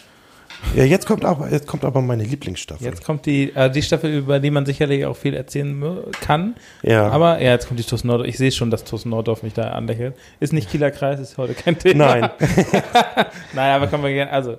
Ja, 0.75 0.83
jetzt 0.85 1.05
kommt 1.05 1.25
aber, 1.25 1.49
jetzt 1.51 1.67
kommt 1.67 1.83
aber 1.83 2.01
meine 2.01 2.23
Lieblingsstaffel. 2.23 2.85
Jetzt 2.85 3.03
kommt 3.03 3.25
die, 3.25 3.53
äh, 3.53 3.69
die 3.69 3.81
Staffel, 3.81 4.13
über 4.15 4.39
die 4.39 4.49
man 4.49 4.65
sicherlich 4.65 5.05
auch 5.05 5.15
viel 5.15 5.33
erzählen 5.33 5.83
kann. 6.21 6.55
Ja. 6.83 7.09
Aber 7.09 7.41
ja, 7.41 7.51
jetzt 7.51 7.67
kommt 7.67 7.79
die 7.79 7.83
TuS 7.83 8.03
Nordorf. 8.03 8.27
Ich 8.27 8.37
sehe 8.37 8.51
schon, 8.51 8.71
dass 8.71 8.83
TuS 8.85 9.05
Nordorf 9.05 9.43
mich 9.43 9.53
da 9.53 9.69
anlächelt. 9.71 10.15
Ist 10.39 10.53
nicht 10.53 10.69
Kieler 10.69 10.91
Kreis, 10.91 11.19
ist 11.19 11.37
heute 11.37 11.53
kein 11.53 11.77
Thema. 11.77 12.05
Nein. 12.17 12.29
Nein, 13.53 13.71
aber 13.75 13.87
können 13.87 14.03
wir 14.03 14.11
gerne, 14.13 14.31
also 14.31 14.57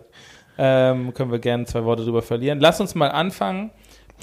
ähm, 0.59 1.13
können 1.15 1.33
wir 1.33 1.39
gerne 1.39 1.65
zwei 1.65 1.85
Worte 1.85 2.05
drüber 2.05 2.23
verlieren. 2.23 2.61
Lass 2.61 2.81
uns 2.81 2.95
mal 2.95 3.09
anfangen 3.11 3.71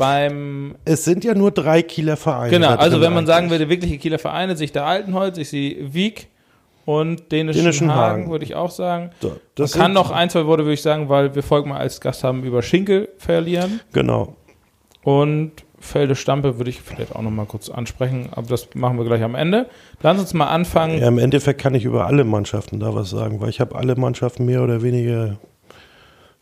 beim 0.02 0.74
Es 0.84 1.06
sind 1.06 1.24
ja 1.24 1.36
nur 1.36 1.52
drei 1.52 1.84
Kieler 1.84 2.18
Vereine. 2.18 2.50
Genau, 2.50 2.70
also 2.70 3.00
wenn 3.02 3.14
man 3.14 3.28
sagen 3.28 3.52
würde, 3.52 3.70
wirkliche 3.70 4.00
Kieler 4.00 4.18
Vereine, 4.18 4.56
sich 4.58 4.72
der 4.72 4.84
Altenholz, 4.84 5.38
ich 5.38 5.50
sehe 5.50 5.94
Wieg 5.94 6.28
und 6.86 7.32
Dänischen, 7.32 7.62
Dänischen 7.62 7.94
Hagen, 7.94 8.24
Hagen. 8.24 8.32
würde 8.32 8.44
ich 8.44 8.56
auch 8.56 8.72
sagen. 8.72 9.12
So, 9.22 9.28
Man 9.28 9.40
das 9.54 9.74
kann 9.74 9.94
noch 9.94 10.10
ein, 10.10 10.32
zwei 10.32 10.48
Worte, 10.48 10.64
würde 10.64 10.74
ich 10.74 10.82
sagen, 10.82 11.08
weil 11.08 11.36
wir 11.36 11.44
folgen 11.44 11.70
mal 11.70 11.78
als 11.78 12.02
Gast 12.02 12.24
haben, 12.24 12.44
über 12.44 12.64
Schinkel 12.64 13.10
verlieren. 13.20 13.80
Genau. 13.94 14.36
Und 15.04 15.52
Felde 15.80 16.16
Stampe 16.16 16.58
würde 16.58 16.72
ich 16.72 16.82
vielleicht 16.82 17.16
auch 17.16 17.22
noch 17.22 17.30
mal 17.30 17.46
kurz 17.46 17.70
ansprechen, 17.70 18.30
aber 18.32 18.48
das 18.48 18.70
machen 18.74 18.98
wir 18.98 19.06
gleich 19.06 19.22
am 19.22 19.36
Ende. 19.36 19.68
Lass 20.02 20.20
uns 20.20 20.34
mal 20.34 20.48
anfangen. 20.48 20.98
Ja, 20.98 21.10
im 21.10 21.20
Endeffekt 21.20 21.62
kann 21.62 21.76
ich 21.76 21.86
über 21.86 22.08
alle 22.08 22.24
Mannschaften 22.24 22.80
da 22.80 22.96
was 22.96 23.12
sagen, 23.12 23.40
weil 23.40 23.50
ich 23.50 23.60
habe 23.60 23.76
alle 23.76 23.96
Mannschaften 23.96 24.46
mehr 24.46 24.64
oder 24.64 24.82
weniger 24.82 25.38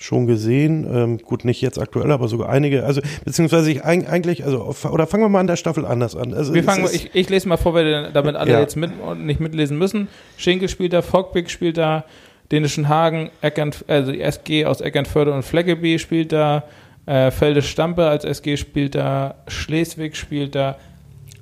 schon 0.01 0.25
gesehen. 0.27 0.87
Ähm, 0.91 1.17
gut, 1.19 1.43
nicht 1.45 1.61
jetzt 1.61 1.77
aktuell, 1.77 2.09
aber 2.11 2.27
sogar 2.29 2.49
einige. 2.49 2.85
Also 2.85 3.01
beziehungsweise 3.25 3.69
ich 3.69 3.83
eig- 3.85 4.07
eigentlich, 4.07 4.45
also 4.45 4.73
oder 4.91 5.05
fangen 5.05 5.23
wir 5.23 5.29
mal 5.29 5.41
an 5.41 5.47
der 5.47 5.57
Staffel 5.57 5.85
anders 5.85 6.15
an. 6.15 6.33
Also 6.33 6.53
Wir 6.53 6.63
fangen, 6.63 6.87
ich, 6.91 7.09
ich 7.13 7.29
lese 7.29 7.47
mal 7.49 7.57
vor, 7.57 7.73
weil 7.73 8.09
damit 8.13 8.35
alle 8.37 8.53
Ja. 8.53 8.59
jetzt 8.61 8.77
mit, 8.77 8.91
nicht 9.19 9.41
mitlesen 9.41 9.77
müssen. 9.77 10.07
Schinkel 10.37 10.69
spielt 10.69 10.93
da, 10.93 11.01
Fogbeck 11.01 11.49
spielt 11.49 11.77
da, 11.77 12.05
Dänischen 12.51 12.87
Hagen, 12.89 13.29
Eckern, 13.41 13.71
also 13.87 14.11
die 14.11 14.21
SG 14.21 14.65
aus 14.65 14.81
Eckernförde 14.81 15.33
und 15.33 15.43
Fleckeby 15.43 15.99
spielt 15.99 16.31
da, 16.31 16.63
äh, 17.05 17.29
Felde 17.29 17.61
Stampe 17.61 18.07
als 18.07 18.23
SG 18.23 18.55
spielt 18.57 18.95
da, 18.95 19.35
Schleswig 19.47 20.15
spielt 20.15 20.55
da, 20.55 20.77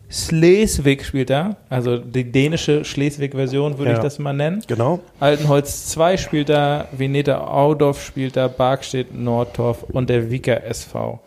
Schleswig 0.09 1.03
spielt 1.03 1.29
da, 1.29 1.57
also 1.69 1.97
die 1.97 2.31
dänische 2.31 2.85
Schleswig-Version 2.85 3.77
würde 3.77 3.91
Ja. 3.91 3.97
ich 3.97 4.03
das 4.03 4.19
mal 4.19 4.33
nennen. 4.33 4.63
genau. 4.67 4.99
Altenholz 5.19 5.87
2 5.89 6.17
spielt 6.17 6.49
da, 6.49 6.87
Veneta 6.91 7.45
Audorf 7.45 8.03
spielt 8.03 8.37
da, 8.37 8.47
Barkstedt, 8.47 9.13
Nordtorf 9.13 9.83
und 9.83 10.09
der 10.09 10.31
Wieker 10.31 10.63
SV. 10.63 11.19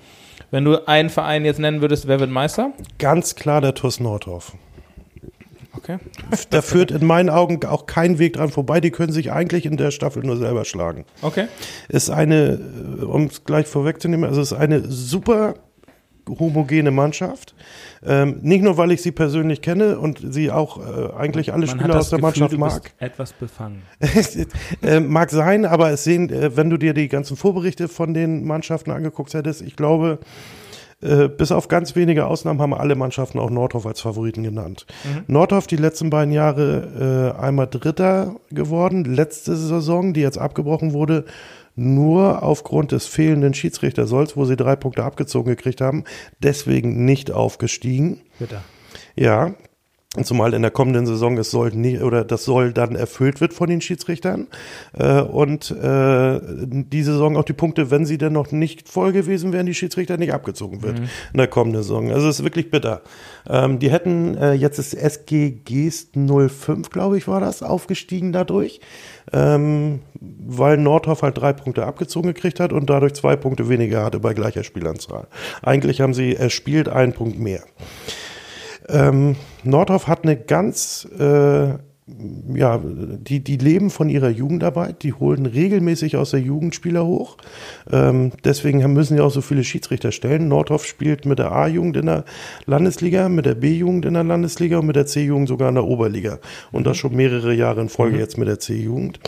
Wenn 0.51 0.65
du 0.65 0.87
einen 0.89 1.11
Verein 1.11 1.45
jetzt 1.45 1.59
nennen 1.61 1.81
würdest, 1.83 2.09
wer 2.09 2.21
wird 2.21 2.31
Meister? 2.31 2.73
Ganz 2.99 3.35
klar 3.37 3.61
der 3.61 3.75
TuS 3.75 4.01
Nordhoff. 4.01 4.53
Okay. 5.77 5.99
Da 6.51 6.63
führt 6.63 6.91
in 6.91 7.07
meinen 7.07 7.31
Augen 7.31 7.65
auch 7.65 7.87
kein 7.87 8.19
Weg 8.19 8.33
dran 8.33 8.49
vorbei. 8.51 8.81
Die 8.81 8.91
können 8.91 9.13
sich 9.13 9.31
eigentlich 9.31 9.67
in 9.67 9.77
der 9.77 9.93
Staffel 9.93 10.25
nur 10.25 10.37
selber 10.37 10.65
schlagen. 10.65 11.05
Okay. 11.23 11.47
ist 11.89 12.11
eine, 12.11 12.59
äh, 13.01 13.05
um 13.05 13.27
es 13.27 13.45
gleich 13.45 13.67
vorwegzunehmen, 13.69 14.29
also 14.29 14.41
es 14.41 14.51
ist 14.53 14.59
eine 14.59 14.83
super 14.91 15.55
homogene 16.29 16.91
Mannschaft. 16.91 17.55
Ähm, 18.03 18.39
nicht 18.41 18.63
nur, 18.63 18.79
weil 18.79 18.93
ich 18.93 19.03
sie 19.03 19.13
persönlich 19.13 19.61
kenne 19.61 19.99
und 19.99 20.33
sie 20.33 20.51
auch 20.51 20.79
äh, 20.79 21.13
eigentlich 21.15 21.53
alle 21.53 21.67
Spieler 21.67 21.99
aus 21.99 22.09
der 22.09 22.21
Mannschaft 22.21 22.57
mag. 22.57 22.93
etwas 22.99 23.33
befangen. 23.35 23.83
äh, 24.83 25.01
mag 25.01 25.31
sein, 25.31 25.67
aber 25.67 25.91
es 25.91 26.05
sehen, 26.05 26.31
äh, 26.31 26.57
wenn 26.57 26.71
du 26.71 26.79
dir 26.79 26.95
die 26.95 27.09
ganzen 27.09 27.37
Vorberichte 27.37 27.89
von 27.89 28.15
den 28.15 28.47
Mannschaften 28.47 28.91
angeguckt 28.91 29.35
hättest, 29.35 29.61
ich 29.61 29.77
glaube, 29.77 30.19
äh, 31.03 31.29
bis 31.29 31.53
auf 31.53 31.69
ganz 31.69 31.95
wenige 31.95 32.27
Ausnahmen 32.27 32.61
haben 32.61 32.73
alle 32.73 32.95
Mannschaften 32.95 33.39
auch 33.39 33.51
Nordhoff 33.51 33.87
als 33.87 34.01
Favoriten 34.01 34.43
genannt. 34.43 34.87
Nordhoff 35.27 35.67
die 35.67 35.77
letzten 35.77 36.09
beiden 36.09 36.33
Jahre 36.33 37.35
äh, 37.37 37.41
einmal 37.41 37.67
Dritter 37.67 38.37
geworden, 38.51 39.05
letzte 39.05 39.57
Saison, 39.57 40.15
die 40.15 40.21
jetzt 40.21 40.39
abgebrochen 40.39 40.93
wurde, 40.95 41.25
nur 41.81 42.43
aufgrund 42.43 42.93
des 42.93 43.07
fehlenden 43.07 43.55
Schiedsrichtersolls, 43.55 44.37
wo 44.37 44.45
sie 44.45 44.57
drei 44.57 44.77
Punkte 44.77 45.03
abgezogen 45.03 45.49
gekriegt 45.49 45.81
haben, 45.81 46.05
deswegen 46.43 47.05
nicht 47.05 47.31
aufgestiegen. 47.31 48.21
Bitte. 48.39 48.61
Ja. 49.17 49.55
Zumal 50.25 50.55
in 50.55 50.63
der 50.63 50.73
kommenden 50.73 51.07
Saison 51.07 51.39
es 51.39 51.53
soll 51.53 51.71
nie, 51.71 52.01
oder 52.01 52.25
das 52.25 52.45
soll 52.45 52.73
dann 52.73 52.97
erfüllt 52.97 53.41
wird 53.41 53.55
von 53.55 53.71
den 53.71 53.81
Schiedsrichtern 53.81 54.49
äh, 54.99 55.21
und 55.21 55.71
äh, 55.71 56.41
die 56.43 57.05
Saison 57.05 57.37
auch 57.37 57.45
die 57.45 57.53
Punkte, 57.53 57.93
wenn 57.93 58.05
sie 58.05 58.19
denn 58.19 58.33
noch 58.33 58.51
nicht 58.51 58.89
voll 58.89 59.13
gewesen 59.13 59.53
wären, 59.53 59.67
die 59.67 59.75
Schiedsrichter 59.75 60.17
nicht 60.17 60.35
abgezogen 60.35 60.83
wird 60.83 60.99
mhm. 60.99 61.09
in 61.33 61.39
der 61.39 61.47
kommenden 61.47 61.85
Saison. 61.85 62.11
Also 62.11 62.29
es 62.29 62.41
ist 62.41 62.45
wirklich 62.45 62.73
bitter. 62.73 63.03
Ähm, 63.49 63.79
die 63.79 63.93
hätten 63.93 64.37
äh, 64.37 64.55
jetzt 64.55 64.81
ist 64.81 64.95
SG 64.95 65.51
Geest 65.65 66.17
05, 66.17 66.91
glaube 66.91 67.17
ich, 67.17 67.29
war 67.29 67.39
das 67.39 67.63
aufgestiegen 67.63 68.33
dadurch, 68.33 68.81
ähm, 69.33 70.01
weil 70.21 70.77
Nordhoff 70.77 71.23
halt 71.23 71.39
drei 71.39 71.53
Punkte 71.53 71.87
abgezogen 71.87 72.35
gekriegt 72.35 72.59
hat 72.59 72.73
und 72.73 72.91
dadurch 72.91 73.13
zwei 73.13 73.37
Punkte 73.37 73.69
weniger 73.69 74.05
hatte 74.05 74.19
bei 74.19 74.35
gleicher 74.35 74.65
Spielanzahl. 74.65 75.29
Eigentlich 75.63 76.01
haben 76.01 76.15
sie 76.15 76.35
erspielt 76.35 76.89
einen 76.89 77.13
Punkt 77.13 77.39
mehr. 77.39 77.63
Ähm, 78.91 79.37
Nordhoff 79.65 80.07
hat 80.09 80.25
eine 80.25 80.37
ganz, 80.37 81.07
äh, 81.19 81.75
ja, 82.55 82.81
die, 82.83 83.41
die 83.41 83.57
leben 83.57 83.91
von 83.91 84.09
ihrer 84.09 84.31
Jugendarbeit, 84.31 85.03
die 85.05 85.13
holen 85.13 85.47
regelmäßig 85.47 86.17
aus 86.17 86.33
der 86.33 86.41
Jugendspieler 86.41 87.07
hoch. 87.07 87.37
Ähm, 87.93 88.33
deswegen 88.45 88.81
müssen 88.93 89.17
sie 89.17 89.23
auch 89.23 89.31
so 89.31 89.41
viele 89.41 89.63
Schiedsrichter 89.63 90.11
stellen. 90.11 90.49
Nordhoff 90.49 90.87
spielt 90.87 91.25
mit 91.25 91.39
der 91.39 91.53
A-Jugend 91.53 91.97
in 91.97 92.07
der 92.07 92.25
Landesliga, 92.67 93.29
mit 93.29 93.47
der 93.47 93.55
B-Jugend 93.55 94.07
in 94.07 94.15
der 94.15 94.25
Landesliga 94.25 94.79
und 94.79 94.87
mit 94.87 94.97
der 94.97 95.07
C-Jugend 95.07 95.49
sogar 95.49 95.69
in 95.69 95.77
der 95.77 95.85
Oberliga. 95.85 96.39
Und 96.73 96.87
das 96.87 96.97
schon 96.97 97.15
mehrere 97.15 97.55
Jahre 97.55 97.81
in 97.83 97.89
Folge 97.89 98.15
mhm. 98.15 98.21
jetzt 98.21 98.39
mit 98.39 98.49
der 98.49 98.59
C-Jugend. 98.59 99.21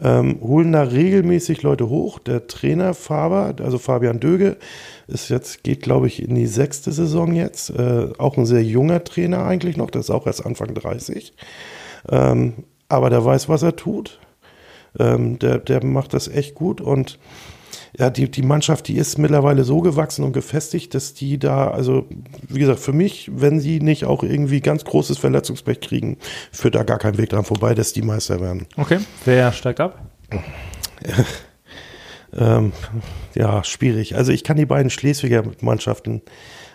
Ähm, 0.00 0.38
holen 0.40 0.72
da 0.72 0.82
regelmäßig 0.82 1.62
Leute 1.62 1.88
hoch. 1.88 2.20
Der 2.20 2.46
Trainer 2.46 2.94
Faber, 2.94 3.56
also 3.62 3.78
Fabian 3.78 4.20
Döge, 4.20 4.58
ist 5.12 5.28
jetzt, 5.28 5.62
geht 5.62 5.82
glaube 5.82 6.08
ich 6.08 6.22
in 6.22 6.34
die 6.34 6.46
sechste 6.46 6.90
Saison 6.90 7.34
jetzt. 7.34 7.70
Äh, 7.70 8.08
auch 8.18 8.36
ein 8.36 8.46
sehr 8.46 8.64
junger 8.64 9.04
Trainer 9.04 9.44
eigentlich 9.44 9.76
noch, 9.76 9.90
der 9.90 10.00
ist 10.00 10.10
auch 10.10 10.26
erst 10.26 10.44
Anfang 10.44 10.74
30. 10.74 11.34
Ähm, 12.08 12.64
aber 12.88 13.10
der 13.10 13.24
weiß, 13.24 13.48
was 13.48 13.62
er 13.62 13.76
tut. 13.76 14.18
Ähm, 14.98 15.38
der, 15.38 15.58
der 15.58 15.84
macht 15.84 16.12
das 16.12 16.28
echt 16.28 16.54
gut 16.54 16.80
und 16.80 17.18
ja, 17.98 18.08
die, 18.08 18.30
die 18.30 18.42
Mannschaft, 18.42 18.88
die 18.88 18.96
ist 18.96 19.18
mittlerweile 19.18 19.64
so 19.64 19.80
gewachsen 19.80 20.24
und 20.24 20.32
gefestigt, 20.32 20.94
dass 20.94 21.12
die 21.12 21.38
da, 21.38 21.68
also 21.68 22.06
wie 22.48 22.58
gesagt, 22.58 22.80
für 22.80 22.92
mich, 22.92 23.30
wenn 23.34 23.60
sie 23.60 23.80
nicht 23.80 24.06
auch 24.06 24.22
irgendwie 24.22 24.60
ganz 24.60 24.84
großes 24.84 25.18
Verletzungspech 25.18 25.80
kriegen, 25.80 26.16
führt 26.50 26.74
da 26.74 26.84
gar 26.84 26.98
kein 26.98 27.18
Weg 27.18 27.30
dran 27.30 27.44
vorbei, 27.44 27.74
dass 27.74 27.92
die 27.92 28.02
Meister 28.02 28.40
werden. 28.40 28.66
Okay, 28.76 28.98
wer 29.24 29.52
steigt 29.52 29.80
ab? 29.80 30.00
ähm, 32.36 32.72
ja, 33.34 33.62
schwierig. 33.64 34.16
Also 34.16 34.32
ich 34.32 34.44
kann 34.44 34.56
die 34.56 34.66
beiden 34.66 34.90
Schleswiger 34.90 35.42
Mannschaften 35.60 36.22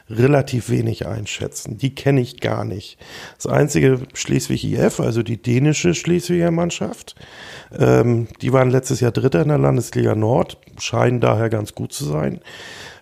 relativ 0.09 0.69
wenig 0.69 1.05
einschätzen. 1.05 1.77
Die 1.77 1.93
kenne 1.93 2.21
ich 2.21 2.39
gar 2.39 2.63
nicht. 2.63 2.97
Das 3.35 3.47
einzige 3.47 3.99
Schleswig 4.13 4.63
IF, 4.63 4.99
also 4.99 5.23
die 5.23 5.41
dänische 5.41 5.93
Schleswiger 5.93 6.51
Mannschaft, 6.51 7.15
ähm, 7.77 8.27
die 8.41 8.53
waren 8.53 8.69
letztes 8.69 8.99
Jahr 8.99 9.11
Dritter 9.11 9.41
in 9.41 9.49
der 9.49 9.57
Landesliga 9.57 10.15
Nord, 10.15 10.57
scheinen 10.79 11.19
daher 11.19 11.49
ganz 11.49 11.75
gut 11.75 11.91
zu 11.91 12.05
sein. 12.05 12.39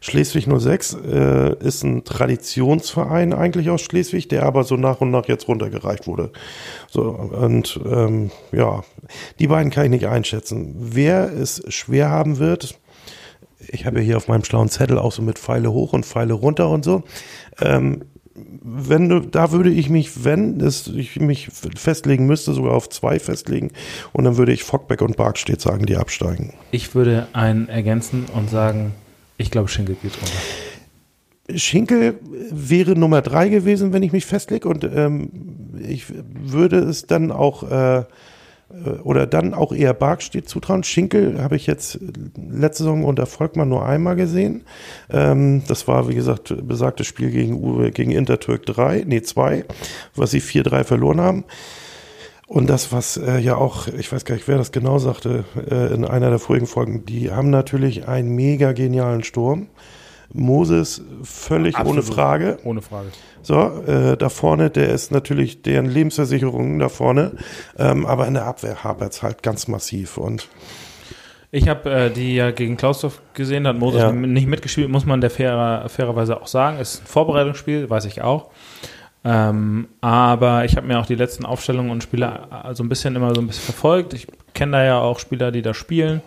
Schleswig 0.02 0.46
06 0.46 0.98
äh, 1.04 1.56
ist 1.66 1.84
ein 1.84 2.04
Traditionsverein 2.04 3.34
eigentlich 3.34 3.72
aus 3.72 3.82
Schleswig, 3.82 4.30
der 4.30 4.44
aber 4.44 4.64
so 4.64 4.76
nach 4.76 5.02
und 5.02 5.10
nach 5.10 5.28
jetzt 5.28 5.48
runtergereicht 5.48 6.06
wurde. 6.06 6.32
So, 6.92 7.10
und 7.10 7.80
ähm, 7.84 8.30
ja, 8.52 8.84
die 9.40 9.48
beiden 9.48 9.72
kann 9.72 9.86
ich 9.86 9.92
nicht 9.92 10.08
einschätzen. 10.08 10.76
Wer 10.78 11.32
es 11.34 11.64
schwer 11.70 12.10
haben 12.12 12.38
wird, 12.38 12.78
ich 13.70 13.86
habe 13.86 14.00
ja 14.00 14.04
hier 14.04 14.18
auf 14.18 14.28
meinem 14.28 14.44
schlauen 14.44 14.70
Zettel 14.70 14.98
auch 14.98 15.12
so 15.12 15.22
mit 15.22 15.40
Pfeile 15.40 15.72
hoch 15.72 15.94
und 15.94 16.06
Pfeile 16.06 16.34
runter 16.34 16.70
und 16.70 16.86
so. 16.86 17.04
Ähm, 17.62 18.04
wenn 18.36 19.08
du, 19.08 19.20
da 19.22 19.52
würde 19.52 19.70
ich 19.70 19.90
mich, 19.90 20.26
wenn 20.26 20.60
es, 20.60 20.88
ich 20.88 21.20
mich 21.20 21.50
festlegen 21.50 22.26
müsste, 22.26 22.54
sogar 22.54 22.74
auf 22.74 22.90
zwei 22.90 23.20
festlegen 23.20 23.72
und 24.12 24.26
dann 24.26 24.38
würde 24.38 24.52
ich 24.52 24.64
Fockbeck 24.64 25.02
und 25.02 25.16
Barkstedt 25.16 25.62
sagen, 25.62 25.86
die 25.86 25.96
absteigen. 25.96 26.54
Ich 26.72 26.96
würde 26.96 27.28
einen 27.32 27.70
ergänzen 27.70 28.26
und 28.34 28.50
sagen, 28.50 28.94
ich 29.38 29.52
glaube, 29.52 29.70
Schinkel 29.70 29.96
geht 30.02 30.14
runter. 30.18 31.58
Schinkel 31.58 32.20
wäre 32.52 32.96
Nummer 32.98 33.22
drei 33.22 33.50
gewesen, 33.50 33.94
wenn 33.94 34.04
ich 34.04 34.12
mich 34.12 34.26
festlege 34.26 34.68
und 34.68 34.84
ähm, 34.84 35.30
ich 35.80 36.06
würde 36.10 36.80
es 36.80 37.06
dann 37.06 37.32
auch 37.32 37.64
äh, 37.70 38.04
oder 39.04 39.28
dann 39.28 39.54
auch 39.54 39.72
eher 39.72 39.94
Barkstedt 39.94 40.50
zutrauen. 40.50 40.84
Schinkel 40.84 41.42
habe 41.42 41.56
ich 41.56 41.68
jetzt 41.68 42.00
letzte 42.36 42.84
Saison 42.84 43.04
unter 43.04 43.26
Volkmann 43.26 43.70
nur 43.70 43.86
einmal 43.86 44.16
gesehen. 44.16 44.64
Ähm, 45.10 45.64
das 45.68 45.88
war, 45.88 46.10
wie 46.10 46.16
gesagt, 46.16 46.54
besagtes 46.68 47.08
Spiel 47.08 47.32
gegen, 47.32 47.92
gegen 47.92 48.12
Intertürk 48.12 48.66
3, 48.66 49.04
nee 49.06 49.22
2, 49.22 49.66
was 50.16 50.32
sie 50.32 50.42
4-3 50.42 50.84
verloren 50.84 51.22
haben. 51.22 51.46
Und 52.48 52.70
das, 52.70 52.92
was 52.92 53.18
äh, 53.18 53.40
ja 53.40 53.56
auch, 53.56 53.88
ich 53.88 54.12
weiß 54.12 54.26
gar 54.26 54.36
nicht, 54.36 54.48
wer 54.48 54.58
das 54.58 54.72
genau 54.72 55.00
sagte, 55.00 55.46
äh, 55.70 55.94
in 55.94 56.06
einer 56.06 56.30
der 56.30 56.40
vorigen 56.40 56.68
Folgen, 56.68 57.06
die 57.06 57.32
haben 57.32 57.50
natürlich 57.50 58.08
einen 58.08 58.36
mega 58.36 58.72
genialen 58.72 59.24
Sturm. 59.24 59.68
Moses 60.32 61.02
völlig 61.24 61.76
Absolut. 61.76 62.04
ohne 62.04 62.14
Frage. 62.14 62.60
Ohne 62.64 62.82
Frage. 62.82 63.08
So, 63.46 63.84
äh, 63.86 64.18
da 64.18 64.30
vorne, 64.30 64.72
der 64.72 64.90
ist 64.90 65.12
natürlich 65.12 65.62
deren 65.62 65.86
Lebensversicherung 65.86 66.80
da 66.80 66.90
vorne. 66.90 67.34
Ähm, 67.78 68.08
aber 68.08 68.26
in 68.26 68.34
der 68.34 68.46
Abwehr 68.46 68.84
hapert 68.84 69.14
es 69.14 69.22
halt 69.22 69.44
ganz 69.44 69.68
massiv 69.68 70.18
und 70.18 70.48
ich 71.52 71.70
habe 71.70 71.90
äh, 71.90 72.10
die 72.10 72.36
ja 72.36 72.50
gegen 72.50 72.76
Klausdorf 72.76 73.22
gesehen, 73.36 73.66
da 73.66 73.70
hat 73.70 73.78
Moses 73.78 74.02
ja. 74.02 74.12
nicht 74.12 74.48
mitgespielt, 74.48 74.90
muss 74.90 75.06
man 75.06 75.22
der 75.22 75.30
fairer, 75.30 75.88
fairerweise 75.90 76.42
auch 76.42 76.48
sagen. 76.48 76.80
Ist 76.80 77.04
ein 77.04 77.06
Vorbereitungsspiel, 77.06 77.88
weiß 77.88 78.06
ich 78.06 78.24
auch. 78.24 78.50
Ähm, 79.24 79.90
aber 80.02 80.66
ich 80.66 80.76
habe 80.76 80.88
mir 80.88 81.00
auch 81.00 81.06
die 81.06 81.16
letzten 81.16 81.46
Aufstellungen 81.46 81.92
und 81.92 82.02
Spiele 82.02 82.48
so 82.50 82.56
also 82.56 82.84
ein 82.84 82.90
bisschen 82.90 83.16
immer 83.16 83.34
so 83.36 83.42
ein 83.42 83.48
bisschen 83.48 83.64
verfolgt. 83.64 84.16
Ich 84.16 84.28
kenne 84.56 84.72
da 84.72 84.84
ja 84.84 85.00
auch 85.00 85.20
Spieler, 85.20 85.52
die 85.52 85.62
da 85.62 85.76
spielen 85.76 86.24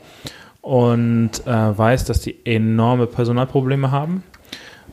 und 0.62 1.46
äh, 1.46 1.78
weiß, 1.78 2.04
dass 2.04 2.20
die 2.20 2.46
enorme 2.46 3.06
Personalprobleme 3.06 3.90
haben. 3.90 4.22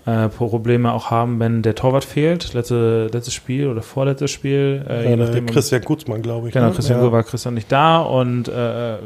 Äh, 0.06 0.30
Probleme 0.30 0.94
auch 0.94 1.10
haben, 1.10 1.40
wenn 1.40 1.64
der 1.64 1.74
Torwart 1.74 2.06
fehlt. 2.06 2.54
Letzte, 2.54 3.08
letztes 3.12 3.34
Spiel 3.34 3.68
oder 3.68 3.82
vorletztes 3.82 4.30
Spiel. 4.30 4.86
Äh, 4.88 5.10
ja, 5.10 5.16
nachdem, 5.16 5.48
Christian 5.48 5.82
Gutzmann, 5.82 6.22
glaube 6.22 6.48
ich. 6.48 6.54
Genau, 6.54 6.68
ne? 6.68 6.74
Christian 6.74 7.02
ja. 7.02 7.12
war 7.12 7.24
Christian 7.24 7.56
nicht 7.56 7.72
da 7.72 8.02
und 8.02 8.48
äh, 8.48 8.98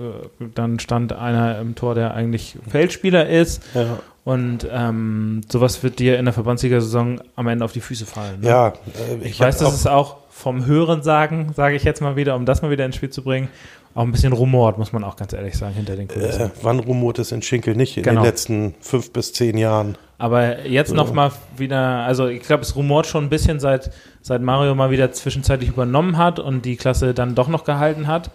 dann 0.56 0.78
stand 0.80 1.14
einer 1.14 1.58
im 1.60 1.76
Tor, 1.76 1.95
der 1.95 2.16
eigentlich 2.16 2.58
Feldspieler 2.68 3.30
ist. 3.30 3.64
Ja. 3.74 4.00
Und 4.26 4.68
ähm, 4.70 5.39
sowas 5.50 5.82
wird 5.84 6.00
dir 6.00 6.20
in 6.20 6.26
der 6.26 6.34
Verbandsliga-Saison 6.34 7.22
am 7.36 7.47
Ende 7.47 7.64
auf 7.64 7.72
die 7.72 7.80
Füße 7.80 8.06
fallen. 8.06 8.41
Ne? 8.41 8.50
Ja, 8.50 8.68
äh, 8.68 9.16
ich, 9.22 9.32
ich 9.32 9.39
weiß, 9.39 9.60
dass 9.60 9.74
es 9.74 9.88
auch 9.88 10.18
vom 10.30 10.66
Hören 10.66 11.02
sagen, 11.02 11.54
sage 11.56 11.78
ich 11.78 11.84
jetzt 11.84 12.02
mal 12.02 12.18
wieder, 12.18 12.36
um 12.36 12.45
das 12.45 12.62
mal 12.62 12.72
wieder 12.72 12.86
ins 12.86 12.97
Spiel 12.97 13.10
zu 13.10 13.24
bringen, 13.24 13.47
auch 13.95 14.03
ein 14.03 14.11
bisschen 14.11 14.33
rumort, 14.33 14.77
muss 14.77 14.93
man 14.93 15.03
auch 15.03 15.15
ganz 15.15 15.33
ehrlich 15.33 15.57
sagen, 15.57 15.73
hinter 15.73 15.95
den 15.95 16.07
Kulissen. 16.07 16.47
Äh, 16.47 16.49
wann 16.61 16.79
rumort 16.79 17.19
es 17.19 17.31
in 17.31 17.41
Schinkel 17.41 17.75
nicht? 17.75 17.97
In 17.97 18.03
genau. 18.03 18.21
den 18.21 18.25
letzten 18.25 18.75
fünf 18.81 19.11
bis 19.11 19.33
zehn 19.33 19.57
Jahren. 19.57 19.97
Aber 20.17 20.65
jetzt 20.65 20.89
so. 20.89 20.95
noch 20.95 21.13
mal 21.13 21.31
wieder, 21.57 21.79
also 21.79 22.27
ich 22.27 22.43
glaube, 22.43 22.63
es 22.63 22.75
rumort 22.75 23.07
schon 23.07 23.25
ein 23.25 23.29
bisschen, 23.29 23.59
seit, 23.59 23.91
seit 24.21 24.41
Mario 24.41 24.75
mal 24.75 24.91
wieder 24.91 25.11
zwischenzeitlich 25.11 25.69
übernommen 25.69 26.17
hat 26.17 26.39
und 26.39 26.65
die 26.65 26.75
Klasse 26.75 27.13
dann 27.13 27.35
doch 27.35 27.47
noch 27.47 27.63
gehalten 27.63 28.07
hat. 28.07 28.29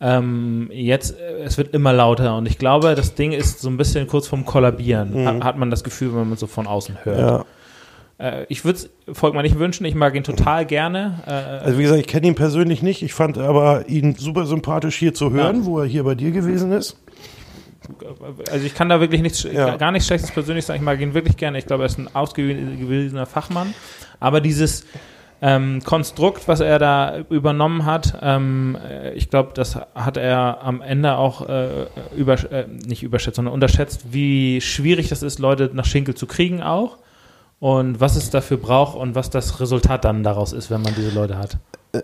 Ähm, 0.00 0.68
jetzt, 0.72 1.18
äh, 1.18 1.44
es 1.44 1.58
wird 1.58 1.74
immer 1.74 1.92
lauter 1.92 2.36
und 2.36 2.46
ich 2.46 2.58
glaube, 2.58 2.94
das 2.94 3.14
Ding 3.14 3.32
ist 3.32 3.60
so 3.60 3.70
ein 3.70 3.76
bisschen 3.76 4.06
kurz 4.08 4.26
vorm 4.26 4.44
Kollabieren, 4.44 5.22
mhm. 5.22 5.26
hat, 5.26 5.44
hat, 5.44 5.58
man 5.58 5.70
das 5.70 5.84
Gefühl, 5.84 6.14
wenn 6.14 6.28
man 6.28 6.38
so 6.38 6.46
von 6.46 6.66
außen 6.66 6.98
hört. 7.04 7.18
Ja. 7.18 7.44
Äh, 8.22 8.46
ich 8.48 8.64
würde 8.64 8.78
es 8.78 8.90
Volkmann 9.12 9.42
nicht 9.42 9.58
wünschen, 9.58 9.84
ich 9.84 9.94
mag 9.94 10.14
ihn 10.14 10.22
total 10.22 10.64
gerne. 10.64 11.22
Äh, 11.26 11.30
also 11.66 11.78
wie 11.78 11.82
gesagt, 11.82 12.00
ich 12.00 12.06
kenne 12.06 12.28
ihn 12.28 12.34
persönlich 12.34 12.82
nicht, 12.82 13.02
ich 13.02 13.12
fand 13.12 13.36
aber 13.36 13.88
ihn 13.88 14.14
super 14.14 14.46
sympathisch 14.46 14.96
hier 14.96 15.12
zu 15.12 15.32
hören, 15.32 15.60
ja. 15.60 15.64
wo 15.64 15.80
er 15.80 15.86
hier 15.86 16.04
bei 16.04 16.14
dir 16.14 16.30
gewesen 16.30 16.72
ist. 16.72 16.96
Also 18.52 18.64
ich 18.64 18.74
kann 18.74 18.88
da 18.88 19.00
wirklich 19.00 19.22
nichts, 19.22 19.42
ja. 19.42 19.76
gar 19.76 19.90
nichts 19.90 20.06
Schlechtes 20.06 20.30
persönlich 20.30 20.64
sagen, 20.64 20.78
ich 20.78 20.84
mag 20.84 21.00
ihn 21.00 21.14
wirklich 21.14 21.36
gerne, 21.36 21.58
ich 21.58 21.66
glaube, 21.66 21.82
er 21.82 21.86
ist 21.86 21.98
ein 21.98 22.14
ausgewiesener 22.14 23.26
Fachmann, 23.26 23.74
aber 24.20 24.40
dieses 24.40 24.86
ähm, 25.40 25.82
Konstrukt, 25.82 26.46
was 26.46 26.60
er 26.60 26.78
da 26.78 27.24
übernommen 27.28 27.84
hat, 27.84 28.16
ähm, 28.22 28.78
äh, 28.88 29.14
ich 29.14 29.30
glaube, 29.30 29.50
das 29.54 29.74
hat 29.96 30.16
er 30.16 30.62
am 30.62 30.80
Ende 30.80 31.16
auch 31.16 31.48
äh, 31.48 31.86
über, 32.16 32.34
äh, 32.52 32.66
nicht 32.68 33.02
überschätzt, 33.02 33.34
sondern 33.34 33.52
unterschätzt, 33.52 34.12
wie 34.12 34.60
schwierig 34.60 35.08
das 35.08 35.24
ist, 35.24 35.40
Leute 35.40 35.72
nach 35.72 35.86
Schinkel 35.86 36.14
zu 36.14 36.28
kriegen 36.28 36.62
auch 36.62 36.98
und 37.62 38.00
was 38.00 38.16
es 38.16 38.28
dafür 38.28 38.56
braucht 38.56 38.96
und 38.96 39.14
was 39.14 39.30
das 39.30 39.60
Resultat 39.60 40.04
dann 40.04 40.24
daraus 40.24 40.52
ist, 40.52 40.68
wenn 40.68 40.82
man 40.82 40.96
diese 40.96 41.10
Leute 41.10 41.38
hat. 41.38 41.58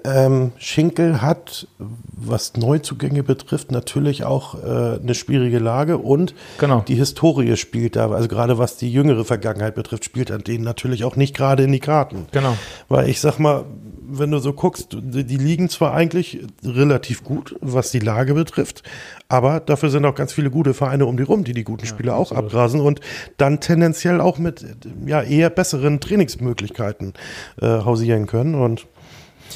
Ähm, 0.05 0.53
Schinkel 0.57 1.21
hat, 1.21 1.67
was 1.79 2.57
Neuzugänge 2.57 3.25
betrifft, 3.25 3.73
natürlich 3.73 4.23
auch 4.23 4.55
äh, 4.55 5.01
eine 5.03 5.17
schwierige 5.17 5.59
Lage 5.59 5.99
und 5.99 6.33
genau. 6.59 6.85
die 6.87 6.95
Historie 6.95 7.57
spielt 7.57 7.97
da, 7.97 8.09
also 8.09 8.29
gerade 8.29 8.59
was 8.59 8.77
die 8.77 8.93
jüngere 8.93 9.25
Vergangenheit 9.25 9.75
betrifft, 9.75 10.05
spielt 10.05 10.31
an 10.31 10.45
denen 10.45 10.63
natürlich 10.63 11.03
auch 11.03 11.17
nicht 11.17 11.35
gerade 11.35 11.65
in 11.65 11.73
die 11.73 11.81
Karten. 11.81 12.29
Genau. 12.31 12.57
Weil 12.89 13.09
ich 13.09 13.21
sag 13.21 13.41
mal, 13.41 13.65
wenn 14.09 14.31
du 14.31 14.39
so 14.39 14.53
guckst, 14.53 14.97
die, 15.01 15.37
liegen 15.37 15.69
zwar 15.69 15.93
eigentlich 15.93 16.41
relativ 16.65 17.23
gut, 17.23 17.57
was 17.61 17.91
die 17.91 17.99
Lage 17.99 18.35
betrifft, 18.35 18.83
aber 19.29 19.61
dafür 19.61 19.91
sind 19.91 20.05
auch 20.07 20.15
ganz 20.15 20.33
viele 20.33 20.51
gute 20.51 20.75
Vereine 20.75 21.07
um 21.07 21.17
die 21.17 21.23
rum, 21.23 21.45
die 21.45 21.53
die 21.53 21.65
guten 21.65 21.85
ja, 21.85 21.91
Spieler 21.91 22.17
auch 22.17 22.33
abgrasen 22.33 22.81
und 22.81 23.01
dann 23.37 23.61
tendenziell 23.61 24.21
auch 24.21 24.39
mit 24.39 24.65
ja 25.07 25.23
eher 25.23 25.51
besseren 25.51 26.01
Trainingsmöglichkeiten 26.01 27.13
äh, 27.61 27.67
hausieren 27.67 28.27
können 28.27 28.55
und 28.55 28.87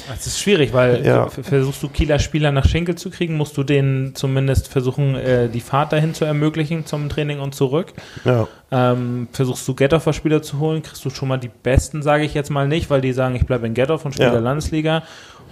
Das 0.07 0.25
ist 0.27 0.39
schwierig, 0.39 0.73
weil 0.73 1.05
Ja. 1.05 1.25
du- 1.33 1.43
versuchst 1.43 1.81
du 1.83 1.87
Kieler 1.89 2.19
Spieler 2.19 2.51
nach 2.51 2.65
Schinkel 2.67 2.95
zu 2.95 3.09
kriegen, 3.09 3.35
musst 3.37 3.55
du 3.57 3.63
denen 3.63 4.15
zumindest 4.15 4.67
versuchen, 4.67 5.15
äh, 5.15 5.49
die 5.49 5.59
Fahrt 5.61 5.93
dahin 5.93 6.13
zu 6.13 6.25
ermöglichen 6.25 6.85
zum 6.85 7.09
Training 7.09 7.39
und 7.39 7.53
zurück. 7.55 7.93
Ja. 8.25 8.47
Ähm, 8.71 9.27
versuchst 9.31 9.67
du 9.67 9.75
Gettorfer 9.75 10.13
Spieler 10.13 10.41
zu 10.41 10.59
holen, 10.59 10.81
kriegst 10.81 11.05
du 11.05 11.09
schon 11.09 11.27
mal 11.27 11.37
die 11.37 11.49
besten, 11.61 12.01
sage 12.01 12.23
ich 12.23 12.33
jetzt 12.33 12.49
mal 12.49 12.67
nicht, 12.67 12.89
weil 12.89 13.01
die 13.01 13.13
sagen, 13.13 13.35
ich 13.35 13.45
bleibe 13.45 13.67
in 13.67 13.73
Gettorf 13.73 14.03
und 14.05 14.13
spiele 14.13 14.27
Ja. 14.29 14.33
der 14.33 14.41
Landesliga. 14.41 15.03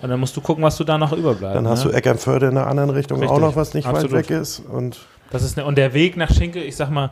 Und 0.01 0.09
dann 0.09 0.19
musst 0.19 0.35
du 0.35 0.41
gucken, 0.41 0.63
was 0.63 0.77
du 0.77 0.83
da 0.83 0.97
noch 0.97 1.13
überbleibt. 1.13 1.55
Dann 1.55 1.67
hast 1.67 1.85
ne? 1.85 1.91
du 1.91 1.97
Eckernförde 1.97 2.47
in 2.47 2.55
der 2.55 2.65
anderen 2.65 2.89
Richtung 2.89 3.19
Richtig. 3.19 3.35
auch 3.35 3.39
noch, 3.39 3.55
was 3.55 3.75
nicht 3.75 3.85
Absolut. 3.87 4.11
weit 4.13 4.29
weg 4.29 4.37
ist. 4.41 4.59
Und 4.67 4.97
Das 5.29 5.43
ist 5.43 5.55
ne, 5.57 5.63
und 5.65 5.77
der 5.77 5.93
Weg 5.93 6.17
nach 6.17 6.33
Schinkel, 6.33 6.63
ich 6.63 6.75
sag 6.75 6.89
mal, 6.89 7.11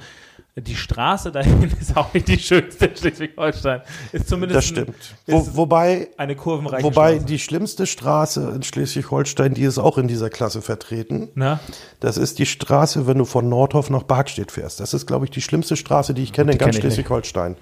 die 0.62 0.76
Straße 0.76 1.32
dahin 1.32 1.64
ist 1.82 1.96
auch 1.98 2.14
nicht 2.14 2.28
die 2.28 2.40
schönste 2.40 2.86
in 2.88 2.96
Schleswig-Holstein. 2.96 3.82
Ist 4.12 4.28
zumindest 4.30 4.58
das 4.58 4.66
ein- 4.78 4.84
stimmt. 4.84 5.16
Wo, 5.28 5.40
ist 5.40 5.56
wobei 5.56 6.10
eine 6.18 6.36
kurvenreiche 6.36 6.84
Wobei 6.84 7.12
Straße. 7.14 7.26
die 7.26 7.40
schlimmste 7.40 7.86
Straße 7.88 8.52
in 8.56 8.64
Schleswig-Holstein, 8.64 9.54
die 9.54 9.64
ist 9.64 9.78
auch 9.78 9.98
in 9.98 10.08
dieser 10.08 10.30
Klasse 10.30 10.62
vertreten. 10.62 11.30
Na? 11.36 11.60
Das 12.00 12.18
ist 12.18 12.40
die 12.40 12.46
Straße, 12.46 13.08
wenn 13.08 13.18
du 13.18 13.26
von 13.26 13.48
Nordhof 13.50 13.90
nach 13.90 14.04
Barkstedt 14.04 14.52
fährst. 14.52 14.80
Das 14.80 14.94
ist, 14.94 15.06
glaube 15.06 15.26
ich, 15.26 15.32
die 15.32 15.42
schlimmste 15.42 15.76
Straße, 15.76 16.14
die 16.14 16.24
ich 16.24 16.34
kenne 16.34 16.52
in 16.52 16.58
Die 16.58 16.64
ganz 16.64 16.76
kenn. 16.76 16.82
Schleswig-Holstein. 16.84 17.56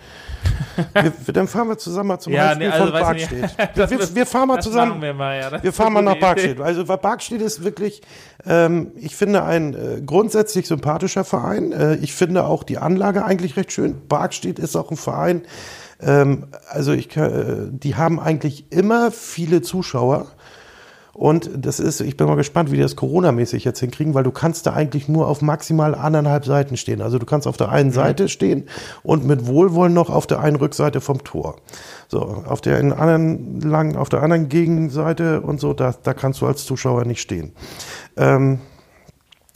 dann 1.34 1.48
fahren 1.48 1.68
wir 1.70 1.78
zusammen 1.78 2.08
mal 2.10 2.20
zum 2.20 2.34
Ja, 2.34 2.50
Heimspiel 2.50 2.68
nee, 2.68 2.74
also 2.74 2.86
von. 2.91 2.93
Barkstedt. 3.02 3.56
Wir, 3.76 4.16
wir 4.16 4.26
fahren 4.26 4.48
mal 4.48 4.62
zusammen. 4.62 5.02
wir 5.02 5.14
mal, 5.14 5.39
ja. 5.39 5.64
Wir 5.64 5.74
fahren 5.74 5.93
mal 5.93 6.02
nach. 6.02 6.20
Barkstedt. 6.20 6.60
Also 6.62 6.84
Barkstedt 6.86 7.41
ist 7.41 7.64
wirklich, 7.64 8.02
ähm, 8.45 8.91
ich 8.95 9.16
finde, 9.16 9.43
ein 9.43 9.74
äh, 9.74 10.02
grundsätzlich 10.06 10.68
sympathischer 10.68 11.24
Verein. 11.24 11.72
Äh, 11.72 11.95
ich 11.98 12.14
finde 12.14 12.45
auch 12.45 12.64
die 12.64 12.78
Anlage 12.88 13.26
eigentlich 13.26 13.58
recht 13.58 13.72
schön. 13.72 13.96
Barkstedt 14.08 14.60
ist 14.60 14.76
auch 14.76 14.90
ein 14.92 14.98
Verein, 14.98 15.42
ähm, 16.02 16.48
also 16.70 16.92
ich, 16.94 17.10
kann- 17.10 17.32
äh, 17.34 17.56
die 17.72 17.96
haben 17.96 18.20
eigentlich 18.20 18.66
immer 18.72 19.12
viele 19.12 19.62
Zuschauer. 19.62 20.28
Und 21.14 21.50
das 21.58 21.80
ist, 21.80 22.00
ich 22.00 22.16
bin 22.16 22.28
mal 22.28 22.36
gespannt, 22.36 22.70
wie 22.72 22.76
die 22.76 22.84
das 22.84 22.96
Corona-mäßig 22.96 23.64
jetzt 23.64 23.80
hinkriegen, 23.80 24.14
weil 24.14 24.24
du 24.24 24.30
kannst 24.30 24.68
da 24.68 24.74
eigentlich 24.74 25.08
nur 25.10 25.28
auf 25.28 25.42
maximal 25.42 25.96
anderthalb 25.96 26.46
Seiten 26.46 26.78
stehen. 26.78 27.02
Also 27.02 27.18
du 27.18 27.26
kannst 27.26 27.48
auf 27.48 27.58
der 27.58 27.70
einen 27.70 27.92
Seite 27.92 28.30
stehen 28.30 28.66
und 29.02 29.26
mit 29.26 29.48
Wohlwollen 29.48 29.96
noch 29.96 30.12
auf 30.12 30.28
der 30.28 30.42
einen 30.42 30.58
Rückseite 30.58 31.02
vom 31.02 31.24
Tor. 31.24 31.56
So, 32.08 32.20
auf 32.22 32.62
der 32.62 32.78
anderen 33.00 33.60
lang, 33.62 33.96
auf 33.96 34.10
der 34.10 34.22
anderen 34.22 34.48
Gegenseite 34.48 35.42
und 35.42 35.60
so, 35.60 35.74
da, 35.74 35.96
da 36.04 36.14
kannst 36.14 36.42
du 36.42 36.46
als 36.46 36.66
Zuschauer 36.66 37.04
nicht 37.06 37.22
stehen. 37.22 37.54
Ähm, 38.16 38.60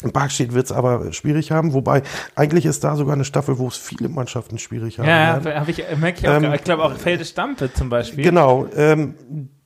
Barkstedt 0.10 0.54
wird 0.54 0.66
es 0.66 0.72
aber 0.72 1.14
schwierig 1.14 1.52
haben, 1.52 1.74
wobei 1.74 2.02
eigentlich 2.36 2.66
ist 2.66 2.84
da 2.84 2.96
sogar 2.96 3.14
eine 3.14 3.26
Staffel, 3.26 3.60
wo 3.60 3.68
es 3.68 3.78
viele 3.78 4.10
Mannschaften 4.10 4.58
schwierig 4.58 5.00
haben. 5.00 5.08
Ja, 5.08 5.40
hab 5.44 5.68
ich, 5.68 5.84
merke 5.98 6.20
ich 6.22 6.28
auch. 6.28 6.42
Ähm, 6.42 6.54
ich 6.54 6.64
glaube 6.64 6.84
auch 6.84 6.94
Felde 6.96 7.26
Stampe 7.26 7.72
zum 7.72 7.90
Beispiel. 7.90 8.24
Genau. 8.24 8.68
Ähm, 8.76 9.16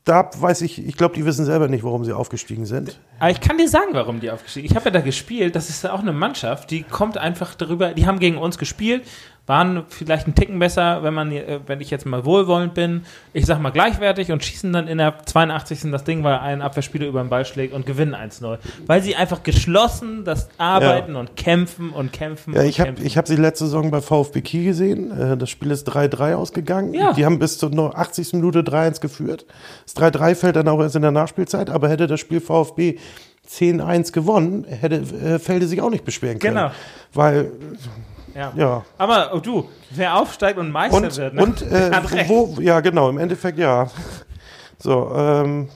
da 0.05 0.29
weiß 0.37 0.61
ich, 0.61 0.85
ich 0.85 0.97
glaube, 0.97 1.15
die 1.15 1.25
wissen 1.25 1.45
selber 1.45 1.67
nicht, 1.67 1.83
warum 1.83 2.05
sie 2.05 2.13
aufgestiegen 2.13 2.67
sind. 2.67 2.99
Aber 3.19 3.31
ich 3.31 3.41
kann 3.41 3.57
dir 3.57 3.67
sagen, 3.67 3.89
warum 3.93 4.19
die 4.19 4.29
aufgestiegen 4.29 4.67
Ich 4.67 4.75
habe 4.75 4.85
ja 4.85 4.91
da 4.91 5.01
gespielt. 5.01 5.55
Das 5.55 5.69
ist 5.69 5.83
ja 5.83 5.93
auch 5.93 6.01
eine 6.01 6.13
Mannschaft, 6.13 6.69
die 6.69 6.83
kommt 6.83 7.17
einfach 7.17 7.55
darüber. 7.55 7.93
Die 7.93 8.05
haben 8.05 8.19
gegen 8.19 8.37
uns 8.37 8.59
gespielt, 8.59 9.01
waren 9.47 9.83
vielleicht 9.89 10.25
einen 10.25 10.35
Ticken 10.35 10.57
besser, 10.57 11.03
wenn 11.03 11.13
man, 11.13 11.31
äh, 11.31 11.59
wenn 11.67 11.79
ich 11.79 11.91
jetzt 11.91 12.05
mal 12.05 12.25
wohlwollend 12.25 12.73
bin. 12.73 13.05
Ich 13.33 13.45
sag 13.45 13.59
mal 13.59 13.69
gleichwertig 13.69 14.31
und 14.31 14.43
schießen 14.43 14.73
dann 14.73 14.87
in 14.87 14.97
der 14.97 15.23
82. 15.25 15.91
das 15.91 16.03
Ding, 16.03 16.23
weil 16.23 16.39
ein 16.39 16.61
Abwehrspieler 16.61 17.05
über 17.05 17.21
den 17.21 17.29
Ball 17.29 17.45
schlägt 17.45 17.73
und 17.73 17.85
gewinnen 17.85 18.15
1-0. 18.15 18.57
Weil 18.87 19.01
sie 19.03 19.15
einfach 19.15 19.43
geschlossen 19.43 20.23
das 20.25 20.49
arbeiten 20.57 21.15
und 21.15 21.35
kämpfen 21.35 21.91
und 21.91 22.11
kämpfen. 22.11 22.53
Ja, 22.53 22.61
und 22.61 22.67
ich 22.67 22.79
habe 22.79 22.95
hab 22.97 23.27
sie 23.27 23.35
letzte 23.35 23.65
Saison 23.65 23.91
bei 23.91 24.01
VfB 24.01 24.41
Kiel 24.41 24.65
gesehen. 24.65 25.11
Äh, 25.11 25.37
Das 25.37 25.49
Spiel 25.49 25.69
ist 25.69 25.87
3-3 25.87 26.33
ausgegangen. 26.33 26.93
Ja. 26.93 27.13
Die 27.13 27.25
haben 27.25 27.37
bis 27.37 27.59
zur 27.59 27.69
noch 27.69 27.93
80. 27.93 28.33
Minute 28.33 28.61
3-1 28.61 28.99
geführt. 28.99 29.45
Das 29.85 29.95
3-3 29.95 30.35
fällt 30.35 30.55
dann 30.55 30.67
auch 30.67 30.79
erst 30.81 30.95
in 30.95 31.03
der 31.03 31.11
Nachspielzeit, 31.11 31.69
aber 31.69 31.89
hätte 31.89 32.07
das 32.07 32.19
Spiel 32.19 32.41
VfB 32.41 32.97
10-1 33.47 34.11
gewonnen, 34.11 34.65
hätte 34.67 34.95
äh, 34.95 35.39
Felde 35.39 35.67
sich 35.67 35.81
auch 35.81 35.91
nicht 35.91 36.03
beschweren 36.03 36.39
können. 36.39 36.55
Genau. 36.55 36.71
Weil, 37.13 37.51
ja. 38.35 38.53
ja. 38.55 38.85
Aber 38.97 39.31
oh, 39.33 39.39
du, 39.39 39.69
wer 39.91 40.19
aufsteigt 40.19 40.59
und 40.59 40.71
Meister 40.71 40.97
Und, 40.97 41.17
wird, 41.17 41.33
ne? 41.33 41.43
und 41.43 41.61
äh, 41.61 42.29
wo, 42.29 42.57
ja, 42.59 42.81
genau, 42.81 43.09
im 43.09 43.17
Endeffekt 43.17 43.57
ja. 43.57 43.89
So, 44.77 45.11
ähm, 45.15 45.69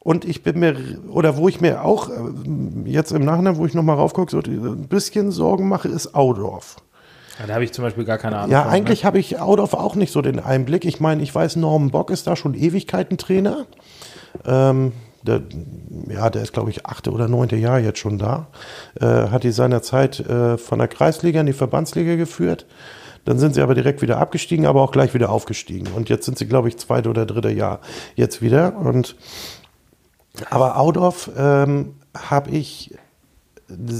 und 0.00 0.24
ich 0.24 0.42
bin 0.42 0.58
mir, 0.60 0.76
oder 1.10 1.36
wo 1.36 1.48
ich 1.48 1.60
mir 1.60 1.84
auch 1.84 2.08
ähm, 2.08 2.86
jetzt 2.86 3.12
im 3.12 3.24
Nachhinein, 3.24 3.56
wo 3.56 3.66
ich 3.66 3.74
nochmal 3.74 3.96
raufgucke, 3.96 4.30
so 4.30 4.38
ein 4.38 4.88
bisschen 4.88 5.32
Sorgen 5.32 5.68
mache, 5.68 5.88
ist 5.88 6.14
Audorf. 6.14 6.76
Ja, 7.38 7.46
da 7.46 7.54
habe 7.54 7.64
ich 7.64 7.72
zum 7.72 7.84
Beispiel 7.84 8.04
gar 8.04 8.18
keine 8.18 8.38
Ahnung. 8.38 8.50
Ja, 8.50 8.62
von, 8.62 8.72
eigentlich 8.72 9.04
habe 9.04 9.18
ich 9.18 9.40
Audorf 9.40 9.74
auch 9.74 9.94
nicht 9.94 10.12
so 10.12 10.22
den 10.22 10.40
Einblick. 10.40 10.84
Ich 10.84 11.00
meine, 11.00 11.22
ich 11.22 11.34
weiß, 11.34 11.56
Norman 11.56 11.90
Bock 11.90 12.10
ist 12.10 12.26
da 12.26 12.36
schon 12.36 12.54
Ewigkeiten 12.54 13.18
Trainer. 13.18 13.66
Ähm, 14.46 14.92
der, 15.26 15.42
ja, 16.08 16.30
der 16.30 16.42
ist, 16.42 16.52
glaube 16.52 16.70
ich, 16.70 16.86
achte 16.86 17.10
oder 17.10 17.28
neunte 17.28 17.56
Jahr 17.56 17.78
jetzt 17.78 17.98
schon 17.98 18.18
da. 18.18 18.48
Äh, 19.00 19.28
hat 19.28 19.44
die 19.44 19.52
seinerzeit 19.52 20.20
äh, 20.20 20.56
von 20.56 20.78
der 20.78 20.88
Kreisliga 20.88 21.40
in 21.40 21.46
die 21.46 21.52
Verbandsliga 21.52 22.16
geführt. 22.16 22.66
Dann 23.24 23.38
sind 23.38 23.54
sie 23.54 23.60
aber 23.60 23.74
direkt 23.74 24.02
wieder 24.02 24.18
abgestiegen, 24.18 24.66
aber 24.66 24.82
auch 24.82 24.92
gleich 24.92 25.12
wieder 25.12 25.30
aufgestiegen. 25.30 25.88
Und 25.94 26.08
jetzt 26.08 26.24
sind 26.24 26.38
sie, 26.38 26.46
glaube 26.46 26.68
ich, 26.68 26.78
zweite 26.78 27.10
oder 27.10 27.26
dritte 27.26 27.50
Jahr 27.50 27.80
jetzt 28.14 28.40
wieder. 28.40 28.76
Und 28.76 29.16
aber 30.50 30.78
Audorf 30.78 31.30
ähm, 31.36 31.94
habe 32.16 32.50
ich, 32.50 32.94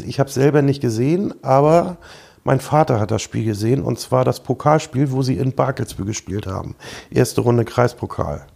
ich 0.06 0.20
habe 0.20 0.30
selber 0.30 0.62
nicht 0.62 0.80
gesehen, 0.80 1.34
aber 1.42 1.96
mein 2.44 2.60
Vater 2.60 3.00
hat 3.00 3.10
das 3.10 3.22
Spiel 3.22 3.44
gesehen 3.44 3.82
und 3.82 3.98
zwar 3.98 4.24
das 4.24 4.40
Pokalspiel, 4.40 5.10
wo 5.10 5.22
sie 5.22 5.36
in 5.36 5.52
Barkelsbü 5.52 6.04
gespielt 6.04 6.46
haben. 6.46 6.76
Erste 7.10 7.40
Runde 7.40 7.64
Kreispokal. 7.64 8.46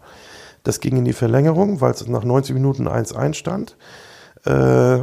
Das 0.63 0.81
ging 0.81 0.97
in 0.97 1.05
die 1.05 1.13
Verlängerung, 1.13 1.81
weil 1.81 1.93
es 1.93 2.07
nach 2.07 2.25
90 2.25 2.55
Minuten 2.55 2.87
1-1 2.89 3.35
stand. 3.35 3.77
Äh, 4.47 4.51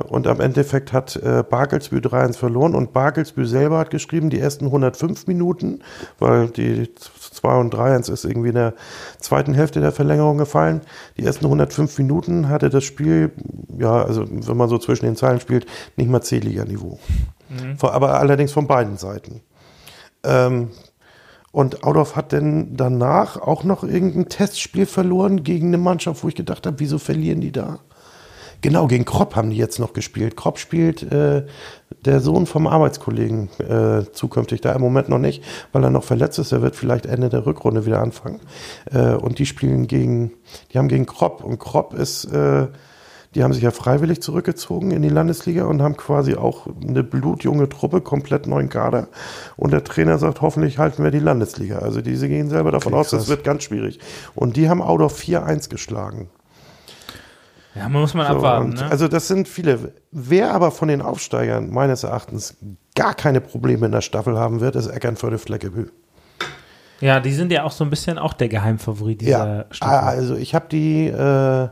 und 0.09 0.25
am 0.25 0.39
Endeffekt 0.39 0.93
hat 0.93 1.15
äh, 1.17 1.43
Barkelsbü 1.47 1.97
3-1 1.97 2.37
verloren 2.37 2.73
und 2.73 2.91
Barkelsbü 2.91 3.45
selber 3.45 3.77
hat 3.77 3.91
geschrieben, 3.91 4.31
die 4.31 4.39
ersten 4.39 4.65
105 4.65 5.27
Minuten, 5.27 5.81
weil 6.17 6.47
die 6.49 6.91
2 6.95 7.59
und 7.59 7.73
3-1 7.73 8.11
ist 8.11 8.25
irgendwie 8.25 8.49
in 8.49 8.55
der 8.55 8.73
zweiten 9.19 9.53
Hälfte 9.53 9.79
der 9.79 9.91
Verlängerung 9.91 10.39
gefallen. 10.39 10.81
Die 11.17 11.23
ersten 11.23 11.45
105 11.45 11.99
Minuten 11.99 12.49
hatte 12.49 12.69
das 12.71 12.83
Spiel, 12.83 13.31
ja, 13.77 14.01
also 14.03 14.25
wenn 14.27 14.57
man 14.57 14.69
so 14.69 14.79
zwischen 14.79 15.05
den 15.05 15.15
Zeilen 15.15 15.39
spielt, 15.39 15.67
nicht 15.97 16.09
mal 16.09 16.21
C-Liga-Niveau. 16.21 16.97
Vor- 17.77 17.93
Aber 17.93 18.19
allerdings 18.19 18.51
von 18.51 18.65
beiden 18.65 18.97
Seiten. 18.97 19.41
Ähm, 20.23 20.69
und 21.51 21.83
Audorf 21.83 22.15
hat 22.15 22.31
denn 22.31 22.75
danach 22.75 23.37
auch 23.37 23.63
noch 23.63 23.83
irgendein 23.83 24.29
Testspiel 24.29 24.85
verloren 24.85 25.43
gegen 25.43 25.67
eine 25.67 25.77
Mannschaft, 25.77 26.23
wo 26.23 26.27
ich 26.27 26.35
gedacht 26.35 26.65
habe, 26.67 26.79
wieso 26.79 26.99
verlieren 26.99 27.41
die 27.41 27.51
da? 27.51 27.79
Genau, 28.61 28.87
gegen 28.87 29.05
Kropp 29.05 29.35
haben 29.35 29.51
die 29.51 29.57
jetzt 29.57 29.79
noch 29.79 29.93
gespielt. 29.93 30.35
Kropp 30.35 30.57
spielt 30.57 31.03
äh, 31.11 31.45
der 32.05 32.19
Sohn 32.21 32.47
vom 32.47 32.65
Arbeitskollegen 32.65 33.49
äh, 33.59 34.11
zukünftig 34.11 34.61
da 34.61 34.73
im 34.73 34.81
Moment 34.81 35.09
noch 35.09 35.19
nicht, 35.19 35.43
weil 35.71 35.83
er 35.83 35.91
noch 35.91 36.03
verletzt 36.03 36.39
ist. 36.39 36.51
Er 36.51 36.63
wird 36.63 36.75
vielleicht 36.75 37.05
Ende 37.05 37.29
der 37.29 37.45
Rückrunde 37.45 37.85
wieder 37.85 38.01
anfangen. 38.01 38.39
Äh, 38.91 39.13
und 39.13 39.37
die 39.37 39.45
spielen 39.45 39.85
gegen, 39.85 40.31
die 40.73 40.79
haben 40.79 40.87
gegen 40.87 41.05
Kropp. 41.05 41.43
Und 41.43 41.59
Kropp 41.59 41.93
ist, 41.93 42.25
äh, 42.25 42.67
die 43.35 43.43
haben 43.43 43.53
sich 43.53 43.63
ja 43.63 43.71
freiwillig 43.71 44.21
zurückgezogen 44.21 44.91
in 44.91 45.01
die 45.01 45.09
Landesliga 45.09 45.65
und 45.65 45.81
haben 45.81 45.97
quasi 45.97 46.35
auch 46.35 46.67
eine 46.87 47.03
blutjunge 47.03 47.69
Truppe, 47.69 48.01
komplett 48.01 48.47
neuen 48.47 48.69
Kader. 48.69 49.07
Und 49.57 49.71
der 49.71 49.83
Trainer 49.83 50.17
sagt, 50.17 50.41
hoffentlich 50.41 50.77
halten 50.77 51.03
wir 51.03 51.11
die 51.11 51.19
Landesliga. 51.19 51.79
Also 51.79 52.01
diese 52.01 52.27
gehen 52.29 52.49
selber 52.49 52.71
davon 52.71 52.93
Okay, 52.93 53.01
aus, 53.01 53.09
das 53.11 53.27
wird 53.27 53.43
ganz 53.43 53.63
schwierig. 53.63 53.99
Und 54.33 54.55
die 54.55 54.69
haben 54.69 54.81
Audorf 54.81 55.19
4-1 55.19 55.69
geschlagen. 55.69 56.29
Ja, 57.75 57.89
muss 57.89 58.13
man 58.15 58.25
So, 58.27 58.33
abwarten. 58.37 58.69
Ne? 58.73 58.89
Also 58.89 59.07
das 59.07 59.27
sind 59.27 59.47
viele. 59.47 59.93
Wer 60.11 60.51
aber 60.53 60.71
von 60.71 60.87
den 60.87 61.01
Aufsteigern 61.01 61.69
meines 61.71 62.03
Erachtens 62.03 62.57
gar 62.95 63.13
keine 63.13 63.39
Probleme 63.41 63.85
in 63.85 63.91
der 63.91 64.01
Staffel 64.01 64.37
haben 64.39 64.61
wird, 64.61 64.75
ist 64.75 64.87
Eckernförde 64.87 65.37
Fleckebü. 65.37 65.87
ja, 67.01 67.19
die 67.19 67.33
sind 67.33 67.51
ja 67.51 67.63
auch 67.63 67.71
so 67.71 67.83
ein 67.83 67.91
bisschen 67.91 68.17
auch 68.17 68.33
der 68.33 68.47
Geheimfavorit 68.49 69.21
dieser 69.21 69.57
Ja, 69.59 69.65
Staffel. 69.69 69.95
also 70.07 70.35
ich 70.35 70.55
habe 70.55 70.65
die 70.71 71.05
äh, 71.07 71.67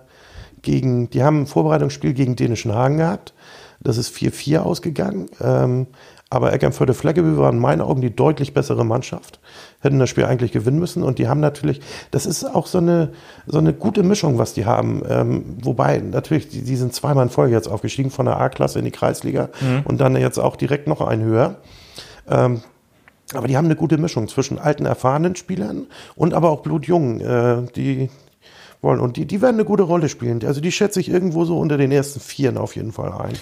gegen, 0.66 1.09
die 1.09 1.24
haben 1.24 1.43
ein 1.43 1.47
Vorbereitungsspiel 1.47 2.13
gegen 2.13 2.36
Dänischen 2.36 2.74
Hagen 2.74 2.97
gehabt. 2.97 3.34
Das 3.80 3.97
ist 3.97 4.13
4-4 4.13 4.59
ausgegangen. 4.59 5.28
Ähm, 5.39 5.88
aber 6.30 6.51
Eckernförde 6.51 6.93
Fleckebü 6.95 7.38
war 7.38 7.51
in 7.51 7.59
meinen 7.59 7.82
Augen 7.82 8.01
die 8.01 8.13
deutlich 8.13 8.53
bessere 8.53 8.84
Mannschaft. 8.84 9.39
Hätten 9.80 9.99
das 9.99 10.09
Spiel 10.09 10.26
eigentlich 10.26 10.51
gewinnen 10.51 10.80
müssen. 10.80 11.03
Und 11.03 11.20
die 11.20 11.28
haben 11.28 11.39
natürlich, 11.39 11.80
das 12.11 12.26
ist 12.26 12.43
auch 12.43 12.66
so 12.66 12.80
eine, 12.80 13.13
so 13.45 13.59
eine 13.59 13.74
gute 13.74 14.03
Mischung, 14.03 14.38
was 14.38 14.53
die 14.53 14.66
haben. 14.66 15.03
Ähm, 15.07 15.57
wobei 15.61 15.99
natürlich, 15.99 16.49
die, 16.49 16.63
die 16.63 16.76
sind 16.76 16.93
zweimal 16.93 17.26
in 17.26 17.30
Folge 17.30 17.53
jetzt 17.53 17.68
aufgestiegen, 17.68 18.09
von 18.09 18.26
der 18.26 18.41
A-Klasse 18.41 18.80
in 18.80 18.86
die 18.86 18.91
Kreisliga 18.91 19.49
und 19.86 20.01
dann 20.01 20.18
jetzt 20.18 20.39
auch 20.39 20.55
direkt 20.55 20.88
noch 20.88 20.99
ein 20.99 21.22
höher. 21.22 21.57
Ähm, 22.28 22.61
aber 23.34 23.47
die 23.47 23.55
haben 23.55 23.66
eine 23.66 23.76
gute 23.76 23.97
Mischung 23.97 24.28
zwischen 24.28 24.59
alten, 24.59 24.86
erfahrenen 24.86 25.36
Spielern 25.36 25.88
und 26.16 26.34
aber 26.34 26.49
auch 26.49 26.61
blutjungen, 26.61 27.22
äh, 27.22 27.72
die 27.76 28.09
wollen. 28.86 29.01
Und 29.01 29.17
die, 29.17 29.25
die 29.25 29.41
werden 29.41 29.57
eine 29.57 29.65
gute 29.65 29.83
Rolle 29.83 30.07
spielen. 30.07 30.41
Also 30.45 30.61
die 30.61 30.71
schätze 30.71 31.01
ich 31.01 31.09
irgendwo 31.09 31.43
so 31.43 31.59
unter 31.59 31.77
den 31.77 31.91
ersten 31.91 32.21
Vieren 32.21 32.57
auf 32.57 32.77
jeden 32.77 32.93
Fall 32.93 33.11
ein. 33.11 33.33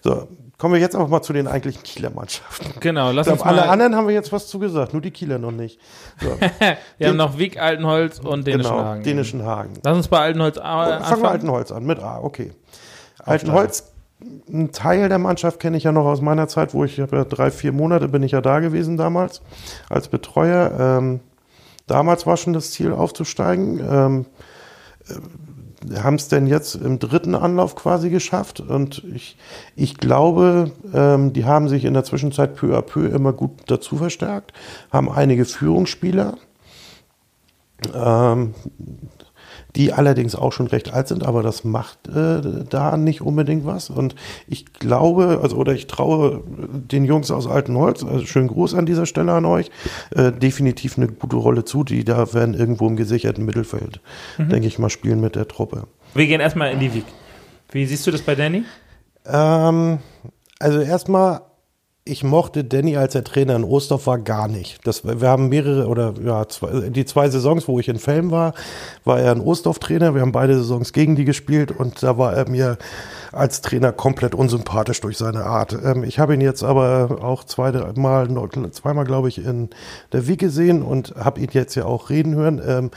So, 0.00 0.26
Kommen 0.62 0.74
wir 0.74 0.80
jetzt 0.80 0.94
aber 0.94 1.08
mal 1.08 1.22
zu 1.22 1.32
den 1.32 1.48
eigentlichen 1.48 1.82
Kieler 1.82 2.10
Mannschaften. 2.10 2.78
Genau, 2.78 3.10
lass 3.10 3.26
uns 3.26 3.40
mal. 3.40 3.48
alle 3.50 3.68
anderen 3.68 3.96
haben 3.96 4.06
wir 4.06 4.14
jetzt 4.14 4.30
was 4.30 4.46
zugesagt, 4.46 4.92
nur 4.92 5.02
die 5.02 5.10
Kieler 5.10 5.40
noch 5.40 5.50
nicht. 5.50 5.80
So, 6.20 6.38
wir 6.98 7.08
haben 7.08 7.16
noch 7.16 7.36
Wieg, 7.36 7.60
Altenholz 7.60 8.20
und 8.20 8.46
Dänischen 8.46 8.70
genau, 8.70 8.84
Hagen. 8.84 9.02
Dänischen 9.02 9.44
Hagen. 9.44 9.72
Lass 9.82 9.96
uns 9.96 10.06
bei 10.06 10.20
Altenholz 10.20 10.58
äh, 10.58 10.60
Oh, 10.60 10.62
Fangen 10.62 10.88
wir 10.88 10.94
anfangen. 10.98 11.26
Altenholz 11.26 11.72
an, 11.72 11.84
mit 11.84 11.98
A, 11.98 12.20
okay. 12.20 12.52
Altenholz, 13.24 13.92
ein 14.48 14.70
Teil 14.70 15.08
der 15.08 15.18
Mannschaft 15.18 15.58
kenne 15.58 15.76
ich 15.76 15.82
ja 15.82 15.90
noch 15.90 16.04
aus 16.04 16.20
meiner 16.20 16.46
Zeit, 16.46 16.74
wo 16.74 16.84
ich, 16.84 17.00
habe 17.00 17.24
drei, 17.24 17.50
vier 17.50 17.72
Monate 17.72 18.06
bin 18.06 18.22
ich 18.22 18.30
ja 18.30 18.40
da 18.40 18.60
gewesen 18.60 18.96
damals 18.96 19.42
als 19.88 20.06
Betreuer. 20.06 20.70
Ähm, 20.78 21.18
damals 21.88 22.24
war 22.24 22.36
schon 22.36 22.52
das 22.52 22.70
Ziel 22.70 22.92
aufzusteigen. 22.92 23.80
Ähm, 23.80 24.20
äh, 24.20 24.42
haben 25.96 26.16
es 26.16 26.28
denn 26.28 26.46
jetzt 26.46 26.74
im 26.74 26.98
dritten 26.98 27.34
Anlauf 27.34 27.74
quasi 27.74 28.10
geschafft? 28.10 28.60
Und 28.60 29.04
ich, 29.14 29.36
ich 29.76 29.96
glaube, 29.96 30.72
ähm, 30.94 31.32
die 31.32 31.44
haben 31.44 31.68
sich 31.68 31.84
in 31.84 31.94
der 31.94 32.04
Zwischenzeit 32.04 32.54
peu 32.54 32.76
à 32.76 32.82
peu 32.82 33.06
immer 33.06 33.32
gut 33.32 33.52
dazu 33.66 33.96
verstärkt, 33.96 34.52
haben 34.90 35.10
einige 35.10 35.44
Führungsspieler, 35.44 36.36
ähm, 37.94 38.54
die 39.76 39.92
allerdings 39.92 40.34
auch 40.34 40.52
schon 40.52 40.66
recht 40.66 40.92
alt 40.92 41.08
sind, 41.08 41.24
aber 41.24 41.42
das 41.42 41.64
macht 41.64 42.08
äh, 42.08 42.40
da 42.68 42.96
nicht 42.96 43.22
unbedingt 43.22 43.64
was. 43.64 43.90
Und 43.90 44.14
ich 44.46 44.72
glaube, 44.74 45.40
also 45.42 45.56
oder 45.56 45.72
ich 45.72 45.86
traue 45.86 46.42
den 46.46 47.04
Jungs 47.04 47.30
aus 47.30 47.46
Altenholz, 47.46 48.04
also 48.04 48.26
schönen 48.26 48.48
Gruß 48.48 48.74
an 48.74 48.86
dieser 48.86 49.06
Stelle 49.06 49.32
an 49.32 49.44
euch, 49.44 49.70
äh, 50.14 50.30
definitiv 50.32 50.98
eine 50.98 51.08
gute 51.08 51.36
Rolle 51.36 51.64
zu. 51.64 51.84
Die 51.84 52.04
da 52.04 52.32
werden 52.34 52.54
irgendwo 52.54 52.86
im 52.86 52.96
gesicherten 52.96 53.44
Mittelfeld, 53.44 54.00
denke 54.38 54.66
ich 54.66 54.78
mal, 54.78 54.90
spielen 54.90 55.20
mit 55.20 55.36
der 55.36 55.48
Truppe. 55.48 55.86
Wir 56.14 56.26
gehen 56.26 56.40
erstmal 56.40 56.72
in 56.72 56.80
die 56.80 56.92
Wieg. 56.92 57.04
Wie 57.70 57.86
siehst 57.86 58.06
du 58.06 58.10
das 58.10 58.20
bei 58.20 58.34
Danny? 58.34 58.64
Ähm, 59.26 59.98
also 60.58 60.80
erstmal, 60.80 61.40
ich 62.04 62.24
mochte 62.24 62.64
Danny 62.64 62.96
als 62.96 63.12
der 63.12 63.22
Trainer 63.22 63.54
in 63.54 63.62
Ostorf 63.62 64.08
war 64.08 64.18
gar 64.18 64.48
nicht. 64.48 64.80
Das, 64.84 65.04
wir 65.04 65.28
haben 65.28 65.48
mehrere 65.48 65.86
oder 65.86 66.14
ja, 66.24 66.48
zwei, 66.48 66.90
die 66.90 67.04
zwei 67.04 67.28
Saisons, 67.28 67.68
wo 67.68 67.78
ich 67.78 67.88
in 67.88 68.00
Felm 68.00 68.32
war, 68.32 68.54
war 69.04 69.20
er 69.20 69.30
ein 69.30 69.40
Ostorf-Trainer. 69.40 70.12
Wir 70.12 70.22
haben 70.22 70.32
beide 70.32 70.56
Saisons 70.56 70.92
gegen 70.92 71.14
die 71.14 71.24
gespielt 71.24 71.70
und 71.70 72.02
da 72.02 72.18
war 72.18 72.34
er 72.34 72.48
mir 72.48 72.76
als 73.30 73.60
Trainer 73.60 73.92
komplett 73.92 74.34
unsympathisch 74.34 75.00
durch 75.00 75.16
seine 75.16 75.44
Art. 75.44 75.78
Ähm, 75.84 76.02
ich 76.02 76.18
habe 76.18 76.34
ihn 76.34 76.40
jetzt 76.40 76.64
aber 76.64 77.18
auch 77.22 77.44
zweimal, 77.44 77.94
zweimal 78.72 79.04
glaube 79.04 79.28
ich, 79.28 79.38
in 79.38 79.70
der 80.12 80.26
Wieg 80.26 80.40
gesehen 80.40 80.82
und 80.82 81.14
habe 81.16 81.40
ihn 81.40 81.50
jetzt 81.52 81.76
ja 81.76 81.84
auch 81.84 82.10
reden 82.10 82.34
hören. 82.34 82.60
Ähm, 82.66 82.90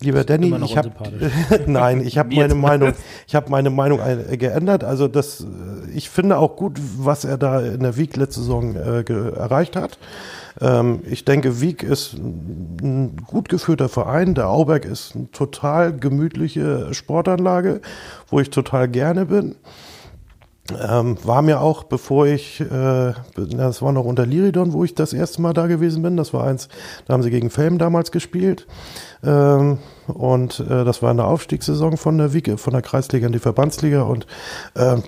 Lieber 0.00 0.24
Danny, 0.24 0.54
ich 0.64 0.76
habe 0.76 0.90
nein, 1.66 2.00
ich 2.00 2.18
habe 2.18 2.34
meine. 2.34 2.54
Meinung, 2.54 2.92
ich 3.26 3.34
habe 3.34 3.50
meine 3.50 3.70
Meinung 3.70 4.00
ein- 4.00 4.38
geändert. 4.38 4.84
Also 4.84 5.08
das, 5.08 5.40
äh, 5.42 5.46
ich 5.94 6.10
finde 6.10 6.38
auch 6.38 6.56
gut, 6.56 6.78
was 6.98 7.24
er 7.24 7.38
da 7.38 7.60
in 7.60 7.80
der 7.80 7.96
Wieg 7.96 8.16
letzte 8.16 8.40
Saison 8.40 8.74
äh, 8.76 9.04
ge 9.04 9.32
erreicht 9.36 9.76
hat. 9.76 9.98
Ähm, 10.60 11.00
ich 11.08 11.24
denke, 11.24 11.60
Wieg 11.60 11.82
ist 11.82 12.14
ein 12.14 13.16
gut 13.26 13.48
geführter 13.48 13.88
Verein. 13.88 14.34
Der 14.34 14.48
Auberg 14.48 14.84
ist 14.84 15.14
eine 15.14 15.30
total 15.30 15.96
gemütliche 15.96 16.92
Sportanlage, 16.92 17.80
wo 18.28 18.40
ich 18.40 18.50
total 18.50 18.88
gerne 18.88 19.26
bin. 19.26 19.56
Ähm, 20.72 21.18
war 21.22 21.42
mir 21.42 21.60
auch, 21.60 21.84
bevor 21.84 22.26
ich, 22.26 22.60
äh, 22.60 23.12
das 23.34 23.82
war 23.82 23.92
noch 23.92 24.06
unter 24.06 24.24
Liridon, 24.24 24.72
wo 24.72 24.82
ich 24.82 24.94
das 24.94 25.12
erste 25.12 25.42
Mal 25.42 25.52
da 25.52 25.66
gewesen 25.66 26.02
bin. 26.02 26.16
Das 26.16 26.32
war 26.32 26.44
eins, 26.44 26.68
da 27.06 27.12
haben 27.12 27.22
sie 27.22 27.30
gegen 27.30 27.50
Felm 27.50 27.76
damals 27.76 28.10
gespielt. 28.10 28.66
Ähm, 29.22 29.78
und 30.06 30.60
äh, 30.60 30.84
das 30.84 31.02
war 31.02 31.10
eine 31.10 31.24
Aufstiegssaison 31.24 31.98
von 31.98 32.16
der 32.16 32.32
Wiege, 32.32 32.56
von 32.56 32.72
der 32.72 32.80
Kreisliga 32.80 33.26
in 33.26 33.34
die 33.34 33.40
Verbandsliga 33.40 34.02
und 34.02 34.26
ähm, 34.74 35.02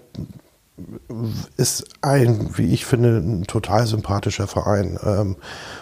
ist 1.57 1.85
ein, 2.03 2.51
wie 2.57 2.73
ich 2.73 2.85
finde, 2.85 3.16
ein 3.19 3.44
total 3.44 3.86
sympathischer 3.86 4.47
Verein. 4.47 4.98
Ähm, 5.03 5.36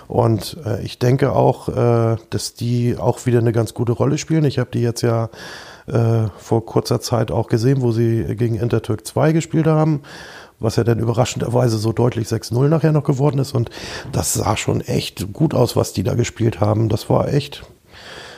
und 0.07 0.57
äh, 0.65 0.83
ich 0.83 0.99
denke 0.99 1.33
auch, 1.33 1.69
äh, 1.69 2.17
dass 2.31 2.55
die 2.55 2.97
auch 2.97 3.27
wieder 3.27 3.41
eine 3.41 3.53
ganz 3.53 3.75
gute 3.75 3.93
Rolle 3.93 4.19
spielen. 4.19 4.45
Ich 4.45 4.59
habe 4.59 4.71
die 4.73 4.83
jetzt 4.83 5.03
ja 5.03 5.31
äh, 5.87 6.29
vor 6.39 6.65
kurzer 6.65 7.01
Zeit 7.01 7.33
auch 7.33 7.49
gesehen, 7.49 7.83
wo 7.83 7.91
sie 7.91 8.37
gegen 8.37 8.55
Intertürk 8.55 9.05
2 9.05 9.33
gespielt 9.33 9.67
haben, 9.67 10.03
was 10.61 10.77
ja 10.77 10.85
dann 10.85 11.01
überraschenderweise 11.01 11.77
so 11.77 11.93
deutlich 11.93 12.29
6-0 12.29 12.69
nachher 12.69 12.93
noch 12.93 13.05
geworden 13.05 13.41
ist. 13.41 13.53
Und 13.53 13.71
das 14.13 14.33
sah 14.33 14.57
schon 14.57 14.81
echt 14.81 15.33
gut 15.33 15.55
aus, 15.55 15.75
was 15.75 15.93
die 15.93 16.05
da 16.05 16.15
gespielt 16.15 16.61
haben. 16.61 16.89
Das 16.89 17.11
war 17.11 17.33
echt. 17.33 17.65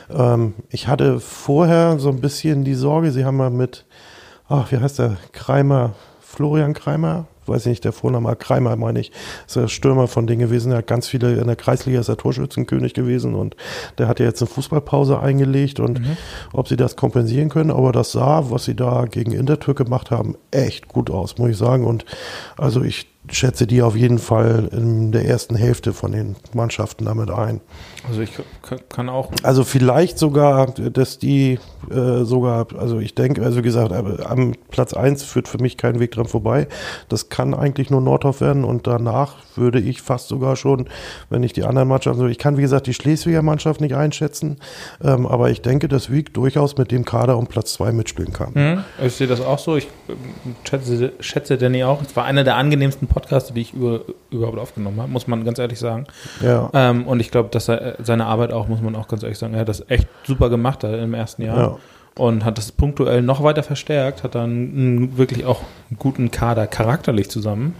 Ähm, 0.09 0.55
ich 0.69 0.87
hatte 0.87 1.19
vorher 1.19 1.99
so 1.99 2.09
ein 2.09 2.19
bisschen 2.19 2.63
die 2.63 2.73
Sorge, 2.73 3.11
sie 3.11 3.25
haben 3.25 3.39
ja 3.39 3.51
mit, 3.51 3.85
ach, 4.49 4.71
wie 4.71 4.77
heißt 4.77 4.97
der, 4.99 5.17
Kreimer, 5.33 5.93
Florian 6.29 6.73
Kreimer, 6.73 7.25
weiß 7.45 7.61
ich 7.61 7.69
nicht, 7.69 7.85
der 7.85 7.93
Vorname 7.93 8.35
Kreimer 8.35 8.75
meine 8.75 8.99
ich, 8.99 9.13
ist 9.47 9.55
der 9.55 9.69
Stürmer 9.69 10.09
von 10.09 10.27
denen 10.27 10.39
gewesen, 10.39 10.73
er 10.73 10.79
hat 10.79 10.87
ganz 10.87 11.07
viele, 11.07 11.33
in 11.35 11.47
der 11.47 11.55
Kreisliga 11.55 12.01
ist 12.01 12.09
er 12.09 12.17
Torschützenkönig 12.17 12.93
gewesen 12.93 13.33
und 13.33 13.55
der 13.97 14.09
hat 14.09 14.19
ja 14.19 14.25
jetzt 14.25 14.41
eine 14.41 14.49
Fußballpause 14.49 15.21
eingelegt 15.21 15.79
und 15.79 16.01
ob 16.51 16.67
sie 16.67 16.75
das 16.75 16.97
kompensieren 16.97 17.47
können, 17.47 17.71
aber 17.71 17.93
das 17.93 18.11
sah, 18.11 18.51
was 18.51 18.65
sie 18.65 18.75
da 18.75 19.05
gegen 19.05 19.31
Intertürk 19.31 19.77
gemacht 19.77 20.11
haben, 20.11 20.35
echt 20.51 20.89
gut 20.89 21.09
aus, 21.09 21.37
muss 21.37 21.51
ich 21.51 21.57
sagen. 21.57 21.85
Und 21.85 22.03
also 22.57 22.83
ich 22.83 23.07
schätze 23.31 23.65
die 23.65 23.81
auf 23.81 23.95
jeden 23.95 24.19
Fall 24.19 24.69
in 24.71 25.13
der 25.13 25.25
ersten 25.25 25.55
Hälfte 25.55 25.93
von 25.93 26.11
den 26.11 26.35
Mannschaften 26.53 27.05
damit 27.05 27.31
ein. 27.31 27.61
Also 28.07 28.21
ich 28.21 28.31
kann- 28.89 29.09
auch. 29.09 29.31
Also 29.43 29.63
vielleicht 29.63 30.17
sogar, 30.17 30.67
dass 30.67 31.19
die 31.19 31.59
äh, 31.89 32.23
sogar, 32.23 32.67
also 32.77 32.99
ich 32.99 33.15
denke, 33.15 33.43
also 33.43 33.59
wie 33.59 33.61
gesagt, 33.61 33.91
am 33.91 34.53
Platz 34.69 34.93
1 34.93 35.23
führt 35.23 35.47
für 35.47 35.59
mich 35.59 35.77
kein 35.77 35.99
Weg 35.99 36.11
dran 36.11 36.25
vorbei. 36.25 36.67
Das 37.09 37.29
kann 37.29 37.53
eigentlich 37.53 37.89
nur 37.89 38.01
Nordhoff 38.01 38.41
werden 38.41 38.63
und 38.63 38.87
danach 38.87 39.35
würde 39.55 39.79
ich 39.79 40.01
fast 40.01 40.27
sogar 40.27 40.55
schon, 40.55 40.87
wenn 41.29 41.43
ich 41.43 41.53
die 41.53 41.63
anderen 41.63 41.87
Mannschaften, 41.87 42.19
so 42.19 42.27
ich 42.27 42.37
kann 42.37 42.57
wie 42.57 42.61
gesagt 42.61 42.87
die 42.87 42.93
Schleswiger 42.93 43.41
Mannschaft 43.41 43.81
nicht 43.81 43.95
einschätzen, 43.95 44.57
ähm, 45.03 45.25
aber 45.25 45.49
ich 45.49 45.61
denke, 45.61 45.87
dass 45.87 46.11
Wieg 46.11 46.33
durchaus 46.33 46.77
mit 46.77 46.91
dem 46.91 47.05
Kader 47.05 47.37
um 47.37 47.47
Platz 47.47 47.73
2 47.73 47.91
mitspielen 47.91 48.33
kann. 48.33 48.53
Hm, 48.53 48.83
ich 49.05 49.13
sehe 49.13 49.27
das 49.27 49.41
auch 49.41 49.59
so. 49.59 49.75
Ich 49.77 49.87
ähm, 50.09 50.55
schätze, 50.67 51.13
schätze 51.19 51.57
Danny 51.57 51.83
auch. 51.83 52.01
Es 52.01 52.15
war 52.15 52.25
einer 52.25 52.43
der 52.43 52.55
angenehmsten 52.55 53.07
Podcasts, 53.07 53.53
die 53.53 53.61
ich 53.61 53.73
über, 53.73 54.01
überhaupt 54.31 54.59
aufgenommen 54.59 54.99
habe, 55.01 55.11
muss 55.11 55.27
man 55.27 55.43
ganz 55.43 55.59
ehrlich 55.59 55.79
sagen. 55.79 56.05
Ja. 56.41 56.69
Ähm, 56.73 57.07
und 57.07 57.19
ich 57.19 57.31
glaube, 57.31 57.49
dass 57.49 57.67
er, 57.69 57.96
seine 58.03 58.25
Arbeit 58.25 58.51
auch, 58.51 58.67
muss 58.67 58.81
man 58.81 58.95
auch 58.95 59.07
ganz 59.07 59.23
ehrlich 59.23 59.37
sagen, 59.37 59.53
er 59.53 59.61
hat 59.61 59.69
das 59.69 59.83
echt 59.89 60.07
super 60.23 60.49
gemacht 60.49 60.83
im 60.83 61.13
ersten 61.13 61.41
Jahr. 61.43 61.57
Ja. 61.57 61.77
Und 62.15 62.43
hat 62.43 62.57
das 62.57 62.71
punktuell 62.71 63.21
noch 63.21 63.43
weiter 63.43 63.61
verstärkt, 63.61 64.23
hat 64.23 64.33
dann 64.33 64.49
einen, 64.49 65.17
wirklich 65.17 65.45
auch 65.45 65.61
einen 65.89 65.99
guten 65.99 66.31
Kader 66.31 66.65
charakterlich 66.65 67.29
zusammen. 67.29 67.75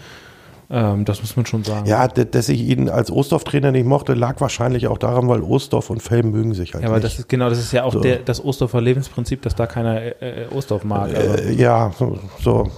Ähm, 0.69 1.06
das 1.06 1.22
muss 1.22 1.35
man 1.35 1.45
schon 1.45 1.64
sagen. 1.64 1.88
Ja, 1.88 2.07
dass 2.07 2.49
ich 2.49 2.61
ihn 2.61 2.89
als 2.89 3.10
Ostdorf-Trainer 3.10 3.72
nicht 3.72 3.85
mochte, 3.85 4.14
lag 4.14 4.39
wahrscheinlich 4.41 4.88
auch 4.88 4.98
daran, 4.98 5.27
weil 5.30 5.41
Ostdorf 5.41 5.89
und 5.89 6.03
Felm 6.03 6.31
mögen 6.31 6.53
sich 6.53 6.73
halt 6.73 6.84
Ja, 6.84 6.89
aber 6.89 6.98
nicht. 6.98 7.06
das 7.06 7.19
ist 7.19 7.30
genau, 7.30 7.49
das 7.49 7.60
ist 7.60 7.72
ja 7.72 7.84
auch 7.84 7.94
So. 7.94 8.02
der, 8.02 8.18
das 8.18 8.44
Ostdorfer 8.44 8.81
Lebensprinzip, 8.81 9.41
dass 9.41 9.56
da 9.56 9.65
keiner 9.65 10.02
äh, 10.02 10.44
äh, 10.44 10.48
Ostdorf 10.53 10.84
mag. 10.84 11.15
Also, 11.15 11.44
äh, 11.44 11.53
ja, 11.53 11.91
so, 11.98 12.19
so. 12.41 12.69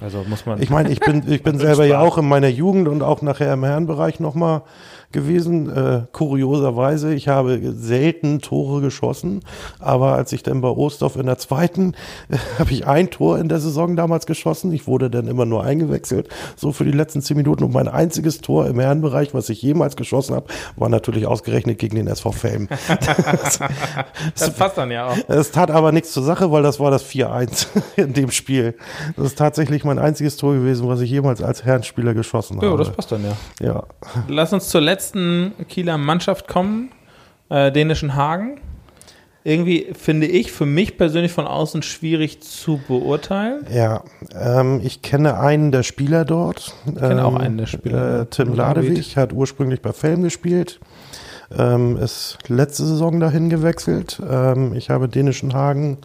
also 0.00 0.24
muss 0.28 0.46
man. 0.46 0.60
Ich 0.60 0.68
meine, 0.68 0.90
ich 0.90 0.98
bin, 0.98 1.22
ich 1.30 1.42
bin 1.44 1.58
selber 1.60 1.84
ja 1.84 2.00
auch 2.00 2.18
in 2.18 2.26
meiner 2.28 2.48
Jugend 2.48 2.88
und 2.88 3.02
auch 3.02 3.22
nachher 3.22 3.52
im 3.52 3.64
Herrenbereich 3.64 4.18
nochmal 4.18 4.62
gewesen. 5.12 5.68
Äh, 5.74 6.02
kurioserweise, 6.12 7.14
ich 7.14 7.28
habe 7.28 7.60
selten 7.74 8.40
Tore 8.40 8.80
geschossen, 8.80 9.40
aber 9.78 10.14
als 10.14 10.32
ich 10.32 10.42
dann 10.42 10.60
bei 10.60 10.68
Ostdorf 10.68 11.16
in 11.16 11.26
der 11.26 11.38
zweiten, 11.38 11.94
äh, 12.28 12.36
habe 12.58 12.72
ich 12.72 12.86
ein 12.86 13.10
Tor 13.10 13.38
in 13.38 13.48
der 13.48 13.60
Saison 13.60 13.96
damals 13.96 14.26
geschossen. 14.26 14.72
Ich 14.72 14.86
wurde 14.86 15.10
dann 15.10 15.26
immer 15.28 15.46
nur 15.46 15.64
eingewechselt, 15.64 16.28
so 16.56 16.72
für 16.72 16.84
die 16.84 16.92
letzten 16.92 17.22
zehn 17.22 17.36
Minuten. 17.36 17.64
Und 17.64 17.72
mein 17.72 17.88
einziges 17.88 18.40
Tor 18.40 18.66
im 18.66 18.78
Herrenbereich, 18.80 19.34
was 19.34 19.48
ich 19.48 19.62
jemals 19.62 19.96
geschossen 19.96 20.34
habe, 20.34 20.46
war 20.76 20.88
natürlich 20.88 21.26
ausgerechnet 21.26 21.78
gegen 21.78 21.96
den 21.96 22.06
SV 22.06 22.32
Felm. 22.32 22.68
das 24.38 24.50
passt 24.56 24.78
dann 24.78 24.90
ja 24.90 25.08
auch. 25.08 25.16
Es 25.28 25.50
tat 25.50 25.70
aber 25.70 25.92
nichts 25.92 26.12
zur 26.12 26.22
Sache, 26.22 26.50
weil 26.52 26.62
das 26.62 26.80
war 26.80 26.90
das 26.90 27.04
4-1 27.08 27.66
in 27.96 28.12
dem 28.12 28.30
Spiel. 28.30 28.74
Das 29.16 29.26
ist 29.26 29.38
tatsächlich 29.38 29.84
mein 29.84 29.98
einziges 29.98 30.36
Tor 30.36 30.54
gewesen, 30.54 30.88
was 30.88 31.00
ich 31.00 31.10
jemals 31.10 31.42
als 31.42 31.64
Herrenspieler 31.64 32.14
geschossen 32.14 32.58
Ja, 32.60 32.68
habe. 32.70 32.78
das 32.78 32.90
passt 32.92 33.12
dann 33.12 33.24
ja. 33.24 33.66
Ja. 33.66 33.84
Lass 34.28 34.52
uns 34.52 34.68
zur 34.68 34.80
letzten 34.98 35.52
Kieler 35.68 35.96
Mannschaft 35.96 36.48
kommen, 36.48 36.90
äh, 37.50 37.70
dänischen 37.70 38.16
Hagen. 38.16 38.60
Irgendwie 39.44 39.86
finde 39.96 40.26
ich 40.26 40.50
für 40.50 40.66
mich 40.66 40.98
persönlich 40.98 41.30
von 41.30 41.46
außen 41.46 41.82
schwierig 41.82 42.42
zu 42.42 42.80
beurteilen. 42.88 43.64
Ja, 43.72 44.02
ähm, 44.34 44.80
ich 44.82 45.00
kenne 45.00 45.38
einen 45.38 45.70
der 45.70 45.84
Spieler 45.84 46.24
dort. 46.24 46.74
Ich 46.84 46.96
kenne 46.96 47.24
auch 47.24 47.36
einen 47.36 47.58
der 47.58 47.66
Spieler. 47.66 48.22
Äh, 48.22 48.26
Tim 48.26 48.54
Ladewig 48.54 49.16
hat 49.16 49.32
ursprünglich 49.32 49.80
bei 49.80 49.92
Felm 49.92 50.24
gespielt, 50.24 50.80
ähm, 51.56 51.96
ist 51.96 52.38
letzte 52.48 52.84
Saison 52.84 53.20
dahin 53.20 53.50
gewechselt. 53.50 54.20
Ähm, 54.28 54.74
ich 54.74 54.90
habe 54.90 55.08
dänischen 55.08 55.54
Hagen 55.54 55.98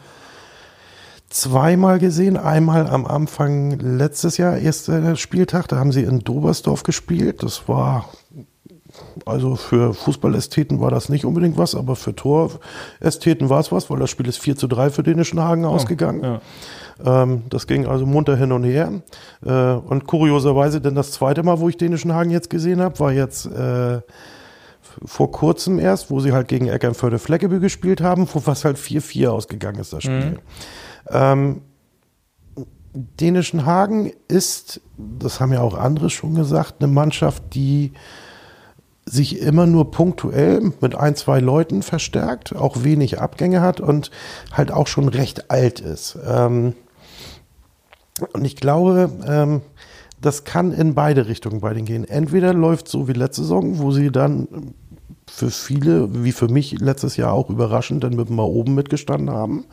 zweimal 1.30 1.98
gesehen. 1.98 2.38
Einmal 2.38 2.86
am 2.86 3.08
Anfang 3.08 3.72
letztes 3.80 4.38
Jahr, 4.38 4.56
erster 4.60 5.16
Spieltag, 5.16 5.68
da 5.68 5.78
haben 5.78 5.92
sie 5.92 6.04
in 6.04 6.20
Dobersdorf 6.20 6.84
gespielt. 6.84 7.42
Das 7.42 7.68
war 7.68 8.06
also 9.26 9.56
für 9.56 9.94
Fußballästheten 9.94 10.80
war 10.80 10.92
das 10.92 11.10
nicht 11.10 11.26
unbedingt 11.26 11.58
was, 11.58 11.76
aber 11.76 11.96
für 11.96 12.16
Torästheten 12.16 13.50
war 13.50 13.60
es 13.60 13.72
was, 13.72 13.90
weil 13.90 14.00
das 14.00 14.10
Spiel 14.10 14.28
ist 14.28 14.38
4 14.38 14.56
zu 14.56 14.68
3 14.68 14.90
für 14.90 15.04
Dänischen 15.04 15.40
Hagen 15.40 15.66
ausgegangen. 15.66 16.24
Ja. 16.24 16.42
Ähm, 17.24 17.44
das 17.50 17.68
ging 17.68 17.86
also 17.86 18.06
munter 18.06 18.36
hin 18.36 18.52
und 18.52 18.64
her. 18.64 19.02
Äh, 19.46 19.52
und 19.52 20.06
kurioserweise, 20.08 20.82
denn 20.82 20.96
das 20.96 21.12
zweite 21.12 21.44
Mal, 21.44 21.60
wo 21.60 21.70
ich 21.70 21.78
Dänischen 21.78 22.14
Hagen 22.14 22.30
jetzt 22.30 22.50
gesehen 22.50 22.82
habe, 22.82 23.00
war 23.00 23.12
jetzt 23.12 23.46
äh, 23.46 24.02
vor 25.06 25.32
kurzem 25.32 25.80
erst, 25.80 26.12
wo 26.12 26.20
sie 26.20 26.34
halt 26.34 26.48
gegen 26.48 26.68
Eckernförde 26.68 27.20
Fleckebü 27.20 27.60
gespielt 27.60 28.02
haben, 28.02 28.28
wo 28.32 28.42
was 28.46 28.66
halt 28.66 28.78
4-4 28.78 29.30
ausgegangen 29.30 29.80
ist, 29.80 29.94
das 29.94 30.04
Spiel. 30.04 30.32
Mhm. 30.32 30.40
Ähm, 31.10 31.62
Dänischen 32.94 33.66
Hagen 33.66 34.12
ist, 34.28 34.80
das 34.98 35.40
haben 35.40 35.52
ja 35.52 35.62
auch 35.62 35.76
andere 35.76 36.12
schon 36.12 36.36
gesagt, 36.36 36.76
eine 36.80 36.92
Mannschaft, 36.92 37.44
die 37.56 37.94
sich 39.06 39.40
immer 39.40 39.66
nur 39.66 39.92
punktuell 39.92 40.72
mit 40.80 40.96
ein, 40.96 41.16
zwei 41.16 41.40
Leuten 41.40 41.84
verstärkt, 41.84 42.56
auch 42.56 42.84
wenig 42.84 43.20
Abgänge 43.20 43.62
hat 43.62 43.80
und 43.80 44.12
halt 44.52 44.72
auch 44.72 44.88
schon 44.88 45.10
recht 45.10 45.52
alt 45.52 45.80
ist. 45.80 46.18
Ähm, 46.26 46.74
und 48.32 48.46
ich 48.46 48.56
glaube, 48.56 49.12
ähm, 49.28 49.62
das 50.22 50.46
kann 50.46 50.72
in 50.72 50.94
beide 50.94 51.28
Richtungen 51.28 51.60
bei 51.60 51.74
denen 51.74 51.86
gehen. 51.86 52.08
Entweder 52.08 52.54
läuft 52.54 52.88
so 52.88 53.08
wie 53.08 53.14
letzte 53.14 53.42
Saison, 53.42 53.80
wo 53.80 53.92
sie 53.92 54.12
dann 54.12 54.74
für 55.30 55.50
viele, 55.50 56.24
wie 56.24 56.32
für 56.32 56.48
mich 56.48 56.80
letztes 56.80 57.18
Jahr 57.18 57.34
auch 57.34 57.50
überraschend, 57.50 58.04
dann 58.04 58.16
mit 58.16 58.30
mal 58.30 58.44
oben 58.44 58.76
mitgestanden 58.76 59.30
haben. 59.30 59.66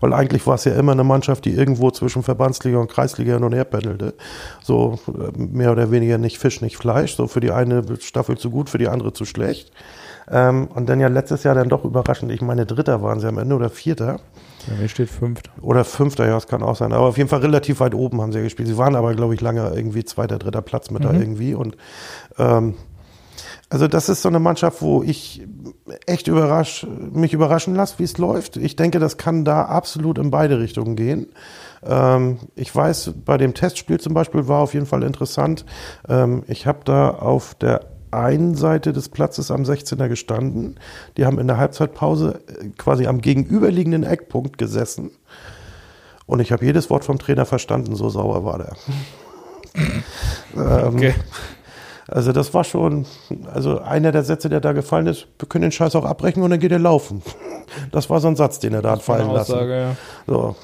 Weil 0.00 0.12
eigentlich 0.12 0.46
war 0.46 0.54
es 0.54 0.64
ja 0.64 0.74
immer 0.74 0.92
eine 0.92 1.04
Mannschaft, 1.04 1.44
die 1.44 1.52
irgendwo 1.52 1.90
zwischen 1.90 2.22
Verbandsliga 2.22 2.78
und 2.78 2.90
Kreisliga 2.90 3.34
hin 3.34 3.44
und 3.44 3.54
her 3.54 3.64
pendelte. 3.64 4.14
So 4.62 4.98
äh, 5.08 5.38
mehr 5.38 5.72
oder 5.72 5.90
weniger 5.90 6.18
nicht 6.18 6.38
Fisch, 6.38 6.60
nicht 6.60 6.76
Fleisch. 6.76 7.16
So 7.16 7.26
für 7.26 7.40
die 7.40 7.52
eine 7.52 7.84
Staffel 8.00 8.36
zu 8.36 8.50
gut, 8.50 8.70
für 8.70 8.78
die 8.78 8.88
andere 8.88 9.12
zu 9.12 9.24
schlecht. 9.24 9.72
Ähm, 10.30 10.68
und 10.74 10.88
dann 10.88 11.00
ja 11.00 11.08
letztes 11.08 11.42
Jahr 11.42 11.54
dann 11.54 11.68
doch 11.68 11.84
überraschend. 11.84 12.30
Ich 12.32 12.42
meine, 12.42 12.66
Dritter 12.66 13.02
waren 13.02 13.20
sie 13.20 13.28
am 13.28 13.38
Ende 13.38 13.54
oder 13.54 13.70
Vierter. 13.70 14.20
Ja, 14.66 14.74
hier 14.78 14.88
steht 14.88 15.08
Fünfter. 15.08 15.50
Oder 15.62 15.84
Fünfter, 15.84 16.26
ja, 16.26 16.34
das 16.34 16.46
kann 16.46 16.62
auch 16.62 16.76
sein. 16.76 16.92
Aber 16.92 17.06
auf 17.06 17.16
jeden 17.16 17.30
Fall 17.30 17.40
relativ 17.40 17.80
weit 17.80 17.94
oben 17.94 18.20
haben 18.20 18.32
sie 18.32 18.42
gespielt. 18.42 18.68
Sie 18.68 18.76
waren 18.76 18.94
aber, 18.94 19.14
glaube 19.14 19.34
ich, 19.34 19.40
lange 19.40 19.72
irgendwie 19.74 20.04
zweiter, 20.04 20.38
dritter 20.38 20.60
Platz 20.60 20.90
mit 20.90 21.02
mhm. 21.02 21.06
da 21.06 21.12
irgendwie. 21.14 21.54
Und 21.54 21.76
ähm, 22.38 22.74
also 23.70 23.86
das 23.86 24.08
ist 24.08 24.22
so 24.22 24.28
eine 24.28 24.40
Mannschaft, 24.40 24.80
wo 24.80 25.02
ich 25.02 25.46
echt 26.06 26.26
überrasch, 26.26 26.86
mich 27.12 27.34
überraschen 27.34 27.74
lasse, 27.74 27.98
wie 27.98 28.04
es 28.04 28.16
läuft. 28.16 28.56
Ich 28.56 28.76
denke, 28.76 28.98
das 28.98 29.18
kann 29.18 29.44
da 29.44 29.64
absolut 29.64 30.18
in 30.18 30.30
beide 30.30 30.58
Richtungen 30.58 30.96
gehen. 30.96 31.26
Ähm, 31.82 32.38
ich 32.54 32.74
weiß, 32.74 33.12
bei 33.24 33.36
dem 33.36 33.52
Testspiel 33.52 34.00
zum 34.00 34.14
Beispiel 34.14 34.48
war 34.48 34.60
auf 34.60 34.72
jeden 34.72 34.86
Fall 34.86 35.02
interessant. 35.02 35.66
Ähm, 36.08 36.44
ich 36.46 36.66
habe 36.66 36.80
da 36.84 37.10
auf 37.10 37.54
der 37.54 37.86
einen 38.10 38.54
Seite 38.54 38.94
des 38.94 39.10
Platzes 39.10 39.50
am 39.50 39.64
16er 39.64 40.08
gestanden. 40.08 40.80
Die 41.18 41.26
haben 41.26 41.38
in 41.38 41.46
der 41.46 41.58
Halbzeitpause 41.58 42.40
äh, 42.48 42.68
quasi 42.78 43.06
am 43.06 43.20
gegenüberliegenden 43.20 44.02
Eckpunkt 44.02 44.56
gesessen. 44.56 45.10
Und 46.24 46.40
ich 46.40 46.52
habe 46.52 46.64
jedes 46.64 46.88
Wort 46.88 47.04
vom 47.04 47.18
Trainer 47.18 47.44
verstanden, 47.44 47.96
so 47.96 48.08
sauer 48.08 48.44
war 48.44 48.58
der. 48.58 48.76
ähm, 50.56 50.94
okay. 50.94 51.14
Also 52.10 52.32
das 52.32 52.54
war 52.54 52.64
schon, 52.64 53.04
also 53.52 53.80
einer 53.80 54.12
der 54.12 54.24
Sätze, 54.24 54.48
der 54.48 54.60
da 54.60 54.72
gefallen 54.72 55.06
ist, 55.06 55.26
wir 55.38 55.46
können 55.48 55.62
den 55.62 55.72
Scheiß 55.72 55.94
auch 55.94 56.06
abbrechen 56.06 56.42
und 56.42 56.50
dann 56.50 56.60
geht 56.60 56.72
er 56.72 56.78
laufen. 56.78 57.22
Das 57.92 58.08
war 58.08 58.18
so 58.18 58.28
ein 58.28 58.34
Satz, 58.34 58.60
den 58.60 58.72
er 58.72 58.80
da 58.80 58.92
hat 58.92 59.02
fallen 59.02 59.28
Aussage, 59.28 59.68
lassen. 59.68 59.96
Ja. 60.26 60.34
So. 60.34 60.56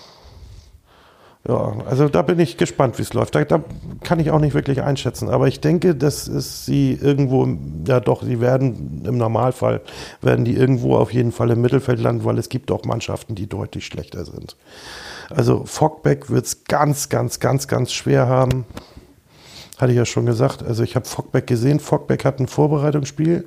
Ja, 1.47 1.75
also 1.85 2.09
da 2.09 2.23
bin 2.23 2.41
ich 2.41 2.57
gespannt, 2.57 2.97
wie 2.97 3.03
es 3.03 3.12
läuft. 3.12 3.35
Da, 3.35 3.45
da, 3.45 3.62
kann 4.03 4.19
ich 4.21 4.31
auch 4.31 4.41
nicht 4.41 4.55
wirklich 4.55 4.81
einschätzen. 4.81 5.29
Aber 5.29 5.47
ich 5.47 5.61
denke, 5.61 5.95
dass 5.95 6.27
es 6.27 6.65
sie 6.65 6.93
irgendwo, 6.93 7.47
ja 7.87 8.01
doch, 8.01 8.23
sie 8.23 8.41
werden 8.41 9.03
im 9.05 9.19
Normalfall, 9.19 9.83
werden 10.23 10.47
die 10.47 10.57
irgendwo 10.57 10.97
auf 10.97 11.12
jeden 11.12 11.33
Fall 11.33 11.51
im 11.51 11.61
Mittelfeld 11.61 12.01
landen, 12.01 12.25
weil 12.25 12.39
es 12.39 12.49
gibt 12.49 12.71
auch 12.71 12.85
Mannschaften, 12.85 13.35
die 13.35 13.47
deutlich 13.47 13.85
schlechter 13.85 14.25
sind. 14.25 14.57
Also 15.29 15.65
Fogbeck 15.66 16.31
wird 16.31 16.47
es 16.47 16.65
ganz, 16.65 17.11
ganz, 17.11 17.39
ganz, 17.39 17.69
ganz 17.69 17.93
schwer 17.93 18.27
haben. 18.27 18.65
Hatte 19.78 19.92
ich 19.92 19.98
ja 19.98 20.06
schon 20.06 20.26
gesagt. 20.26 20.62
Also 20.62 20.82
ich 20.82 20.96
habe 20.96 21.06
Fogbeck 21.06 21.46
gesehen. 21.46 21.80
Fogbeck 21.80 22.24
hat 22.24 22.40
ein 22.40 22.46
Vorbereitungsspiel. 22.46 23.46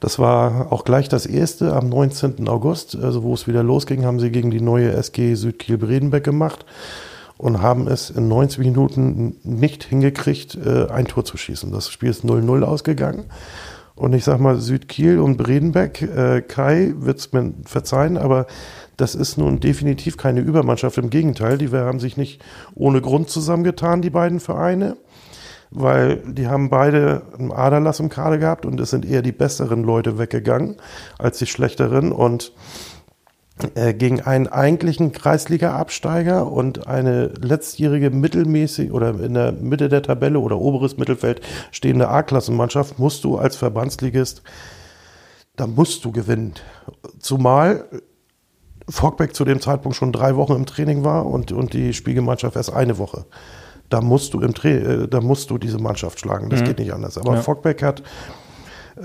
Das 0.00 0.18
war 0.18 0.72
auch 0.72 0.84
gleich 0.84 1.08
das 1.08 1.26
erste 1.26 1.74
am 1.74 1.88
19. 1.88 2.48
August, 2.48 2.96
also 2.96 3.24
wo 3.24 3.34
es 3.34 3.48
wieder 3.48 3.64
losging, 3.64 4.04
haben 4.04 4.20
sie 4.20 4.30
gegen 4.30 4.50
die 4.50 4.60
neue 4.60 4.92
SG 4.92 5.34
Südkiel-Bredenbeck 5.34 6.22
gemacht 6.22 6.64
und 7.36 7.62
haben 7.62 7.88
es 7.88 8.10
in 8.10 8.28
90 8.28 8.58
Minuten 8.60 9.36
nicht 9.42 9.84
hingekriegt, 9.84 10.56
äh, 10.56 10.86
ein 10.88 11.06
Tor 11.06 11.24
zu 11.24 11.36
schießen. 11.36 11.72
Das 11.72 11.90
Spiel 11.90 12.10
ist 12.10 12.24
0-0 12.24 12.62
ausgegangen. 12.62 13.24
Und 13.96 14.12
ich 14.12 14.22
sag 14.22 14.38
mal, 14.38 14.60
Südkiel 14.60 15.18
und 15.18 15.36
Bredenbeck, 15.36 16.02
äh, 16.02 16.42
Kai 16.42 16.94
wird 16.96 17.18
es 17.18 17.32
mir 17.32 17.52
verzeihen, 17.64 18.16
aber 18.16 18.46
das 18.96 19.16
ist 19.16 19.38
nun 19.38 19.58
definitiv 19.58 20.16
keine 20.16 20.40
Übermannschaft. 20.40 20.98
Im 20.98 21.10
Gegenteil, 21.10 21.58
die 21.58 21.70
haben 21.70 21.98
sich 21.98 22.16
nicht 22.16 22.40
ohne 22.76 23.00
Grund 23.00 23.30
zusammengetan, 23.30 24.00
die 24.00 24.10
beiden 24.10 24.38
Vereine 24.38 24.96
weil 25.70 26.16
die 26.26 26.48
haben 26.48 26.70
beide 26.70 27.22
einen 27.38 27.52
Aderlass 27.52 28.00
im 28.00 28.08
Kader 28.08 28.38
gehabt 28.38 28.66
und 28.66 28.80
es 28.80 28.90
sind 28.90 29.04
eher 29.04 29.22
die 29.22 29.32
besseren 29.32 29.82
Leute 29.82 30.18
weggegangen 30.18 30.76
als 31.18 31.38
die 31.38 31.46
schlechteren 31.46 32.12
und 32.12 32.52
äh, 33.74 33.92
gegen 33.92 34.20
einen 34.20 34.46
eigentlichen 34.46 35.12
Kreisliga-Absteiger 35.12 36.50
und 36.50 36.86
eine 36.86 37.26
letztjährige 37.40 38.10
mittelmäßig 38.10 38.92
oder 38.92 39.20
in 39.20 39.34
der 39.34 39.52
Mitte 39.52 39.88
der 39.88 40.02
Tabelle 40.02 40.38
oder 40.38 40.58
oberes 40.58 40.96
Mittelfeld 40.96 41.40
stehende 41.72 42.08
A-Klassenmannschaft 42.08 42.98
musst 42.98 43.24
du 43.24 43.36
als 43.36 43.56
Verbandsligist, 43.56 44.42
da 45.56 45.66
musst 45.66 46.04
du 46.04 46.12
gewinnen. 46.12 46.54
Zumal 47.18 47.84
Fogbeck 48.88 49.34
zu 49.34 49.44
dem 49.44 49.60
Zeitpunkt 49.60 49.96
schon 49.96 50.12
drei 50.12 50.36
Wochen 50.36 50.54
im 50.54 50.66
Training 50.66 51.04
war 51.04 51.26
und, 51.26 51.52
und 51.52 51.72
die 51.72 51.92
Spielgemeinschaft 51.92 52.56
erst 52.56 52.72
eine 52.72 52.96
Woche 52.98 53.26
da 53.88 54.00
musst 54.00 54.34
du 54.34 54.40
im 54.40 54.54
Tra 54.54 54.68
äh, 54.68 55.08
da 55.08 55.20
musst 55.20 55.50
du 55.50 55.58
diese 55.58 55.78
Mannschaft 55.78 56.20
schlagen. 56.20 56.50
Das 56.50 56.60
mhm. 56.60 56.64
geht 56.64 56.78
nicht 56.78 56.92
anders. 56.92 57.18
Aber 57.18 57.34
ja. 57.34 57.42
Fogbeck 57.42 57.82
hat 57.82 58.02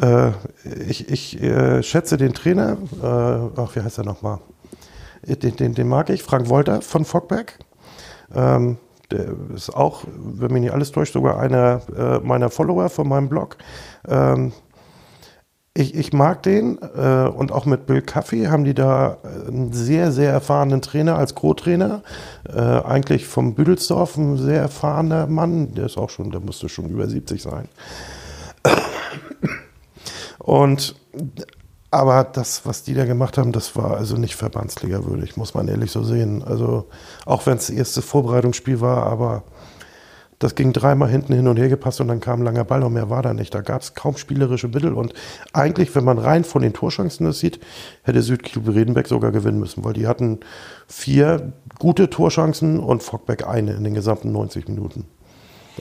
äh, 0.02 0.32
ich, 0.88 1.10
ich 1.10 1.42
äh, 1.42 1.84
schätze 1.84 2.18
den 2.18 2.34
Trainer, 2.34 2.78
äh, 3.02 3.60
ach, 3.60 3.76
wie 3.76 3.82
heißt 3.82 4.00
er 4.00 4.06
nochmal? 4.06 4.40
Den, 5.24 5.56
den, 5.56 5.74
den 5.74 5.88
mag 5.88 6.10
ich, 6.10 6.24
Frank 6.24 6.50
Wolter 6.50 6.82
von 6.82 7.06
Fogbeck. 7.06 7.60
Ähm, 8.34 8.78
der 9.12 9.28
ist 9.56 9.70
auch, 9.70 10.04
wenn 10.08 10.52
mich 10.52 10.64
nicht 10.64 10.74
alles 10.74 10.92
täuscht, 10.92 11.14
sogar 11.14 11.40
einer 11.40 11.82
äh, 11.96 12.20
meiner 12.20 12.50
Follower 12.50 12.90
von 12.90 13.08
meinem 13.08 13.30
Blog. 13.30 13.58
Ähm, 14.08 14.52
ich, 15.76 15.96
ich 15.96 16.14
mag 16.14 16.44
den 16.44 16.78
äh, 16.96 17.28
und 17.28 17.52
auch 17.52 17.66
mit 17.66 17.88
Bill 17.88 18.04
Caffey 18.04 18.46
haben 18.46 18.64
die 18.64 18.76
da 18.76 19.18
einen 19.48 19.74
sehr, 19.74 20.12
sehr 20.12 20.32
erfahrenen 20.32 20.82
Trainer 20.84 21.18
als 21.18 21.34
Co-Trainer. 21.34 22.04
Äh, 22.48 22.60
eigentlich 22.60 23.26
vom 23.26 23.56
Büdelsdorf, 23.56 24.16
ein 24.18 24.38
sehr 24.38 24.62
erfahrener 24.62 25.26
Mann. 25.26 25.74
Der 25.74 25.86
ist 25.86 25.98
auch 25.98 26.12
schon, 26.12 26.30
der 26.30 26.42
musste 26.42 26.70
schon 26.70 26.90
über 26.90 27.08
70 27.08 27.42
sein. 27.42 27.68
Und 30.38 30.96
aber 31.90 32.24
das, 32.24 32.66
was 32.66 32.84
die 32.84 32.96
da 32.96 33.06
gemacht 33.06 33.38
haben, 33.38 33.52
das 33.52 33.76
war 33.76 33.98
also 33.98 34.16
nicht 34.18 34.36
Verbandsliga 34.36 35.06
würdig, 35.06 35.38
muss 35.38 35.54
man 35.54 35.68
ehrlich 35.68 35.92
so 35.92 36.04
sehen. 36.04 36.44
Also 36.44 36.88
auch 37.26 37.46
wenn 37.46 37.58
es 37.58 37.68
das 37.68 37.76
erste 37.76 38.02
Vorbereitungsspiel 38.02 38.82
war, 38.82 39.06
aber 39.06 39.44
das 40.44 40.56
ging 40.56 40.74
dreimal 40.74 41.10
hinten 41.10 41.34
hin 41.34 41.48
und 41.48 41.58
her 41.58 41.70
gepasst 41.70 42.02
und 42.02 42.10
dann 42.10 42.20
kam 42.20 42.42
ein 42.42 42.46
langer 42.46 42.66
Ball 42.66 42.84
und 42.84 42.94
mehr 42.94 43.10
war 43.10 43.22
da 43.22 43.34
nicht. 43.34 43.54
Da 43.54 43.62
gab 43.62 43.82
es 43.82 43.94
kaum 43.94 44.18
spielerische 44.18 44.68
Mittel 44.68 44.94
und 44.94 45.14
eigentlich, 45.54 45.96
wenn 45.96 46.04
man 46.04 46.18
rein 46.18 46.44
von 46.44 46.62
den 46.62 46.74
Torchancen 46.74 47.26
das 47.26 47.40
sieht, 47.40 47.60
hätte 48.04 48.22
Südkiel 48.22 48.62
Bredenbeck 48.62 49.08
sogar 49.08 49.32
gewinnen 49.32 49.60
müssen, 49.60 49.84
weil 49.84 49.94
die 49.94 50.08
hatten 50.08 50.42
vier 50.88 51.54
gute 51.80 52.10
Torchancen 52.10 52.80
und 52.80 53.04
Fockbeck 53.04 53.48
eine 53.48 53.74
in 53.74 53.84
den 53.84 53.94
gesamten 53.94 54.32
90 54.32 54.68
Minuten. 54.68 55.06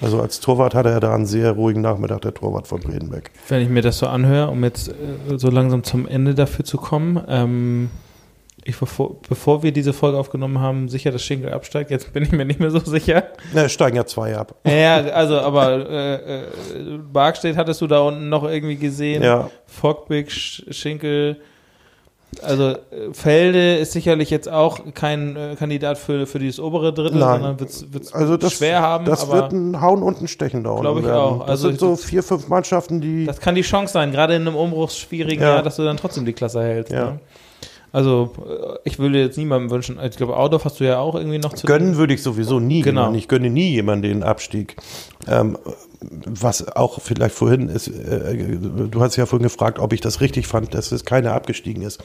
Also 0.01 0.23
als 0.23 0.41
Torwart 0.41 0.75
hatte 0.75 0.89
er 0.89 1.01
da 1.01 1.15
einen 1.15 1.27
sehr 1.27 1.53
ruhigen 1.53 1.83
Nachmittag, 1.83 2.23
der 2.23 2.33
Torwart 2.33 2.67
von 2.67 2.81
Bredenbeck. 2.81 3.31
Wenn 3.49 3.61
ich 3.61 3.69
mir 3.69 3.83
das 3.83 3.99
so 3.99 4.07
anhöre, 4.07 4.51
um 4.51 4.65
jetzt 4.65 4.89
äh, 4.89 5.37
so 5.37 5.51
langsam 5.51 5.83
zum 5.83 6.07
Ende 6.07 6.35
dafür 6.35 6.65
zu 6.65 6.79
kommen, 6.79 7.23
ähm, 7.29 7.91
ich 8.65 8.79
bevor, 8.79 9.21
bevor 9.29 9.63
wir 9.63 9.73
diese 9.73 9.93
Folge 9.93 10.19
aufgenommen 10.19 10.61
haben, 10.61 10.89
sicher, 10.89 11.11
dass 11.11 11.23
Schinkel 11.23 11.53
absteigt. 11.53 11.91
Jetzt 11.91 12.13
bin 12.13 12.23
ich 12.23 12.33
mir 12.33 12.45
nicht 12.45 12.61
mehr 12.61 12.71
so 12.71 12.79
sicher. 12.79 13.25
Na, 13.53 13.65
es 13.65 13.73
steigen 13.73 13.97
ja 13.97 14.07
zwei 14.07 14.37
ab. 14.37 14.55
Ja, 14.67 14.97
also, 14.97 15.39
aber 15.41 15.89
äh, 15.89 16.15
äh, 16.15 16.43
Barkstedt 17.13 17.57
hattest 17.57 17.81
du 17.81 17.87
da 17.87 18.01
unten 18.01 18.29
noch 18.29 18.45
irgendwie 18.45 18.77
gesehen. 18.77 19.23
Ja. 19.23 19.51
Fogbeck, 19.67 20.31
Schinkel. 20.31 21.41
Also 22.41 22.77
Felde 23.13 23.77
ist 23.77 23.93
sicherlich 23.93 24.31
jetzt 24.31 24.49
auch 24.49 24.81
kein 24.95 25.37
äh, 25.37 25.55
Kandidat 25.59 25.99
für, 25.99 26.27
für 26.27 26.39
dieses 26.39 26.61
obere 26.61 26.95
Drittel, 26.95 27.19
Nein. 27.19 27.43
sondern 27.43 27.61
wird 27.61 27.71
es 28.05 28.13
also 28.13 28.39
schwer 28.49 28.81
haben. 28.81 29.05
Das 29.05 29.31
wird 29.31 29.53
ein 29.53 29.83
Hauen 29.83 30.03
und 30.03 30.23
ein 30.23 30.29
Stechen 30.29 30.65
da 30.65 30.75
Glaube 30.77 31.01
ich 31.01 31.07
werden. 31.07 31.19
auch. 31.19 31.47
Also 31.47 31.69
das 31.69 31.79
sind 31.79 31.81
so 31.81 31.97
vier, 31.97 32.23
fünf 32.23 32.49
Mannschaften, 32.49 33.03
die. 33.03 33.27
Das 33.27 33.39
kann 33.39 33.55
die 33.55 33.61
Chance 33.63 33.93
sein, 33.93 34.13
gerade 34.13 34.35
in 34.35 34.47
einem 34.47 34.57
umbruchsschwierigen 34.57 35.43
ja. 35.43 35.57
Jahr, 35.57 35.63
dass 35.63 35.77
du 35.77 35.85
dann 35.85 35.99
trotzdem 35.99 36.25
die 36.25 36.33
Klasse 36.33 36.63
hältst. 36.63 36.93
Ja. 36.93 37.11
Ne? 37.11 37.21
Also 37.93 38.33
äh, 38.39 38.79
ich 38.85 38.99
würde 38.99 39.21
jetzt 39.21 39.37
niemandem 39.37 39.71
wünschen, 39.71 39.99
ich 40.03 40.17
glaube, 40.17 40.37
Audorf 40.37 40.65
hast 40.65 40.81
du 40.81 40.85
ja 40.85 40.99
auch 40.99 41.15
irgendwie 41.15 41.39
noch 41.39 41.53
zu 41.53 41.67
Gönnen 41.67 41.97
würde 41.97 42.15
ich 42.15 42.23
sowieso 42.23 42.59
nie 42.59 42.81
genau. 42.81 43.03
jemanden. 43.03 43.19
Ich 43.19 43.29
gönne 43.29 43.51
nie 43.51 43.71
jemanden 43.71 44.03
den 44.03 44.23
Abstieg. 44.23 44.77
Ähm, 45.29 45.59
was 46.01 46.75
auch 46.75 47.01
vielleicht 47.01 47.35
vorhin 47.35 47.69
ist, 47.69 47.89
äh, 47.89 48.57
du 48.59 49.01
hast 49.01 49.17
ja 49.17 49.27
vorhin 49.27 49.45
gefragt, 49.45 49.79
ob 49.79 49.93
ich 49.93 50.01
das 50.01 50.21
richtig 50.21 50.47
fand, 50.47 50.75
dass 50.75 50.91
es 50.91 51.05
keiner 51.05 51.33
abgestiegen 51.35 51.83
ist. 51.83 52.03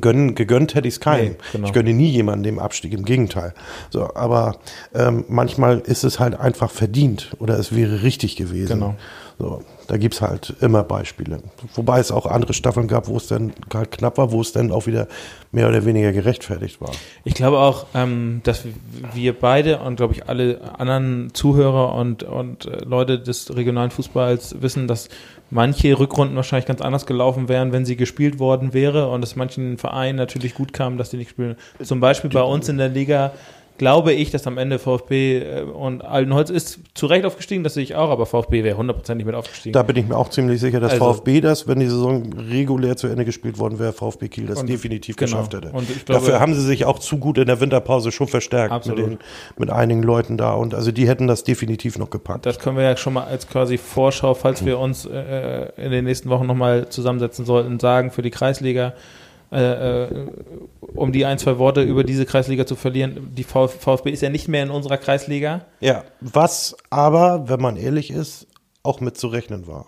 Gönnen, 0.00 0.34
gegönnt 0.34 0.74
hätte 0.74 0.88
ich 0.88 0.94
es 0.94 1.00
keinem. 1.00 1.32
Nee, 1.32 1.36
genau. 1.52 1.66
Ich 1.66 1.72
gönne 1.74 1.92
nie 1.92 2.08
jemanden 2.08 2.42
dem 2.42 2.58
Abstieg, 2.58 2.94
im 2.94 3.04
Gegenteil. 3.04 3.52
So, 3.90 4.14
aber 4.14 4.56
ähm, 4.94 5.26
manchmal 5.28 5.80
ist 5.80 6.04
es 6.04 6.18
halt 6.18 6.40
einfach 6.40 6.70
verdient 6.70 7.36
oder 7.38 7.58
es 7.58 7.74
wäre 7.74 8.02
richtig 8.02 8.36
gewesen. 8.36 8.80
Genau. 8.80 8.96
So, 9.38 9.62
da 9.88 9.96
gibt 9.96 10.14
es 10.14 10.20
halt 10.22 10.54
immer 10.60 10.84
Beispiele. 10.84 11.42
Wobei 11.74 11.98
es 11.98 12.12
auch 12.12 12.26
andere 12.26 12.54
Staffeln 12.54 12.86
gab, 12.86 13.08
wo 13.08 13.16
es 13.16 13.26
dann 13.26 13.52
halt 13.72 13.90
knapp 13.90 14.16
war, 14.16 14.30
wo 14.30 14.40
es 14.40 14.52
dann 14.52 14.70
auch 14.70 14.86
wieder 14.86 15.08
mehr 15.50 15.68
oder 15.68 15.84
weniger 15.84 16.12
gerechtfertigt 16.12 16.80
war. 16.80 16.92
Ich 17.24 17.34
glaube 17.34 17.58
auch, 17.58 17.86
ähm, 17.94 18.42
dass 18.44 18.64
wir 19.12 19.38
beide 19.38 19.80
und 19.80 19.96
glaube 19.96 20.14
ich 20.14 20.28
alle 20.28 20.60
anderen 20.78 21.34
Zuhörer 21.34 21.94
und, 21.94 22.22
und 22.22 22.66
äh, 22.66 22.84
Leute 22.84 23.18
des 23.18 23.54
regionalen 23.54 23.90
Fußballs 23.90 24.62
wissen, 24.62 24.86
dass 24.86 25.08
manche 25.50 25.98
Rückrunden 25.98 26.36
wahrscheinlich 26.36 26.66
ganz 26.66 26.80
anders 26.80 27.04
gelaufen 27.04 27.48
wären, 27.48 27.72
wenn 27.72 27.84
sie 27.84 27.96
gespielt 27.96 28.38
worden 28.38 28.72
wäre 28.72 29.08
und 29.08 29.22
es 29.24 29.34
manchen 29.34 29.78
Vereinen 29.78 30.16
natürlich 30.16 30.54
gut 30.54 30.72
kam, 30.72 30.96
dass 30.96 31.10
die 31.10 31.16
nicht 31.16 31.30
spielen. 31.30 31.56
Zum 31.82 32.00
Beispiel 32.00 32.30
bei 32.30 32.42
uns 32.42 32.68
in 32.68 32.78
der 32.78 32.88
Liga 32.88 33.32
glaube 33.78 34.12
ich, 34.12 34.30
dass 34.30 34.46
am 34.46 34.58
Ende 34.58 34.78
VfB 34.78 35.38
äh, 35.38 35.62
und 35.62 36.04
Altenholz 36.04 36.50
ist 36.50 36.80
zu 36.94 37.06
Recht 37.06 37.24
aufgestiegen, 37.24 37.64
das 37.64 37.74
sehe 37.74 37.82
ich 37.82 37.94
auch, 37.94 38.10
aber 38.10 38.26
VfB 38.26 38.62
wäre 38.62 38.76
hundertprozentig 38.76 39.26
mit 39.26 39.34
aufgestiegen. 39.34 39.72
Da 39.72 39.82
bin 39.82 39.96
ich 39.96 40.06
mir 40.06 40.16
auch 40.16 40.28
ziemlich 40.28 40.60
sicher, 40.60 40.80
dass 40.80 40.92
also, 40.92 41.12
VfB 41.12 41.40
das, 41.40 41.66
wenn 41.66 41.80
die 41.80 41.86
Saison 41.86 42.32
regulär 42.50 42.96
zu 42.96 43.08
Ende 43.08 43.24
gespielt 43.24 43.58
worden 43.58 43.78
wäre, 43.78 43.92
VfB 43.92 44.28
Kiel 44.28 44.46
das 44.46 44.60
und, 44.60 44.68
definitiv 44.68 45.16
genau. 45.16 45.30
geschafft 45.30 45.54
hätte. 45.54 45.70
Glaube, 45.70 45.86
Dafür 46.06 46.40
haben 46.40 46.54
sie 46.54 46.62
sich 46.62 46.84
auch 46.84 46.98
zu 46.98 47.18
gut 47.18 47.38
in 47.38 47.46
der 47.46 47.60
Winterpause 47.60 48.12
schon 48.12 48.28
verstärkt 48.28 48.86
mit, 48.86 48.98
den, 48.98 49.18
mit 49.56 49.70
einigen 49.70 50.02
Leuten 50.02 50.36
da 50.36 50.54
und 50.54 50.74
also 50.74 50.92
die 50.92 51.08
hätten 51.08 51.26
das 51.26 51.44
definitiv 51.44 51.98
noch 51.98 52.10
gepackt. 52.10 52.46
Das 52.46 52.58
können 52.58 52.76
wir 52.76 52.84
ja 52.84 52.96
schon 52.96 53.14
mal 53.14 53.24
als 53.24 53.48
quasi 53.48 53.78
Vorschau, 53.78 54.34
falls 54.34 54.64
wir 54.64 54.78
uns 54.78 55.04
äh, 55.06 55.72
in 55.76 55.90
den 55.90 56.04
nächsten 56.04 56.28
Wochen 56.30 56.46
nochmal 56.46 56.88
zusammensetzen 56.88 57.44
sollten, 57.44 57.80
sagen 57.80 58.10
für 58.10 58.22
die 58.22 58.30
Kreisliga 58.30 58.92
äh, 59.52 60.04
äh, 60.04 60.26
um 60.94 61.12
die 61.12 61.24
ein, 61.24 61.38
zwei 61.38 61.58
Worte 61.58 61.82
über 61.82 62.04
diese 62.04 62.26
Kreisliga 62.26 62.66
zu 62.66 62.76
verlieren. 62.76 63.30
Die 63.34 63.44
VfB 63.44 64.10
ist 64.10 64.22
ja 64.22 64.30
nicht 64.30 64.48
mehr 64.48 64.62
in 64.62 64.70
unserer 64.70 64.98
Kreisliga. 64.98 65.66
Ja, 65.80 66.04
was 66.20 66.76
aber, 66.90 67.48
wenn 67.48 67.60
man 67.60 67.76
ehrlich 67.76 68.10
ist, 68.10 68.46
auch 68.82 69.00
mit 69.00 69.16
zu 69.16 69.28
rechnen 69.28 69.66
war. 69.66 69.86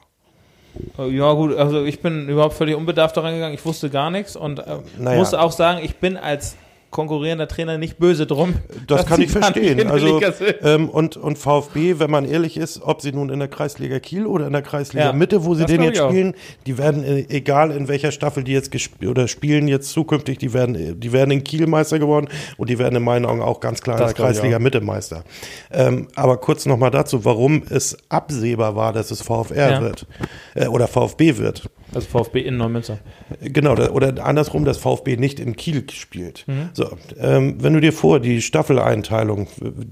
Äh, 0.98 1.10
ja, 1.10 1.32
gut, 1.32 1.56
also 1.56 1.84
ich 1.84 2.00
bin 2.00 2.28
überhaupt 2.28 2.54
völlig 2.54 2.76
unbedarft 2.76 3.16
daran 3.16 3.34
gegangen. 3.34 3.54
Ich 3.54 3.64
wusste 3.64 3.90
gar 3.90 4.10
nichts 4.10 4.36
und 4.36 4.58
äh, 4.58 4.78
naja. 4.98 5.18
musste 5.18 5.40
auch 5.40 5.52
sagen, 5.52 5.80
ich 5.82 5.96
bin 5.96 6.16
als 6.16 6.56
konkurrierender 6.97 7.47
Trainer 7.47 7.77
nicht 7.77 7.98
böse 7.98 8.27
drum. 8.27 8.55
Das 8.86 9.05
kann 9.05 9.20
ich 9.20 9.31
verstehen. 9.31 9.86
Also, 9.90 10.18
ähm, 10.62 10.89
und, 10.89 11.18
und 11.18 11.36
VfB, 11.36 11.98
wenn 11.98 12.10
man 12.10 12.24
ehrlich 12.24 12.56
ist, 12.56 12.81
ob 12.82 13.02
sie 13.02 13.12
nun 13.12 13.28
in 13.28 13.39
der 13.39 13.48
Kreisliga 13.48 13.98
Kiel 13.98 14.24
oder 14.24 14.47
in 14.47 14.55
der 14.55 14.62
Kreisliga 14.62 15.05
ja, 15.05 15.12
Mitte, 15.12 15.44
wo 15.44 15.55
sie 15.55 15.66
den 15.66 15.82
jetzt 15.82 15.98
spielen, 15.98 16.35
die 16.64 16.78
werden, 16.78 17.05
äh, 17.05 17.27
egal 17.28 17.70
in 17.70 17.89
welcher 17.89 18.12
Staffel 18.12 18.44
die 18.44 18.52
jetzt 18.52 18.74
oder 19.06 19.28
spielen 19.28 19.68
jetzt 19.68 19.90
zukünftig, 19.90 20.39
die 20.39 20.55
werden, 20.55 20.98
die 20.98 21.12
werden 21.12 21.32
in 21.32 21.44
Kiel 21.44 21.66
Meister 21.66 21.98
geworden 21.98 22.28
und 22.56 22.70
die 22.70 22.78
werden 22.78 22.97
in 22.97 23.05
meinen 23.05 23.27
Augen 23.27 23.43
auch 23.43 23.60
ganz 23.60 23.82
klar 23.82 24.01
in 24.01 24.06
der 24.06 24.14
Kreisliga 24.14 24.59
Mitte 24.59 24.81
Meister. 24.81 25.23
Ähm, 25.70 26.09
aber 26.14 26.39
kurz 26.39 26.64
nochmal 26.64 26.90
dazu, 26.90 27.27
warum 27.27 27.62
es 27.68 27.98
absehbar 28.09 28.74
war, 28.74 28.94
dass 28.94 29.10
es 29.10 29.20
VfR 29.20 29.70
ja. 29.70 29.81
wird 29.82 30.06
äh, 30.55 30.66
oder 30.68 30.89
VfB 30.89 31.36
wird. 31.36 31.68
Also 31.97 32.09
VfB 32.09 32.43
in 32.43 32.59
Neumünster. 32.59 32.98
Genau, 33.40 33.73
oder 33.73 34.23
andersrum, 34.23 34.66
dass 34.66 34.77
VfB 34.77 35.16
nicht 35.16 35.40
in 35.40 35.56
Kiel 35.56 35.86
spielt. 35.90 36.44
Mhm. 36.47 36.68
So, 36.74 36.90
ähm, 37.18 37.56
wenn 37.62 37.73
du 37.73 37.81
dir 37.81 37.94
vor 37.94 38.20
die 38.20 38.43
Staffeleinteilung 38.43 39.48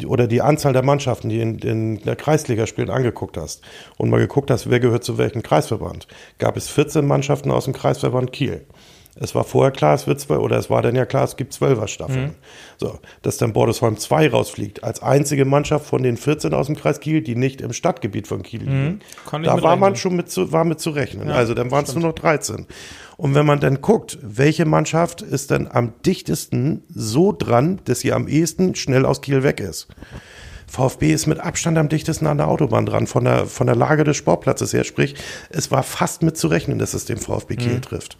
oder 0.07 0.27
die 0.27 0.43
Anzahl 0.43 0.75
der 0.75 0.83
Mannschaften, 0.83 1.31
die 1.31 1.41
in, 1.41 1.59
in, 1.61 2.03
der 2.03 2.15
Kreisliga 2.15 2.67
spielen, 2.67 2.91
angeguckt 2.91 3.39
hast 3.39 3.63
und 3.97 4.11
mal 4.11 4.19
geguckt 4.19 4.51
hast, 4.51 4.69
wer 4.69 4.81
gehört 4.81 5.03
zu 5.03 5.17
welchem 5.17 5.43
Kreisverband, 5.43 6.07
gab 6.37 6.59
es 6.59 6.69
14 6.69 7.07
Mannschaften 7.07 7.51
aus 7.51 7.65
dem 7.65 7.73
Kreisverband 7.73 8.33
Kiel. 8.33 8.67
Es 9.17 9.35
war 9.35 9.45
vorher 9.45 9.71
klar, 9.71 9.95
es 9.95 10.09
wird 10.09 10.19
zwölf, 10.19 10.41
oder 10.41 10.59
es 10.59 10.71
war 10.71 10.83
dann 10.83 10.97
ja 10.97 11.07
klar, 11.07 11.23
es 11.23 11.37
gibt 11.37 11.53
zwölfer 11.53 11.87
Staffeln. 11.87 12.25
Mhm. 12.25 12.35
So, 12.79 12.99
dass 13.23 13.37
dann 13.37 13.53
Bordesholm 13.53 13.97
2 13.97 14.31
rausfliegt, 14.31 14.83
als 14.83 15.03
einzige 15.03 15.45
Mannschaft 15.45 15.87
von 15.87 16.03
den 16.03 16.17
14 16.17 16.53
aus 16.53 16.67
dem 16.67 16.75
Kreis 16.75 16.99
Kiel, 16.99 17.23
die 17.23 17.37
nicht 17.37 17.61
im 17.61 17.73
Stadtgebiet 17.73 18.27
von 18.27 18.43
Kiel 18.43 18.61
liegen. 18.61 19.01
Mhm. 19.31 19.43
Da 19.45 19.63
war 19.63 19.77
man 19.77 19.95
schon 19.95 20.17
mit 20.17 20.31
zu, 20.31 20.51
war 20.51 20.65
mit 20.65 20.81
zu 20.81 20.91
rechnen. 20.91 21.29
Ja, 21.29 21.35
also 21.35 21.55
dann 21.55 21.71
waren 21.71 21.85
es 21.85 21.95
nur 21.95 22.03
noch 22.03 22.15
13. 22.15 22.67
Und 23.17 23.37
wenn 23.37 23.47
man 23.47 23.61
dann 23.61 23.81
guckt, 23.81 24.19
welche 24.21 24.65
Mannschaft 24.65 25.23
ist 25.23 25.53
dann 25.53 25.69
am 25.69 25.93
dichtesten 26.05 26.83
so 26.93 27.31
dran, 27.31 27.81
dass 27.85 28.01
sie 28.01 28.13
am 28.13 28.27
ehesten 28.27 28.75
schnell 28.75 29.07
aus 29.07 29.21
Kiel 29.21 29.45
weg 29.45 29.61
ist. 29.61 29.87
VfB 30.67 31.13
ist 31.13 31.29
mit 31.29 31.39
Abstand 31.39 31.79
am 31.79 31.89
dichtesten 31.89 32.27
an 32.27 32.39
der 32.39 32.49
Autobahn 32.49 32.85
dran, 32.85 33.07
von 33.07 33.23
der, 33.23 33.47
von 33.47 33.69
der 33.69 33.77
Lage 33.77 34.03
des 34.03 34.17
Sportplatzes 34.17 34.73
her. 34.73 34.83
Sprich, 34.83 35.15
es 35.51 35.71
war 35.71 35.85
fast 35.85 36.25
mit 36.25 36.37
zu 36.37 36.49
rechnen, 36.49 36.81
dass 36.81 36.95
es 36.95 37.05
den 37.05 37.19
VfB 37.19 37.55
Kiel 37.55 37.75
mhm. 37.75 37.83
trifft 37.83 38.19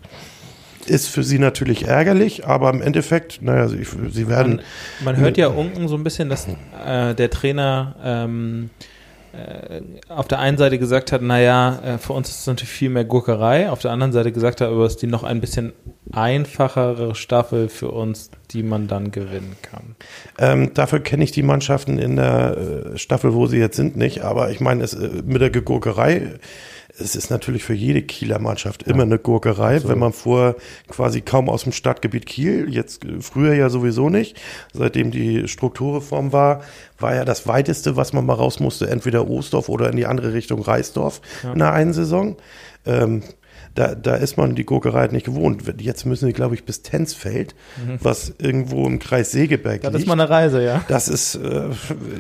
ist 0.91 1.09
für 1.09 1.23
sie 1.23 1.39
natürlich 1.39 1.87
ärgerlich, 1.87 2.47
aber 2.47 2.71
im 2.71 2.83
Endeffekt, 2.83 3.43
naja, 3.43 3.69
sie, 3.69 3.85
sie 4.11 4.29
werden. 4.29 4.57
Man, 5.01 5.15
man 5.15 5.17
hört 5.17 5.37
ja 5.37 5.49
unten 5.49 5.89
so 5.89 5.97
ein 5.97 6.05
bisschen, 6.05 6.29
dass 6.29 6.47
äh, 6.49 7.15
der 7.15 7.31
Trainer 7.31 7.97
ähm, 8.05 8.71
äh, 9.35 9.81
auf 10.09 10.29
der 10.29 10.39
einen 10.39 10.59
Seite 10.59 10.79
gesagt 10.79 11.11
hat, 11.11 11.23
naja, 11.23 11.81
äh, 11.85 11.99
für 11.99 12.13
uns 12.13 12.29
ist 12.29 12.41
es 12.41 12.47
natürlich 12.47 12.71
viel 12.71 12.91
mehr 12.91 13.05
Gurkerei, 13.05 13.71
auf 13.71 13.81
der 13.81 13.91
anderen 13.91 14.13
Seite 14.13 14.31
gesagt 14.31 14.61
hat, 14.61 14.69
aber 14.69 14.85
es 14.85 14.95
ist 14.95 15.03
die 15.03 15.07
noch 15.07 15.25
ein 15.25 15.41
bisschen 15.41 15.73
einfachere 16.13 17.15
Staffel 17.15 17.69
für 17.69 17.91
uns, 17.91 18.31
die 18.53 18.63
man 18.63 18.87
dann 18.87 19.11
gewinnen 19.11 19.57
kann. 19.63 19.97
Ähm, 20.39 20.73
dafür 20.75 21.01
kenne 21.01 21.25
ich 21.25 21.33
die 21.33 21.43
Mannschaften 21.43 21.99
in 21.99 22.17
der 22.17 22.93
äh, 22.95 22.99
Staffel, 22.99 23.35
wo 23.35 23.47
sie 23.47 23.59
jetzt 23.59 23.77
sind, 23.77 23.97
nicht, 23.97 24.23
aber 24.23 24.51
ich 24.51 24.61
meine, 24.61 24.85
es, 24.85 24.95
äh, 24.95 25.23
mit 25.25 25.41
der 25.41 25.51
Gurkerei 25.51 26.39
es 26.99 27.17
ist 27.17 27.31
natürlich 27.31 27.65
für 27.65 27.75
jede 27.75 28.03
Kieler 28.03 28.39
Mannschaft 28.39 28.85
immer 28.85 29.03
eine 29.03 29.19
Gurkerei, 29.19 29.79
so. 29.81 29.89
wenn 29.89 29.99
man 29.99 30.13
vor 30.13 30.57
quasi 30.89 31.21
kaum 31.21 31.49
aus 31.49 31.65
dem 31.65 31.73
Stadtgebiet 31.73 32.27
Kiel, 32.27 32.67
jetzt 32.71 33.05
äh, 33.05 33.21
früher 33.21 33.55
ja 33.55 33.69
sowieso 33.69 34.11
nicht, 34.11 34.41
seitdem 34.73 35.11
die 35.11 35.49
Strukturreform 35.49 36.33
war, 36.33 36.63
war 36.99 37.15
ja 37.15 37.25
das 37.25 37.47
weiteste, 37.47 37.97
was 37.97 38.13
man 38.13 38.25
mal 38.25 38.35
raus 38.35 38.61
musste, 38.61 38.89
entweder 38.89 39.29
Ostdorf 39.29 39.69
oder 39.69 39.91
in 39.91 39.97
die 39.97 40.07
andere 40.07 40.33
Richtung 40.33 40.63
Reisdorf 40.63 41.21
ja. 41.43 41.53
in 41.53 41.59
der 41.59 41.73
einen 41.73 41.93
Saison. 41.93 42.37
Ähm, 42.87 43.23
da, 43.75 43.97
da 43.97 44.15
ist 44.15 44.37
man 44.37 44.55
die 44.55 44.65
Gurkerei 44.65 45.01
halt 45.01 45.13
nicht 45.13 45.27
gewohnt. 45.27 45.65
Jetzt 45.81 46.07
müssen 46.07 46.27
sie, 46.27 46.33
glaube 46.33 46.55
ich, 46.55 46.65
bis 46.65 46.83
Tensfeld, 46.83 47.57
mhm. 47.85 47.99
was 48.01 48.33
irgendwo 48.39 48.87
im 48.87 49.01
Kreis 49.01 49.33
Segeberg 49.33 49.83
liegt. 49.83 49.95
Das 49.95 50.01
ist 50.01 50.07
mal 50.07 50.13
eine 50.13 50.31
Reise, 50.31 50.63
ja. 50.63 50.85
Das 50.87 51.09
ist, 51.09 51.35
äh, 51.35 51.71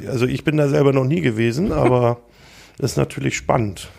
also 0.09 0.27
ich 0.27 0.43
bin 0.43 0.57
da 0.57 0.69
selber 0.69 0.93
noch 0.93 1.05
nie 1.05 1.21
gewesen, 1.21 1.71
aber 1.73 2.19
das 2.79 2.93
ist 2.93 2.97
natürlich 2.97 3.37
spannend. 3.37 3.89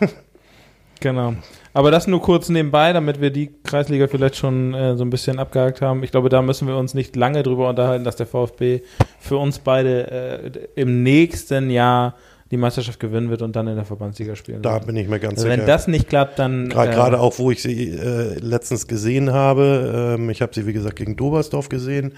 Genau. 1.00 1.34
Aber 1.72 1.90
das 1.90 2.06
nur 2.06 2.22
kurz 2.22 2.48
nebenbei, 2.48 2.92
damit 2.92 3.20
wir 3.20 3.30
die 3.30 3.50
Kreisliga 3.62 4.06
vielleicht 4.08 4.36
schon 4.36 4.72
äh, 4.72 4.96
so 4.96 5.04
ein 5.04 5.10
bisschen 5.10 5.38
abgehakt 5.38 5.82
haben. 5.82 6.02
Ich 6.02 6.10
glaube, 6.10 6.30
da 6.30 6.40
müssen 6.40 6.66
wir 6.66 6.76
uns 6.76 6.94
nicht 6.94 7.16
lange 7.16 7.42
drüber 7.42 7.68
unterhalten, 7.68 8.04
dass 8.04 8.16
der 8.16 8.26
VfB 8.26 8.80
für 9.18 9.36
uns 9.36 9.58
beide 9.58 10.10
äh, 10.10 10.50
im 10.74 11.02
nächsten 11.02 11.68
Jahr 11.70 12.14
die 12.50 12.56
Meisterschaft 12.56 13.00
gewinnen 13.00 13.28
wird 13.28 13.42
und 13.42 13.56
dann 13.56 13.66
in 13.66 13.74
der 13.74 13.84
Verbandsliga 13.84 14.36
spielen 14.36 14.62
Da 14.62 14.74
wird. 14.74 14.86
bin 14.86 14.96
ich 14.96 15.08
mir 15.08 15.18
ganz 15.18 15.38
also 15.38 15.48
sicher. 15.48 15.58
Wenn 15.58 15.66
das 15.66 15.88
nicht 15.88 16.08
klappt, 16.08 16.38
dann. 16.38 16.68
Gerade 16.68 17.16
äh, 17.16 17.18
auch, 17.18 17.38
wo 17.38 17.50
ich 17.50 17.60
sie 17.60 17.90
äh, 17.90 18.38
letztens 18.38 18.86
gesehen 18.86 19.32
habe. 19.32 20.16
Ähm, 20.16 20.30
ich 20.30 20.42
habe 20.42 20.54
sie, 20.54 20.66
wie 20.66 20.72
gesagt, 20.72 20.96
gegen 20.96 21.16
Dobersdorf 21.16 21.68
gesehen. 21.68 22.14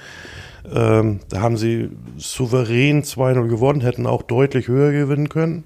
Ähm, 0.71 1.21
da 1.31 1.41
haben 1.41 1.57
sie 1.57 1.91
souverän 2.19 3.03
2-0 3.03 3.49
gewonnen, 3.49 3.81
hätten 3.81 4.07
auch 4.07 4.23
deutlich 4.23 4.69
höher 4.69 4.93
gewinnen 4.93 5.31
können. 5.31 5.65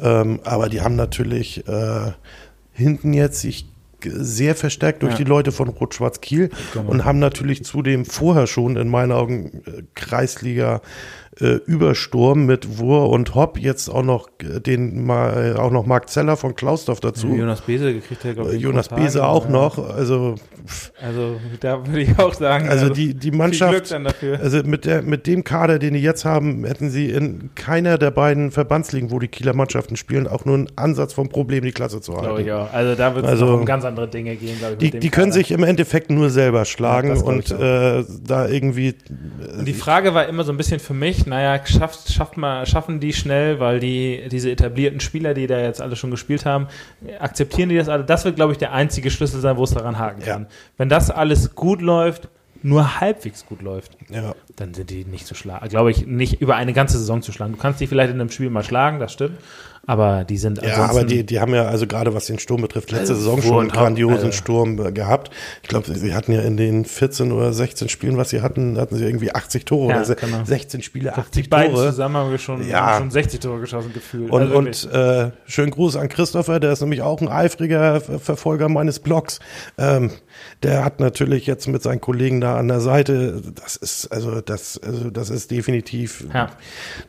Ähm, 0.00 0.40
aber 0.44 0.68
die 0.68 0.82
haben 0.82 0.96
natürlich 0.96 1.66
äh, 1.66 2.12
hinten 2.74 3.12
jetzt 3.12 3.40
sich 3.40 3.66
sehr 4.06 4.54
verstärkt 4.54 5.02
durch 5.02 5.12
ja. 5.12 5.18
die 5.18 5.24
Leute 5.24 5.52
von 5.52 5.68
Rot-Schwarz 5.68 6.20
Kiel 6.20 6.50
genau. 6.72 6.90
und 6.90 7.04
haben 7.04 7.18
natürlich 7.18 7.64
zudem 7.64 8.04
vorher 8.04 8.46
schon 8.46 8.76
in 8.76 8.88
meinen 8.88 9.12
Augen 9.12 9.62
äh, 9.66 9.82
Kreisliga 9.94 10.82
äh, 11.40 11.60
Übersturm 11.66 12.46
mit 12.46 12.78
Wur 12.78 13.10
und 13.10 13.34
Hopp, 13.34 13.58
jetzt 13.58 13.88
auch 13.88 14.02
noch 14.02 14.28
äh, 14.40 14.60
den 14.60 15.04
mal, 15.04 15.56
auch 15.56 15.70
noch 15.70 15.86
Marc 15.86 16.08
Zeller 16.08 16.36
von 16.36 16.54
Klausdorf 16.54 17.00
dazu. 17.00 17.28
Ja, 17.28 17.36
Jonas 17.36 17.60
Bese 17.62 17.92
gekriegt 17.92 18.24
er, 18.24 18.34
glaube 18.34 18.54
ich. 18.54 18.62
Jonas 18.62 18.88
Bese 18.88 19.26
auch 19.26 19.46
ja. 19.46 19.50
noch. 19.50 19.78
Also, 19.78 20.36
also 21.02 21.40
da 21.60 21.86
würde 21.86 22.02
ich 22.02 22.18
auch 22.18 22.34
sagen. 22.34 22.68
Also, 22.68 22.84
also 22.84 22.94
die, 22.94 23.14
die 23.14 23.30
Mannschaft, 23.30 23.92
also 23.92 24.62
mit, 24.64 24.84
der, 24.84 25.02
mit 25.02 25.26
dem 25.26 25.44
Kader, 25.44 25.78
den 25.78 25.94
die 25.94 26.00
jetzt 26.00 26.24
haben, 26.24 26.64
hätten 26.64 26.90
sie 26.90 27.10
in 27.10 27.50
keiner 27.54 27.98
der 27.98 28.10
beiden 28.10 28.50
Verbandsligen, 28.50 29.10
wo 29.10 29.18
die 29.18 29.28
Kieler 29.28 29.54
Mannschaften 29.54 29.96
spielen, 29.96 30.26
auch 30.26 30.44
nur 30.44 30.56
einen 30.56 30.68
Ansatz 30.76 31.12
vom 31.12 31.28
Problem, 31.28 31.64
die 31.64 31.72
Klasse 31.72 32.00
zu 32.00 32.12
halten. 32.12 32.26
Glaube 32.26 32.42
ich 32.42 32.52
auch. 32.52 32.72
Also 32.72 32.94
da 32.94 33.14
wird 33.14 33.24
es 33.24 33.30
also, 33.30 33.54
um 33.54 33.64
ganz 33.64 33.84
andere 33.84 34.08
Dinge 34.08 34.36
gehen, 34.36 34.58
glaube 34.58 34.76
ich. 34.78 34.90
Die, 34.90 34.98
die 34.98 35.10
können 35.10 35.32
sich 35.32 35.50
im 35.50 35.64
Endeffekt 35.64 36.10
nur 36.10 36.30
selber 36.30 36.64
schlagen 36.64 37.16
und 37.22 37.50
äh, 37.50 38.04
da 38.24 38.48
irgendwie. 38.48 38.88
Äh, 38.88 39.58
und 39.58 39.64
die 39.66 39.74
Frage 39.74 40.14
war 40.14 40.26
immer 40.28 40.44
so 40.44 40.52
ein 40.52 40.56
bisschen 40.56 40.80
für 40.80 40.94
mich, 40.94 41.23
naja, 41.26 41.64
schafft, 41.66 42.12
schafft 42.12 42.36
mal, 42.36 42.66
schaffen 42.66 43.00
die 43.00 43.12
schnell, 43.12 43.60
weil 43.60 43.80
die, 43.80 44.28
diese 44.30 44.50
etablierten 44.50 45.00
Spieler, 45.00 45.34
die 45.34 45.46
da 45.46 45.58
jetzt 45.58 45.80
alle 45.80 45.96
schon 45.96 46.10
gespielt 46.10 46.44
haben, 46.46 46.68
akzeptieren 47.18 47.68
die 47.68 47.76
das 47.76 47.88
alle? 47.88 48.04
Das 48.04 48.24
wird, 48.24 48.36
glaube 48.36 48.52
ich, 48.52 48.58
der 48.58 48.72
einzige 48.72 49.10
Schlüssel 49.10 49.40
sein, 49.40 49.56
wo 49.56 49.64
es 49.64 49.70
daran 49.72 49.98
haken 49.98 50.22
kann. 50.22 50.42
Ja. 50.42 50.48
Wenn 50.76 50.88
das 50.88 51.10
alles 51.10 51.54
gut 51.54 51.82
läuft, 51.82 52.28
nur 52.62 53.00
halbwegs 53.00 53.44
gut 53.44 53.60
läuft, 53.60 53.92
Ja. 54.08 54.34
dann 54.56 54.72
sind 54.72 54.88
die 54.88 55.04
nicht 55.04 55.26
zu 55.26 55.34
schlagen. 55.34 55.68
Glaube 55.68 55.90
ich, 55.90 56.06
nicht 56.06 56.40
über 56.40 56.56
eine 56.56 56.72
ganze 56.72 56.98
Saison 56.98 57.20
zu 57.20 57.30
schlagen. 57.30 57.52
Du 57.52 57.58
kannst 57.58 57.80
die 57.80 57.86
vielleicht 57.86 58.12
in 58.12 58.20
einem 58.20 58.30
Spiel 58.30 58.48
mal 58.48 58.64
schlagen, 58.64 58.98
das 59.00 59.12
stimmt. 59.12 59.38
Aber 59.86 60.24
die 60.24 60.38
sind 60.38 60.62
Ja, 60.62 60.86
aber 60.86 61.04
die, 61.04 61.24
die 61.24 61.40
haben 61.40 61.54
ja, 61.54 61.64
also 61.66 61.86
gerade 61.86 62.14
was 62.14 62.26
den 62.26 62.38
Sturm 62.38 62.62
betrifft, 62.62 62.90
letzte 62.90 63.14
Saison 63.14 63.42
schon 63.42 63.60
einen 63.60 63.68
grandiosen 63.68 64.30
äh, 64.30 64.32
Sturm 64.32 64.78
äh, 64.84 64.92
gehabt. 64.92 65.30
Ich 65.62 65.68
glaube, 65.68 65.92
sie 65.94 66.14
hatten 66.14 66.32
ja 66.32 66.40
in 66.40 66.56
den 66.56 66.84
14 66.84 67.32
oder 67.32 67.52
16 67.52 67.88
Spielen, 67.88 68.16
was 68.16 68.30
sie 68.30 68.40
hatten, 68.40 68.78
hatten 68.78 68.96
sie 68.96 69.04
irgendwie 69.04 69.34
80 69.34 69.64
Tore 69.66 69.90
Ja, 69.92 70.02
oder 70.02 70.14
genau. 70.14 70.44
16 70.44 70.82
Spiele, 70.82 71.12
die 71.14 71.20
80 71.20 71.50
beiden 71.50 71.74
Tore. 71.74 71.90
zusammen 71.90 72.16
haben 72.16 72.30
wir 72.30 72.38
schon, 72.38 72.66
Ja. 72.66 72.86
haben 72.86 73.02
schon 73.04 73.10
60 73.10 73.40
Tore 73.40 73.60
geschossen 73.60 73.92
gefühlt. 73.92 74.30
Und, 74.30 74.42
Also 74.42 74.56
und 74.56 74.92
äh, 74.92 75.30
schönen 75.46 75.70
Gruß 75.70 75.96
an 75.96 76.08
Christopher, 76.08 76.60
der 76.60 76.72
ist 76.72 76.80
nämlich 76.80 77.02
auch 77.02 77.20
ein 77.20 77.28
eifriger 77.28 78.00
Ver- 78.00 78.18
Verfolger 78.18 78.68
meines 78.68 79.00
Blogs. 79.00 79.38
Ähm, 79.76 80.10
der 80.62 80.84
hat 80.84 81.00
natürlich 81.00 81.46
jetzt 81.46 81.68
mit 81.68 81.82
seinen 81.82 82.00
Kollegen 82.00 82.40
da 82.40 82.56
an 82.56 82.68
der 82.68 82.80
Seite, 82.80 83.42
das 83.62 83.76
ist, 83.76 84.08
also 84.12 84.40
das, 84.40 84.80
also 84.82 85.10
das 85.10 85.30
ist 85.30 85.50
definitiv, 85.50 86.24
Ja. 86.32 86.48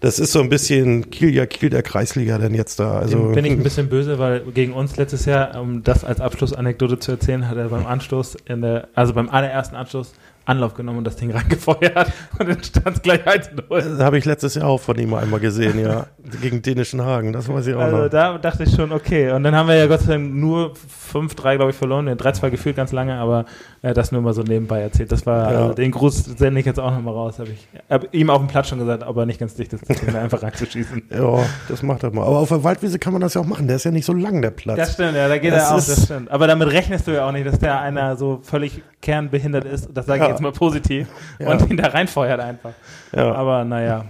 das 0.01 0.19
ist 0.19 0.31
so 0.31 0.41
ein 0.41 0.49
bisschen 0.49 1.09
Kiel, 1.09 1.33
ja 1.33 1.45
Kiel 1.45 1.69
der 1.69 1.83
Kreisliga 1.83 2.37
denn 2.37 2.53
jetzt 2.53 2.64
da. 2.75 2.99
Also 2.99 3.17
Dem 3.17 3.31
bin 3.33 3.45
ich 3.45 3.51
ein 3.51 3.63
bisschen 3.63 3.89
böse, 3.89 4.17
weil 4.17 4.41
gegen 4.53 4.73
uns 4.73 4.97
letztes 4.97 5.25
Jahr, 5.25 5.61
um 5.61 5.83
das 5.83 6.03
als 6.03 6.21
Abschlussanekdote 6.21 6.97
zu 6.99 7.11
erzählen, 7.11 7.47
hat 7.47 7.57
er 7.57 7.69
beim 7.69 7.85
Anstoß 7.85 8.37
der, 8.47 8.87
also 8.95 9.13
beim 9.13 9.29
allerersten 9.29 9.75
Anstoß 9.75 10.13
Anlauf 10.45 10.73
genommen 10.73 10.99
und 10.99 11.03
das 11.05 11.15
Ding 11.15 11.31
reingefeuert 11.35 12.11
und 12.39 12.49
dann 12.49 12.63
stand 12.63 12.95
es 12.97 13.01
gleich 13.01 13.25
1-0. 13.27 13.63
Das 13.69 13.99
habe 13.99 14.17
ich 14.17 14.25
letztes 14.25 14.55
Jahr 14.55 14.67
auch 14.67 14.79
von 14.79 14.97
ihm 14.97 15.13
einmal 15.13 15.39
gesehen, 15.39 15.79
ja. 15.79 16.07
Gegen 16.41 16.61
dänischen 16.61 17.01
Hagen, 17.03 17.33
das 17.33 17.47
weiß 17.49 17.67
ich 17.67 17.75
auch 17.75 17.81
Also 17.81 17.97
noch. 17.97 18.09
da 18.09 18.37
dachte 18.37 18.63
ich 18.63 18.73
schon, 18.75 18.91
okay. 18.91 19.31
Und 19.31 19.43
dann 19.43 19.55
haben 19.55 19.67
wir 19.67 19.75
ja 19.75 19.87
Gott 19.87 20.01
sei 20.01 20.13
Dank 20.13 20.33
nur 20.33 20.73
5-3, 21.13 21.55
glaube 21.57 21.69
ich, 21.71 21.75
verloren. 21.77 22.05
Den 22.07 22.17
3-2 22.17 22.49
gefühlt 22.49 22.75
ganz 22.75 22.91
lange, 22.91 23.15
aber 23.15 23.45
äh, 23.83 23.93
das 23.93 24.11
nur 24.11 24.21
mal 24.21 24.33
so 24.33 24.41
nebenbei 24.41 24.81
erzählt. 24.81 25.11
Das 25.11 25.25
war, 25.25 25.51
Ja. 25.51 25.57
also 25.59 25.73
den 25.73 25.91
Gruß 25.91 26.25
sende 26.37 26.59
ich 26.59 26.65
jetzt 26.65 26.79
auch 26.79 26.91
nochmal 26.91 27.13
raus. 27.13 27.37
Habe 27.39 27.49
ich 27.49 27.67
hab 27.89 28.13
ihm 28.13 28.29
auf 28.29 28.39
dem 28.39 28.47
Platz 28.47 28.69
schon 28.69 28.79
gesagt, 28.79 29.03
aber 29.03 29.25
nicht 29.25 29.39
ganz 29.39 29.55
dicht 29.55 29.71
ist, 29.73 29.83
einfach 30.15 30.41
reinzuschießen. 30.43 31.03
Ja, 31.15 31.39
das 31.69 31.81
macht 31.83 32.03
er 32.03 32.11
mal. 32.11 32.23
Aber 32.25 32.39
auf 32.39 32.49
der 32.49 32.63
Waldwiese 32.63 32.97
kann 32.99 33.13
man 33.13 33.21
das 33.21 33.35
ja 33.35 33.41
auch 33.41 33.45
machen. 33.45 33.67
Der 33.67 33.75
ist 33.77 33.83
ja 33.85 33.91
nicht 33.91 34.05
so 34.05 34.13
lang, 34.13 34.41
der 34.41 34.51
Platz. 34.51 34.77
Das 34.77 34.93
stimmt, 34.93 35.15
ja, 35.15 35.27
da 35.27 35.37
geht 35.37 35.53
Das 35.53 35.69
er 35.69 35.71
auch, 35.71 35.75
das 35.75 36.03
stimmt. 36.05 36.31
Aber 36.31 36.47
damit 36.47 36.71
rechnest 36.71 37.07
du 37.07 37.11
ja 37.11 37.27
auch 37.27 37.31
nicht, 37.31 37.45
dass 37.45 37.59
der 37.59 37.79
einer 37.79 38.15
so 38.17 38.39
völlig 38.41 38.81
kernbehindert 39.01 39.65
ist, 39.65 39.89
das 39.93 40.07
sage 40.07 40.23
ich 40.23 40.29
Ja. 40.29 40.34
Jetzt 40.35 40.41
mal 40.41 40.51
positiv, 40.51 41.07
Ja. 41.39 41.51
und 41.51 41.69
ihn 41.69 41.77
da 41.77 41.87
reinfeuert 41.87 42.39
einfach. 42.39 42.71
ja. 43.15 43.33
Aber 43.33 43.63
naja. 43.63 44.05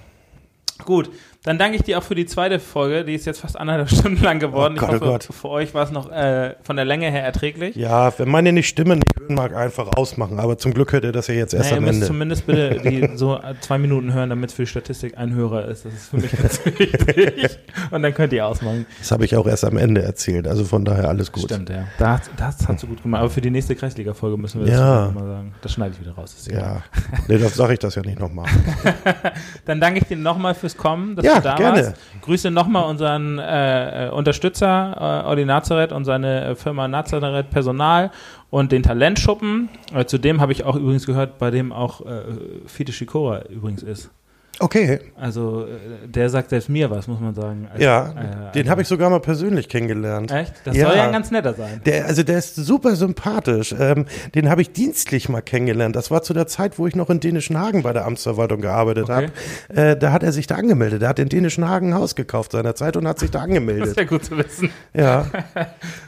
Gut, 0.84 1.10
dann 1.46 1.58
danke 1.58 1.78
ich 1.78 1.84
dir 1.84 1.98
auch 2.00 2.04
für 2.04 2.16
die 2.16 2.26
zweite 2.26 2.60
Folge. 2.60 3.06
Die 3.06 3.14
ist 3.14 3.26
jetzt 3.26 3.40
fast 3.40 3.58
anderthalb 3.60 3.90
Stunden 3.98 4.22
lang 4.24 4.40
geworden. 4.40 4.76
Oh 4.78 4.82
Gott, 4.82 4.90
ich 4.90 5.02
oh 5.02 5.06
hoffe, 5.06 5.12
Gott. 5.12 5.24
für 5.36 5.50
euch 5.50 5.74
war 5.74 5.84
es 5.84 5.92
noch 5.92 6.12
äh, 6.12 6.56
von 6.64 6.76
der 6.76 6.86
Länge 6.86 7.10
her 7.12 7.24
erträglich. 7.24 7.76
ja, 7.76 8.12
wenn 8.18 8.30
meine 8.30 8.52
nicht 8.52 8.68
Stimme 8.68 8.96
nicht 8.96 9.06
hören 9.20 9.36
mag, 9.36 9.56
einfach 9.56 9.88
ausmachen. 9.96 10.40
Aber 10.40 10.58
zum 10.58 10.74
Glück 10.74 10.92
hört 10.92 11.04
ihr 11.06 11.12
das 11.12 11.28
ja 11.28 11.36
jetzt 11.36 11.54
erst 11.54 11.66
Naja, 11.72 11.76
ihr 11.76 11.78
am 11.78 11.84
müsst 11.86 11.96
Ende. 11.96 12.08
zumindest 12.08 12.46
bitte 12.48 12.80
die 12.90 13.10
so 13.16 13.36
äh, 13.36 13.54
zwei 13.62 13.78
Minuten 13.78 14.14
hören, 14.14 14.30
damit 14.30 14.50
es 14.50 14.56
für 14.56 14.64
die 14.64 14.68
Statistik 14.68 15.18
ein 15.18 15.34
Hörer 15.34 15.66
ist. 15.66 15.86
Das 15.86 15.94
ist 15.94 16.10
für 16.10 16.18
mich 16.18 16.32
ganz 16.32 16.66
wichtig. 16.66 17.58
Und 17.92 18.02
dann 18.04 18.14
könnt 18.14 18.34
ihr 18.34 18.46
ausmachen. 18.46 18.86
Das 19.00 19.12
habe 19.12 19.26
ich 19.26 19.36
auch 19.36 19.46
erst 19.48 19.64
am 19.66 19.78
Ende 19.78 20.02
erzählt. 20.02 20.48
Also 20.48 20.66
von 20.66 20.84
daher 20.84 21.08
alles 21.10 21.32
gut. 21.32 21.44
Stimmt, 21.44 21.70
ja. 21.70 21.86
Das, 22.00 22.22
das 22.38 22.68
hast 22.68 22.84
du 22.84 22.88
gut 22.88 23.04
gemacht. 23.04 23.20
Aber 23.22 23.30
für 23.30 23.42
die 23.42 23.52
nächste 23.52 23.76
Kreisliga-Folge 23.76 24.38
müssen 24.38 24.62
wir 24.62 24.68
das 24.72 24.80
Ja. 24.80 25.12
mal 25.14 25.26
sagen. 25.28 25.54
Das 25.62 25.72
schneide 25.74 25.94
ich 25.94 26.02
wieder 26.02 26.14
raus. 26.16 26.36
Ja, 26.52 26.82
nee, 27.28 27.38
das 27.38 27.54
sage 27.56 27.74
ich 27.74 27.80
das 27.80 27.96
ja 27.96 28.02
nicht 28.02 28.20
nochmal. 28.20 28.46
Dann 29.66 29.80
danke 29.80 30.00
ich 30.00 30.08
dir 30.08 30.18
nochmal 30.18 30.56
fürs 30.56 30.76
Kommen, 30.76 31.16
dass 31.16 31.26
Ja, 31.26 31.35
du 31.36 31.42
da 31.42 31.56
gerne. 31.56 31.78
warst. 31.78 31.96
Grüße 32.22 32.52
nochmal 32.52 32.90
unseren 32.90 33.40
äh, 33.40 34.08
äh, 34.08 34.10
Unterstützer, 34.10 35.24
äh, 35.26 35.28
Olli 35.28 35.46
Nazareth 35.46 35.92
und 35.92 36.06
seine 36.06 36.46
äh, 36.46 36.56
Firma 36.56 36.88
Nazareth 36.88 37.50
Personal 37.50 38.12
und 38.50 38.72
den 38.72 38.84
Talentschuppen. 38.84 39.70
Äh, 39.94 40.06
zudem 40.06 40.42
habe 40.42 40.52
ich 40.52 40.64
auch 40.64 40.76
übrigens 40.76 41.06
gehört, 41.06 41.38
bei 41.38 41.52
dem 41.52 41.72
auch 41.72 42.06
äh, 42.06 42.24
Fide 42.66 42.92
Shikora 42.92 43.44
übrigens 43.50 43.84
ist. 43.84 44.10
Okay, 44.60 45.00
Also 45.20 45.66
äh, 45.66 46.08
der 46.08 46.30
sagt 46.30 46.50
selbst 46.50 46.70
mir 46.70 46.90
was, 46.90 47.08
muss 47.08 47.20
man 47.20 47.36
sagen. 47.36 47.68
Also, 47.72 47.84
ja, 47.84 48.10
äh, 48.10 48.14
den 48.54 48.62
also- 48.62 48.70
habe 48.72 48.82
ich 48.84 48.88
sogar 48.88 49.10
mal 49.10 49.20
persönlich 49.20 49.68
kennengelernt. 49.68 50.32
Echt? 50.32 50.54
Das 50.64 50.76
Ja. 50.78 50.88
soll 50.88 50.96
ja 50.98 51.04
ein 51.08 51.12
ganz 51.12 51.30
netter 51.30 51.54
sein. 51.54 51.82
Der, 51.86 52.06
also 52.06 52.24
der 52.24 52.38
ist 52.38 52.56
super 52.56 52.96
sympathisch. 52.96 53.76
Ähm, 53.78 54.06
den 54.34 54.50
habe 54.50 54.62
ich 54.62 54.72
dienstlich 54.72 55.28
mal 55.28 55.42
kennengelernt. 55.42 55.96
Das 55.96 56.10
war 56.10 56.24
zu 56.24 56.34
der 56.34 56.48
Zeit, 56.48 56.80
wo 56.80 56.88
ich 56.88 56.96
noch 56.96 57.10
in 57.10 57.20
Dänischen 57.20 57.60
Hagen 57.60 57.84
bei 57.84 57.92
der 57.92 58.06
Amtsverwaltung 58.06 58.62
gearbeitet 58.62 59.06
Okay. 59.10 59.28
habe. 59.70 59.82
Äh, 59.82 59.98
da 59.98 60.12
hat 60.14 60.24
er 60.24 60.32
sich 60.32 60.48
da 60.48 60.56
angemeldet. 60.56 61.02
Der 61.02 61.10
hat 61.10 61.20
in 61.20 61.28
Dänischen 61.28 61.68
Hagen 61.68 61.90
ein 61.90 61.96
Haus 61.96 62.16
gekauft 62.16 62.54
seinerzeit 62.54 62.96
und 62.96 63.08
hat 63.08 63.20
sich 63.20 63.32
da 63.32 63.40
Das 63.46 63.48
angemeldet. 63.48 63.88
ist 63.88 63.98
ja 63.98 64.04
gut 64.06 64.24
zu 64.24 64.38
wissen. 64.38 64.70
Ja. 64.94 65.26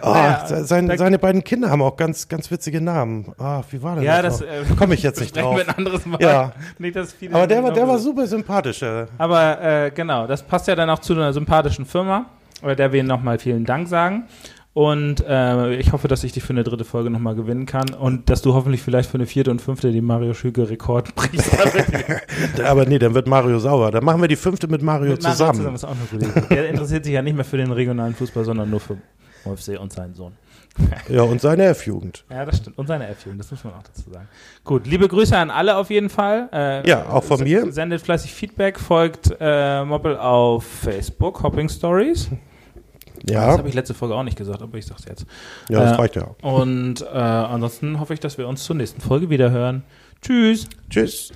Oh, 0.01 0.05
Naja, 0.13 0.45
se- 0.47 0.63
sein, 0.65 0.89
seine 0.97 1.19
beiden 1.19 1.43
Kinder 1.43 1.69
haben 1.69 1.81
auch 1.81 1.97
ganz, 1.97 2.27
ganz 2.29 2.49
witzige 2.49 2.79
Namen. 2.79 3.33
Ah, 3.37 3.61
wie 3.71 3.83
war 3.83 3.95
denn 3.95 4.05
Ja, 4.05 4.21
das? 4.21 4.39
das 4.39 4.47
noch? 4.69 4.71
äh, 4.71 4.75
Komme 4.77 4.93
ich 4.93 5.03
jetzt 5.03 5.19
nicht 5.19 5.35
drauf. 5.35 5.57
wir 5.57 5.67
ein 5.67 5.75
anderes 5.75 6.05
Mal. 6.05 6.21
Ja. 6.21 6.53
Nicht, 6.79 6.95
dass 6.95 7.11
viele 7.13 7.35
Aber 7.35 7.45
der 7.47 7.61
war, 7.63 7.73
der 7.73 7.87
war 7.87 7.97
super 7.99 8.21
sympathisch. 8.21 8.36
Äh. 8.41 9.05
Aber 9.17 9.61
äh, 9.61 9.91
genau, 9.91 10.27
das 10.27 10.43
passt 10.43 10.67
ja 10.67 10.75
dann 10.75 10.89
auch 10.89 10.99
zu 10.99 11.13
einer 11.13 11.33
sympathischen 11.33 11.85
Firma, 11.85 12.25
bei 12.61 12.75
der 12.75 12.91
wir 12.91 13.03
nochmal 13.03 13.39
vielen 13.39 13.65
Dank 13.65 13.87
sagen. 13.87 14.27
Und 14.77 15.25
äh, 15.27 15.73
ich 15.77 15.91
hoffe, 15.91 16.07
dass 16.07 16.23
ich 16.23 16.33
dich 16.33 16.43
für 16.43 16.53
eine 16.53 16.63
dritte 16.63 16.85
Folge 16.85 17.09
nochmal 17.09 17.33
gewinnen 17.33 17.65
kann 17.65 17.95
und 17.95 18.29
dass 18.29 18.43
du 18.43 18.53
hoffentlich 18.53 18.83
vielleicht 18.83 19.09
für 19.09 19.15
eine 19.15 19.25
vierte 19.25 19.49
und 19.49 19.59
fünfte 19.59 19.91
die 19.91 20.01
Mario 20.01 20.35
Schüge 20.35 20.69
Rekord 20.69 21.15
brichst. 21.15 21.51
Aber 22.63 22.85
nee, 22.85 22.99
dann 22.99 23.15
wird 23.15 23.25
Mario 23.25 23.57
sauer. 23.57 23.89
Dann 23.89 24.05
machen 24.05 24.21
wir 24.21 24.27
die 24.27 24.35
fünfte 24.35 24.67
mit 24.67 24.83
Mario 24.83 25.13
Mit 25.13 25.23
Mario 25.23 25.35
zusammen. 25.35 25.73
ist 25.73 25.83
auch 25.83 25.95
eine 25.95 26.05
gute 26.11 26.25
Idee. 26.39 26.55
Der 26.55 26.69
interessiert 26.69 27.05
sich 27.05 27.13
ja 27.15 27.23
nicht 27.23 27.35
mehr 27.35 27.43
für 27.43 27.57
den 27.57 27.71
regionalen 27.71 28.13
Fußball, 28.13 28.45
sondern 28.45 28.69
nur 28.69 28.79
für 28.79 28.97
OFC 29.45 29.79
und 29.79 29.91
seinen 29.91 30.13
Sohn. 30.13 30.33
Ja, 31.09 31.21
und 31.23 31.39
seine 31.41 31.63
F-Jugend. 31.65 32.25
Ja, 32.29 32.45
das 32.45 32.57
stimmt. 32.57 32.77
Und 32.77 32.87
seine 32.87 33.07
F-Jugend, 33.07 33.39
das 33.39 33.49
muss 33.51 33.63
man 33.63 33.73
auch 33.73 33.83
dazu 33.83 34.09
sagen. 34.11 34.27
Gut, 34.63 34.85
liebe 34.85 35.07
Grüße 35.07 35.35
an 35.37 35.49
alle 35.49 35.77
auf 35.77 35.89
jeden 35.89 36.09
Fall. 36.09 36.49
Äh, 36.51 36.87
Ja, 36.87 37.07
auch 37.09 37.23
von 37.23 37.41
mir. 37.43 37.71
Sendet 37.71 38.01
fleißig 38.01 38.33
Feedback, 38.33 38.79
folgt 38.79 39.33
äh, 39.39 39.83
Moppel 39.85 40.17
auf 40.17 40.65
Facebook, 40.65 41.41
Hopping 41.43 41.69
Stories. 41.69 42.29
Das 43.23 43.33
Ja, 43.33 43.57
habe 43.57 43.67
ich 43.67 43.73
letzte 43.73 43.93
Folge 43.93 44.13
auch 44.15 44.23
nicht 44.23 44.37
gesagt, 44.37 44.61
aber 44.61 44.77
ich 44.77 44.85
sag's 44.85 45.05
jetzt. 45.05 45.25
ja, 45.69 45.79
das 45.79 45.93
äh, 45.93 45.95
reicht 45.95 46.15
ja. 46.17 46.35
Und 46.41 47.01
äh, 47.01 47.05
ansonsten 47.07 47.99
hoffe 47.99 48.13
ich, 48.13 48.19
dass 48.19 48.37
wir 48.37 48.47
uns 48.47 48.63
zur 48.63 48.75
nächsten 48.75 49.01
Folge 49.01 49.29
wieder 49.29 49.49
hören. 49.49 49.83
Tschüss. 50.21 50.67
Tschüss. 50.89 51.31